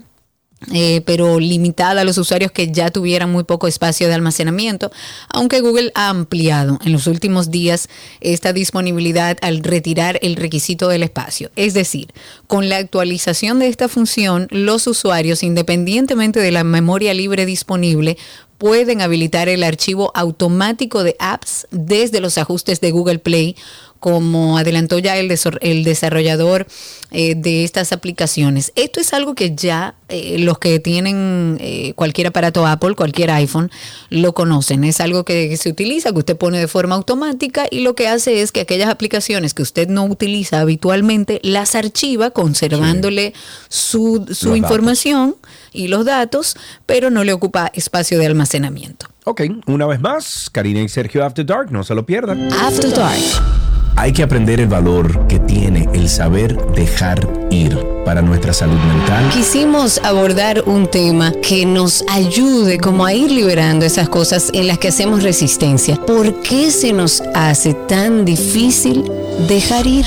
eh, 0.72 1.00
pero 1.06 1.40
limitada 1.40 2.02
a 2.02 2.04
los 2.04 2.18
usuarios 2.18 2.52
que 2.52 2.70
ya 2.70 2.90
tuvieran 2.90 3.32
muy 3.32 3.44
poco 3.44 3.66
espacio 3.66 4.08
de 4.08 4.14
almacenamiento, 4.14 4.92
aunque 5.28 5.61
Google 5.61 5.90
ha 5.94 6.11
ampliado 6.11 6.78
en 6.84 6.92
los 6.92 7.06
últimos 7.06 7.50
días 7.50 7.88
esta 8.20 8.52
disponibilidad 8.52 9.38
al 9.40 9.64
retirar 9.64 10.18
el 10.22 10.36
requisito 10.36 10.88
del 10.88 11.02
espacio. 11.02 11.50
Es 11.56 11.72
decir, 11.72 12.12
con 12.46 12.68
la 12.68 12.76
actualización 12.76 13.58
de 13.58 13.68
esta 13.68 13.88
función, 13.88 14.48
los 14.50 14.86
usuarios, 14.86 15.42
independientemente 15.42 16.40
de 16.40 16.50
la 16.50 16.62
memoria 16.62 17.14
libre 17.14 17.46
disponible, 17.46 18.18
pueden 18.61 19.00
habilitar 19.00 19.48
el 19.48 19.64
archivo 19.64 20.12
automático 20.14 21.02
de 21.02 21.16
apps 21.18 21.66
desde 21.70 22.20
los 22.20 22.36
ajustes 22.36 22.82
de 22.82 22.90
Google 22.90 23.18
Play 23.18 23.56
como 24.01 24.57
adelantó 24.57 24.98
ya 24.98 25.16
el, 25.18 25.32
el 25.61 25.84
desarrollador 25.84 26.66
eh, 27.12 27.34
de 27.36 27.64
estas 27.64 27.92
aplicaciones. 27.92 28.72
Esto 28.74 28.98
es 28.98 29.12
algo 29.12 29.34
que 29.34 29.55
ya 29.55 29.94
eh, 30.09 30.38
los 30.38 30.59
que 30.59 30.80
tienen 30.80 31.59
eh, 31.61 31.92
cualquier 31.94 32.28
aparato 32.28 32.66
Apple, 32.66 32.94
cualquier 32.94 33.30
iPhone, 33.30 33.70
lo 34.09 34.32
conocen. 34.32 34.84
Es 34.84 35.01
algo 35.01 35.24
que, 35.24 35.57
se 35.57 35.68
utiliza, 35.68 36.12
que 36.12 36.18
usted 36.18 36.36
pone 36.36 36.59
de 36.59 36.66
forma 36.66 36.94
automática 36.94 37.66
y 37.70 37.80
lo 37.80 37.94
que 37.94 38.09
hace 38.09 38.40
es 38.40 38.53
que 38.53 38.61
aquellas 38.61 38.88
aplicaciones 38.88 39.55
que 39.55 39.62
usted 39.62 39.88
no 39.88 40.05
utiliza 40.05 40.61
habitualmente 40.61 41.40
las 41.42 41.74
archiva 41.74 42.30
conservándole 42.30 43.34
su, 43.68 44.26
su 44.32 44.57
información 44.57 45.36
y 45.73 45.89
los 45.89 46.05
datos, 46.05 46.57
pero 46.87 47.11
no 47.11 47.25
le 47.25 47.33
ocupa 47.33 47.71
espacio 47.75 48.18
de 48.18 48.27
almacenamiento. 48.27 49.07
Ok, 49.25 49.43
una 49.66 49.87
vez 49.87 50.01
más, 50.01 50.49
Karina 50.51 50.81
y 50.81 50.89
Sergio 50.89 51.25
After 51.25 51.45
Dark, 51.45 51.71
no 51.71 51.85
se 51.85 51.95
lo 51.95 52.05
pierdan. 52.07 52.53
After 52.53 52.91
Dark. 52.93 53.21
Hay 53.97 54.12
que 54.12 54.23
aprender 54.23 54.61
el 54.61 54.68
valor 54.68 55.27
que 55.27 55.39
tiene 55.41 55.87
el 55.93 56.09
saber 56.09 56.57
dejar 56.73 57.29
ir 57.51 57.79
para 58.05 58.23
nuestra 58.23 58.53
salud 58.55 58.79
mental. 58.79 59.29
Quisimos 59.31 59.99
abordar 59.99 60.62
un 60.64 60.87
tema 60.87 61.33
que 61.43 61.66
nos 61.66 62.03
ayude 62.09 62.79
como 62.79 63.05
a 63.05 63.12
ir 63.12 63.31
liberando 63.31 63.85
esas 63.85 64.09
cosas 64.09 64.51
en 64.55 64.68
las 64.68 64.79
que 64.79 64.89
hacemos 64.89 65.23
resistencia. 65.23 65.97
¿Por 65.97 66.41
qué 66.41 66.71
se 66.71 66.93
nos 66.95 67.21
hace 67.35 67.75
tan 67.75 68.25
difícil 68.25 69.05
dejar 69.47 69.87
ir? 69.87 70.07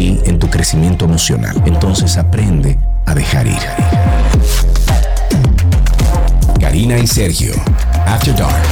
en 0.01 0.39
tu 0.39 0.49
crecimiento 0.49 1.05
emocional. 1.05 1.61
Entonces 1.65 2.17
aprende 2.17 2.77
a 3.05 3.13
dejar 3.13 3.45
ir. 3.45 3.59
Karina 6.59 6.97
y 6.97 7.05
Sergio, 7.05 7.53
After 8.07 8.35
Dark. 8.35 8.63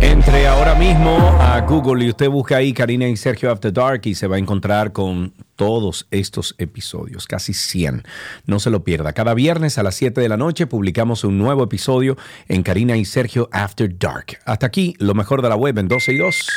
Entre 0.00 0.46
ahora 0.46 0.74
mismo 0.76 1.18
a 1.40 1.60
Google 1.60 2.04
y 2.04 2.08
usted 2.08 2.30
busca 2.30 2.56
ahí 2.56 2.72
Karina 2.72 3.08
y 3.08 3.16
Sergio 3.16 3.50
After 3.50 3.72
Dark 3.72 4.02
y 4.04 4.14
se 4.14 4.28
va 4.28 4.36
a 4.36 4.38
encontrar 4.38 4.92
con 4.92 5.34
todos 5.56 6.06
estos 6.10 6.54
episodios, 6.58 7.26
casi 7.26 7.52
100. 7.52 8.04
No 8.46 8.60
se 8.60 8.70
lo 8.70 8.84
pierda. 8.84 9.12
Cada 9.12 9.34
viernes 9.34 9.76
a 9.76 9.82
las 9.82 9.96
7 9.96 10.20
de 10.20 10.28
la 10.28 10.36
noche 10.36 10.66
publicamos 10.66 11.24
un 11.24 11.36
nuevo 11.36 11.64
episodio 11.64 12.16
en 12.46 12.62
Karina 12.62 12.96
y 12.96 13.04
Sergio 13.04 13.48
After 13.52 13.98
Dark. 13.98 14.38
Hasta 14.44 14.66
aquí, 14.66 14.94
lo 15.00 15.14
mejor 15.14 15.42
de 15.42 15.48
la 15.48 15.56
web 15.56 15.76
en 15.78 15.88
12 15.88 16.12
y 16.12 16.18
2. 16.18 16.48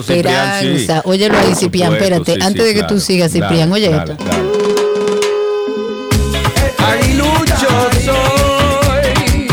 esperanza. 0.00 1.02
Óyelo 1.04 1.36
ahí, 1.36 1.54
Ciprián, 1.54 1.92
espérate. 1.92 2.32
sí, 2.32 2.40
sí, 2.40 2.46
Antes 2.46 2.64
de 2.64 2.70
que 2.72 2.78
claro. 2.80 2.94
tú 2.94 3.00
sigas, 3.00 3.30
Ciprián, 3.30 3.70
oye 3.70 3.90
dale, 3.90 4.12
esto. 4.12 4.24
dale. 4.24 4.42
Aguilucho 6.78 7.90
soy. 8.00 9.48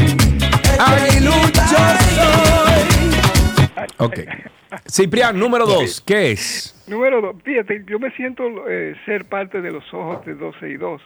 Aguilucho 0.80 1.78
soy. 2.16 3.86
Ok. 3.97 4.20
Ciprián, 4.89 5.38
número 5.38 5.66
dos, 5.66 6.01
¿qué 6.05 6.32
es? 6.32 6.74
Número 6.88 7.20
dos, 7.22 7.36
fíjate, 7.43 7.84
yo 7.86 7.99
me 7.99 8.12
siento 8.12 8.43
eh, 8.70 8.95
ser 9.05 9.26
parte 9.26 9.62
de 9.62 9.72
los 9.72 9.84
ojos 9.93 10.26
de 10.26 10.36
12 10.36 10.70
y 10.70 10.78
2. 10.78 11.01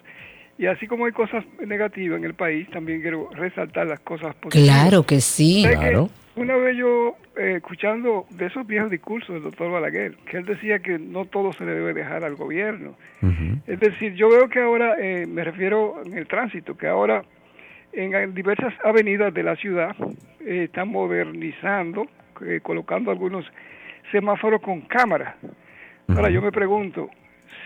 Y 0.58 0.68
así 0.68 0.88
como 0.88 1.06
hay 1.06 1.12
cosas 1.12 1.44
negativas 1.66 2.20
en 2.20 2.26
el 2.26 2.36
país, 2.36 2.70
también 2.70 3.02
quiero 3.02 3.30
resaltar 3.32 3.88
las 3.88 4.00
cosas 4.02 4.36
positivas. 4.36 4.82
Claro 4.82 5.04
que 5.04 5.20
sí. 5.20 5.66
Claro. 5.68 6.10
Una 6.36 6.56
vez 6.56 6.78
yo, 6.78 7.16
eh, 7.38 7.56
escuchando 7.58 8.26
de 8.32 8.48
esos 8.48 8.66
viejos 8.66 8.90
discursos 8.90 9.36
del 9.36 9.44
doctor 9.44 9.72
Balaguer, 9.72 10.16
que 10.30 10.38
él 10.38 10.46
decía 10.46 10.80
que 10.80 10.98
no 10.98 11.26
todo 11.26 11.54
se 11.54 11.66
le 11.66 11.74
debe 11.74 11.94
dejar 11.94 12.24
al 12.24 12.36
gobierno. 12.36 12.96
Es 13.68 13.80
decir, 13.80 14.14
yo 14.16 14.30
veo 14.30 14.50
que 14.50 14.60
ahora, 14.60 14.96
eh, 15.00 15.26
me 15.26 15.44
refiero 15.44 16.02
en 16.06 16.18
el 16.18 16.28
tránsito, 16.28 16.76
que 16.76 16.88
ahora 16.88 17.24
en 17.94 18.34
diversas 18.34 18.74
avenidas 18.84 19.34
de 19.34 19.44
la 19.44 19.56
ciudad 19.56 19.96
eh, 20.40 20.64
están 20.66 20.90
modernizando, 20.90 22.08
eh, 22.46 22.60
colocando 22.62 23.12
algunos 23.12 23.46
semáforos 24.12 24.62
con 24.62 24.82
cámara. 24.82 25.38
Ahora 26.08 26.30
yo 26.30 26.42
me 26.42 26.52
pregunto, 26.52 27.10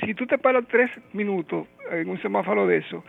si 0.05 0.13
tú 0.13 0.25
te 0.27 0.37
paras 0.37 0.63
tres 0.71 0.89
minutos 1.13 1.65
en 1.91 2.09
un 2.09 2.21
semáforo 2.21 2.67
de 2.67 2.77
eso, 2.77 3.03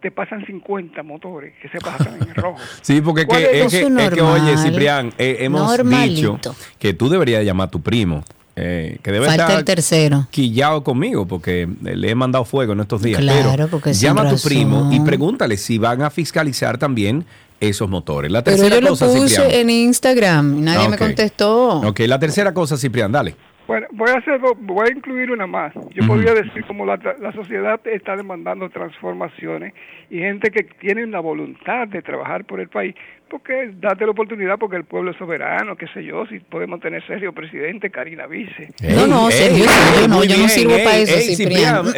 te 0.00 0.10
pasan 0.10 0.44
50 0.44 1.02
motores 1.04 1.54
que 1.62 1.68
se 1.68 1.78
pasan 1.78 2.14
en 2.22 2.34
rojo. 2.34 2.58
Sí, 2.82 3.00
porque 3.00 3.24
¿Cuál 3.26 3.40
que, 3.42 3.60
es 3.60 3.72
es, 3.74 3.80
que, 3.86 3.86
es 4.04 4.10
que, 4.10 4.20
oye. 4.20 4.56
Ciprián, 4.58 5.12
eh, 5.18 5.36
hemos 5.40 5.60
Normalito. 5.68 6.32
dicho 6.34 6.56
que 6.78 6.92
tú 6.94 7.08
deberías 7.08 7.44
llamar 7.44 7.68
a 7.68 7.70
tu 7.70 7.80
primo, 7.80 8.24
eh, 8.56 8.98
que 9.02 9.12
debe 9.12 9.26
Falta 9.26 9.44
estar 9.44 9.58
el 9.60 9.64
tercero. 9.64 10.26
quillado 10.30 10.82
conmigo, 10.82 11.26
porque 11.26 11.68
le 11.82 12.10
he 12.10 12.14
mandado 12.14 12.44
fuego 12.44 12.72
en 12.72 12.80
estos 12.80 13.00
días. 13.02 13.20
Claro, 13.20 13.50
pero 13.52 13.68
porque 13.68 13.92
llama 13.92 14.22
a 14.22 14.24
tu 14.24 14.30
razón. 14.32 14.48
primo 14.50 14.90
y 14.92 15.00
pregúntale 15.00 15.56
si 15.56 15.78
van 15.78 16.02
a 16.02 16.10
fiscalizar 16.10 16.78
también 16.78 17.24
esos 17.60 17.88
motores. 17.88 18.32
La 18.32 18.42
Pero 18.42 18.56
tercera 18.56 18.74
yo 18.76 18.82
lo 18.82 18.88
cosa, 18.90 19.06
puse 19.06 19.28
Ciprián. 19.28 19.50
en 19.52 19.70
Instagram 19.70 20.58
y 20.58 20.60
nadie 20.62 20.84
Ah, 20.84 20.88
me 20.88 20.96
ok. 20.96 20.98
contestó. 21.02 21.68
Ok, 21.82 22.00
la 22.00 22.18
tercera 22.18 22.52
cosa, 22.52 22.76
Ciprián, 22.76 23.12
dale. 23.12 23.36
Bueno, 23.66 23.86
voy 23.92 24.10
a 24.10 24.18
hacer, 24.18 24.40
voy 24.40 24.86
a 24.88 24.92
incluir 24.92 25.30
una 25.30 25.46
más. 25.46 25.72
Yo 25.94 26.06
podría 26.06 26.34
decir 26.34 26.64
como 26.66 26.84
la, 26.84 26.98
la 27.20 27.32
sociedad 27.32 27.80
está 27.86 28.16
demandando 28.16 28.68
transformaciones 28.70 29.72
y 30.10 30.18
gente 30.18 30.50
que 30.50 30.64
tiene 30.64 31.06
la 31.06 31.20
voluntad 31.20 31.86
de 31.88 32.02
trabajar 32.02 32.44
por 32.44 32.60
el 32.60 32.68
país, 32.68 32.94
porque 33.30 33.70
date 33.80 34.04
la 34.04 34.10
oportunidad 34.10 34.58
porque 34.58 34.76
el 34.76 34.84
pueblo 34.84 35.12
es 35.12 35.16
soberano, 35.16 35.76
qué 35.76 35.86
sé 35.94 36.04
yo, 36.04 36.26
si 36.26 36.40
podemos 36.40 36.80
tener 36.80 37.06
serio 37.06 37.32
presidente, 37.32 37.90
Karina 37.90 38.26
Vice. 38.26 38.68
No, 38.94 39.06
no, 39.06 39.30
Ey, 39.30 39.32
serio, 39.32 39.64
ey, 39.64 39.68
serio, 39.68 40.08
no, 40.08 40.24
yo 40.24 40.36
no 40.36 40.48
sirvo 40.48 40.74
ey, 40.74 40.84
para 40.84 40.96
eso, 40.98 41.14
ey, 41.16 41.46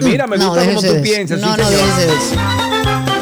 Mira, 0.04 0.26
me 0.26 0.36
No, 0.36 0.50
gusta 0.50 0.66
cómo 0.66 0.80
tú 0.80 1.02
piensas. 1.02 1.40
No, 1.40 1.54
sí, 1.54 1.62
no, 1.62 1.70
déjese 1.70 2.06
de 2.06 2.12
eso. 2.12 3.13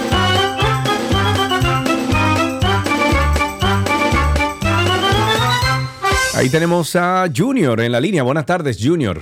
Ahí 6.42 6.50
tenemos 6.50 6.96
a 6.96 7.26
Junior 7.32 7.80
en 7.80 7.92
la 7.92 8.00
línea. 8.00 8.24
Buenas 8.24 8.44
tardes, 8.46 8.76
Junior. 8.84 9.18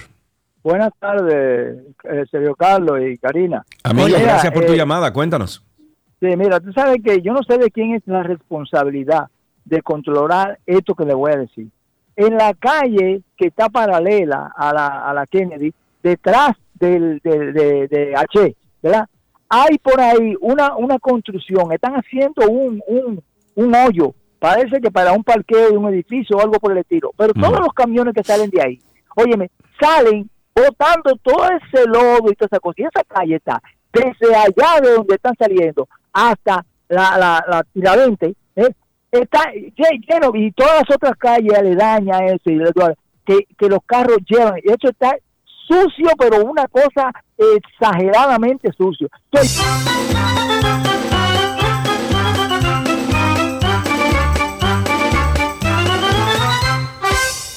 Buenas 0.62 0.91
tardes, 0.99 1.77
eh, 2.05 2.25
Sergio 2.31 2.55
Carlos 2.55 2.99
y 3.07 3.18
Karina. 3.18 3.62
Amigo, 3.85 4.09
gracias 4.18 4.51
por 4.55 4.64
tu 4.64 4.73
eh, 4.73 4.77
llamada. 4.79 5.12
Cuéntanos. 5.12 5.62
Sí, 6.18 6.29
mira, 6.39 6.61
tú 6.61 6.73
sabes 6.73 6.97
que 7.05 7.21
yo 7.21 7.35
no 7.35 7.43
sé 7.43 7.59
de 7.59 7.71
quién 7.71 7.95
es 7.95 8.03
la 8.07 8.23
responsabilidad 8.23 9.27
de 9.66 9.83
controlar 9.83 10.61
esto 10.64 10.95
que 10.95 11.05
le 11.05 11.12
voy 11.12 11.33
a 11.33 11.37
decir. 11.37 11.66
En 12.16 12.37
la 12.39 12.55
calle 12.55 13.21
que 13.37 13.49
está 13.49 13.68
paralela 13.68 14.51
a 14.57 14.73
la, 14.73 14.87
a 15.07 15.12
la 15.12 15.27
Kennedy, 15.27 15.75
detrás 16.03 16.53
del, 16.73 17.21
del- 17.23 17.53
de, 17.53 17.87
de 17.89 18.14
H, 18.16 18.57
¿verdad? 18.83 19.07
Hay 19.51 19.77
por 19.77 20.01
ahí 20.01 20.35
una, 20.41 20.75
una 20.75 20.99
construcción, 20.99 21.71
están 21.71 21.93
haciendo 21.97 22.49
un, 22.49 22.81
un, 22.87 23.23
un 23.57 23.75
hoyo, 23.75 24.14
parece 24.41 24.80
que 24.80 24.91
para 24.91 25.12
un 25.12 25.22
parqueo 25.22 25.70
de 25.70 25.76
un 25.76 25.88
edificio 25.95 26.36
o 26.36 26.41
algo 26.41 26.59
por 26.59 26.72
el 26.72 26.78
estilo, 26.78 27.12
pero 27.16 27.32
todos 27.34 27.61
los 27.61 27.72
camiones 27.72 28.12
que 28.14 28.24
salen 28.24 28.51
de 28.51 28.61
ahí, 28.61 28.80
óyeme, 29.14 29.51
salen 29.80 30.28
botando 30.55 31.14
todo 31.22 31.45
ese 31.47 31.86
lodo 31.86 32.30
y 32.30 32.34
toda 32.34 32.49
esa 32.51 32.59
cosa, 32.59 32.74
y 32.78 32.82
esa 32.84 33.05
calle 33.05 33.36
está 33.36 33.62
desde 33.93 34.34
allá 34.34 34.80
de 34.82 34.93
donde 34.95 35.14
están 35.14 35.34
saliendo 35.38 35.88
hasta 36.12 36.64
la, 36.88 37.16
la, 37.18 37.45
la 37.49 37.62
Tiradentes, 37.72 38.34
¿eh? 38.57 38.68
está 39.12 39.41
lle- 39.53 40.01
lleno, 40.09 40.30
y 40.34 40.51
todas 40.53 40.82
las 40.82 40.97
otras 40.97 41.16
calles 41.18 41.55
aledañas 41.57 42.20
eso, 42.22 42.51
y 42.51 42.59
que, 43.24 43.47
que 43.59 43.68
los 43.68 43.80
carros 43.86 44.18
llevan, 44.26 44.55
y 44.64 44.70
eso 44.70 44.88
está 44.88 45.16
sucio, 45.68 46.09
pero 46.18 46.45
una 46.45 46.66
cosa 46.66 47.12
exageradamente 47.36 48.72
sucio. 48.72 49.09
Entonces, 49.30 49.62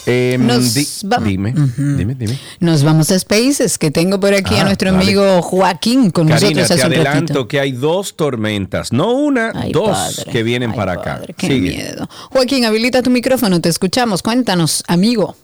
Eh, 0.05 0.37
Nos 0.39 0.73
di- 0.73 0.87
dime, 1.23 1.53
dime, 1.77 2.15
dime. 2.15 2.37
Nos 2.59 2.83
vamos 2.83 3.09
a 3.11 3.17
Spaces, 3.17 3.77
que 3.77 3.89
tengo 3.89 4.19
por 4.19 4.33
aquí 4.33 4.55
a 4.55 4.61
Ah, 4.61 4.63
nuestro 4.65 4.91
vale. 4.91 5.03
amigo 5.03 5.41
Joaquín 5.41 6.11
con 6.11 6.27
Karina, 6.27 6.49
nosotros 6.61 6.67
te 6.67 6.73
hace 6.73 6.85
un 6.87 6.93
adelanto 6.93 7.33
ratito. 7.33 7.47
que 7.47 7.59
hay 7.59 7.71
dos 7.71 8.15
tormentas, 8.17 8.91
no 8.91 9.13
una, 9.13 9.51
Ay, 9.55 9.71
dos 9.71 9.89
padre, 9.97 10.31
que 10.31 10.43
vienen 10.43 10.71
ay, 10.71 10.75
para 10.75 10.93
acá. 10.93 11.15
padre, 11.19 11.33
qué 11.37 11.47
Sigue. 11.47 11.69
miedo. 11.69 12.09
Joaquín, 12.31 12.65
habilita 12.65 13.01
tu 13.01 13.09
micrófono, 13.11 13.61
te 13.61 13.69
escuchamos. 13.69 14.21
Cuéntanos, 14.21 14.83
amigo. 14.87 15.37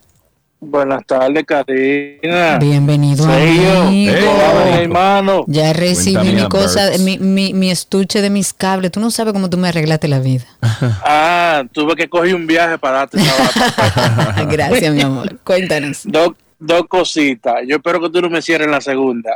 Buenas 0.61 1.05
tardes, 1.05 1.45
Karina. 1.45 2.57
Bienvenido, 2.59 3.23
amigo. 3.23 3.63
Hola, 3.71 4.65
mi 4.65 4.77
hermano. 4.83 5.45
Ya 5.47 5.71
recibí 5.71 6.15
Cuéntame 6.15 6.33
mi 6.35 6.41
a 6.41 6.49
cosa, 6.49 6.89
mi, 6.99 7.17
mi, 7.17 7.53
mi 7.53 7.71
estuche 7.71 8.21
de 8.21 8.29
mis 8.29 8.51
cables. 8.53 8.91
Tú 8.91 8.99
no 8.99 9.09
sabes 9.09 9.31
cómo 9.31 9.49
tú 9.49 9.57
me 9.57 9.69
arreglaste 9.69 10.07
la 10.07 10.19
vida. 10.19 10.45
Ah, 11.03 11.63
tuve 11.73 11.95
que 11.95 12.07
coger 12.07 12.35
un 12.35 12.45
viaje 12.47 12.77
para 12.77 12.99
darte 12.99 13.17
esa 13.19 14.45
Gracias, 14.49 14.93
mi 14.93 15.01
amor. 15.01 15.37
Cuéntanos. 15.43 16.01
dos, 16.05 16.31
dos 16.59 16.83
cositas. 16.87 17.55
Yo 17.67 17.77
espero 17.77 17.99
que 18.01 18.09
tú 18.09 18.21
no 18.21 18.29
me 18.29 18.41
cierres 18.41 18.67
la 18.69 18.79
segunda. 18.81 19.31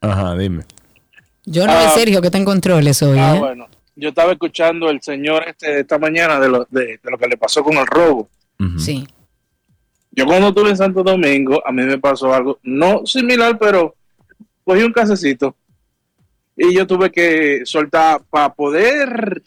Ajá, 0.00 0.34
dime. 0.36 0.64
Yo 1.46 1.66
no 1.66 1.72
Ah. 1.72 1.84
es 1.88 1.94
Sergio 1.94 2.20
que 2.20 2.28
está 2.28 2.38
en 2.38 2.44
controles 2.44 3.02
hoy, 3.02 3.18
Ah, 3.18 3.36
¿eh? 3.36 3.38
bueno. 3.38 3.66
Yo 3.96 4.08
estaba 4.10 4.32
escuchando 4.32 4.90
el 4.90 5.00
señor 5.02 5.44
este 5.46 5.72
de 5.72 5.80
esta 5.80 5.98
mañana 5.98 6.40
de 6.40 6.48
lo, 6.48 6.66
de, 6.70 6.98
de 7.02 7.10
lo 7.10 7.16
que 7.16 7.28
le 7.28 7.36
pasó 7.36 7.62
con 7.62 7.76
el 7.76 7.86
robo. 7.86 8.28
Sí. 8.78 9.06
Yo 10.16 10.26
cuando 10.26 10.48
estuve 10.48 10.70
en 10.70 10.76
Santo 10.76 11.02
Domingo, 11.02 11.62
a 11.66 11.72
mí 11.72 11.82
me 11.82 11.98
pasó 11.98 12.32
algo 12.32 12.58
no 12.62 13.04
similar, 13.04 13.58
pero 13.58 13.94
cogí 14.64 14.82
un 14.82 14.92
casecito 14.92 15.56
y 16.56 16.72
yo 16.72 16.86
tuve 16.86 17.10
que 17.10 17.62
soltar 17.64 18.22
para 18.30 18.52
poder 18.54 19.42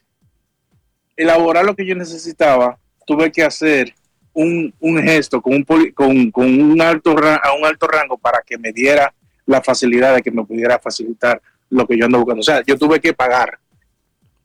elaborar 1.16 1.66
lo 1.66 1.76
que 1.76 1.86
yo 1.86 1.96
necesitaba, 1.96 2.78
tuve 3.06 3.32
que 3.32 3.44
hacer 3.44 3.94
un, 4.34 4.74
un 4.80 5.02
gesto 5.02 5.42
con 5.42 5.54
un, 5.54 5.64
con, 5.64 6.32
con 6.32 6.62
un 6.62 6.82
alto 6.82 7.16
a 7.18 7.54
un 7.54 7.66
alto 7.66 7.88
rango 7.88 8.18
para 8.18 8.40
que 8.46 8.58
me 8.58 8.72
diera 8.72 9.14
la 9.46 9.62
facilidad 9.62 10.16
de 10.16 10.22
que 10.22 10.32
me 10.32 10.44
pudiera 10.44 10.78
facilitar 10.78 11.42
lo 11.70 11.88
que 11.88 11.98
yo 11.98 12.06
ando 12.06 12.20
buscando. 12.20 12.42
O 12.42 12.44
sea, 12.44 12.62
yo 12.66 12.78
tuve 12.78 13.00
que 13.00 13.14
pagar. 13.14 13.58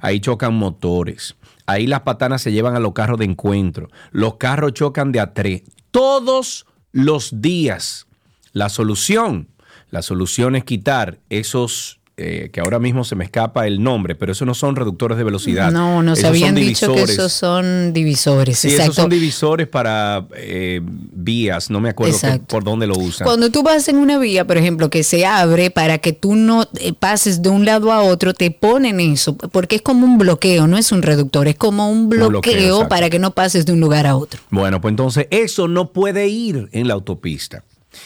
ahí 0.00 0.20
chocan 0.20 0.54
motores, 0.54 1.36
ahí 1.64 1.86
las 1.86 2.00
patanas 2.00 2.42
se 2.42 2.52
llevan 2.52 2.76
a 2.76 2.80
los 2.80 2.92
carros 2.92 3.18
de 3.18 3.24
encuentro, 3.24 3.88
los 4.10 4.36
carros 4.36 4.74
chocan 4.74 5.10
de 5.10 5.20
a 5.20 5.32
tres. 5.32 5.62
Todos 5.90 6.66
los 6.92 7.40
días. 7.40 8.06
La 8.52 8.68
solución, 8.68 9.48
la 9.94 10.02
solución 10.02 10.56
es 10.56 10.64
quitar 10.64 11.20
esos, 11.30 12.00
eh, 12.16 12.50
que 12.52 12.58
ahora 12.58 12.80
mismo 12.80 13.04
se 13.04 13.14
me 13.14 13.22
escapa 13.22 13.68
el 13.68 13.80
nombre, 13.80 14.16
pero 14.16 14.32
esos 14.32 14.44
no 14.44 14.52
son 14.52 14.74
reductores 14.74 15.16
de 15.16 15.22
velocidad. 15.22 15.70
No, 15.70 16.02
nos 16.02 16.18
Esos 16.18 16.30
habían 16.30 16.56
dicho 16.56 16.92
que 16.92 17.04
esos 17.04 17.32
son 17.32 17.92
divisores. 17.92 18.58
Sí, 18.58 18.70
exacto. 18.70 18.90
esos 18.90 18.96
son 18.96 19.10
divisores 19.10 19.68
para 19.68 20.26
eh, 20.36 20.80
vías, 20.82 21.70
no 21.70 21.78
me 21.78 21.90
acuerdo 21.90 22.18
por 22.48 22.64
dónde 22.64 22.88
lo 22.88 22.96
usan. 22.96 23.24
Cuando 23.24 23.50
tú 23.50 23.62
vas 23.62 23.86
en 23.86 23.98
una 23.98 24.18
vía, 24.18 24.44
por 24.44 24.56
ejemplo, 24.56 24.90
que 24.90 25.04
se 25.04 25.24
abre 25.24 25.70
para 25.70 25.98
que 25.98 26.12
tú 26.12 26.34
no 26.34 26.68
eh, 26.80 26.92
pases 26.92 27.40
de 27.40 27.50
un 27.50 27.64
lado 27.64 27.92
a 27.92 28.02
otro, 28.02 28.34
te 28.34 28.50
ponen 28.50 28.98
eso, 28.98 29.36
porque 29.36 29.76
es 29.76 29.82
como 29.82 30.06
un 30.06 30.18
bloqueo, 30.18 30.66
no 30.66 30.76
es 30.76 30.90
un 30.90 31.02
reductor, 31.02 31.46
es 31.46 31.54
como 31.54 31.88
un 31.88 32.08
bloqueo, 32.08 32.30
bloqueo, 32.30 32.74
exacto. 32.74 32.88
para 32.88 33.10
que 33.10 33.20
no 33.20 33.30
pases 33.30 33.64
de 33.64 33.72
un 33.72 33.78
lugar 33.78 34.08
a 34.08 34.16
otro. 34.16 34.40
Bueno, 34.50 34.80
pues 34.80 34.90
entonces 34.90 35.28
eso 35.30 35.68
no 35.68 35.92
puede 35.92 36.26
ir 36.26 36.68
en 36.72 36.88
la 36.88 36.94
autopista. 36.94 37.62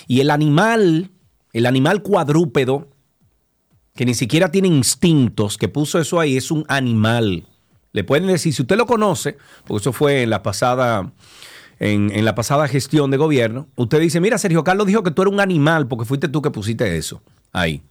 Y 0.06 0.20
el 0.20 0.30
animal, 0.30 1.12
el 1.52 1.66
animal 1.66 2.02
cuadrúpedo, 2.02 2.88
que 3.94 4.04
ni 4.04 4.14
siquiera 4.14 4.50
tiene 4.50 4.68
instintos, 4.68 5.58
que 5.58 5.68
puso 5.68 5.98
eso 5.98 6.20
ahí, 6.20 6.36
es 6.36 6.50
un 6.50 6.64
animal. 6.68 7.46
Le 7.92 8.04
pueden 8.04 8.26
decir, 8.26 8.54
si 8.54 8.62
usted 8.62 8.76
lo 8.76 8.86
conoce, 8.86 9.36
porque 9.66 9.80
eso 9.80 9.92
fue 9.92 10.22
en 10.22 10.30
la 10.30 10.42
pasada, 10.42 11.12
en, 11.80 12.24
la 12.24 12.34
pasada 12.34 12.68
gestión 12.68 13.10
de 13.10 13.16
gobierno, 13.16 13.66
usted 13.76 14.00
dice, 14.00 14.20
mira, 14.20 14.38
Sergio 14.38 14.62
Carlos 14.62 14.86
dijo 14.86 15.02
que 15.02 15.10
tú 15.10 15.22
eres 15.22 15.34
un 15.34 15.40
animal 15.40 15.88
porque 15.88 16.04
fuiste 16.04 16.28
tú 16.28 16.42
que 16.42 16.50
pusiste 16.50 16.96
eso 16.96 17.22
ahí. 17.52 17.82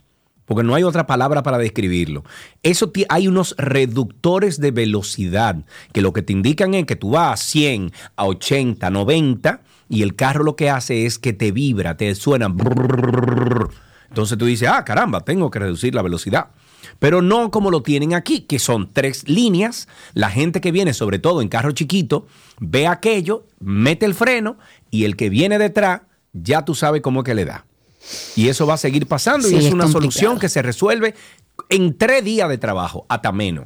Porque 0.45 0.63
no 0.63 0.75
hay 0.75 0.83
otra 0.83 1.05
palabra 1.07 1.43
para 1.43 1.57
describirlo. 1.57 2.23
Eso 2.63 2.89
hay 3.09 3.27
unos 3.27 3.53
reductores 3.57 4.61
de 4.61 4.71
velocidad 4.71 5.57
que 5.91 6.01
lo 6.01 6.13
que 6.13 6.21
te 6.21 6.31
indican 6.31 6.73
es 6.73 6.85
que 6.85 6.95
tú 6.95 7.09
vas 7.09 7.33
a 7.33 7.43
100, 7.43 7.91
a 8.15 8.25
80, 8.27 8.89
90 8.89 9.61
y 9.89 10.01
el 10.03 10.15
carro 10.15 10.43
lo 10.43 10.55
que 10.55 10.69
hace 10.69 11.05
es 11.05 11.17
que 11.19 11.33
te 11.33 11.51
vibra, 11.51 11.97
te 11.97 12.13
suena. 12.15 12.53
Entonces 14.09 14.37
tú 14.37 14.45
dices, 14.45 14.69
ah, 14.71 14.83
caramba, 14.85 15.21
tengo 15.21 15.51
que 15.51 15.59
reducir 15.59 15.93
la 15.93 16.01
velocidad. 16.01 16.47
Pero 16.99 17.21
no 17.21 17.51
como 17.51 17.69
lo 17.71 17.83
tienen 17.83 18.13
aquí, 18.13 18.41
que 18.41 18.59
son 18.59 18.91
tres 18.93 19.27
líneas. 19.27 19.87
La 20.13 20.29
gente 20.29 20.61
que 20.61 20.71
viene, 20.71 20.93
sobre 20.93 21.19
todo 21.19 21.41
en 21.41 21.49
carro 21.49 21.71
chiquito, 21.71 22.27
ve 22.59 22.87
aquello, 22.87 23.45
mete 23.59 24.05
el 24.05 24.13
freno 24.15 24.57
y 24.89 25.03
el 25.05 25.15
que 25.15 25.29
viene 25.29 25.57
detrás, 25.59 26.01
ya 26.33 26.63
tú 26.65 26.75
sabes 26.75 27.01
cómo 27.01 27.21
es 27.21 27.25
que 27.25 27.35
le 27.35 27.45
da. 27.45 27.65
Y 28.35 28.47
eso 28.47 28.65
va 28.65 28.75
a 28.75 28.77
seguir 28.77 29.05
pasando 29.07 29.47
Sí, 29.47 29.55
y 29.55 29.57
es, 29.57 29.65
es 29.65 29.73
una 29.73 29.83
complicado. 29.83 29.91
solución 30.11 30.39
que 30.39 30.49
se 30.49 30.61
resuelve 30.61 31.13
en 31.69 31.97
tres 31.97 32.23
días 32.23 32.47
de 32.47 32.57
trabajo, 32.57 33.05
hasta 33.09 33.31
menos. 33.31 33.65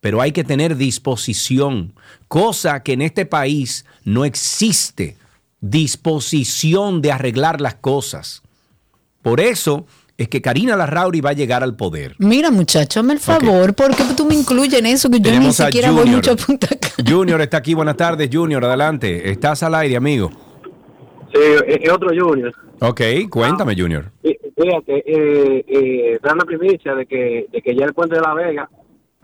pero 0.00 0.20
hay 0.20 0.32
que 0.32 0.44
tener 0.44 0.76
disposición, 0.76 1.94
cosa 2.28 2.82
que 2.82 2.92
en 2.94 3.02
este 3.02 3.24
país 3.26 3.84
no 4.04 4.24
existe, 4.24 5.16
disposición 5.60 7.02
de 7.02 7.12
arreglar 7.12 7.60
las 7.60 7.74
cosas. 7.76 8.42
Por 9.22 9.40
eso 9.40 9.86
es 10.16 10.28
que 10.28 10.42
Karina 10.42 10.76
Larrauri 10.76 11.20
va 11.20 11.30
a 11.30 11.34
llegar 11.34 11.62
al 11.62 11.76
poder. 11.76 12.14
Mira, 12.18 12.50
muchacho, 12.50 13.00
hazme 13.00 13.14
el 13.14 13.20
favor, 13.20 13.74
porque 13.74 14.02
tú 14.16 14.24
me 14.26 14.34
incluyes 14.34 14.74
en 14.74 14.86
eso, 14.86 15.08
que 15.10 15.16
yo 15.18 15.30
ni 15.30 15.36
Tenemos 15.36 15.56
siquiera 15.56 15.90
voy 15.90 16.06
mucho 16.10 16.32
a 16.32 16.36
Punta 16.36 16.68
Cana. 16.68 17.08
Junior 17.08 17.40
está 17.40 17.58
aquí, 17.58 17.74
buenas 17.74 17.96
tardes, 17.96 18.28
Junior, 18.32 18.64
adelante. 18.64 19.30
Estás 19.30 19.62
al 19.62 19.74
aire, 19.74 19.96
amigo. 19.96 20.30
Sí, 21.32 21.40
es 21.66 21.90
otro 21.90 22.08
Junior. 22.08 22.52
Ok, 22.80 23.00
cuéntame, 23.30 23.74
Junior. 23.76 24.10
Fí- 24.22 24.36
Fíjate, 24.56 25.02
eh, 25.06 25.64
eh, 25.68 26.18
dan 26.22 26.36
la 26.36 26.44
primicia 26.44 26.94
de 26.94 27.06
que, 27.06 27.46
de 27.50 27.62
que 27.62 27.74
ya 27.74 27.86
el 27.86 27.94
puente 27.94 28.16
de 28.16 28.20
la 28.20 28.34
Vega 28.34 28.68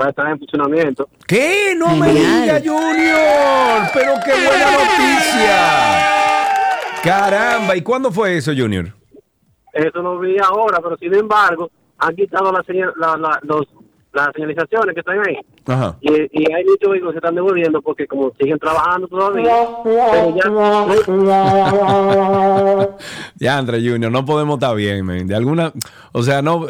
va 0.00 0.06
a 0.06 0.08
estar 0.10 0.26
en 0.28 0.38
funcionamiento. 0.38 1.08
¿Qué? 1.26 1.74
No 1.76 1.96
me 1.96 2.12
diga, 2.12 2.60
Junior. 2.64 3.90
Pero 3.94 4.14
qué 4.24 4.32
buena 4.46 4.70
noticia. 4.78 5.56
Caramba, 7.02 7.76
¿y 7.76 7.82
cuándo 7.82 8.10
fue 8.10 8.36
eso, 8.36 8.52
Junior? 8.56 8.86
Eso 9.72 10.02
no 10.02 10.18
vi 10.18 10.36
ahora, 10.42 10.80
pero 10.82 10.96
sin 10.96 11.14
embargo, 11.14 11.70
han 11.98 12.14
quitado 12.16 12.50
la 12.52 12.62
la- 12.96 13.16
la- 13.16 13.40
los, 13.42 13.66
las 14.24 14.32
señalizaciones 14.34 14.94
que 14.94 15.00
están 15.00 15.18
ahí. 15.26 15.36
Ajá. 15.66 15.96
Y, 16.00 16.10
y 16.10 16.52
hay 16.52 16.64
muchos 16.64 16.90
vehículos 16.90 17.14
que 17.14 17.20
se 17.20 17.26
están 17.26 17.34
devolviendo 17.34 17.82
porque 17.82 18.06
como 18.06 18.32
siguen 18.40 18.58
trabajando 18.58 19.06
todavía, 19.08 19.52
pero 19.84 20.34
ya... 20.36 20.46
Ya, 23.38 23.58
André 23.58 23.86
Junior, 23.86 24.10
no 24.10 24.24
podemos 24.24 24.56
estar 24.56 24.74
bien, 24.74 25.04
man. 25.04 25.26
De 25.26 25.34
alguna, 25.34 25.74
o 26.12 26.22
sea, 26.22 26.40
no, 26.42 26.66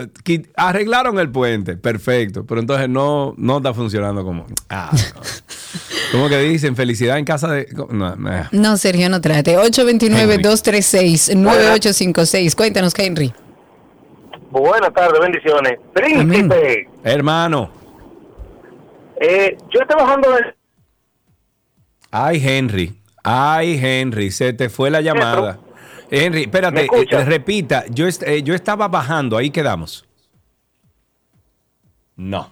arreglaron 0.57 1.21
el 1.21 1.31
puente, 1.31 1.77
perfecto, 1.77 2.45
pero 2.45 2.61
entonces 2.61 2.89
no, 2.89 3.35
no 3.37 3.59
está 3.59 3.73
funcionando 3.75 4.25
como. 4.25 4.47
Ah, 4.69 4.91
no. 4.93 4.99
¿Cómo 6.13 6.29
que 6.29 6.39
dicen? 6.41 6.77
Felicidad 6.77 7.19
en 7.19 7.25
casa 7.25 7.49
de. 7.49 7.67
No, 7.91 8.15
no. 8.17 8.31
No, 8.53 8.77
Sergio, 8.77 9.09
no 9.09 9.21
trate. 9.21 9.59
829-236-9856. 9.59 12.55
Cuéntanos, 12.55 12.95
Henry. 12.97 13.33
Buenas 14.61 14.93
tardes, 14.93 15.21
bendiciones. 15.21 15.79
Príncipe, 15.93 16.89
Hermano, 17.05 17.71
eh, 19.21 19.57
yo 19.71 19.81
estoy 19.81 19.97
bajando 20.01 20.29
ay, 22.11 22.41
Henry, 22.43 22.95
ay, 23.23 23.79
Henry, 23.83 24.31
se 24.31 24.53
te 24.55 24.69
fue 24.71 24.91
la 24.91 25.01
llamada. 25.03 25.59
Henry, 26.11 26.39
¿Me 26.41 26.45
espérate, 26.45 26.87
eh, 26.87 27.25
repita, 27.25 27.85
yo, 27.91 28.07
est- 28.07 28.23
eh, 28.23 28.43
yo 28.43 28.55
estaba 28.55 28.89
bajando, 28.89 29.37
ahí 29.37 29.51
quedamos. 29.51 30.07
No. 32.17 32.51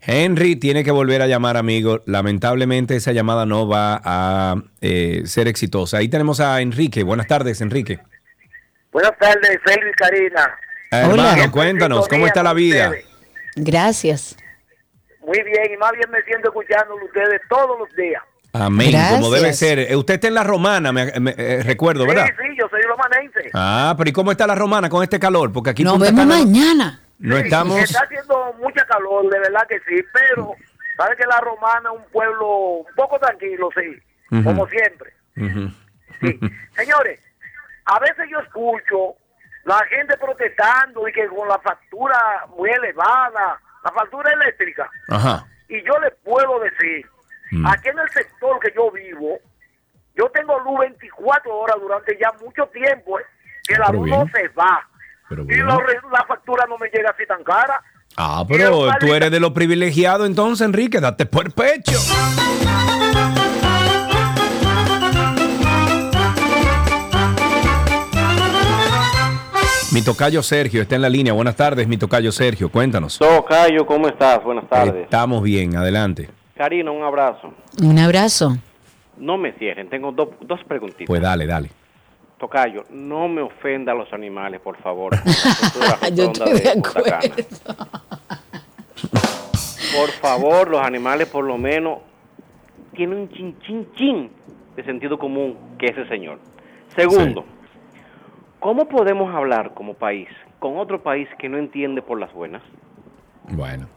Henry 0.00 0.56
tiene 0.56 0.82
que 0.82 0.90
volver 0.90 1.22
a 1.22 1.26
llamar, 1.26 1.56
amigo. 1.56 2.00
Lamentablemente 2.06 2.96
esa 2.96 3.12
llamada 3.12 3.44
no 3.46 3.68
va 3.68 4.00
a 4.04 4.56
eh, 4.80 5.22
ser 5.26 5.46
exitosa. 5.48 5.98
Ahí 5.98 6.08
tenemos 6.08 6.40
a 6.40 6.60
Enrique. 6.60 7.02
Buenas 7.02 7.26
tardes, 7.26 7.60
Enrique. 7.60 7.98
Buenas 8.96 9.18
tardes, 9.18 9.58
Félix 9.62 9.94
Karina. 9.98 10.58
Hermano, 10.90 11.52
cuéntanos, 11.52 12.08
¿cómo 12.08 12.26
está 12.26 12.42
la 12.42 12.54
vida? 12.54 12.92
Gracias. 13.54 14.38
Muy 15.20 15.42
bien, 15.42 15.70
y 15.74 15.76
más 15.76 15.92
bien 15.92 16.10
me 16.10 16.22
siento 16.22 16.48
escuchándolo 16.48 17.04
ustedes 17.04 17.42
todos 17.50 17.78
los 17.78 17.94
días. 17.94 18.22
Amén, 18.54 18.92
Gracias. 18.92 19.20
como 19.20 19.30
debe 19.30 19.52
ser. 19.52 19.80
Eh, 19.80 19.94
Usted 19.96 20.14
está 20.14 20.28
en 20.28 20.34
la 20.34 20.44
romana, 20.44 20.92
me, 20.92 21.12
me- 21.20 21.34
eh, 21.36 21.62
recuerdo, 21.62 22.06
¿verdad? 22.06 22.24
Sí, 22.24 22.32
sí, 22.48 22.56
yo 22.58 22.66
soy 22.70 22.80
romanense. 22.88 23.50
Ah, 23.52 23.94
pero 23.98 24.08
¿y 24.08 24.12
cómo 24.14 24.30
está 24.32 24.46
la 24.46 24.54
romana 24.54 24.88
con 24.88 25.02
este 25.02 25.20
calor? 25.20 25.52
Porque 25.52 25.68
aquí 25.70 25.84
Nos 25.84 25.98
Punta 25.98 26.06
vemos 26.12 26.20
Cana 26.24 26.38
mañana. 26.42 27.00
no 27.18 27.36
estamos. 27.36 27.78
Está 27.78 28.00
haciendo 28.02 28.54
mucha 28.62 28.82
calor, 28.86 29.28
de 29.28 29.38
verdad 29.40 29.66
que 29.68 29.78
sí, 29.80 30.02
pero 30.10 30.54
sabe 30.96 31.16
que 31.16 31.26
la 31.26 31.38
romana 31.40 31.90
es 31.92 31.98
un 32.00 32.10
pueblo 32.10 32.48
un 32.78 32.94
poco 32.96 33.18
tranquilo, 33.18 33.68
sí, 33.74 34.42
como 34.42 34.66
siempre. 34.68 35.12
Ujú. 35.36 35.70
Señores, 36.76 37.20
a 37.86 37.98
veces 38.00 38.26
yo 38.30 38.38
escucho 38.40 39.14
la 39.64 39.78
gente 39.86 40.16
protestando 40.18 41.08
y 41.08 41.12
que 41.12 41.26
con 41.28 41.48
la 41.48 41.58
factura 41.58 42.18
muy 42.56 42.70
elevada, 42.70 43.58
la 43.84 43.90
factura 43.92 44.32
eléctrica, 44.32 44.88
Ajá. 45.08 45.46
y 45.68 45.82
yo 45.84 45.98
les 46.00 46.12
puedo 46.24 46.60
decir, 46.60 47.06
Mm. 47.52 47.64
aquí 47.64 47.88
en 47.90 47.98
el 48.00 48.08
sector 48.10 48.58
que 48.58 48.72
yo 48.74 48.90
vivo, 48.90 49.38
yo 50.16 50.28
tengo 50.30 50.58
luz 50.60 50.80
24 50.80 51.54
horas 51.56 51.76
durante 51.80 52.18
ya 52.20 52.32
mucho 52.44 52.66
tiempo, 52.72 53.20
eh, 53.20 53.22
que 53.68 53.78
la 53.78 53.88
luz 53.90 54.08
no 54.08 54.24
se 54.34 54.48
va. 54.48 54.84
Pero 55.28 55.42
Y 55.44 55.56
lo 55.56 55.80
la 56.10 56.24
factura 56.26 56.66
no 56.68 56.76
me 56.78 56.88
llega 56.88 57.10
así 57.10 57.24
tan 57.26 57.44
cara. 57.44 57.80
Ah, 58.16 58.44
pero 58.48 58.88
tú 58.98 59.14
eres 59.14 59.30
de 59.30 59.38
los 59.38 59.52
privilegiados, 59.52 60.26
entonces, 60.26 60.66
Enrique, 60.66 61.00
date 61.00 61.24
por 61.26 61.52
pecho. 61.54 61.98
Mi 69.96 70.02
tocayo 70.02 70.42
Sergio 70.42 70.82
está 70.82 70.96
en 70.96 71.00
la 71.00 71.08
línea. 71.08 71.32
Buenas 71.32 71.56
tardes, 71.56 71.88
mi 71.88 71.96
tocayo 71.96 72.30
Sergio. 72.30 72.68
Cuéntanos. 72.70 73.18
Tocayo, 73.18 73.86
¿cómo 73.86 74.08
estás? 74.08 74.44
Buenas 74.44 74.68
tardes. 74.68 75.04
Estamos 75.04 75.42
bien, 75.42 75.74
adelante. 75.74 76.28
Karina, 76.54 76.90
un 76.90 77.02
abrazo. 77.02 77.54
Un 77.82 77.98
abrazo. 77.98 78.58
No 79.16 79.38
me 79.38 79.52
cierren, 79.52 79.88
tengo 79.88 80.12
do- 80.12 80.34
dos 80.42 80.60
preguntitas. 80.68 81.06
Pues 81.06 81.22
dale, 81.22 81.46
dale. 81.46 81.70
Tocayo, 82.38 82.84
no 82.90 83.26
me 83.26 83.40
ofenda 83.40 83.92
a 83.92 83.94
los 83.94 84.12
animales, 84.12 84.60
por 84.60 84.76
favor. 84.82 85.14
Yo 86.14 86.24
estoy 86.24 86.52
de 86.52 86.62
Cana. 86.62 86.82
acuerdo. 86.88 87.36
Por 89.98 90.10
favor, 90.20 90.68
los 90.68 90.82
animales 90.82 91.26
por 91.28 91.42
lo 91.46 91.56
menos 91.56 92.00
tienen 92.94 93.16
un 93.20 93.30
chin, 93.30 93.56
chin, 93.66 93.88
chin 93.96 94.30
de 94.76 94.84
sentido 94.84 95.18
común 95.18 95.56
que 95.78 95.86
ese 95.86 96.06
señor. 96.06 96.38
Segundo, 96.94 97.46
¿cómo 98.60 98.88
podemos 98.88 99.34
hablar 99.34 99.74
como 99.74 99.94
país 99.94 100.28
con 100.58 100.78
otro 100.78 101.02
país 101.02 101.28
que 101.38 101.48
no 101.48 101.58
entiende 101.58 102.02
por 102.02 102.18
las 102.18 102.32
buenas? 102.32 102.62
Bueno, 103.48 103.88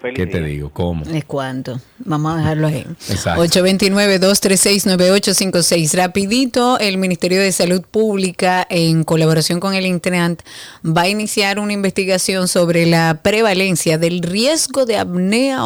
Feliz 0.00 0.16
¿qué 0.16 0.26
te 0.26 0.42
digo? 0.42 0.70
¿Cómo? 0.70 1.04
¿Es 1.04 1.24
cuánto? 1.24 1.80
Vamos 1.98 2.34
a 2.34 2.38
dejarlo 2.38 2.66
ahí. 2.66 2.84
Exacto. 3.08 3.44
829-236-9856. 3.44 5.96
Rapidito, 5.96 6.78
el 6.78 6.98
Ministerio 6.98 7.40
de 7.40 7.52
Salud 7.52 7.82
Pública, 7.82 8.66
en 8.68 9.04
colaboración 9.04 9.60
con 9.60 9.74
el 9.74 9.86
Intran, 9.86 10.36
va 10.84 11.02
a 11.02 11.08
iniciar 11.08 11.58
una 11.58 11.72
investigación 11.72 12.48
sobre 12.48 12.86
la 12.86 13.20
prevalencia 13.22 13.96
del 13.96 14.22
riesgo 14.22 14.84
de 14.84 14.98
apnea. 14.98 15.60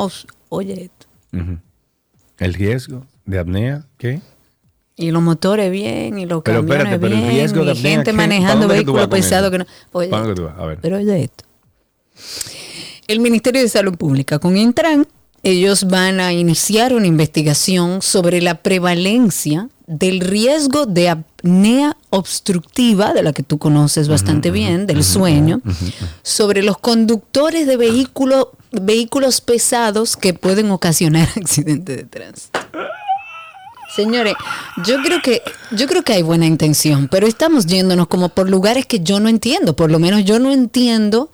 Oye, 0.51 0.85
esto. 0.85 1.07
¿El 2.39 2.55
riesgo 2.55 3.07
de 3.25 3.39
apnea? 3.39 3.85
¿Qué? 3.97 4.21
Y 4.99 5.13
los 5.13 5.23
motores 5.23 5.71
bien, 5.71 6.19
y 6.19 6.27
los 6.27 6.43
Pero 6.43 6.59
camiones 6.59 6.87
espérate, 6.87 7.01
pero 7.01 7.15
el 7.15 7.21
bien, 7.21 7.35
riesgo 7.35 7.65
de 7.65 7.73
y 7.73 7.77
gente 7.77 8.13
manejando 8.13 8.67
¿Para 8.67 8.75
dónde 8.75 8.79
que 8.79 8.85
tú 8.85 8.93
vas 8.93 9.09
vehículos 9.09 9.25
pesados 9.25 9.51
que 9.51 9.59
no. 9.59 9.67
Oye, 9.93 10.09
¿Para 10.09 10.23
dónde 10.23 10.35
tú 10.35 10.45
vas? 10.45 10.59
A 10.59 10.67
ver. 10.67 10.79
Pero 10.83 10.97
oye 10.97 11.23
esto. 11.23 11.45
El 13.07 13.21
Ministerio 13.21 13.63
de 13.63 13.69
Salud 13.69 13.97
Pública 13.97 14.41
con 14.41 14.57
Intran, 14.57 15.07
ellos 15.45 15.85
van 15.85 16.19
a 16.19 16.33
iniciar 16.33 16.93
una 16.93 17.07
investigación 17.07 18.03
sobre 18.03 18.43
la 18.43 18.57
prevalencia 18.57 19.69
del 19.87 20.21
riesgo 20.21 20.85
de 20.85 21.09
apnea 21.09 21.97
obstructiva, 22.11 23.15
de 23.15 23.23
la 23.23 23.33
que 23.33 23.45
tú 23.45 23.57
conoces 23.59 24.09
bastante 24.09 24.51
bien, 24.51 24.87
del 24.87 25.05
sueño, 25.05 25.63
sobre 26.23 26.63
los 26.63 26.77
conductores 26.79 27.67
de 27.67 27.77
vehículos 27.77 28.49
vehículos 28.71 29.41
pesados 29.41 30.17
que 30.17 30.35
pueden 30.35 30.71
ocasionar 30.71 31.29
accidentes 31.37 31.97
de 31.97 32.05
tránsito. 32.05 32.59
Señores, 33.99 34.35
yo 34.87 35.03
creo 35.03 35.21
que 35.21 35.43
yo 35.73 35.89
creo 35.89 36.05
que 36.05 36.13
hay 36.13 36.23
buena 36.23 36.47
intención, 36.47 37.09
pero 37.11 37.27
estamos 37.27 37.67
yéndonos 37.67 38.07
como 38.07 38.29
por 38.29 38.49
lugares 38.49 38.87
que 38.87 39.01
yo 39.01 39.19
no 39.19 39.29
entiendo, 39.29 39.75
por 39.75 39.91
lo 39.91 39.99
menos 39.99 40.25
yo 40.25 40.39
no 40.39 40.53
entiendo 40.53 41.33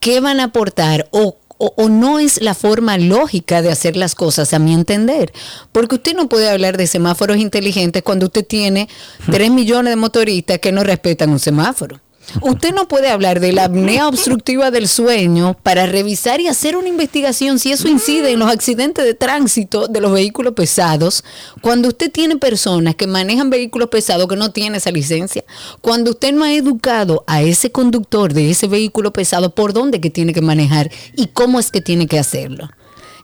qué 0.00 0.18
van 0.18 0.40
a 0.40 0.44
aportar 0.46 1.06
o, 1.12 1.36
o- 1.58 1.88
no 1.88 2.18
es 2.18 2.42
la 2.42 2.54
forma 2.54 2.98
lógica 2.98 3.62
de 3.62 3.70
hacer 3.70 3.96
las 3.96 4.16
cosas 4.16 4.52
a 4.52 4.58
mi 4.58 4.74
entender, 4.74 5.32
porque 5.70 5.94
usted 5.94 6.16
no 6.16 6.28
puede 6.28 6.50
hablar 6.50 6.76
de 6.76 6.88
semáforos 6.88 7.36
inteligentes 7.36 8.02
cuando 8.02 8.26
usted 8.26 8.44
tiene 8.44 8.88
3 9.30 9.52
millones 9.52 9.92
de 9.92 9.96
motoristas 9.96 10.58
que 10.58 10.72
no 10.72 10.82
respetan 10.82 11.30
un 11.30 11.38
semáforo. 11.38 12.00
Usted 12.40 12.72
no 12.72 12.88
puede 12.88 13.08
hablar 13.08 13.40
de 13.40 13.52
la 13.52 13.64
apnea 13.64 14.08
obstructiva 14.08 14.70
del 14.70 14.88
sueño 14.88 15.56
para 15.62 15.86
revisar 15.86 16.40
y 16.40 16.48
hacer 16.48 16.76
una 16.76 16.88
investigación 16.88 17.58
si 17.58 17.72
eso 17.72 17.88
incide 17.88 18.30
en 18.30 18.38
los 18.38 18.50
accidentes 18.50 19.04
de 19.04 19.14
tránsito 19.14 19.88
de 19.88 20.00
los 20.00 20.12
vehículos 20.12 20.54
pesados, 20.54 21.24
cuando 21.60 21.88
usted 21.88 22.10
tiene 22.10 22.36
personas 22.36 22.94
que 22.94 23.06
manejan 23.06 23.50
vehículos 23.50 23.88
pesados 23.88 24.28
que 24.28 24.36
no 24.36 24.52
tienen 24.52 24.76
esa 24.76 24.90
licencia, 24.90 25.44
cuando 25.80 26.12
usted 26.12 26.32
no 26.32 26.44
ha 26.44 26.54
educado 26.54 27.24
a 27.26 27.42
ese 27.42 27.70
conductor 27.70 28.32
de 28.32 28.50
ese 28.50 28.66
vehículo 28.66 29.12
pesado 29.12 29.54
por 29.54 29.72
dónde 29.72 30.00
que 30.00 30.10
tiene 30.10 30.32
que 30.32 30.40
manejar 30.42 30.90
y 31.16 31.26
cómo 31.28 31.58
es 31.60 31.70
que 31.70 31.80
tiene 31.80 32.06
que 32.06 32.18
hacerlo. 32.18 32.70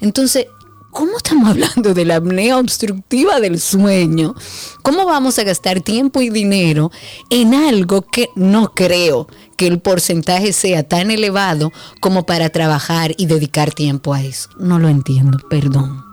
Entonces, 0.01 0.47
¿cómo 0.91 1.17
estamos 1.17 1.49
hablando 1.51 1.95
de 1.95 2.05
la 2.05 2.17
apnea 2.17 2.59
obstructiva 2.59 3.41
del 3.41 3.61
sueño? 3.61 4.35
¿Cómo 4.83 5.05
vamos 5.07 5.39
a 5.39 5.45
gastar 5.45 5.81
tiempo 5.81 6.21
y 6.23 6.31
dinero 6.31 6.91
en 7.31 7.55
algo 7.55 8.03
que 8.03 8.29
no 8.35 8.73
creo 8.75 9.29
que 9.57 9.67
el 9.67 9.81
porcentaje 9.81 10.53
sea 10.53 10.83
tan 10.85 11.11
elevado 11.11 11.73
como 12.01 12.25
para 12.27 12.49
trabajar 12.51 13.13
y 13.17 13.27
dedicar 13.27 13.73
tiempo 13.73 14.15
a 14.15 14.23
eso. 14.23 14.49
No 14.59 14.79
lo 14.79 14.89
entiendo, 14.89 15.39
perdón. 15.51 16.05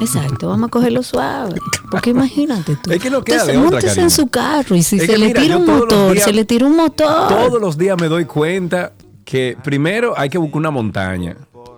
Exacto, 0.00 0.48
vamos 0.48 0.68
a 0.68 0.70
cogerlo 0.70 1.02
suave. 1.02 1.56
Porque 1.90 2.10
imagínate 2.10 2.76
tú. 2.82 2.90
Es 2.92 3.00
que 3.02 3.10
no 3.10 3.22
queda 3.22 3.42
Usted 3.42 3.52
de 3.52 3.58
otra, 3.58 3.80
cariño. 3.82 4.02
en 4.02 4.10
su 4.10 4.28
carro 4.28 4.74
y 4.76 4.82
si 4.82 4.96
Es 4.96 5.06
se 5.06 5.18
le 5.18 5.26
mira, 5.26 5.42
tira 5.42 5.56
un 5.58 5.66
motor, 5.66 6.12
días- 6.14 6.24
se 6.24 6.32
le 6.32 6.44
tira 6.44 6.66
un 6.66 6.76
motor. 6.76 7.28
Todos 7.28 7.60
los 7.60 7.76
días 7.76 7.96
me 8.00 8.08
doy 8.08 8.24
cuenta 8.24 8.92
que 9.30 9.56
primero 9.62 10.14
hay 10.18 10.28
que 10.28 10.38
buscar 10.38 10.58
una 10.58 10.72
montaña, 10.72 11.36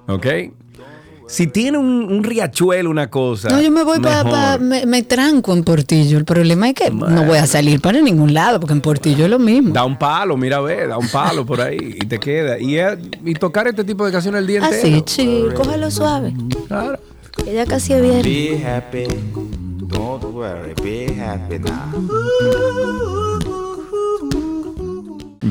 ¿ok? 0.08 0.26
Si 1.26 1.46
tiene 1.46 1.76
un, 1.76 2.10
un 2.10 2.24
riachuelo, 2.24 2.88
una 2.88 3.10
cosa. 3.10 3.50
No, 3.50 3.60
yo 3.60 3.70
me 3.70 3.84
voy 3.84 4.00
para, 4.00 4.24
mejor. 4.24 4.60
me, 4.60 4.86
me 4.86 5.02
tranco 5.02 5.52
en 5.52 5.62
Portillo. 5.62 6.18
El 6.18 6.24
problema 6.24 6.68
es 6.68 6.74
que 6.74 6.90
no 6.90 7.24
voy 7.24 7.38
a 7.38 7.46
salir 7.46 7.80
para 7.80 8.00
ningún 8.00 8.32
lado, 8.32 8.58
porque 8.58 8.72
en 8.72 8.80
Portillo 8.80 9.24
es 9.24 9.30
lo 9.30 9.38
mismo. 9.38 9.72
Da 9.72 9.84
un 9.84 9.98
palo, 9.98 10.36
mira 10.36 10.56
a 10.56 10.60
ver, 10.60 10.88
da 10.88 10.98
un 10.98 11.08
palo 11.08 11.44
por 11.44 11.60
ahí 11.60 11.96
y 12.00 12.06
te 12.06 12.18
queda. 12.18 12.58
Y, 12.58 13.34
tocar 13.34 13.66
este 13.68 13.84
tipo 13.84 14.06
de 14.06 14.12
canciones 14.12 14.40
el 14.40 14.46
día 14.46 14.64
Así, 14.64 14.86
entero. 14.88 15.04
chill, 15.04 15.54
cógelo 15.54 15.90
suave. 15.90 16.34
Claro. 16.68 16.98
Que 17.44 17.52
ya 17.54 17.66
casi 17.66 17.92
es. 17.92 18.24
Be 18.24 18.62
happy, 18.64 19.04
don't 19.88 20.24
worry, 20.24 20.74
be 20.82 21.20
happy 21.20 21.58
now. 21.58 22.08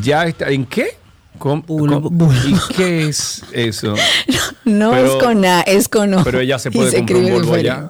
Ya 0.01 0.25
está. 0.25 0.49
¿En 0.49 0.65
qué? 0.65 1.00
¿Cómo- 1.41 1.63
cómo- 1.65 2.31
¿Y 2.45 2.73
qué 2.75 3.07
es 3.07 3.43
eso? 3.51 3.95
No 4.65 4.91
Pero- 4.91 5.17
es 5.17 5.23
con 5.23 5.43
A, 5.45 5.61
es 5.61 5.89
con 5.89 6.13
O. 6.13 6.23
Pero 6.23 6.39
ella 6.39 6.59
se 6.59 6.69
puede 6.71 6.95
comprar 6.97 7.19
un 7.23 7.31
Volvo 7.31 7.53
allá. 7.55 7.89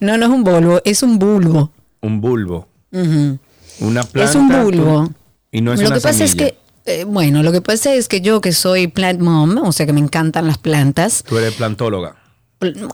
No, 0.00 0.16
no 0.16 0.26
es 0.26 0.32
un 0.32 0.44
Volvo, 0.44 0.80
es 0.84 1.02
un 1.02 1.18
bulbo. 1.18 1.70
Un 2.00 2.20
bulbo. 2.20 2.68
Ujú. 2.92 3.38
Una 3.80 4.02
planta. 4.02 4.30
Es 4.30 4.34
un 4.36 4.48
bulbo. 4.48 5.10
Y 5.52 5.60
no 5.60 5.72
es 5.74 5.80
lo 5.80 5.86
una 5.88 5.96
que 5.96 6.00
pasa 6.02 6.24
es 6.24 6.30
semilla. 6.30 6.54
que, 6.84 7.00
eh, 7.00 7.04
bueno, 7.04 7.42
lo 7.42 7.52
que 7.52 7.60
pasa 7.60 7.92
es 7.94 8.08
que 8.08 8.20
yo 8.22 8.40
que 8.40 8.52
soy 8.52 8.86
plant 8.88 9.20
mom, 9.20 9.58
o 9.58 9.72
sea 9.72 9.84
que 9.86 9.92
me 9.92 10.00
encantan 10.00 10.46
las 10.46 10.58
plantas, 10.58 11.22
Tú 11.26 11.36
eres 11.38 11.54
plantóloga. 11.54 12.16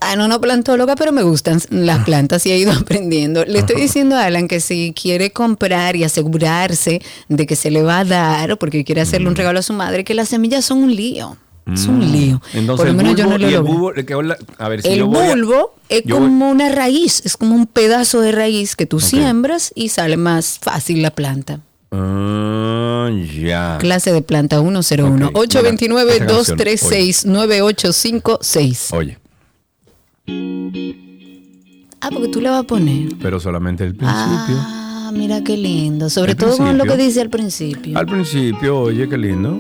Ah, 0.01 0.16
no, 0.16 0.26
no 0.26 0.40
plantóloga, 0.40 0.97
pero 0.97 1.12
me 1.12 1.22
gustan 1.22 1.60
las 1.70 2.05
plantas 2.05 2.44
y 2.47 2.51
he 2.52 2.59
ido 2.59 2.72
aprendiendo. 2.80 3.44
Le 3.44 3.60
estoy 3.60 3.80
diciendo 3.80 4.16
a 4.16 4.24
Alan 4.24 4.48
que 4.48 4.59
si 4.60 4.93
quiere 5.01 5.30
comprar 5.30 5.94
y 5.94 6.02
asegurarse 6.05 7.01
de 7.28 7.47
que 7.47 7.55
se 7.55 7.70
le 7.70 7.82
va 7.82 8.01
a 8.01 8.05
dar, 8.05 8.59
porque 8.59 8.82
quiere 8.84 9.01
hacerle 9.02 9.28
un 9.28 9.36
regalo 9.36 9.60
a 9.60 9.62
su 9.62 9.72
madre, 9.72 10.02
que 10.05 10.14
las 10.14 10.28
semillas 10.30 10.64
son 10.64 10.82
un 10.82 10.94
lío. 10.94 11.36
Es 11.72 11.86
un 11.86 12.01
lío. 12.10 12.43
Mm. 12.55 12.59
Entonces, 12.59 12.76
Por 12.76 12.86
lo 12.89 12.94
menos 12.94 13.14
yo 13.14 13.24
no 13.26 13.39
lo 13.39 13.47
el 13.47 13.52
logro. 13.55 13.72
bulbo, 13.72 13.93
que 14.05 14.14
hola- 14.16 14.36
a 14.59 14.68
ver, 14.68 14.82
si 14.82 14.89
El 14.89 14.98
yo 14.98 15.06
voy 15.06 15.26
a- 15.26 15.30
bulbo 15.36 15.74
es 15.89 16.02
yo 16.05 16.16
voy- 16.18 16.24
como 16.26 16.51
una 16.51 16.68
raíz, 16.70 17.22
es 17.24 17.36
como 17.36 17.55
un 17.55 17.68
pedazo 17.68 18.20
de 18.20 18.32
raíz 18.32 18.74
que 18.74 18.84
tú 18.86 18.98
siembras 18.98 19.70
y 19.76 19.90
sale 19.90 20.16
más 20.16 20.59
fácil 20.60 21.02
la 21.02 21.12
planta. 21.12 21.60
Ah, 21.93 23.09
ya. 23.40 23.76
Clase 23.78 24.12
de 24.12 24.22
planta 24.22 24.59
101. 24.60 25.28
Ok, 25.28 25.34
mira, 25.36 25.44
esta 25.44 25.62
canción, 25.62 25.93
829-236-9856. 27.52 28.93
Oye, 28.93 29.18
Ah, 30.27 32.11
porque 32.12 32.28
tú 32.28 32.40
le 32.40 32.51
vas 32.51 32.61
a 32.61 32.62
poner. 32.65 33.09
pero 33.20 33.40
solamente 33.40 33.85
el 33.85 33.94
principio. 33.94 34.57
Ah, 34.59 35.11
mira 35.12 35.43
qué 35.43 35.57
lindo. 35.57 36.11
Sobre 36.11 36.35
todo 36.35 36.57
con 36.57 36.77
lo 36.78 36.85
que 36.85 36.97
dice 36.97 37.20
al 37.20 37.31
principio. 37.31 37.99
Al 37.99 38.07
principio, 38.07 38.81
oye, 38.81 39.09
qué 39.09 39.19
lindo. 39.19 39.59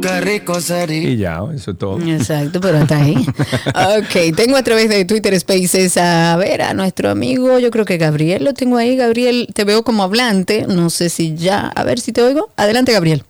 Qué 0.00 0.20
rico 0.22 0.58
sería. 0.60 1.10
Y 1.10 1.16
ya, 1.18 1.42
eso 1.54 1.72
es 1.72 1.78
todo. 1.78 2.00
Exacto, 2.00 2.60
pero 2.60 2.78
hasta 2.78 2.96
ahí. 2.96 3.14
ok, 3.18 4.34
tengo 4.34 4.56
a 4.56 4.62
través 4.62 4.88
de 4.88 5.04
Twitter 5.04 5.38
Spaces 5.38 5.98
a 5.98 6.36
ver 6.36 6.62
a 6.62 6.72
nuestro 6.72 7.10
amigo, 7.10 7.58
yo 7.58 7.70
creo 7.70 7.84
que 7.84 7.98
Gabriel 7.98 8.44
lo 8.44 8.54
tengo 8.54 8.78
ahí. 8.78 8.96
Gabriel, 8.96 9.48
te 9.52 9.64
veo 9.64 9.82
como 9.82 10.02
hablante, 10.02 10.66
no 10.66 10.88
sé 10.88 11.10
si 11.10 11.36
ya, 11.36 11.68
a 11.68 11.84
ver 11.84 12.00
si 12.00 12.12
te 12.12 12.22
oigo. 12.22 12.48
Adelante, 12.56 12.92
Gabriel. 12.92 13.24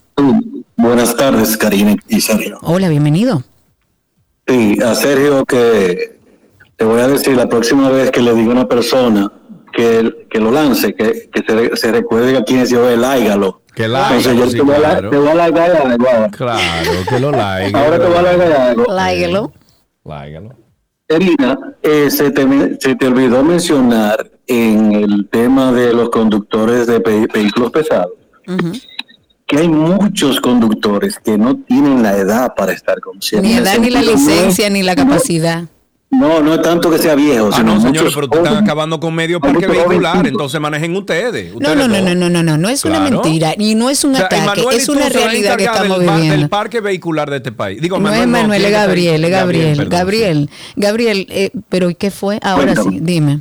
Buenas 0.77 1.17
tardes, 1.17 1.57
Karina 1.57 1.97
y 2.09 2.21
Sergio. 2.21 2.59
Hola, 2.63 2.89
bienvenido. 2.89 3.43
Sí, 4.47 4.79
a 4.83 4.95
Sergio 4.95 5.45
que 5.45 6.20
te 6.81 6.87
voy 6.87 6.99
a 7.03 7.09
decir 7.09 7.37
la 7.37 7.47
próxima 7.47 7.91
vez 7.91 8.11
que 8.11 8.23
le 8.23 8.33
diga 8.35 8.49
a 8.49 8.55
una 8.55 8.67
persona 8.67 9.31
que, 9.71 10.27
que 10.31 10.39
lo 10.41 10.51
lance, 10.51 10.95
que, 10.95 11.29
que 11.31 11.43
se, 11.47 11.77
se 11.77 11.93
recuerde 11.93 12.39
a 12.39 12.43
quién 12.43 12.61
es 12.61 12.71
yo 12.71 12.89
el 12.89 13.05
áigalo. 13.05 13.61
Que 13.75 13.85
Entonces 13.85 14.35
yo 14.35 14.47
sí, 14.49 14.57
te 14.57 14.63
voy 14.63 14.77
a 14.83 14.99
te 15.11 15.15
voy 15.19 15.29
a 15.29 15.35
largar 15.35 15.71
algo 15.77 16.07
ahora. 16.09 16.31
Claro, 16.31 16.91
que 17.07 17.21
lo 17.21 17.33
like. 17.33 17.77
Ahora 17.77 17.99
te 18.01 18.07
voy 18.07 18.17
a 18.17 18.23
largar 18.23 18.53
algo. 18.53 18.85
Láigalo. 18.95 19.53
Láigalo. 20.07 20.57
Karina, 21.07 21.59
eh, 21.83 22.11
se, 22.11 22.31
te, 22.31 22.47
se 22.81 22.95
te 22.97 23.07
olvidó 23.07 23.45
mencionar 23.45 24.31
en 24.47 24.93
el 24.93 25.29
tema 25.31 25.73
de 25.73 25.93
los 25.93 26.09
conductores 26.09 26.87
de 26.87 26.99
ve- 27.01 27.29
vehículos 27.31 27.71
pesados 27.73 28.13
que 29.47 29.59
hay 29.59 29.69
muchos 29.69 30.41
conductores 30.41 31.19
que 31.19 31.37
no 31.37 31.57
tienen 31.57 32.03
la 32.03 32.17
edad 32.17 32.55
para 32.57 32.73
estar 32.73 33.01
conscientes. 33.01 33.51
Ni 33.51 33.59
edad, 33.59 33.79
ni 33.79 33.91
la 33.91 34.01
No 34.01 34.11
es- 34.13 34.21
licencia, 34.21 34.71
ni 34.71 34.83
la 34.83 34.95
capacidad. 34.97 35.63
No, 35.63 35.69
no 36.11 36.55
es 36.55 36.63
tanto 36.63 36.91
que 36.91 36.99
sea 36.99 37.15
viejo, 37.15 37.51
Ah, 37.53 37.57
sino 37.57 37.75
no, 37.77 37.81
señores, 37.81 38.13
pero 38.15 38.27
ustedes 38.27 38.45
están 38.47 38.65
acabando 38.65 38.99
con 38.99 39.15
medio 39.15 39.41
parque 39.41 39.67
vehicular, 39.67 40.27
entonces 40.27 40.61
manejen 40.61 40.97
ustedes. 40.97 41.53
No, 41.53 41.59
ustedes 41.59 41.77
no, 41.77 41.87
no, 41.89 42.01
no, 42.01 42.15
no, 42.15 42.29
no, 42.31 42.43
no, 42.43 42.59
no 42.59 42.69
es 42.69 42.85
una 42.85 43.01
mentira, 43.01 43.55
y 43.57 43.75
no 43.77 43.89
es 43.91 44.03
un 44.05 44.15
O 44.15 44.17
sea, 44.17 44.27
ataque, 44.27 44.43
Emanuel 44.43 44.77
es 44.77 44.89
una 44.89 45.09
realidad 45.09 45.57
que 45.57 45.65
estamos 45.65 45.99
del, 45.99 46.07
par- 46.07 46.17
viviendo. 46.17 46.39
del 46.41 46.49
parque 46.49 46.81
vehicular 46.81 47.31
de 47.31 47.37
este 47.37 47.53
país. 47.53 47.81
Digo, 47.81 47.99
no 47.99 48.09
es 48.09 48.15
Manuel, 48.27 48.29
Manuel, 48.29 48.61
es 48.63 48.67
¿quién 48.67 48.73
está 48.75 48.81
ahí? 48.83 48.87
Gabriel, 48.89 49.25
es 49.25 49.31
Gabriel. 49.31 49.77
perdón, 49.77 49.89
Gabriel, 49.91 50.51
Gabriel, 50.77 51.27
eh, 51.31 51.51
pero 51.69 51.91
¿y 51.91 51.95
qué 51.95 52.11
fue? 52.11 52.39
Ahora 52.43 52.75
Cuéntame. 52.75 52.91
sí, 52.91 52.99
dime. 53.03 53.41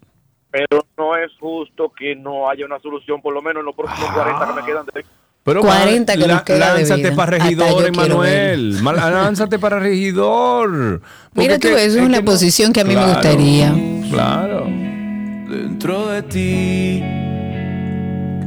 Pero 0.52 0.86
no 0.98 1.16
es 1.18 1.32
justo 1.40 1.92
que 1.98 2.16
no 2.16 2.50
haya 2.50 2.66
una 2.66 2.80
solución, 2.80 3.22
por 3.22 3.34
lo 3.34 3.42
menos 3.42 3.60
en 3.62 3.66
los 3.66 3.76
próximos 3.76 4.10
40 4.12 4.48
que 4.48 4.54
me 4.62 4.66
quedan 4.66 4.86
de 4.86 5.06
Pero 5.44 5.62
40 5.62 6.14
man, 6.14 6.22
que 6.22 6.28
nos 6.28 6.42
queda 6.44 6.74
de 6.74 6.80
lánzate 6.80 7.02
vida. 7.04 7.16
para 7.16 7.32
regidor, 7.38 7.86
Emanuel. 7.86 8.84
Lánzate 8.84 9.60
para 9.60 9.80
regidor. 9.80 11.02
Mira 11.34 11.60
tú, 11.60 11.68
eso 11.68 11.98
es 12.00 12.06
una 12.06 12.18
que 12.18 12.24
no- 12.24 12.32
posición 12.32 12.72
que 12.74 12.82
a 12.82 12.86
mí 12.86 12.96
me 12.96 13.06
gustaría. 13.06 13.74
Claro. 14.10 14.66
Dentro 14.66 16.08
de 16.08 16.22
ti, 16.24 17.00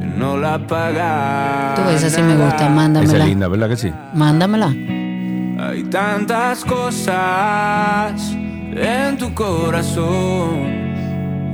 que 0.01 0.07
no 0.17 0.37
la 0.39 0.67
pagas. 0.67 1.75
Tú, 1.77 1.83
esa 1.91 2.11
sí 2.11 2.23
me 2.23 2.37
gusta, 2.37 2.57
Esa 2.57 2.69
mándamela. 2.71 3.19
es 3.25 3.29
linda, 3.29 3.49
¿verdad 3.49 3.69
que 3.69 3.77
sí? 3.77 3.93
Mándamela. 4.15 4.75
Hay 5.61 5.83
tantas 5.83 6.65
cosas 6.65 8.13
en 8.31 9.19
tu 9.19 9.35
corazón 9.35 10.69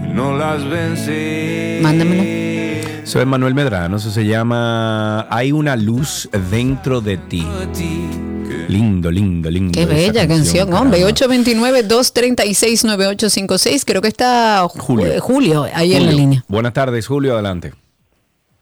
y 0.04 0.08
no 0.12 0.36
las 0.36 0.62
vencí. 0.68 1.80
Mándamela. 1.82 2.86
Soy 3.04 3.24
Manuel 3.24 3.54
Medrano, 3.54 3.96
eso 3.96 4.10
se 4.10 4.26
llama 4.26 5.26
Hay 5.30 5.52
una 5.52 5.74
luz 5.76 6.28
dentro 6.50 7.00
de 7.00 7.16
ti. 7.16 7.46
Lindo, 8.68 9.10
lindo, 9.10 9.50
lindo. 9.50 9.72
Qué 9.72 9.86
bella 9.86 10.28
canción, 10.28 10.74
hombre. 10.74 11.00
caramba. 11.00 11.18
829-236-9856. 11.88 13.84
Creo 13.86 14.02
que 14.02 14.08
está 14.08 14.66
Julio. 14.68 15.06
Julio, 15.06 15.20
Julio 15.22 15.66
ahí 15.72 15.94
en 15.94 16.04
la 16.04 16.12
línea. 16.12 16.44
Buenas 16.46 16.74
tardes, 16.74 17.06
Julio, 17.06 17.32
adelante. 17.32 17.72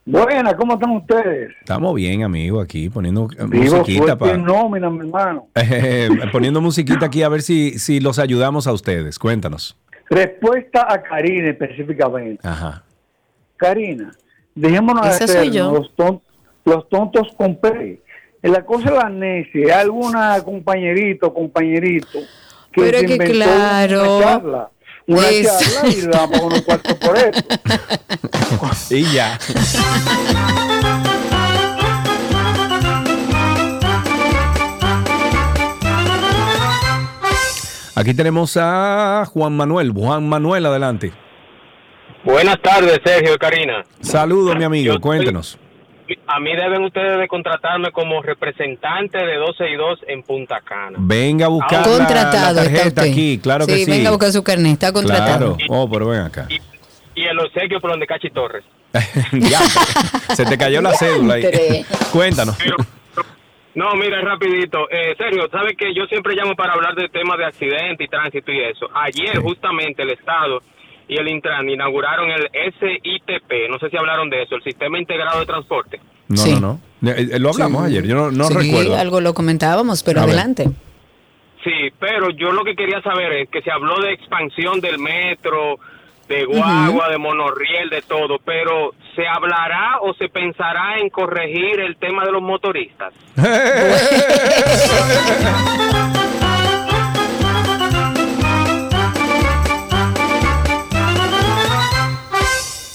Buenas, 0.05 0.55
¿cómo 0.55 0.73
están 0.73 0.91
ustedes? 0.91 1.51
Estamos 1.61 1.95
bien, 1.95 2.23
amigo, 2.23 2.59
aquí 2.59 2.89
poniendo 2.89 3.29
eh, 3.37 3.45
Vivo 3.47 3.77
musiquita 3.77 4.17
para 4.17 4.37
nómina, 4.37 4.89
mi 4.89 4.99
hermano. 4.99 5.47
poniendo 6.31 6.59
musiquita 6.59 7.05
aquí 7.05 7.23
a 7.23 7.29
ver 7.29 7.41
si, 7.41 7.79
si 7.79 8.01
los 8.01 8.19
ayudamos 8.19 8.67
a 8.67 8.73
ustedes. 8.73 9.17
Cuéntanos. 9.17 9.77
Respuesta 10.09 10.85
a 10.91 11.01
Karina 11.01 11.51
específicamente. 11.51 12.45
Ajá. 12.45 12.83
Karina, 13.55 14.11
dejémonos 14.53 15.05
hacer 15.07 15.29
soy 15.29 15.51
yo. 15.51 15.71
Los, 15.71 15.95
ton- 15.95 16.21
los 16.65 16.89
tontos 16.89 17.29
con 17.37 17.55
P. 17.55 18.01
La 18.41 18.65
cosa 18.65 18.89
es 18.89 18.95
la 18.95 19.09
necia. 19.09 19.63
Hay 19.77 19.81
alguna 19.83 20.41
compañerito, 20.43 21.33
compañerito, 21.33 22.19
que 22.73 22.81
Pero 22.81 22.99
se 22.99 23.05
que 23.05 23.13
inventó 23.13 23.33
claro. 23.35 24.17
una 24.17 24.25
charla. 24.25 24.69
Una 25.07 25.29
Es- 25.29 25.47
charla 25.47 25.89
y 25.89 26.01
le 26.01 26.07
damos 26.07 26.39
unos 26.41 26.61
cuartos 26.61 26.93
por 26.95 27.17
eso. 27.17 27.31
Y 28.95 29.03
ya. 29.13 29.37
Aquí 37.95 38.13
tenemos 38.13 38.57
a 38.59 39.25
Juan 39.31 39.55
Manuel. 39.55 39.91
Juan 39.91 40.27
Manuel, 40.27 40.65
adelante. 40.65 41.13
Buenas 42.23 42.59
tardes, 42.61 42.99
Sergio 43.05 43.35
y 43.35 43.37
Karina. 43.37 43.83
Saludos, 44.01 44.55
mi 44.55 44.63
amigo. 44.63 44.93
Yo- 44.95 45.01
Cuéntenos. 45.01 45.59
A 46.27 46.39
mí 46.39 46.55
deben 46.55 46.83
ustedes 46.83 47.17
de 47.17 47.27
contratarme 47.27 47.91
como 47.91 48.21
representante 48.21 49.17
de 49.17 49.35
12 49.37 49.69
y 49.69 49.75
2 49.75 49.99
en 50.07 50.23
Punta 50.23 50.59
Cana. 50.61 50.97
Venga 50.99 51.45
a 51.45 51.49
buscar 51.49 51.81
la- 51.81 51.87
la, 51.87 51.97
Contratado 51.97 52.59
está 52.61 52.63
tarjeta 52.63 52.87
usted. 53.01 53.11
aquí. 53.11 53.39
Claro 53.41 53.65
que 53.67 53.75
sí. 53.85 53.91
venga 53.91 54.09
a 54.09 54.11
buscar 54.11 54.31
su 54.31 54.43
carnet, 54.43 54.73
está 54.73 54.91
contratado. 54.91 55.55
Claro. 55.55 55.73
Oh, 55.81 55.89
pero 55.89 56.07
ven 56.09 56.21
acá. 56.21 56.47
Y 57.15 57.23
el 57.25 57.39
obsequio 57.39 57.79
por 57.79 57.91
donde 57.91 58.05
Cachi 58.07 58.29
Torres. 58.31 58.63
Ya. 59.31 59.59
Se 60.35 60.45
te 60.45 60.57
cayó 60.57 60.81
la 60.81 60.91
cédula 60.93 61.35
ahí. 61.35 61.85
Cuéntanos. 62.11 62.57
No, 63.75 63.95
mira, 63.95 64.21
rapidito. 64.21 64.87
Eh, 64.91 65.15
Sergio, 65.17 65.47
¿sabes 65.51 65.75
que 65.75 65.93
yo 65.95 66.05
siempre 66.05 66.35
llamo 66.35 66.53
para 66.55 66.73
hablar 66.73 66.93
de 66.95 67.09
temas 67.09 67.37
de 67.39 67.45
accidente 67.45 68.03
y 68.03 68.07
tránsito 68.07 68.51
y 68.51 68.61
eso? 68.61 68.87
Ayer 68.93 69.37
justamente 69.39 70.03
el 70.03 70.11
Estado 70.11 70.61
y 71.07 71.17
el 71.17 71.27
Intran 71.27 71.69
inauguraron 71.69 72.29
el 72.31 72.49
SITP, 72.79 73.69
no 73.69 73.77
sé 73.79 73.89
si 73.89 73.97
hablaron 73.97 74.29
de 74.29 74.43
eso, 74.43 74.55
el 74.55 74.63
Sistema 74.63 74.97
Integrado 74.99 75.39
de 75.39 75.45
Transporte. 75.45 75.99
No, 76.29 76.37
Sí. 76.37 76.55
no, 76.59 76.79
no. 77.01 77.11
Eh, 77.11 77.29
eh, 77.33 77.39
lo 77.39 77.49
hablamos 77.49 77.83
Sí. 77.83 77.89
ayer. 77.97 78.07
Yo 78.07 78.15
no, 78.15 78.31
no 78.31 78.45
Sí, 78.45 78.53
recuerdo. 78.55 78.95
algo 78.97 79.19
lo 79.21 79.33
comentábamos, 79.33 80.03
pero 80.03 80.21
A 80.21 80.25
ver. 80.25 80.35
adelante. 80.35 80.69
Sí, 81.63 81.71
pero 81.99 82.29
yo 82.31 82.51
lo 82.51 82.63
que 82.63 82.75
quería 82.75 83.01
saber 83.01 83.31
es 83.33 83.49
que 83.49 83.61
se 83.61 83.71
habló 83.71 83.99
de 84.01 84.13
expansión 84.13 84.79
del 84.81 84.99
metro, 84.99 85.77
de 86.27 86.45
guagua, 86.45 87.09
de 87.09 87.17
monorriel, 87.17 87.89
de 87.89 88.01
todo, 88.01 88.39
pero 88.43 88.93
¿se 89.15 89.27
hablará 89.27 89.99
o 90.01 90.13
se 90.15 90.29
pensará 90.29 90.99
en 90.99 91.09
corregir 91.09 91.79
el 91.81 91.97
tema 91.97 92.23
de 92.25 92.31
los 92.31 92.41
motoristas? 92.41 93.13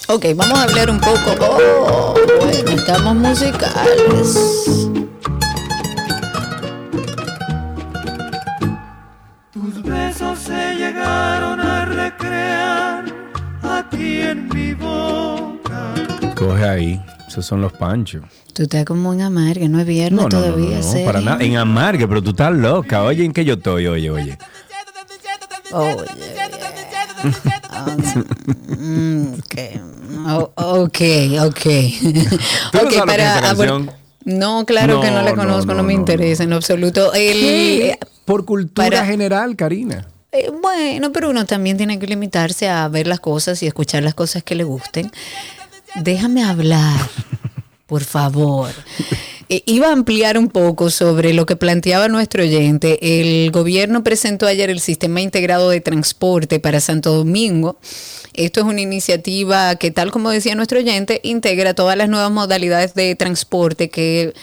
Ok, 0.08 0.24
vamos 0.34 0.58
a 0.58 0.62
hablar 0.64 0.90
un 0.90 1.00
poco. 1.00 1.34
Oh, 1.40 2.14
bueno, 2.40 2.70
estamos 2.70 3.14
musicales. 3.14 4.38
Tus 9.52 9.82
besos 9.82 10.38
se 10.38 10.74
llegaron 10.74 11.60
a 11.60 11.84
recrear 11.84 13.04
aquí 13.62 14.20
en 14.20 14.48
mi 14.48 14.74
boca. 14.74 15.94
Coge 16.36 16.64
ahí. 16.68 17.04
Esos 17.26 17.44
son 17.44 17.60
los 17.60 17.72
panchos. 17.74 18.22
Tú 18.54 18.62
estás 18.62 18.84
como 18.86 19.12
en 19.12 19.20
amarga, 19.20 19.68
no 19.68 19.78
es 19.78 19.86
viernes 19.86 20.22
No, 20.22 20.28
no, 20.28 20.40
no, 20.40 20.46
no, 20.46 20.52
todavía, 20.54 20.76
no, 20.78 20.82
Sergio. 20.82 21.04
para 21.06 21.20
nada. 21.20 21.44
En 21.44 21.56
amargue, 21.58 22.08
pero 22.08 22.22
tú 22.22 22.30
estás 22.30 22.52
loca. 22.52 23.02
Oye, 23.04 23.24
¿en 23.24 23.32
qué 23.32 23.44
yo 23.44 23.54
estoy? 23.54 23.86
Oye, 23.86 24.10
oye. 24.10 24.22
Oye, 24.32 24.38
Oh, 25.70 26.02
ok, 30.56 30.98
ok. 31.46 31.64
¿Tú 32.72 32.78
no 32.78 32.82
Ok, 32.82 32.92
esa 32.92 33.52
abor- 33.52 33.66
canción? 33.66 33.90
No, 34.24 34.64
claro 34.66 35.00
que 35.00 35.10
no 35.10 35.22
la 35.22 35.30
no, 35.30 35.36
conozco, 35.36 35.72
no, 35.72 35.78
no, 35.78 35.82
me 35.84 35.94
interesa 35.94 36.42
en 36.42 36.52
absoluto. 36.52 37.14
El, 37.14 37.32
¿Qué? 37.40 37.98
Por 38.24 38.44
cultura 38.44 38.88
para- 38.88 39.06
general, 39.06 39.56
Karina. 39.56 40.06
Eh, 40.32 40.50
bueno, 40.60 41.10
pero 41.12 41.30
uno 41.30 41.46
también 41.46 41.78
tiene 41.78 41.98
que 41.98 42.06
limitarse 42.06 42.68
a 42.68 42.86
ver 42.88 43.06
las 43.06 43.20
cosas 43.20 43.62
y 43.62 43.66
escuchar 43.66 44.02
las 44.02 44.14
cosas 44.14 44.42
que 44.42 44.54
le 44.54 44.64
gusten. 44.64 45.10
Déjame 45.94 46.44
hablar, 46.44 47.00
por 47.86 48.04
favor. 48.04 48.68
Eh, 49.48 49.62
iba 49.66 49.88
a 49.88 49.92
ampliar 49.92 50.36
un 50.36 50.48
poco 50.48 50.90
sobre 50.90 51.32
lo 51.32 51.46
que 51.46 51.56
planteaba 51.56 52.08
nuestro 52.08 52.42
oyente. 52.42 52.98
El 53.00 53.50
gobierno 53.50 54.04
presentó 54.04 54.46
ayer 54.46 54.68
el 54.68 54.80
Sistema 54.80 55.20
Integrado 55.20 55.70
de 55.70 55.80
Transporte 55.80 56.60
para 56.60 56.80
Santo 56.80 57.12
Domingo. 57.12 57.78
Esto 58.34 58.60
es 58.60 58.66
una 58.66 58.80
iniciativa 58.80 59.76
que, 59.76 59.90
tal 59.90 60.10
como 60.10 60.30
decía 60.30 60.54
nuestro 60.54 60.78
oyente, 60.78 61.20
integra 61.24 61.74
todas 61.74 61.96
las 61.96 62.08
nuevas 62.08 62.30
modalidades 62.30 62.94
de 62.94 63.16
transporte 63.16 63.88
que 63.88 64.34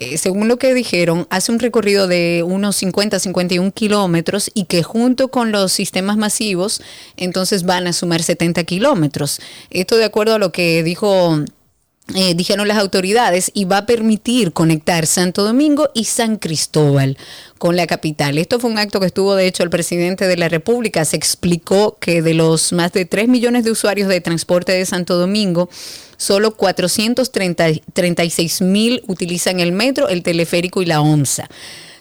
eh, 0.00 0.16
según 0.16 0.48
lo 0.48 0.58
que 0.58 0.72
dijeron, 0.72 1.26
hace 1.28 1.52
un 1.52 1.58
recorrido 1.58 2.06
de 2.06 2.42
unos 2.42 2.76
50, 2.76 3.18
51 3.18 3.70
kilómetros 3.72 4.50
y 4.54 4.64
que 4.64 4.82
junto 4.82 5.28
con 5.28 5.52
los 5.52 5.72
sistemas 5.72 6.16
masivos, 6.16 6.80
entonces 7.18 7.64
van 7.64 7.86
a 7.86 7.92
sumar 7.92 8.22
70 8.22 8.64
kilómetros. 8.64 9.40
Esto 9.68 9.96
de 9.96 10.06
acuerdo 10.06 10.34
a 10.34 10.38
lo 10.38 10.52
que 10.52 10.82
dijo... 10.82 11.44
eh, 12.14 12.34
dijeron 12.34 12.68
las 12.68 12.78
autoridades 12.78 13.50
y 13.54 13.64
va 13.64 13.78
a 13.78 13.86
permitir 13.86 14.52
conectar 14.52 15.06
Santo 15.06 15.44
Domingo 15.44 15.88
y 15.94 16.04
San 16.04 16.36
Cristóbal 16.36 17.16
con 17.58 17.76
la 17.76 17.86
capital. 17.86 18.38
Esto 18.38 18.58
fue 18.58 18.70
un 18.70 18.78
acto 18.78 19.00
que 19.00 19.06
estuvo, 19.06 19.34
de 19.34 19.46
hecho, 19.46 19.62
el 19.62 19.70
presidente 19.70 20.26
de 20.26 20.36
la 20.36 20.48
República. 20.48 21.04
Se 21.04 21.16
explicó 21.16 21.96
que 22.00 22.22
de 22.22 22.34
los 22.34 22.72
más 22.72 22.92
de 22.92 23.04
3 23.04 23.28
millones 23.28 23.64
de 23.64 23.70
usuarios 23.70 24.08
de 24.08 24.20
transporte 24.20 24.72
de 24.72 24.86
Santo 24.86 25.16
Domingo, 25.16 25.68
solo 26.16 26.56
436 26.56 28.62
mil 28.62 29.02
utilizan 29.06 29.60
el 29.60 29.72
metro, 29.72 30.08
el 30.08 30.22
teleférico 30.22 30.82
y 30.82 30.86
la 30.86 31.00
ONSA. 31.00 31.48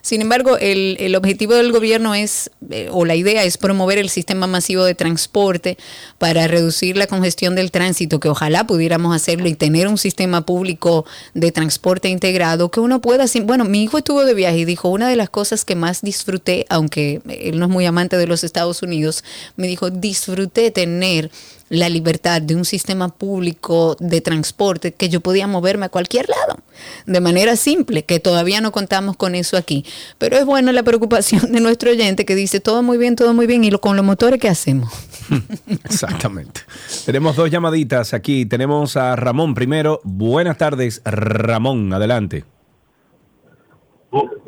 Sin 0.02 0.22
embargo, 0.22 0.58
el, 0.58 0.98
el 1.00 1.16
objetivo 1.16 1.54
del 1.56 1.72
gobierno 1.72 2.16
es, 2.16 2.52
eh, 2.72 2.88
o 2.92 3.06
la 3.06 3.16
idea 3.16 3.44
es 3.44 3.58
promover 3.58 3.98
el 3.98 4.10
sistema 4.10 4.48
masivo 4.48 4.84
de 4.84 4.96
transporte 4.96 5.78
para 6.18 6.48
reducir 6.48 6.98
la 6.98 7.08
congestión 7.08 7.56
del 7.56 7.72
tránsito, 7.72 8.20
que 8.20 8.30
ojalá 8.30 8.66
pudiéramos 8.66 9.16
hacerlo 9.16 9.48
y 9.48 9.56
tener 9.56 9.88
un 9.88 9.98
sistema 9.98 10.46
público 10.46 11.06
de 11.34 11.52
transporte 11.52 12.10
integrado 12.10 12.70
que 12.72 12.80
uno 12.80 13.02
pueda, 13.02 13.28
sin- 13.28 13.46
bueno, 13.48 13.66
mi 13.66 13.84
hijo 13.84 13.98
estuvo 13.98 14.24
de 14.26 14.34
viaje 14.34 14.60
y 14.60 14.66
dijo, 14.66 14.90
una 14.90 15.10
de 15.10 15.16
las 15.16 15.30
cosas 15.30 15.66
que 15.66 15.76
más 15.76 16.02
disfruté, 16.02 16.66
aunque 16.70 17.22
él 17.28 17.60
no 17.60 17.66
es 17.66 17.72
muy 17.72 17.86
amante 17.86 18.18
de 18.18 18.28
los 18.28 18.44
Estados 18.44 18.82
Unidos, 18.82 19.24
me 19.58 19.68
dijo, 19.68 19.90
disfruté 19.90 20.72
tener 20.72 21.30
la 21.70 21.88
libertad 21.90 22.42
de 22.42 22.56
un 22.56 22.66
sistema 22.66 23.10
público 23.10 23.96
de 24.00 24.22
transporte 24.22 24.94
que 24.94 25.10
yo 25.10 25.22
podía 25.22 25.48
moverme 25.48 25.86
a 25.86 25.90
cualquier 25.90 26.28
lado 26.30 26.60
de 27.06 27.20
manera 27.22 27.56
simple, 27.56 28.04
que 28.06 28.20
todavía 28.20 28.62
no 28.62 28.72
contamos 28.72 29.18
con 29.18 29.36
eso 29.36 29.58
aquí. 29.58 29.86
Pero 30.18 30.38
es 30.38 30.46
buena 30.46 30.72
la 30.72 30.84
preocupación 30.84 31.52
de 31.52 31.60
nuestro 31.60 31.92
oyente 31.92 32.26
que 32.26 32.36
dice 32.36 32.60
todo 32.60 32.82
muy 32.84 32.98
bien, 32.98 33.16
todo 33.16 33.34
muy 33.34 33.48
bien, 33.48 33.64
y 33.64 33.72
lo, 33.72 33.82
con 33.82 33.96
los 33.96 34.06
motores, 34.06 34.40
¿qué 34.40 34.50
hacemos? 34.50 34.92
Exactamente. 35.86 36.62
Tenemos 37.06 37.36
dos 37.36 37.50
llamaditas 37.52 38.14
aquí. 38.14 38.46
Tenemos 38.46 38.96
a 38.98 39.16
Ramón 39.16 39.54
primero. 39.54 40.00
Buenas 40.04 40.58
tardes, 40.58 41.02
Ramón. 41.06 41.92
Adelante. 41.94 42.46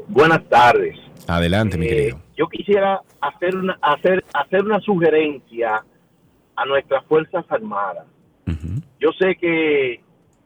Buenas 0.07 0.47
tardes. 0.49 0.95
Adelante, 1.27 1.77
mi 1.77 1.85
Eh, 1.85 1.89
querido. 1.89 2.19
yo 2.37 2.47
quisiera 2.49 3.01
hacer 3.21 3.55
una, 3.55 3.77
hacer, 3.81 4.23
hacer 4.33 4.63
una 4.63 4.79
sugerencia 4.81 5.83
a 6.55 6.65
nuestras 6.65 7.05
Fuerzas 7.05 7.45
Armadas. 7.49 8.05
Yo 8.99 9.09
sé 9.19 9.35
que 9.35 10.01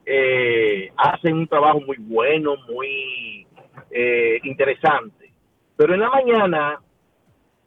eh, 0.05 0.91
hacen 0.97 1.35
un 1.37 1.47
trabajo 1.47 1.81
muy 1.81 1.97
bueno, 1.99 2.55
muy 2.69 3.47
eh, 3.91 4.39
interesante, 4.43 5.31
pero 5.75 5.93
en 5.93 5.99
la 6.01 6.09
mañana 6.09 6.79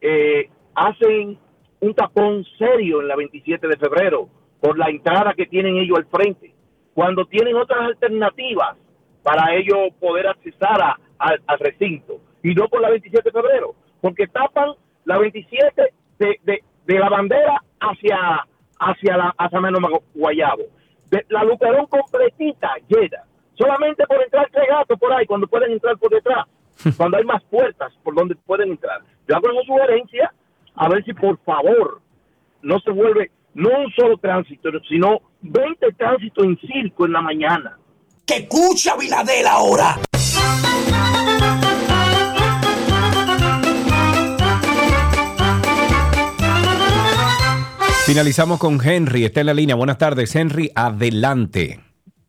eh, 0.01 0.49
hacen 0.75 1.39
un 1.81 1.95
tapón 1.95 2.45
serio 2.59 3.01
en 3.01 3.09
la 3.09 3.17
27 3.17 3.67
de 3.69 3.77
febrero 3.77 4.29
por 4.61 4.79
la 4.79 4.89
entrada 4.89 5.35
que 5.35 5.47
tienen 5.47 5.77
ellos 5.77 5.99
al 5.99 6.07
frente, 6.07 6.53
cuando 6.95 7.25
tienen 7.27 7.57
otras 7.57 7.81
alternativas 7.81 8.77
para 9.23 9.55
ellos 9.55 9.77
poder 10.01 10.27
accesar 10.29 10.81
a- 10.81 10.99
al- 11.19 11.43
al 11.47 11.59
recinto 11.59 12.21
y 12.43 12.55
no 12.55 12.69
por 12.69 12.81
la 12.81 12.91
27 12.91 13.23
de 13.31 13.33
febrero, 13.33 13.75
porque 14.01 14.27
tapan 14.27 14.71
la 15.05 15.19
27 15.19 15.83
de, 16.19 16.41
de- 16.45 16.63
de 16.87 16.99
la 16.99 17.09
bandera 17.09 17.63
hacia 17.81 18.45
hacia 18.81 19.17
la 19.17 19.35
hacia 19.39 19.61
Mano 19.61 19.79
Mago- 19.81 20.03
Guayabo. 20.15 20.65
De- 21.11 21.25
la 21.31 21.43
Luperón 21.45 21.87
completita 21.87 22.75
llena, 22.87 23.23
solamente 23.55 24.07
por 24.07 24.23
entrar 24.23 24.49
tres 24.53 24.67
gatos 24.69 24.99
por 24.99 25.13
ahí 25.13 25.27
cuando 25.27 25.47
pueden 25.47 25.73
entrar 25.73 25.97
por 25.99 26.11
detrás, 26.11 26.47
cuando 26.97 27.17
hay 27.17 27.25
más 27.25 27.43
puertas 27.45 27.93
por 28.03 28.15
donde 28.15 28.35
pueden 28.37 28.71
entrar. 28.71 29.01
Yo 29.27 29.37
hago 29.37 29.49
una 29.51 29.63
sugerencia 29.63 30.33
a 30.75 30.89
ver 30.89 31.05
si 31.05 31.13
por 31.15 31.39
favor 31.45 32.01
no 32.63 32.79
se 32.81 32.91
vuelve 32.91 33.31
no 33.55 33.71
un 33.71 33.91
solo 33.93 34.17
tránsito, 34.19 34.69
sino 34.89 35.19
20 35.41 35.93
tránsitos 35.93 36.45
en 36.45 36.59
circo 36.59 37.07
en 37.07 37.13
la 37.13 37.21
mañana. 37.23 37.77
¡Que 38.27 38.37
escucha 38.37 38.97
Viladel 38.97 39.47
ahora! 39.47 39.97
Finalizamos 48.09 48.59
con 48.59 48.81
Henry. 48.83 49.27
Está 49.27 49.41
en 49.41 49.47
la 49.49 49.53
línea. 49.53 49.75
Buenas 49.75 49.99
tardes, 49.99 50.35
Henry. 50.35 50.71
Adelante. 50.75 51.79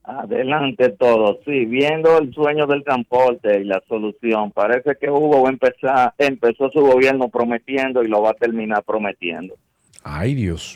Adelante 0.04 0.90
todo, 0.90 1.40
sí, 1.46 1.64
viendo 1.64 2.18
el 2.18 2.34
sueño 2.34 2.68
del 2.68 2.84
transporte 2.84 3.62
y 3.62 3.64
la 3.64 3.82
solución, 3.88 4.52
parece 4.52 4.98
que 5.00 5.10
Hugo 5.10 5.48
empezar, 5.48 6.14
empezó 6.18 6.70
su 6.72 6.82
gobierno 6.82 7.30
prometiendo 7.30 8.04
y 8.04 8.10
lo 8.10 8.22
va 8.22 8.32
a 8.32 8.34
terminar 8.34 8.84
prometiendo. 8.84 9.56
Ay, 10.04 10.36
Dios. 10.36 10.76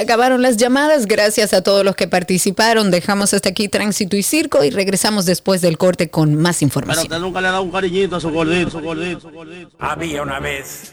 Acabaron 0.00 0.42
las 0.42 0.56
llamadas, 0.56 1.06
gracias 1.06 1.52
a 1.52 1.62
todos 1.62 1.84
los 1.84 1.94
que 1.94 2.08
participaron. 2.08 2.90
Dejamos 2.90 3.34
hasta 3.34 3.50
aquí 3.50 3.68
Tránsito 3.68 4.16
y 4.16 4.22
Circo 4.22 4.64
y 4.64 4.70
regresamos 4.70 5.26
después 5.26 5.60
del 5.60 5.78
corte 5.78 6.10
con 6.10 6.36
más 6.36 6.62
información. 6.62 7.04
usted 7.04 7.18
nunca 7.18 7.40
le 7.40 7.48
ha 7.48 7.52
dado 7.52 7.62
un 7.62 7.70
cariñito 7.70 8.16
a 8.16 8.20
su 8.20 8.30
gordito, 8.30 8.70
su 8.70 8.80
gordito, 8.80 9.20
su 9.20 9.30
gordito. 9.30 9.70
Había 9.78 10.22
una 10.22 10.40
vez 10.40 10.92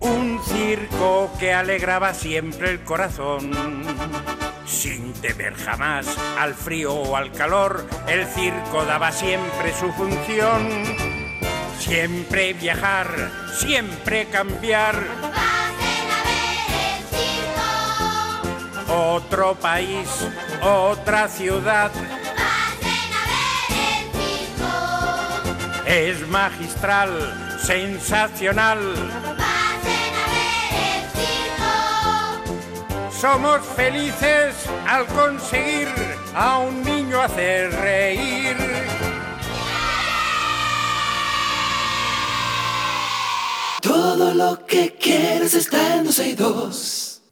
un 0.00 0.38
circo 0.44 1.30
que 1.38 1.52
alegraba 1.52 2.14
siempre 2.14 2.70
el 2.70 2.84
corazón. 2.84 3.50
Sin 4.66 5.12
temer 5.14 5.54
jamás 5.54 6.06
al 6.38 6.54
frío 6.54 6.92
o 6.92 7.16
al 7.16 7.32
calor, 7.32 7.86
el 8.06 8.26
circo 8.26 8.84
daba 8.84 9.10
siempre 9.10 9.72
su 9.72 9.90
función. 9.92 10.84
Siempre 11.78 12.52
viajar, 12.52 13.30
siempre 13.58 14.26
cambiar. 14.26 15.57
Otro 18.88 19.54
país, 19.54 20.08
otra 20.62 21.28
ciudad. 21.28 21.90
Es 25.86 26.26
magistral, 26.28 27.58
sensacional. 27.62 28.78
Somos 33.10 33.60
felices 33.76 34.54
al 34.86 35.04
conseguir 35.06 35.88
a 36.34 36.58
un 36.58 36.82
niño 36.84 37.20
hacer 37.20 37.72
reír. 37.72 38.56
Todo 43.82 44.34
lo 44.34 44.64
que 44.66 44.94
quieres 44.94 45.54
está 45.54 45.96
en 45.96 46.04
12 46.04 46.28
y 46.28 46.34
2. 46.34 47.22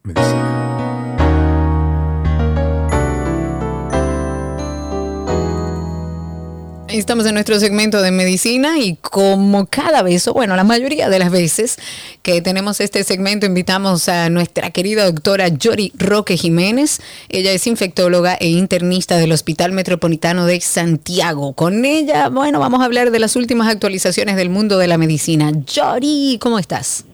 Estamos 6.99 7.27
en 7.27 7.35
nuestro 7.35 7.59
segmento 7.59 8.01
de 8.01 8.11
medicina 8.11 8.79
y 8.79 8.95
como 8.95 9.67
cada 9.67 10.01
vez, 10.01 10.27
o 10.27 10.33
bueno, 10.33 10.55
la 10.55 10.63
mayoría 10.63 11.09
de 11.09 11.19
las 11.19 11.31
veces 11.31 11.77
que 12.23 12.41
tenemos 12.41 12.81
este 12.81 13.03
segmento, 13.03 13.45
invitamos 13.45 14.09
a 14.09 14.31
nuestra 14.31 14.71
querida 14.71 15.05
doctora 15.05 15.47
Yori 15.47 15.93
Roque 15.95 16.37
Jiménez. 16.37 16.99
Ella 17.29 17.51
es 17.51 17.67
infectóloga 17.67 18.33
e 18.33 18.49
internista 18.49 19.17
del 19.17 19.31
Hospital 19.31 19.73
Metropolitano 19.73 20.45
de 20.47 20.59
Santiago. 20.59 21.53
Con 21.53 21.85
ella, 21.85 22.29
bueno, 22.29 22.59
vamos 22.59 22.81
a 22.81 22.85
hablar 22.85 23.11
de 23.11 23.19
las 23.19 23.35
últimas 23.35 23.67
actualizaciones 23.67 24.35
del 24.35 24.49
mundo 24.49 24.79
de 24.79 24.87
la 24.87 24.97
medicina. 24.97 25.51
Yori, 25.51 26.39
¿cómo 26.41 26.57
estás? 26.57 27.05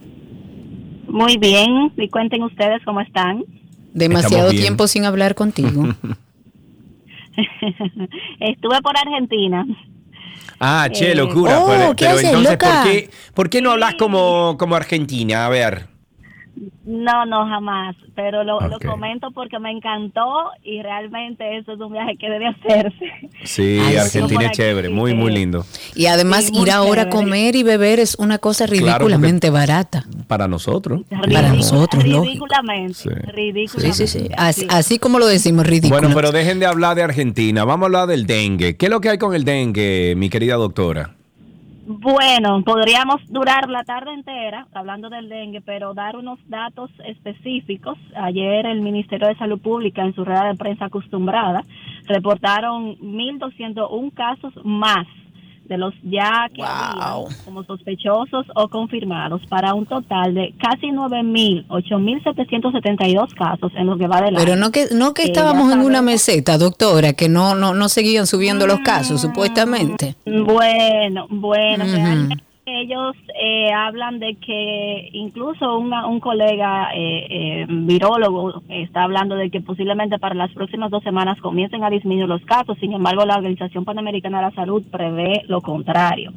Muy 1.07 1.38
bien, 1.38 1.91
y 1.97 2.10
cuenten 2.10 2.41
ustedes 2.41 2.81
cómo 2.85 3.01
están. 3.01 3.43
Demasiado 3.93 4.51
tiempo 4.51 4.88
sin 4.88 5.03
hablar 5.03 5.35
contigo. 5.35 5.89
Estuve 8.39 8.81
por 8.81 8.97
Argentina. 8.97 9.65
Ah, 10.60 10.88
che, 10.91 11.11
Eh, 11.11 11.15
locura. 11.15 11.60
oh, 11.60 11.68
pero 11.68 11.95
¿qué 11.95 12.05
pero 12.05 12.11
haces, 12.15 12.26
entonces, 12.26 12.51
loca? 12.53 12.81
¿por 12.84 12.91
qué, 12.91 13.10
¿por 13.34 13.49
qué 13.49 13.61
no 13.61 13.72
hablas 13.72 13.95
como, 13.95 14.55
como 14.57 14.76
Argentina? 14.76 15.45
A 15.45 15.49
ver. 15.49 15.88
No, 16.85 17.26
no, 17.26 17.45
jamás. 17.48 17.95
Pero 18.15 18.44
lo, 18.44 18.60
comento 18.85 19.31
porque 19.31 19.60
me 19.60 19.72
encantó 19.72 20.52
y 20.64 20.81
realmente 20.81 21.57
eso 21.57 21.73
es 21.73 21.80
un 21.80 21.94
viaje 21.94 22.18
que 22.18 22.30
debe 22.30 22.48
hacerse. 22.48 23.06
Sí, 23.44 23.80
Ay. 23.81 23.98
Argentina 23.98 24.45
es 24.45 24.52
chévere, 24.52 24.90
muy, 24.90 25.14
muy 25.14 25.31
lindo. 25.31 25.65
Y 25.95 26.06
además 26.06 26.45
Sí, 26.45 26.61
ir 26.61 26.72
ahora 26.72 27.03
a 27.03 27.10
comer 27.10 27.56
y 27.56 27.64
beber 27.64 27.99
es 27.99 28.15
una 28.15 28.38
cosa 28.38 28.65
Claro, 28.65 29.06
ridículamente 29.06 29.49
barata. 29.49 30.06
Para 30.27 30.48
nosotros. 30.48 31.02
Para 31.10 31.53
nosotros. 31.53 32.03
Ridículamente. 32.03 32.94
Sí. 32.94 33.10
Ridículamente. 33.10 33.98
Sí, 33.98 34.07
sí, 34.07 34.19
sí. 34.19 34.30
Así, 34.38 34.68
así 34.69 34.99
como 34.99 35.19
lo 35.19 35.27
decimos, 35.27 35.65
ridículo. 35.65 35.99
Bueno, 35.99 36.15
pero 36.15 36.31
dejen 36.31 36.60
de 36.60 36.65
hablar 36.65 36.95
de 36.95 37.03
Argentina. 37.03 37.65
Vamos 37.65 37.84
a 37.84 37.88
hablar 37.88 38.07
del 38.07 38.26
dengue. 38.26 38.77
¿Qué 38.77 38.85
es 38.85 38.90
lo 38.91 39.02
que 39.02 39.10
hay 39.10 39.18
con 39.18 39.34
el 39.34 39.44
dengue, 39.44 40.14
mi 40.18 40.30
querida 40.30 40.56
doctora? 40.56 41.15
Bueno, 41.85 42.64
podríamos 42.64 43.22
durar 43.27 43.69
la 43.69 43.84
tarde 43.84 44.14
entera 44.14 44.68
hablando 44.73 45.10
del 45.10 45.27
dengue, 45.27 45.60
pero 45.60 45.93
dar 45.93 46.15
unos 46.15 46.39
datos 46.47 46.89
específicos. 47.05 47.97
Ayer 48.15 48.65
el 48.65 48.80
Ministerio 48.80 49.27
de 49.27 49.35
Salud 49.35 49.60
Pública 49.60 50.01
en 50.01 50.15
su 50.15 50.23
rueda 50.23 50.45
de 50.45 50.55
prensa 50.55 50.85
acostumbrada 50.85 51.65
reportaron 52.05 52.97
1.201 52.99 54.14
casos 54.14 54.53
más 54.64 55.05
de 55.65 55.77
los 55.77 55.94
ya 56.03 56.49
que 56.53 56.61
habían 56.61 57.34
como 57.45 57.64
sospechosos 57.64 58.45
o 58.56 58.68
confirmados 58.68 59.41
para 59.48 59.73
un 59.73 59.85
total 59.85 60.34
de 60.34 60.53
casi 60.60 60.88
9.000, 60.88 61.68
8.772 61.68 63.34
casos 63.34 63.72
en 63.76 63.88
lo 63.88 63.98
que 63.98 64.07
va 64.07 64.22
del 64.22 64.35
Pero 64.35 64.56
no 64.56 64.72
que 64.72 64.88
no 64.91 65.14
que 65.14 65.23
Eh, 65.23 65.26
estábamos 65.27 65.72
en 65.72 65.80
una 65.80 66.02
meseta, 66.02 66.57
doctora, 66.57 67.14
que 67.14 67.30
no 67.30 67.56
no 67.56 67.73
no 67.73 67.90
seguían 67.90 68.27
subiendo 68.27 68.68
los 68.68 68.80
casos 68.80 69.22
supuestamente. 69.22 70.15
Bueno, 70.26 71.27
bueno, 71.30 71.85
realmente 71.85 72.44
ellos 72.65 73.15
eh, 73.41 73.72
hablan 73.73 74.19
de 74.19 74.35
que 74.35 75.10
incluso 75.14 75.77
una- 75.77 76.07
un 76.07 76.19
colega 76.19 76.90
eh, 76.95 77.27
eh, 77.30 77.65
virólogo 77.68 78.61
está 78.69 79.03
hablando 79.03 79.35
de 79.35 79.49
que 79.49 79.60
posiblemente 79.61 80.18
para 80.19 80.34
las 80.35 80.52
próximas 80.53 80.90
dos 80.90 81.03
semanas 81.03 81.40
comiencen 81.41 81.84
a 81.84 81.90
disminuir 81.90 82.27
los 82.27 82.44
casos. 82.45 82.77
Sin 82.80 82.94
embargo, 82.94 83.26
la 83.26 83.35
Organización 83.35 83.84
Panamericana 83.84 84.38
de 84.38 84.44
la 84.45 84.52
Salud 84.52 84.81
prevé 84.91 85.44
lo 85.48 85.61
contrario. 85.61 86.31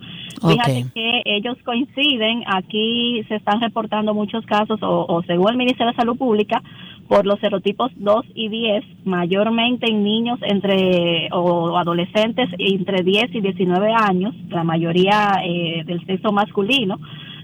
Fíjate 0.51 0.73
que 0.95 1.23
ellos 1.25 1.57
coinciden, 1.65 2.43
aquí 2.47 3.23
se 3.29 3.37
están 3.37 3.61
reportando 3.61 4.13
muchos 4.13 4.45
casos, 4.47 4.83
o, 4.83 5.07
o 5.09 5.23
según 5.23 5.51
el 5.51 5.57
Ministerio 5.57 5.93
de 5.93 5.97
Salud 5.97 6.19
Pública, 6.19 6.63
por 7.09 7.27
los 7.27 7.39
serotipos 7.41 7.93
2 7.97 8.27
y 8.35 8.49
10, 8.49 8.85
mayormente 9.05 9.91
en 9.91 10.03
niños 10.03 10.39
entre 10.43 11.29
o 11.33 11.77
adolescentes 11.79 12.49
entre 12.59 13.03
10 13.03 13.35
y 13.35 13.41
19 13.41 13.93
años, 13.93 14.35
la 14.49 14.65
mayoría 14.65 15.41
eh, 15.45 15.85
del 15.85 16.05
sexo 16.07 16.33
masculino. 16.33 16.99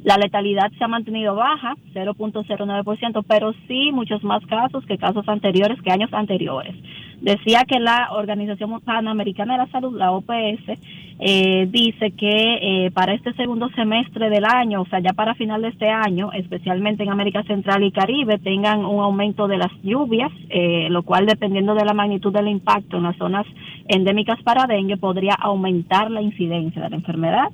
La 0.05 0.17
letalidad 0.17 0.71
se 0.77 0.83
ha 0.83 0.89
mantenido 0.89 1.37
baja, 1.37 1.75
0.09%, 1.95 3.25
pero 3.27 3.53
sí 3.69 3.93
muchos 3.93 4.25
más 4.25 4.45
casos 4.47 4.85
que 4.87 4.99
casos 4.99 5.29
anteriores, 5.29 5.81
que 5.81 5.93
años 5.93 6.13
anteriores. 6.13 6.75
Decía 7.21 7.65
que 7.65 7.79
la 7.79 8.09
Organización 8.11 8.81
Panamericana 8.81 9.53
de 9.53 9.59
la 9.59 9.71
Salud, 9.71 9.97
la 9.97 10.11
OPS, 10.11 10.77
eh, 11.21 11.69
dice 11.71 12.11
que 12.11 12.87
eh, 12.87 12.91
para 12.91 13.15
este 13.15 13.33
segundo 13.35 13.69
semestre 13.77 14.29
del 14.29 14.45
año, 14.45 14.83
o 14.83 14.87
sea, 14.87 14.99
ya 14.99 15.13
para 15.13 15.37
final 15.37 15.63
de 15.63 15.69
este 15.69 15.89
año, 15.89 16.33
especialmente 16.33 17.05
en 17.05 17.11
América 17.11 17.45
Central 17.45 17.85
y 17.85 17.93
Caribe, 17.93 18.41
tengan 18.41 18.85
un 18.85 19.01
aumento 19.01 19.47
de 19.47 19.59
las 19.59 19.71
lluvias, 19.85 20.33
eh, 20.51 20.89
lo 20.91 21.05
cual 21.05 21.27
dependiendo 21.27 21.77
de 21.77 21.85
la 21.85 21.95
magnitud 21.95 22.33
del 22.33 22.49
impacto 22.49 22.97
en 22.97 23.05
las 23.05 23.17
zonas 23.19 23.47
endémicas 23.87 24.43
para 24.43 24.67
dengue, 24.67 24.97
podría 24.97 25.35
aumentar 25.35 26.11
la 26.11 26.23
incidencia 26.23 26.83
de 26.83 26.91
la 26.91 26.97
enfermedad 26.97 27.51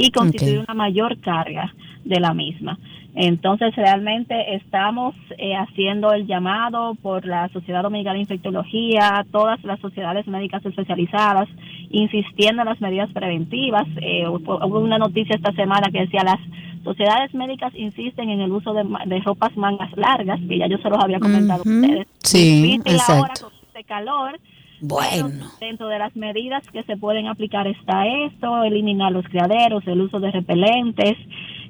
y 0.00 0.12
constituir 0.12 0.60
Ok. 0.60 0.64
una 0.68 0.74
mayor 0.74 1.18
carga 1.20 1.74
de 2.04 2.20
la 2.20 2.32
misma. 2.32 2.78
Entonces, 3.16 3.74
realmente 3.74 4.54
estamos 4.54 5.16
eh, 5.38 5.56
haciendo 5.56 6.12
el 6.12 6.28
llamado 6.28 6.94
por 7.02 7.26
la 7.26 7.48
Sociedad 7.48 7.82
Dominicana 7.82 8.14
de 8.14 8.20
Infectología, 8.20 9.26
todas 9.32 9.62
las 9.64 9.80
sociedades 9.80 10.28
médicas 10.28 10.64
especializadas, 10.64 11.48
insistiendo 11.90 12.62
en 12.62 12.68
las 12.68 12.80
medidas 12.80 13.10
preventivas. 13.12 13.88
Eh, 14.00 14.28
hubo 14.28 14.78
una 14.78 14.98
noticia 14.98 15.34
esta 15.34 15.52
semana 15.52 15.90
que 15.90 16.02
decía 16.02 16.22
las 16.22 16.38
sociedades 16.84 17.34
médicas 17.34 17.74
insisten 17.74 18.30
en 18.30 18.40
el 18.40 18.52
uso 18.52 18.72
de, 18.72 18.84
de 19.06 19.18
ropas 19.20 19.56
mangas 19.56 19.90
largas, 19.96 20.38
que 20.48 20.58
ya 20.58 20.68
yo 20.68 20.78
se 20.78 20.88
los 20.88 21.02
había 21.02 21.18
comentado 21.18 21.64
a 21.66 21.68
ustedes. 21.68 22.06
Sí, 22.22 22.62
Difícil 22.78 23.00
ahora 23.08 23.32
exacto. 23.32 23.50
con 23.50 23.66
este 23.66 23.84
calor. 23.84 24.38
Bueno. 24.80 25.46
Dentro 25.60 25.88
de 25.88 25.98
las 25.98 26.14
medidas 26.14 26.62
que 26.72 26.82
se 26.84 26.96
pueden 26.96 27.26
aplicar 27.26 27.66
está 27.66 28.06
esto, 28.06 28.62
eliminar 28.64 29.12
los 29.12 29.24
criaderos, 29.26 29.86
el 29.86 30.00
uso 30.00 30.20
de 30.20 30.30
repelentes 30.30 31.16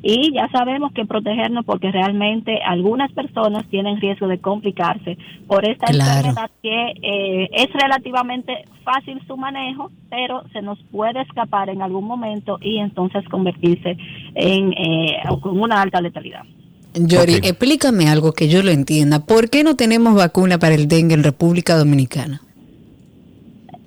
y 0.03 0.33
ya 0.33 0.49
sabemos 0.51 0.93
que 0.93 1.05
protegernos 1.05 1.65
porque 1.65 1.91
realmente 1.91 2.61
algunas 2.65 3.11
personas 3.13 3.67
tienen 3.69 4.01
riesgo 4.01 4.29
de 4.29 4.39
complicarse 4.39 5.19
por 5.47 5.69
esta 5.69 5.87
Claro. 5.87 6.29
enfermedad 6.29 6.51
que 6.63 6.93
eh, 7.03 7.49
es 7.53 7.73
relativamente 7.73 8.65
fácil 8.85 9.21
su 9.27 9.37
manejo, 9.37 9.91
pero 10.09 10.45
se 10.53 10.63
nos 10.63 10.79
puede 10.93 11.23
escapar 11.23 11.69
en 11.69 11.83
algún 11.83 12.05
momento 12.05 12.59
y 12.61 12.79
entonces 12.79 13.25
convertirse 13.29 13.97
en 14.35 14.73
eh, 14.73 15.17
con 15.41 15.61
una 15.61 15.83
alta 15.83 16.01
letalidad. 16.01 16.45
Yori, 16.95 17.35
explícame 17.35 18.09
algo 18.09 18.33
que 18.33 18.49
yo 18.49 18.63
lo 18.63 18.71
entienda. 18.71 19.25
¿Por 19.25 19.51
qué 19.51 19.63
no 19.63 19.77
tenemos 19.77 20.15
vacuna 20.15 20.59
para 20.59 20.75
el 20.75 20.89
dengue 20.89 21.15
en 21.15 21.23
República 21.23 21.77
Dominicana? 21.77 22.41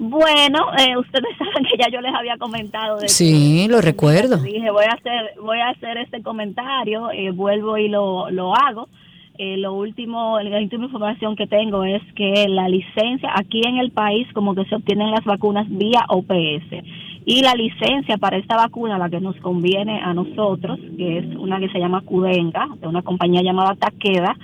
Bueno, 0.01 0.57
eh, 0.79 0.97
ustedes 0.97 1.29
saben 1.37 1.63
que 1.63 1.77
ya 1.77 1.87
yo 1.91 2.01
les 2.01 2.11
había 2.11 2.35
comentado. 2.37 2.97
De 2.97 3.07
Sí, 3.07 3.67
lo 3.69 3.81
recuerdo. 3.81 4.37
Dije, 4.37 4.71
voy 4.71 4.85
a 4.85 4.93
hacer, 4.93 5.35
voy 5.39 5.59
a 5.59 5.69
hacer 5.69 5.97
este 5.99 6.23
comentario, 6.23 7.11
eh, 7.11 7.29
vuelvo 7.29 7.77
y 7.77 7.87
lo, 7.87 8.31
lo 8.31 8.55
hago. 8.55 8.89
Eh, 9.37 9.57
lo 9.57 9.73
último, 9.75 10.39
la 10.39 10.57
última 10.57 10.85
información 10.85 11.35
que 11.35 11.45
tengo 11.45 11.83
es 11.83 12.01
que 12.15 12.47
la 12.49 12.67
licencia 12.67 13.29
aquí 13.35 13.61
en 13.63 13.77
el 13.77 13.91
país 13.91 14.27
como 14.33 14.55
que 14.55 14.65
se 14.65 14.75
obtienen 14.75 15.11
las 15.11 15.23
vacunas 15.23 15.67
vía 15.69 16.03
OPS 16.09 16.83
y 17.23 17.43
la 17.43 17.53
licencia 17.53 18.17
para 18.17 18.37
esta 18.37 18.55
vacuna, 18.55 18.97
la 18.97 19.09
que 19.09 19.21
nos 19.21 19.35
conviene 19.37 20.01
a 20.01 20.15
nosotros, 20.15 20.79
que 20.97 21.19
es 21.19 21.35
una 21.35 21.59
que 21.59 21.69
se 21.69 21.77
llama 21.77 22.01
Cudenga, 22.01 22.67
de 22.79 22.87
una 22.87 23.03
compañía 23.03 23.43
llamada 23.43 23.75
Takeda, 23.75 24.35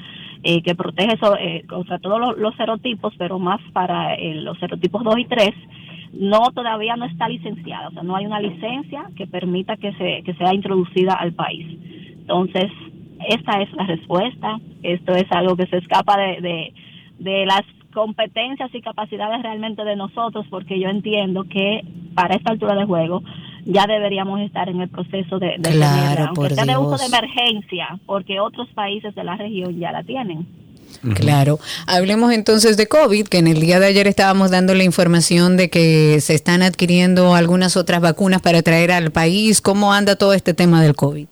eh, 0.49 0.61
que 0.61 0.76
protege 0.76 1.18
so- 1.18 1.36
eh, 1.38 1.65
contra 1.68 1.99
todos 1.99 2.38
los, 2.38 2.56
serotipos, 2.56 3.14
pero 3.18 3.38
más 3.38 3.60
para 3.74 4.15
eh, 4.15 4.36
los 4.36 4.57
serotipos 4.60 5.03
2 5.03 5.19
y 5.19 5.26
3, 5.26 5.49
no 6.14 6.52
todavía 6.56 6.95
no 6.95 7.03
está 7.03 7.28
licenciada, 7.28 7.90
o 7.90 7.91
sea, 7.91 8.02
no 8.03 8.15
hay 8.15 8.26
una 8.26 8.40
licencia 8.40 9.10
que 9.18 9.28
permita 9.28 9.76
que 9.76 9.91
se 9.95 10.24
que 10.24 10.34
sea 10.36 10.53
introducida 10.53 11.15
al 11.15 11.34
país. 11.34 11.68
Entonces, 12.22 12.72
esta 13.28 13.61
es 13.61 13.74
la 13.74 13.88
respuesta. 13.88 14.57
Esto 14.84 15.11
es 15.15 15.30
algo 15.32 15.57
que 15.57 15.65
se 15.68 15.80
escapa 15.80 16.15
de, 16.18 16.74
de 17.19 17.45
las 17.45 17.64
competencias 17.94 18.74
y 18.74 18.80
capacidades 18.80 19.41
realmente 19.41 19.84
de 19.84 19.98
nosotros, 19.98 20.45
porque 20.49 20.80
yo 20.80 20.88
entiendo 20.88 21.44
que 21.44 21.84
para 22.15 22.36
esta 22.36 22.53
altura 22.53 22.76
de 22.76 22.86
juego 22.86 23.22
ya 23.68 23.85
deberíamos 23.85 24.41
estar 24.41 24.69
en 24.69 24.81
el 24.81 24.89
proceso 24.89 25.39
de, 25.39 25.56
de 25.60 25.72
Claro, 25.72 25.76
tenerla, 25.80 26.31
aunque 26.35 26.56
sea 26.56 26.65
de 26.65 26.77
uso 26.77 26.98
de 26.98 27.06
emergencia, 27.06 27.99
porque 28.06 28.39
otros 28.39 28.68
países 28.73 29.14
de 29.14 29.23
la 29.23 29.35
región 29.35 29.77
ya 29.77 29.91
la 29.91 30.03
tienen. 30.03 30.48
Claro. 31.15 31.60
Hablemos 31.85 32.31
entonces 32.34 32.77
de 32.77 32.88
COVID, 32.88 33.27
que 33.27 33.38
en 33.38 33.48
el 33.48 33.60
día 33.60 33.80
de 33.80 33.88
ayer 33.88 34.07
estábamos 34.07 34.52
dando 34.52 34.73
la 34.73 34.84
información 34.84 35.57
de 35.57 35.69
que 35.69 36.19
se 36.22 36.34
están 36.34 36.64
adquiriendo 36.64 37.35
algunas 37.35 37.77
otras 37.77 38.02
vacunas 38.02 38.41
para 38.41 38.61
traer 38.61 38.91
al 38.91 39.11
país. 39.11 39.61
¿Cómo 39.61 39.94
anda 39.94 40.15
todo 40.15 40.34
este 40.34 40.53
tema 40.53 40.81
del 40.81 40.95
COVID? 40.95 41.27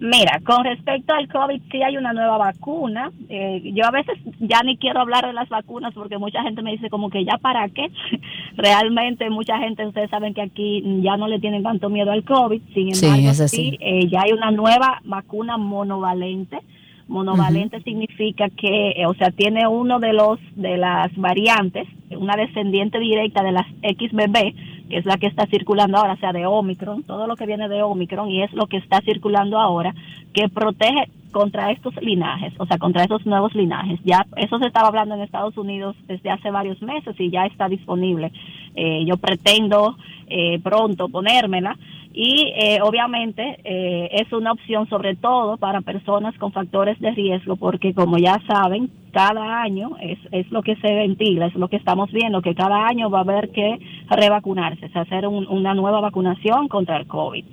Mira, 0.00 0.40
con 0.46 0.64
respecto 0.64 1.12
al 1.12 1.28
COVID, 1.28 1.60
sí 1.70 1.82
hay 1.82 1.98
una 1.98 2.14
nueva 2.14 2.38
vacuna. 2.38 3.12
Eh, 3.28 3.60
yo 3.74 3.84
a 3.84 3.90
veces 3.90 4.18
ya 4.38 4.62
ni 4.64 4.78
quiero 4.78 5.00
hablar 5.00 5.26
de 5.26 5.34
las 5.34 5.50
vacunas 5.50 5.92
porque 5.92 6.16
mucha 6.16 6.42
gente 6.42 6.62
me 6.62 6.72
dice 6.72 6.88
como 6.88 7.10
que 7.10 7.22
ya 7.22 7.36
para 7.36 7.68
qué. 7.68 7.90
Realmente 8.56 9.28
mucha 9.28 9.58
gente, 9.58 9.86
ustedes 9.86 10.08
saben 10.08 10.32
que 10.32 10.40
aquí 10.40 10.82
ya 11.02 11.18
no 11.18 11.28
le 11.28 11.38
tienen 11.38 11.62
tanto 11.62 11.90
miedo 11.90 12.12
al 12.12 12.24
COVID. 12.24 12.62
Sin 12.72 12.94
Sí, 12.94 13.04
embargo, 13.04 13.28
es 13.28 13.40
así. 13.42 13.56
sí, 13.56 13.78
eh, 13.80 14.08
ya 14.08 14.22
hay 14.22 14.32
una 14.32 14.50
nueva 14.50 15.02
vacuna 15.04 15.58
monovalente. 15.58 16.58
Monovalente 17.06 17.82
significa 17.82 18.48
que, 18.50 18.90
eh, 18.92 19.06
o 19.06 19.14
sea, 19.14 19.30
tiene 19.32 19.66
uno 19.66 19.98
de 19.98 20.12
los 20.12 20.38
de 20.54 20.78
las 20.78 21.14
variantes, 21.16 21.86
una 22.16 22.36
descendiente 22.36 22.98
directa 23.00 23.42
de 23.42 23.52
las 23.52 23.66
XBB, 23.82 24.54
que 24.90 24.98
es 24.98 25.06
la 25.06 25.16
que 25.16 25.28
está 25.28 25.46
circulando 25.46 25.96
ahora, 25.96 26.14
o 26.14 26.18
sea, 26.18 26.32
de 26.32 26.44
Omicron, 26.44 27.04
todo 27.04 27.26
lo 27.26 27.36
que 27.36 27.46
viene 27.46 27.68
de 27.68 27.82
Omicron 27.82 28.30
y 28.30 28.42
es 28.42 28.52
lo 28.52 28.66
que 28.66 28.76
está 28.76 29.00
circulando 29.00 29.58
ahora, 29.58 29.94
que 30.34 30.48
protege 30.48 31.08
contra 31.30 31.70
estos 31.70 31.94
linajes, 32.02 32.52
o 32.58 32.66
sea, 32.66 32.76
contra 32.78 33.04
estos 33.04 33.24
nuevos 33.24 33.54
linajes. 33.54 34.00
Ya 34.04 34.26
eso 34.36 34.58
se 34.58 34.66
estaba 34.66 34.88
hablando 34.88 35.14
en 35.14 35.20
Estados 35.22 35.56
Unidos 35.56 35.96
desde 36.08 36.30
hace 36.30 36.50
varios 36.50 36.82
meses 36.82 37.14
y 37.18 37.30
ya 37.30 37.46
está 37.46 37.68
disponible. 37.68 38.32
Eh, 38.74 39.04
yo 39.06 39.16
pretendo 39.16 39.96
eh, 40.26 40.58
pronto 40.60 41.08
ponérmela 41.08 41.76
y 42.12 42.52
eh, 42.56 42.78
obviamente 42.82 43.58
eh, 43.62 44.08
es 44.12 44.32
una 44.32 44.50
opción 44.52 44.88
sobre 44.88 45.14
todo 45.14 45.56
para 45.58 45.80
personas 45.80 46.36
con 46.38 46.50
factores 46.52 46.98
de 46.98 47.12
riesgo 47.12 47.54
porque 47.56 47.94
como 47.94 48.18
ya 48.18 48.36
saben 48.48 48.90
cada 49.12 49.62
año 49.62 49.90
es, 50.00 50.18
es 50.32 50.50
lo 50.50 50.62
que 50.62 50.74
se 50.76 50.92
ventila 50.92 51.46
es 51.46 51.54
lo 51.54 51.68
que 51.68 51.76
estamos 51.76 52.10
viendo 52.10 52.42
que 52.42 52.54
cada 52.56 52.86
año 52.88 53.10
va 53.10 53.18
a 53.18 53.22
haber 53.22 53.50
que 53.50 53.78
revacunarse 54.08 54.86
o 54.86 54.88
sea, 54.90 55.02
hacer 55.02 55.26
un- 55.26 55.46
una 55.48 55.74
nueva 55.74 56.00
vacunación 56.00 56.66
contra 56.68 56.96
el 56.96 57.06
COVID 57.06 57.44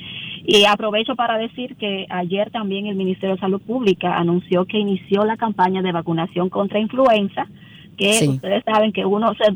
y 0.46 0.66
aprovecho 0.66 1.16
para 1.16 1.38
decir 1.38 1.76
que 1.76 2.06
ayer 2.10 2.50
también 2.52 2.88
el 2.88 2.96
Ministerio 2.96 3.36
de 3.36 3.42
Salud 3.42 3.62
Pública 3.62 4.18
anunció 4.18 4.66
que 4.66 4.80
inició 4.80 5.24
la 5.24 5.38
campaña 5.38 5.82
de 5.84 5.92
vacunación 5.92 6.50
contra 6.50 6.80
influenza 6.80 7.46
que 7.98 8.14
Sí. 8.14 8.28
ustedes 8.30 8.64
saben 8.64 8.92
que 8.92 9.06
uno 9.06 9.34
se 9.34 9.52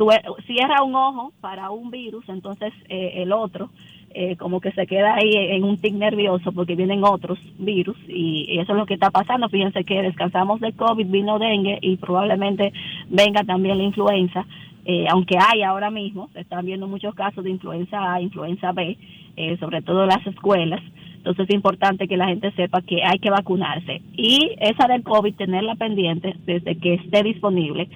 cierra 0.48 0.84
un 0.84 0.96
ojo 0.96 1.32
para 1.42 1.70
un 1.70 1.92
virus, 1.92 2.28
entonces 2.28 2.74
eh, 2.90 3.14
el 3.18 3.32
otro 3.34 3.70
eh, 4.14 4.36
como 4.36 4.60
que 4.60 4.72
se 4.72 4.88
queda 4.88 5.16
ahí 5.16 5.32
en 5.36 5.64
un 5.64 5.78
tic 5.78 5.94
nervioso 5.94 6.52
porque 6.52 6.76
vienen 6.76 7.04
otros 7.04 7.40
virus 7.58 7.98
y, 8.08 8.60
eso 8.60 8.74
es 8.74 8.78
lo 8.78 8.86
que 8.86 8.96
está 8.96 9.10
pasando. 9.10 9.50
Fíjense 9.50 9.84
que 9.84 10.02
descansamos 10.02 10.60
de 10.60 10.74
COVID, 10.74 11.08
vino 11.08 11.40
dengue 11.40 11.80
y 11.82 11.98
probablemente 11.98 12.74
venga 13.10 13.44
también 13.44 13.78
la 13.78 13.84
influenza. 13.84 14.46
Eh, 14.86 15.06
aunque 15.10 15.38
hay 15.38 15.62
ahora 15.64 15.92
mismo, 15.92 16.30
se 16.34 16.42
están 16.42 16.66
viendo 16.66 16.88
muchos 16.88 17.14
casos 17.16 17.44
de 17.44 17.52
influenza 17.52 18.14
A, 18.14 18.22
influenza 18.22 18.72
B, 18.72 18.98
eh, 19.38 19.58
sobre 19.58 19.82
todo 19.82 20.04
en 20.04 20.10
las 20.10 20.26
escuelas. 20.26 20.82
Entonces 21.18 21.50
es 21.50 21.56
importante 21.56 22.08
que 22.08 22.18
la 22.18 22.28
gente 22.28 22.52
sepa 22.54 22.82
que 22.82 23.04
hay 23.04 23.20
que 23.20 23.30
vacunarse. 23.30 24.02
Y 24.18 24.56
esa 24.60 24.88
del 24.88 25.04
COVID, 25.04 25.36
tenerla 25.36 25.76
pendiente 25.76 26.36
desde 26.46 26.76
que 26.78 26.96
esté 26.96 27.22
disponible, 27.22 27.88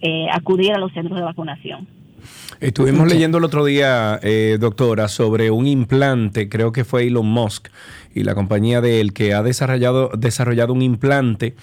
eh, 0.00 0.26
acudir 0.32 0.72
a 0.72 0.78
los 0.78 0.92
centros 0.92 1.16
de 1.16 1.24
vacunación. 1.24 1.86
Estuvimos 2.60 3.08
leyendo 3.08 3.38
el 3.38 3.44
otro 3.44 3.64
día, 3.64 4.20
eh, 4.22 4.56
doctora, 4.60 5.08
sobre 5.08 5.50
un 5.50 5.66
implante, 5.66 6.48
creo 6.48 6.70
que 6.72 6.84
fue 6.84 7.06
Elon 7.06 7.26
Musk 7.26 7.68
y 8.14 8.22
la 8.22 8.34
compañía 8.34 8.80
de 8.80 9.00
él, 9.00 9.12
que 9.12 9.34
ha 9.34 9.42
desarrollado, 9.42 10.10
desarrollado 10.16 10.72
un 10.72 10.82
implante 10.82 11.56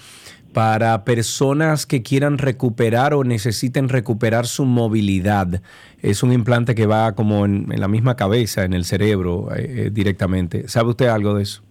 para 0.52 1.04
personas 1.04 1.86
que 1.86 2.02
quieran 2.02 2.38
recuperar 2.38 3.14
o 3.14 3.24
necesiten 3.24 3.88
recuperar 3.88 4.46
su 4.46 4.64
movilidad. 4.64 5.62
Es 6.02 6.22
un 6.22 6.32
implante 6.32 6.74
que 6.74 6.86
va 6.86 7.14
como 7.14 7.44
en, 7.44 7.72
en 7.72 7.80
la 7.80 7.88
misma 7.88 8.16
cabeza, 8.16 8.64
en 8.64 8.72
el 8.72 8.84
cerebro 8.84 9.48
eh, 9.54 9.86
eh, 9.86 9.90
directamente. 9.92 10.68
¿Sabe 10.68 10.90
usted 10.90 11.06
algo 11.06 11.34
de 11.34 11.44
eso? 11.44 11.62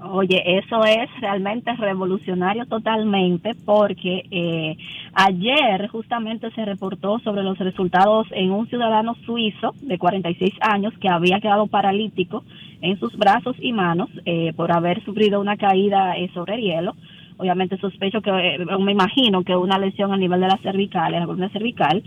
Oye, 0.00 0.58
eso 0.58 0.84
es 0.84 1.10
realmente 1.20 1.74
revolucionario 1.74 2.66
totalmente 2.66 3.56
porque 3.64 4.22
eh, 4.30 4.76
ayer 5.12 5.88
justamente 5.88 6.52
se 6.52 6.64
reportó 6.64 7.18
sobre 7.18 7.42
los 7.42 7.58
resultados 7.58 8.28
en 8.30 8.52
un 8.52 8.68
ciudadano 8.68 9.16
suizo 9.26 9.74
de 9.80 9.98
46 9.98 10.54
años 10.60 10.94
que 11.00 11.08
había 11.08 11.40
quedado 11.40 11.66
paralítico 11.66 12.44
en 12.80 12.96
sus 13.00 13.16
brazos 13.16 13.56
y 13.58 13.72
manos 13.72 14.08
eh, 14.24 14.52
por 14.54 14.70
haber 14.70 15.04
sufrido 15.04 15.40
una 15.40 15.56
caída 15.56 16.16
eh, 16.16 16.30
sobre 16.32 16.54
el 16.54 16.60
hielo. 16.60 16.94
Obviamente 17.38 17.78
sospecho 17.78 18.20
que, 18.20 18.30
eh, 18.30 18.58
me 18.80 18.92
imagino 18.92 19.42
que 19.44 19.56
una 19.56 19.78
lesión 19.78 20.12
a 20.12 20.16
nivel 20.16 20.40
de 20.40 20.48
la 20.48 20.58
cervical, 20.58 21.14
en 21.14 21.20
la 21.20 21.26
columna 21.26 21.48
cervical, 21.50 22.02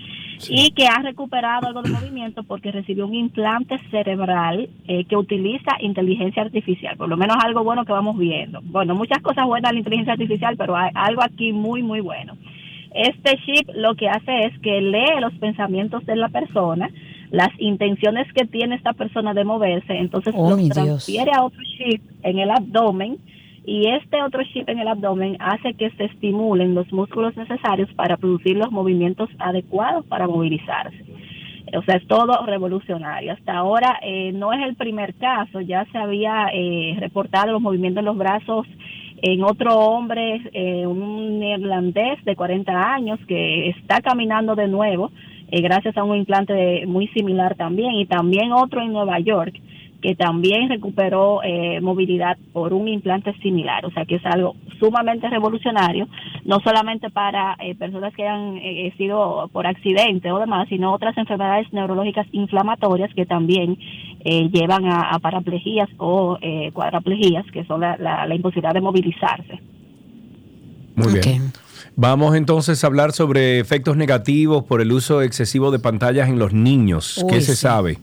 y 0.50 0.72
que 0.72 0.88
ha 0.88 1.02
recuperado 1.02 1.68
algo 1.68 1.82
de 1.82 1.90
movimiento 2.00 2.44
porque 2.44 2.72
recibió 2.72 3.08
un 3.08 3.16
implante 3.16 3.78
cerebral 3.90 4.70
eh, 4.88 5.06
que 5.06 5.16
utiliza 5.18 5.72
inteligencia 5.82 6.44
artificial, 6.44 6.98
por 6.98 7.10
lo 7.10 7.18
menos 7.18 7.38
algo 7.44 7.64
bueno 7.64 7.86
que 7.86 7.94
vamos 7.94 8.18
viendo. 8.18 8.60
Bueno, 8.64 8.94
muchas 8.94 9.22
cosas 9.24 9.46
buenas 9.48 9.70
de 9.72 9.74
la 9.76 9.80
inteligencia 9.80 10.14
artificial, 10.14 10.56
pero 10.58 10.76
hay 10.76 10.92
algo 10.94 11.24
aquí 11.24 11.54
muy, 11.54 11.82
muy 11.82 12.02
bueno. 12.02 12.36
Este 12.94 13.38
chip 13.46 13.70
lo 13.74 13.96
que 13.96 14.10
hace 14.10 14.48
es 14.48 14.60
que 14.60 14.82
lee 14.82 15.22
los 15.22 15.34
pensamientos 15.36 16.06
de 16.06 16.18
la 16.18 16.28
persona, 16.28 16.90
las 17.30 17.48
intenciones 17.58 18.28
que 18.34 18.46
tiene 18.46 18.76
esta 18.76 18.92
persona 18.92 19.34
de 19.34 19.46
moverse, 19.46 19.94
entonces 19.98 20.34
Oh, 20.36 20.50
los 20.50 20.58
Dios. 20.60 20.72
transfiere 20.74 21.32
a 21.34 21.44
otro 21.46 21.62
chip 21.78 22.02
en 22.24 22.40
el 22.40 22.52
abdomen 22.52 23.18
y 23.66 23.88
este 23.90 24.22
otro 24.24 24.42
chip 24.44 24.68
en 24.70 24.80
el 24.80 24.88
abdomen 24.88 25.38
hace 25.40 25.74
que 25.76 25.90
se 25.92 26.06
estimulen 26.06 26.74
los 26.76 26.92
músculos 26.92 27.36
necesarios 27.38 27.90
para 27.94 28.18
producir 28.18 28.58
los 28.58 28.72
movimientos 28.72 29.30
adecuados 29.40 30.06
para 30.08 30.28
movilizarse. 30.28 31.06
O 31.78 31.82
sea, 31.84 31.96
es 31.96 32.08
todo 32.08 32.46
revolucionario. 32.46 33.32
Hasta 33.34 33.54
ahora 33.54 33.98
eh, 34.02 34.32
no 34.34 34.52
es 34.52 34.62
el 34.68 34.76
primer 34.76 35.14
caso, 35.16 35.62
ya 35.62 35.86
se 35.92 35.98
había 35.98 36.48
eh, 36.54 36.98
reportado 37.00 37.52
los 37.54 37.62
movimientos 37.62 38.00
en 38.02 38.06
los 38.06 38.18
brazos 38.18 38.68
en 39.24 39.44
otro 39.44 39.78
hombre, 39.78 40.42
eh, 40.52 40.88
un 40.88 41.40
neerlandés 41.40 42.24
de 42.26 42.36
40 42.36 42.94
años 42.94 43.20
que 43.28 43.70
está 43.70 44.02
caminando 44.02 44.56
de 44.56 44.68
nuevo 44.68 45.12
eh, 45.52 45.62
gracias 45.62 45.96
a 45.96 46.04
un 46.04 46.16
implante 46.18 46.54
de- 46.54 46.86
muy 46.88 47.08
similar 47.10 47.56
también 47.56 47.94
y 47.94 48.06
también 48.08 48.52
otro 48.52 48.82
en 48.82 48.92
Nueva 48.92 49.20
York 49.20 49.54
que 50.02 50.16
también 50.16 50.70
recuperó 50.70 51.42
eh, 51.44 51.80
movilidad 51.82 52.38
por 52.54 52.74
un 52.74 52.88
implante 52.88 53.34
similar, 53.42 53.86
o 53.86 53.92
sea 53.92 54.06
que 54.06 54.16
es 54.16 54.26
algo 54.26 54.56
sumamente 54.80 55.30
revolucionario, 55.30 56.08
no 56.44 56.60
solamente 56.62 57.10
para 57.10 57.56
eh, 57.60 57.76
personas 57.76 58.14
que 58.16 58.28
han 58.28 58.58
eh, 58.58 58.94
sido 58.98 59.50
por 59.54 59.68
accidente 59.68 60.32
o 60.32 60.40
demás, 60.40 60.68
sino 60.70 60.92
otras 60.94 61.18
enfermedades 61.18 61.72
neurológicas 61.72 62.26
inflamatorias 62.32 63.14
que 63.14 63.26
también 63.26 63.78
eh, 64.26 64.50
llevan 64.52 64.86
a, 64.86 65.10
a 65.12 65.20
paraplejías 65.20 65.90
o 65.98 66.38
eh, 66.42 66.72
cuadraplejías, 66.74 67.46
que 67.52 67.64
son 67.66 67.82
la, 67.82 67.98
la- 67.98 68.26
la 68.26 68.36
imposibilidad 68.36 68.74
de 68.74 68.82
movilizarse. 68.82 69.60
Muy 70.96 71.14
bien. 71.14 71.52
Vamos 71.96 72.36
entonces 72.36 72.84
a 72.84 72.88
hablar 72.88 73.12
sobre 73.12 73.60
efectos 73.60 73.98
negativos 73.98 74.64
por 74.64 74.82
el 74.82 74.92
uso 74.92 75.22
excesivo 75.22 75.72
de 75.72 75.80
pantallas 75.80 76.30
en 76.30 76.40
los 76.40 76.54
niños. 76.54 77.24
¿Qué 77.30 77.42
se 77.42 77.56
sí. 77.56 77.62
sabe? 77.62 77.98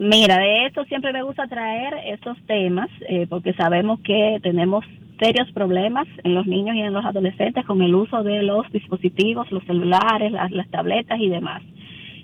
Mira, 0.00 0.38
de 0.38 0.66
esto 0.66 0.84
siempre 0.84 1.12
me 1.12 1.24
gusta 1.24 1.48
traer 1.48 1.92
estos 2.06 2.38
temas 2.46 2.88
eh, 3.08 3.26
porque 3.28 3.52
sabemos 3.54 3.98
que 3.98 4.38
tenemos 4.44 4.84
serios 5.18 5.50
problemas 5.50 6.06
en 6.22 6.36
los 6.36 6.46
niños 6.46 6.76
y 6.76 6.82
en 6.82 6.92
los 6.92 7.04
adolescentes 7.04 7.66
con 7.66 7.82
el 7.82 7.92
uso 7.96 8.22
de 8.22 8.44
los 8.44 8.70
dispositivos, 8.70 9.50
los 9.50 9.64
celulares, 9.64 10.30
las, 10.30 10.52
las 10.52 10.68
tabletas 10.68 11.18
y 11.18 11.28
demás. 11.28 11.64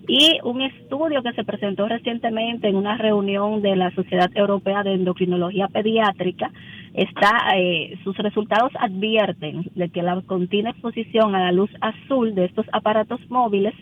Y 0.07 0.39
un 0.45 0.61
estudio 0.61 1.21
que 1.25 1.33
se 1.33 1.43
presentó 1.43 1.89
recientemente 1.89 2.69
en 2.69 2.77
una 2.77 2.97
reunión 2.97 3.61
de 3.61 3.75
la 3.75 3.91
Sociedad 3.91 4.31
Europea 4.37 4.85
de 4.85 4.95
Endocrinología 4.95 5.67
Pediátrica, 5.67 6.53
está, 6.93 7.57
eh, 7.57 7.99
sus 8.05 8.17
resultados 8.19 8.71
advierten 8.79 9.65
de 9.75 9.89
que 9.89 10.03
la 10.03 10.23
continua 10.23 10.71
exposición 10.71 11.35
a 11.35 11.41
la 11.41 11.53
luz 11.53 11.71
azul 11.81 12.37
de 12.37 12.45
estos 12.45 12.67
aparatos 12.71 13.19
móviles 13.31 13.75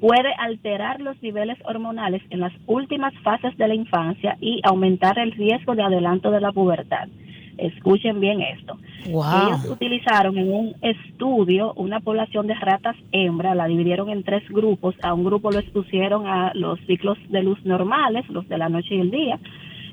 puede 0.00 0.32
alterar 0.38 1.00
los 1.00 1.20
niveles 1.22 1.58
hormonales 1.64 2.22
en 2.30 2.40
las 2.40 2.52
últimas 2.66 3.14
fases 3.22 3.56
de 3.56 3.68
la 3.68 3.74
infancia 3.74 4.36
y 4.40 4.60
aumentar 4.64 5.18
el 5.18 5.32
riesgo 5.32 5.74
de 5.74 5.82
adelanto 5.82 6.30
de 6.30 6.40
la 6.40 6.52
pubertad. 6.52 7.08
Escuchen 7.56 8.18
bien 8.18 8.40
esto. 8.40 8.76
Wow. 9.10 9.24
Ellos 9.46 9.70
utilizaron 9.70 10.36
en 10.38 10.52
un 10.52 10.74
estudio 10.82 11.72
una 11.74 12.00
población 12.00 12.46
de 12.46 12.54
ratas 12.54 12.96
hembra, 13.12 13.54
la 13.54 13.66
dividieron 13.66 14.10
en 14.10 14.24
tres 14.24 14.42
grupos. 14.48 14.96
A 15.02 15.14
un 15.14 15.24
grupo 15.24 15.52
lo 15.52 15.60
expusieron 15.60 16.26
a 16.26 16.52
los 16.54 16.80
ciclos 16.86 17.16
de 17.28 17.42
luz 17.42 17.64
normales, 17.64 18.28
los 18.28 18.48
de 18.48 18.58
la 18.58 18.68
noche 18.68 18.96
y 18.96 19.00
el 19.00 19.10
día, 19.10 19.38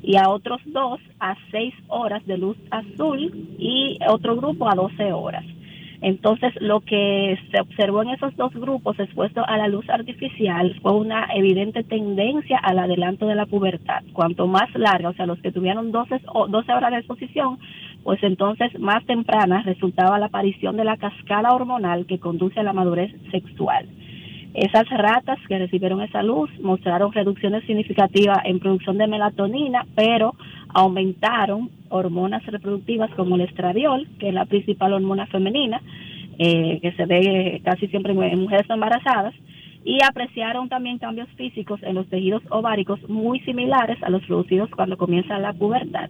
y 0.01 0.17
a 0.17 0.29
otros 0.29 0.59
dos 0.65 0.99
a 1.19 1.35
seis 1.51 1.73
horas 1.87 2.25
de 2.25 2.37
luz 2.37 2.57
azul 2.71 3.31
y 3.59 3.99
otro 4.09 4.35
grupo 4.35 4.67
a 4.67 4.75
12 4.75 5.13
horas. 5.13 5.45
Entonces, 6.01 6.51
lo 6.59 6.79
que 6.79 7.37
se 7.51 7.61
observó 7.61 8.01
en 8.01 8.09
esos 8.09 8.35
dos 8.35 8.51
grupos 8.53 8.99
expuestos 8.99 9.45
a 9.47 9.57
la 9.57 9.67
luz 9.67 9.87
artificial 9.87 10.75
fue 10.81 10.93
una 10.93 11.27
evidente 11.35 11.83
tendencia 11.83 12.57
al 12.57 12.79
adelanto 12.79 13.27
de 13.27 13.35
la 13.35 13.45
pubertad. 13.45 14.03
Cuanto 14.13 14.47
más 14.47 14.73
larga, 14.73 15.09
o 15.09 15.13
sea, 15.13 15.27
los 15.27 15.39
que 15.41 15.51
tuvieron 15.51 15.91
12, 15.91 16.21
o 16.33 16.47
12 16.47 16.73
horas 16.73 16.91
de 16.91 16.97
exposición, 16.97 17.59
pues 18.03 18.21
entonces 18.23 18.77
más 18.79 19.05
temprana 19.05 19.61
resultaba 19.61 20.17
la 20.17 20.25
aparición 20.25 20.75
de 20.75 20.85
la 20.85 20.97
cascada 20.97 21.53
hormonal 21.53 22.07
que 22.07 22.19
conduce 22.19 22.59
a 22.59 22.63
la 22.63 22.73
madurez 22.73 23.11
sexual. 23.29 23.87
Esas 24.53 24.89
ratas 24.89 25.39
que 25.47 25.59
recibieron 25.59 26.01
esa 26.01 26.23
luz 26.23 26.49
mostraron 26.59 27.13
reducciones 27.13 27.63
significativas 27.65 28.39
en 28.43 28.59
producción 28.59 28.97
de 28.97 29.07
melatonina, 29.07 29.85
pero 29.95 30.35
aumentaron 30.73 31.69
hormonas 31.89 32.45
reproductivas 32.45 33.11
como 33.11 33.35
el 33.35 33.41
estradiol, 33.41 34.07
que 34.19 34.29
es 34.29 34.33
la 34.33 34.45
principal 34.45 34.93
hormona 34.93 35.27
femenina, 35.27 35.81
eh, 36.37 36.79
que 36.81 36.91
se 36.93 37.05
ve 37.05 37.61
casi 37.63 37.87
siempre 37.87 38.13
en 38.13 38.39
mujeres 38.39 38.69
embarazadas, 38.69 39.33
y 39.83 39.97
apreciaron 40.03 40.69
también 40.69 40.99
cambios 40.99 41.27
físicos 41.29 41.81
en 41.83 41.95
los 41.95 42.07
tejidos 42.07 42.43
ováricos 42.49 42.99
muy 43.09 43.39
similares 43.41 44.01
a 44.03 44.09
los 44.09 44.23
producidos 44.25 44.69
cuando 44.69 44.97
comienza 44.97 45.39
la 45.39 45.53
pubertad. 45.53 46.09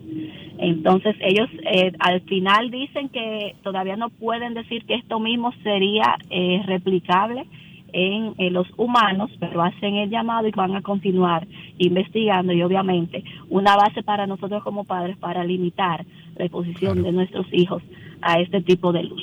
Entonces 0.58 1.16
ellos 1.22 1.50
eh, 1.72 1.92
al 2.00 2.22
final 2.22 2.70
dicen 2.70 3.10
que 3.10 3.56
todavía 3.64 3.96
no 3.96 4.10
pueden 4.10 4.54
decir 4.54 4.86
que 4.86 4.96
esto 4.96 5.20
mismo 5.20 5.54
sería 5.64 6.18
eh, 6.30 6.62
replicable 6.66 7.46
en, 7.94 8.34
en 8.38 8.54
los 8.54 8.68
humanos, 8.78 9.32
pero 9.40 9.62
hacen 9.62 9.96
el 9.96 10.10
llamado 10.10 10.48
y 10.48 10.52
van 10.52 10.76
a 10.76 10.82
continuar 10.82 11.48
investigando 11.78 12.54
y 12.54 12.62
obviamente 12.62 13.24
una 13.50 13.76
base 13.76 14.04
para 14.04 14.28
nosotros 14.28 14.64
como 14.64 14.84
padres 14.84 15.18
para 15.18 15.44
limitar 15.44 16.06
la 16.36 16.46
exposición 16.46 17.04
de 17.04 17.12
nuestros 17.12 17.46
hijos 17.52 17.84
a 18.22 18.40
este 18.40 18.62
tipo 18.62 18.92
de 18.92 19.04
luz. 19.04 19.22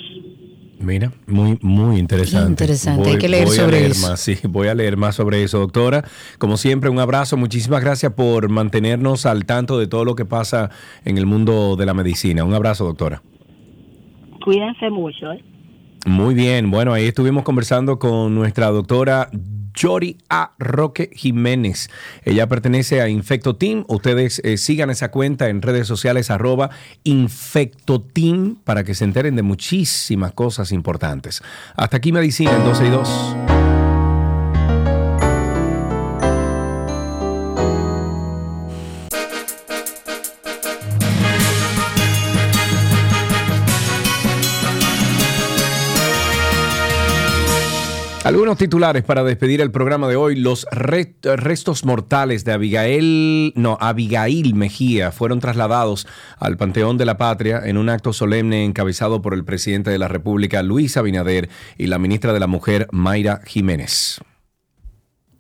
Mira, 0.81 1.13
muy, 1.27 1.59
muy 1.61 1.99
interesante. 1.99 2.51
Interesante, 2.51 3.11
hay 3.11 3.19
que 3.19 3.29
leer 3.29 3.47
voy 3.47 3.57
a 3.57 3.61
sobre 3.61 3.79
leer 3.81 3.91
eso. 3.91 4.09
Más, 4.09 4.21
sí, 4.21 4.37
voy 4.49 4.69
a 4.69 4.75
leer 4.75 4.97
más 4.97 5.17
sobre 5.17 5.43
eso, 5.43 5.59
doctora. 5.59 6.05
Como 6.39 6.57
siempre, 6.57 6.89
un 6.89 7.01
abrazo. 7.01 7.37
Muchísimas 7.37 7.83
gracias 7.83 8.13
por 8.13 8.49
mantenernos 8.49 9.27
al 9.27 9.45
tanto 9.45 9.79
de 9.79 9.89
todo 9.89 10.05
lo 10.05 10.15
que 10.15 10.25
pasa 10.25 10.71
en 11.05 11.19
el 11.19 11.27
mundo 11.27 11.75
de 11.77 11.85
la 11.85 11.95
medicina. 11.95 12.45
Un 12.45 12.55
abrazo, 12.55 12.85
doctora. 12.85 13.23
Cuídense 14.45 14.89
mucho. 14.91 15.33
¿eh? 15.33 15.43
Muy 16.07 16.35
bien, 16.35 16.71
bueno, 16.71 16.93
ahí 16.93 17.07
estuvimos 17.07 17.45
conversando 17.45 17.99
con 17.99 18.35
nuestra 18.35 18.69
doctora 18.69 19.31
Yori 19.79 20.19
A. 20.29 20.53
Roque 20.59 21.11
Jiménez. 21.13 21.89
Ella 22.25 22.49
pertenece 22.49 23.01
a 23.01 23.09
Infecto 23.09 23.57
Team. 23.57 23.85
Ustedes 23.89 24.41
eh, 24.45 24.57
sigan 24.57 24.91
esa 24.91 25.11
cuenta 25.11 25.49
en 25.49 25.63
redes 25.63 25.87
sociales 25.87 26.31
arroba 26.31 26.71
Infecto 27.05 28.01
Team 28.01 28.57
para 28.65 28.85
que 28.85 28.95
se 28.95 29.05
enteren 29.05 29.37
de 29.37 29.43
muchísimas 29.43 30.33
cosas 30.33 30.73
importantes. 30.73 31.43
Hasta 31.77 31.99
aquí 31.99 32.13
Medicina 32.13 32.55
en 32.57 32.65
12 32.65 32.87
y 32.87 32.91
2. 32.91 33.58
Algunos 48.29 48.59
titulares 48.59 49.05
para 49.05 49.25
despedir 49.25 49.63
el 49.63 49.71
programa 49.71 50.07
de 50.07 50.17
hoy. 50.17 50.37
Los 50.37 50.67
re- 50.71 51.15
restos 51.23 51.87
mortales 51.87 52.45
de 52.45 52.53
Abigail, 52.53 53.55
no, 53.57 53.79
Abigail 53.81 54.55
Mejía 54.55 55.13
fueron 55.13 55.41
trasladados 55.41 56.07
al 56.39 56.59
Panteón 56.59 56.99
de 56.99 57.07
la 57.07 57.17
Patria 57.17 57.63
en 57.65 57.79
un 57.79 57.89
acto 57.89 58.13
solemne 58.13 58.67
encabezado 58.67 59.23
por 59.23 59.33
el 59.33 59.47
presidente 59.47 59.91
de 59.91 59.99
la 59.99 60.09
República, 60.09 60.63
Luis 60.63 60.99
Abinader, 60.99 61.49
y 61.79 61.87
la 61.87 61.99
ministra 61.99 62.35
de 62.35 62.41
la 62.41 62.47
Mujer, 62.47 62.87
Mayra 62.93 63.41
Jiménez. 63.47 64.21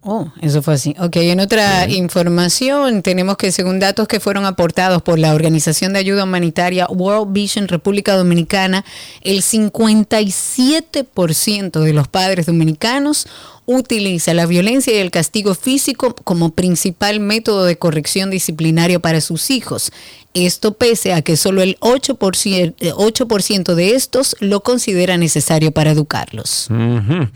Oh, 0.00 0.30
eso 0.40 0.62
fue 0.62 0.74
así. 0.74 0.94
Ok, 1.00 1.16
en 1.16 1.40
otra 1.40 1.88
información 1.88 3.02
tenemos 3.02 3.36
que 3.36 3.50
según 3.50 3.80
datos 3.80 4.06
que 4.06 4.20
fueron 4.20 4.46
aportados 4.46 5.02
por 5.02 5.18
la 5.18 5.34
Organización 5.34 5.92
de 5.92 5.98
Ayuda 5.98 6.22
Humanitaria 6.22 6.86
World 6.88 7.32
Vision 7.32 7.66
República 7.66 8.16
Dominicana, 8.16 8.84
el 9.22 9.42
57% 9.42 11.80
de 11.80 11.92
los 11.92 12.06
padres 12.06 12.46
dominicanos 12.46 13.26
utiliza 13.66 14.34
la 14.34 14.46
violencia 14.46 14.94
y 14.94 14.98
el 14.98 15.10
castigo 15.10 15.54
físico 15.54 16.14
como 16.14 16.50
principal 16.50 17.18
método 17.20 17.64
de 17.64 17.76
corrección 17.76 18.30
disciplinaria 18.30 19.00
para 19.00 19.20
sus 19.20 19.50
hijos. 19.50 19.90
Esto 20.32 20.74
pese 20.74 21.12
a 21.12 21.22
que 21.22 21.36
solo 21.36 21.60
el 21.60 21.76
8%, 21.80 22.74
eh, 22.78 22.92
8% 22.92 23.74
de 23.74 23.94
estos 23.94 24.36
lo 24.40 24.62
considera 24.62 25.16
necesario 25.16 25.72
para 25.72 25.90
educarlos. 25.90 26.68
Ujú. 26.70 27.28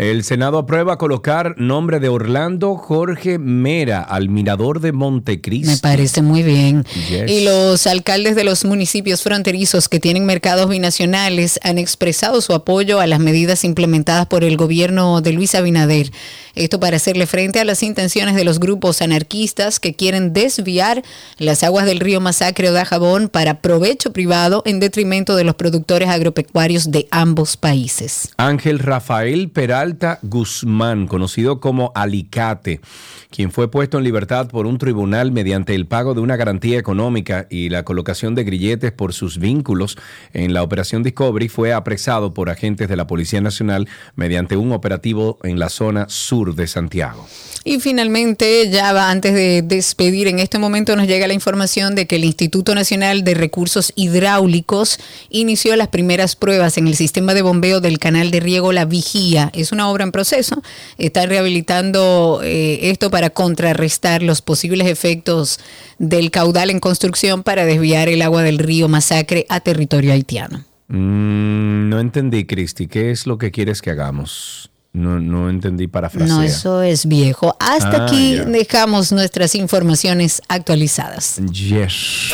El 0.00 0.24
Senado 0.24 0.56
aprueba 0.56 0.96
colocar 0.96 1.56
nombre 1.58 2.00
de 2.00 2.08
Orlando 2.08 2.74
Jorge 2.76 3.38
Mera 3.38 4.00
al 4.00 4.30
mirador 4.30 4.80
de 4.80 4.92
Montecristo. 4.92 5.70
Me 5.70 5.76
parece 5.76 6.22
muy 6.22 6.42
bien. 6.42 6.86
Yes. 7.10 7.30
Y 7.30 7.44
los 7.44 7.86
alcaldes 7.86 8.34
de 8.34 8.44
los 8.44 8.64
municipios 8.64 9.22
fronterizos 9.22 9.90
que 9.90 10.00
tienen 10.00 10.24
mercados 10.24 10.70
binacionales 10.70 11.60
han 11.62 11.76
expresado 11.76 12.40
su 12.40 12.54
apoyo 12.54 12.98
a 12.98 13.06
las 13.06 13.20
medidas 13.20 13.62
implementadas 13.62 14.24
por 14.24 14.42
el 14.42 14.56
gobierno 14.56 15.20
de 15.20 15.34
Luis 15.34 15.54
Abinader. 15.54 16.10
Esto 16.54 16.80
para 16.80 16.96
hacerle 16.96 17.26
frente 17.26 17.60
a 17.60 17.66
las 17.66 17.82
intenciones 17.82 18.34
de 18.36 18.44
los 18.44 18.58
grupos 18.58 19.02
anarquistas 19.02 19.80
que 19.80 19.94
quieren 19.94 20.32
desviar 20.32 21.02
las 21.36 21.62
aguas 21.62 21.84
del 21.84 22.00
río 22.00 22.20
Masacre 22.22 22.70
o 22.70 22.72
Dajabón 22.72 23.28
para 23.28 23.60
provecho 23.60 24.14
privado 24.14 24.62
en 24.64 24.80
detrimento 24.80 25.36
de 25.36 25.44
los 25.44 25.56
productores 25.56 26.08
agropecuarios 26.08 26.90
de 26.90 27.06
ambos 27.10 27.58
países. 27.58 28.30
Ángel 28.38 28.78
Rafael 28.78 29.50
Peralta 29.90 30.20
Guzmán, 30.22 31.08
conocido 31.08 31.58
como 31.58 31.90
Alicate, 31.96 32.80
quien 33.28 33.50
fue 33.50 33.68
puesto 33.68 33.98
en 33.98 34.04
libertad 34.04 34.46
por 34.48 34.66
un 34.66 34.78
tribunal 34.78 35.32
mediante 35.32 35.74
el 35.74 35.86
pago 35.86 36.14
de 36.14 36.20
una 36.20 36.36
garantía 36.36 36.78
económica 36.78 37.48
y 37.50 37.70
la 37.70 37.82
colocación 37.82 38.36
de 38.36 38.44
grilletes 38.44 38.92
por 38.92 39.12
sus 39.12 39.38
vínculos 39.38 39.98
en 40.32 40.54
la 40.54 40.62
operación 40.62 41.02
Discovery, 41.02 41.48
fue 41.48 41.72
apresado 41.72 42.32
por 42.34 42.50
agentes 42.50 42.88
de 42.88 42.94
la 42.94 43.08
Policía 43.08 43.40
Nacional 43.40 43.88
mediante 44.14 44.56
un 44.56 44.70
operativo 44.70 45.38
en 45.42 45.58
la 45.58 45.70
zona 45.70 46.08
sur 46.08 46.54
de 46.54 46.68
Santiago. 46.68 47.26
Y 47.62 47.78
finalmente, 47.78 48.70
ya 48.70 48.94
va 48.94 49.10
antes 49.10 49.34
de 49.34 49.60
despedir, 49.60 50.28
en 50.28 50.38
este 50.38 50.58
momento 50.58 50.96
nos 50.96 51.06
llega 51.06 51.26
la 51.26 51.34
información 51.34 51.94
de 51.94 52.06
que 52.06 52.16
el 52.16 52.24
Instituto 52.24 52.74
Nacional 52.74 53.22
de 53.22 53.34
Recursos 53.34 53.92
Hidráulicos 53.96 54.98
inició 55.28 55.76
las 55.76 55.88
primeras 55.88 56.36
pruebas 56.36 56.78
en 56.78 56.86
el 56.86 56.96
sistema 56.96 57.34
de 57.34 57.42
bombeo 57.42 57.80
del 57.80 57.98
canal 57.98 58.30
de 58.30 58.40
riego 58.40 58.72
La 58.72 58.86
Vigía. 58.86 59.50
Es 59.54 59.72
una 59.72 59.90
obra 59.90 60.04
en 60.04 60.12
proceso. 60.12 60.62
Está 60.96 61.26
rehabilitando 61.26 62.40
eh, 62.42 62.90
esto 62.90 63.10
para 63.10 63.28
contrarrestar 63.28 64.22
los 64.22 64.40
posibles 64.40 64.88
efectos 64.88 65.60
del 65.98 66.30
caudal 66.30 66.70
en 66.70 66.80
construcción 66.80 67.42
para 67.42 67.66
desviar 67.66 68.08
el 68.08 68.22
agua 68.22 68.42
del 68.42 68.58
río 68.58 68.88
Masacre 68.88 69.44
a 69.50 69.60
territorio 69.60 70.14
haitiano. 70.14 70.64
Mm, 70.88 71.90
no 71.90 72.00
entendí, 72.00 72.46
Cristi, 72.46 72.86
¿qué 72.86 73.10
es 73.10 73.26
lo 73.26 73.36
que 73.36 73.50
quieres 73.50 73.82
que 73.82 73.90
hagamos? 73.90 74.70
No, 74.92 75.20
no 75.20 75.48
entendí 75.48 75.86
parafrasea. 75.86 76.34
No, 76.34 76.42
eso 76.42 76.82
es 76.82 77.06
viejo. 77.06 77.56
Hasta 77.60 78.02
Ah, 78.02 78.06
aquí 78.06 78.36
dejamos 78.36 79.12
nuestras 79.12 79.54
informaciones 79.54 80.42
actualizadas. 80.48 81.36
Yes. 81.52 82.32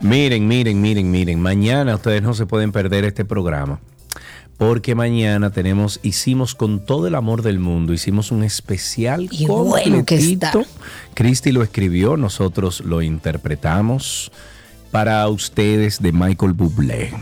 Miren, 0.00 0.46
miren, 0.46 0.80
miren, 0.80 1.10
miren. 1.10 1.40
Mañana 1.40 1.96
ustedes 1.96 2.22
no 2.22 2.32
se 2.34 2.46
pueden 2.46 2.72
perder 2.72 3.04
este 3.04 3.24
programa. 3.24 3.80
Porque 4.58 4.96
mañana 4.96 5.50
tenemos, 5.50 6.00
hicimos 6.02 6.56
con 6.56 6.80
todo 6.80 7.06
el 7.06 7.14
amor 7.14 7.42
del 7.42 7.60
mundo, 7.60 7.92
hicimos 7.92 8.32
un 8.32 8.42
especial 8.42 9.28
Y 9.30 9.46
bueno 9.46 10.04
que 10.04 10.16
está. 10.16 10.52
Cristi 11.14 11.52
lo 11.52 11.62
escribió, 11.62 12.16
nosotros 12.16 12.80
lo 12.80 13.00
interpretamos 13.00 14.32
para 14.90 15.26
ustedes 15.28 16.02
de 16.02 16.12
Michael 16.12 16.52
Bublé. 16.54 17.12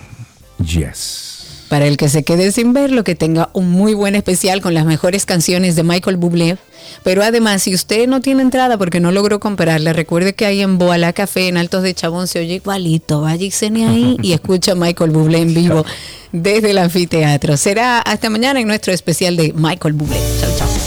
Yes. 0.59 1.36
Para 1.69 1.87
el 1.87 1.97
que 1.97 2.09
se 2.09 2.23
quede 2.23 2.53
sin 2.53 2.73
verlo, 2.73 3.03
que 3.03 3.15
tenga 3.15 3.51
un 3.53 3.71
muy 3.71 3.95
buen 3.95 4.15
especial 4.15 4.61
con 4.61 4.75
las 4.75 4.85
mejores 4.85 5.27
canciones 5.27 5.75
de 5.75 5.83
Michael 5.83 6.17
Bublé. 6.17 6.59
Pero 7.03 7.23
además, 7.23 7.63
si 7.63 7.75
usted 7.75 8.07
no 8.07 8.21
tiene 8.21 8.43
entrada 8.43 8.79
porque 8.79 9.01
no 9.01 9.11
logró 9.11 9.41
comprarla, 9.41 9.93
recuerde 9.93 10.35
que 10.35 10.47
ahí 10.47 10.63
en 10.63 10.79
Boalá 10.79 11.13
Café, 11.13 11.49
en 11.49 11.57
Altos 11.57 11.83
de 11.83 11.95
Chabón, 11.95 12.29
se 12.29 12.39
oye 12.39 12.55
igualito. 12.55 13.21
Vaya 13.21 13.45
y 13.45 13.51
cene 13.51 13.87
ahí 13.87 14.17
y 14.23 14.33
escucha 14.33 14.73
a 14.73 14.75
Michael 14.77 15.11
Bublé 15.11 15.39
en 15.39 15.55
vivo 15.55 15.85
desde 16.33 16.71
el 16.71 16.79
anfiteatro. 16.79 17.57
Será 17.57 18.01
hasta 18.01 18.31
mañana 18.31 18.61
en 18.61 18.69
nuestro 18.69 18.93
especial 18.93 19.37
de 19.37 19.53
Michael 19.53 19.95
Bublé. 19.95 20.19
Chao, 20.41 20.51
chao. 20.57 20.86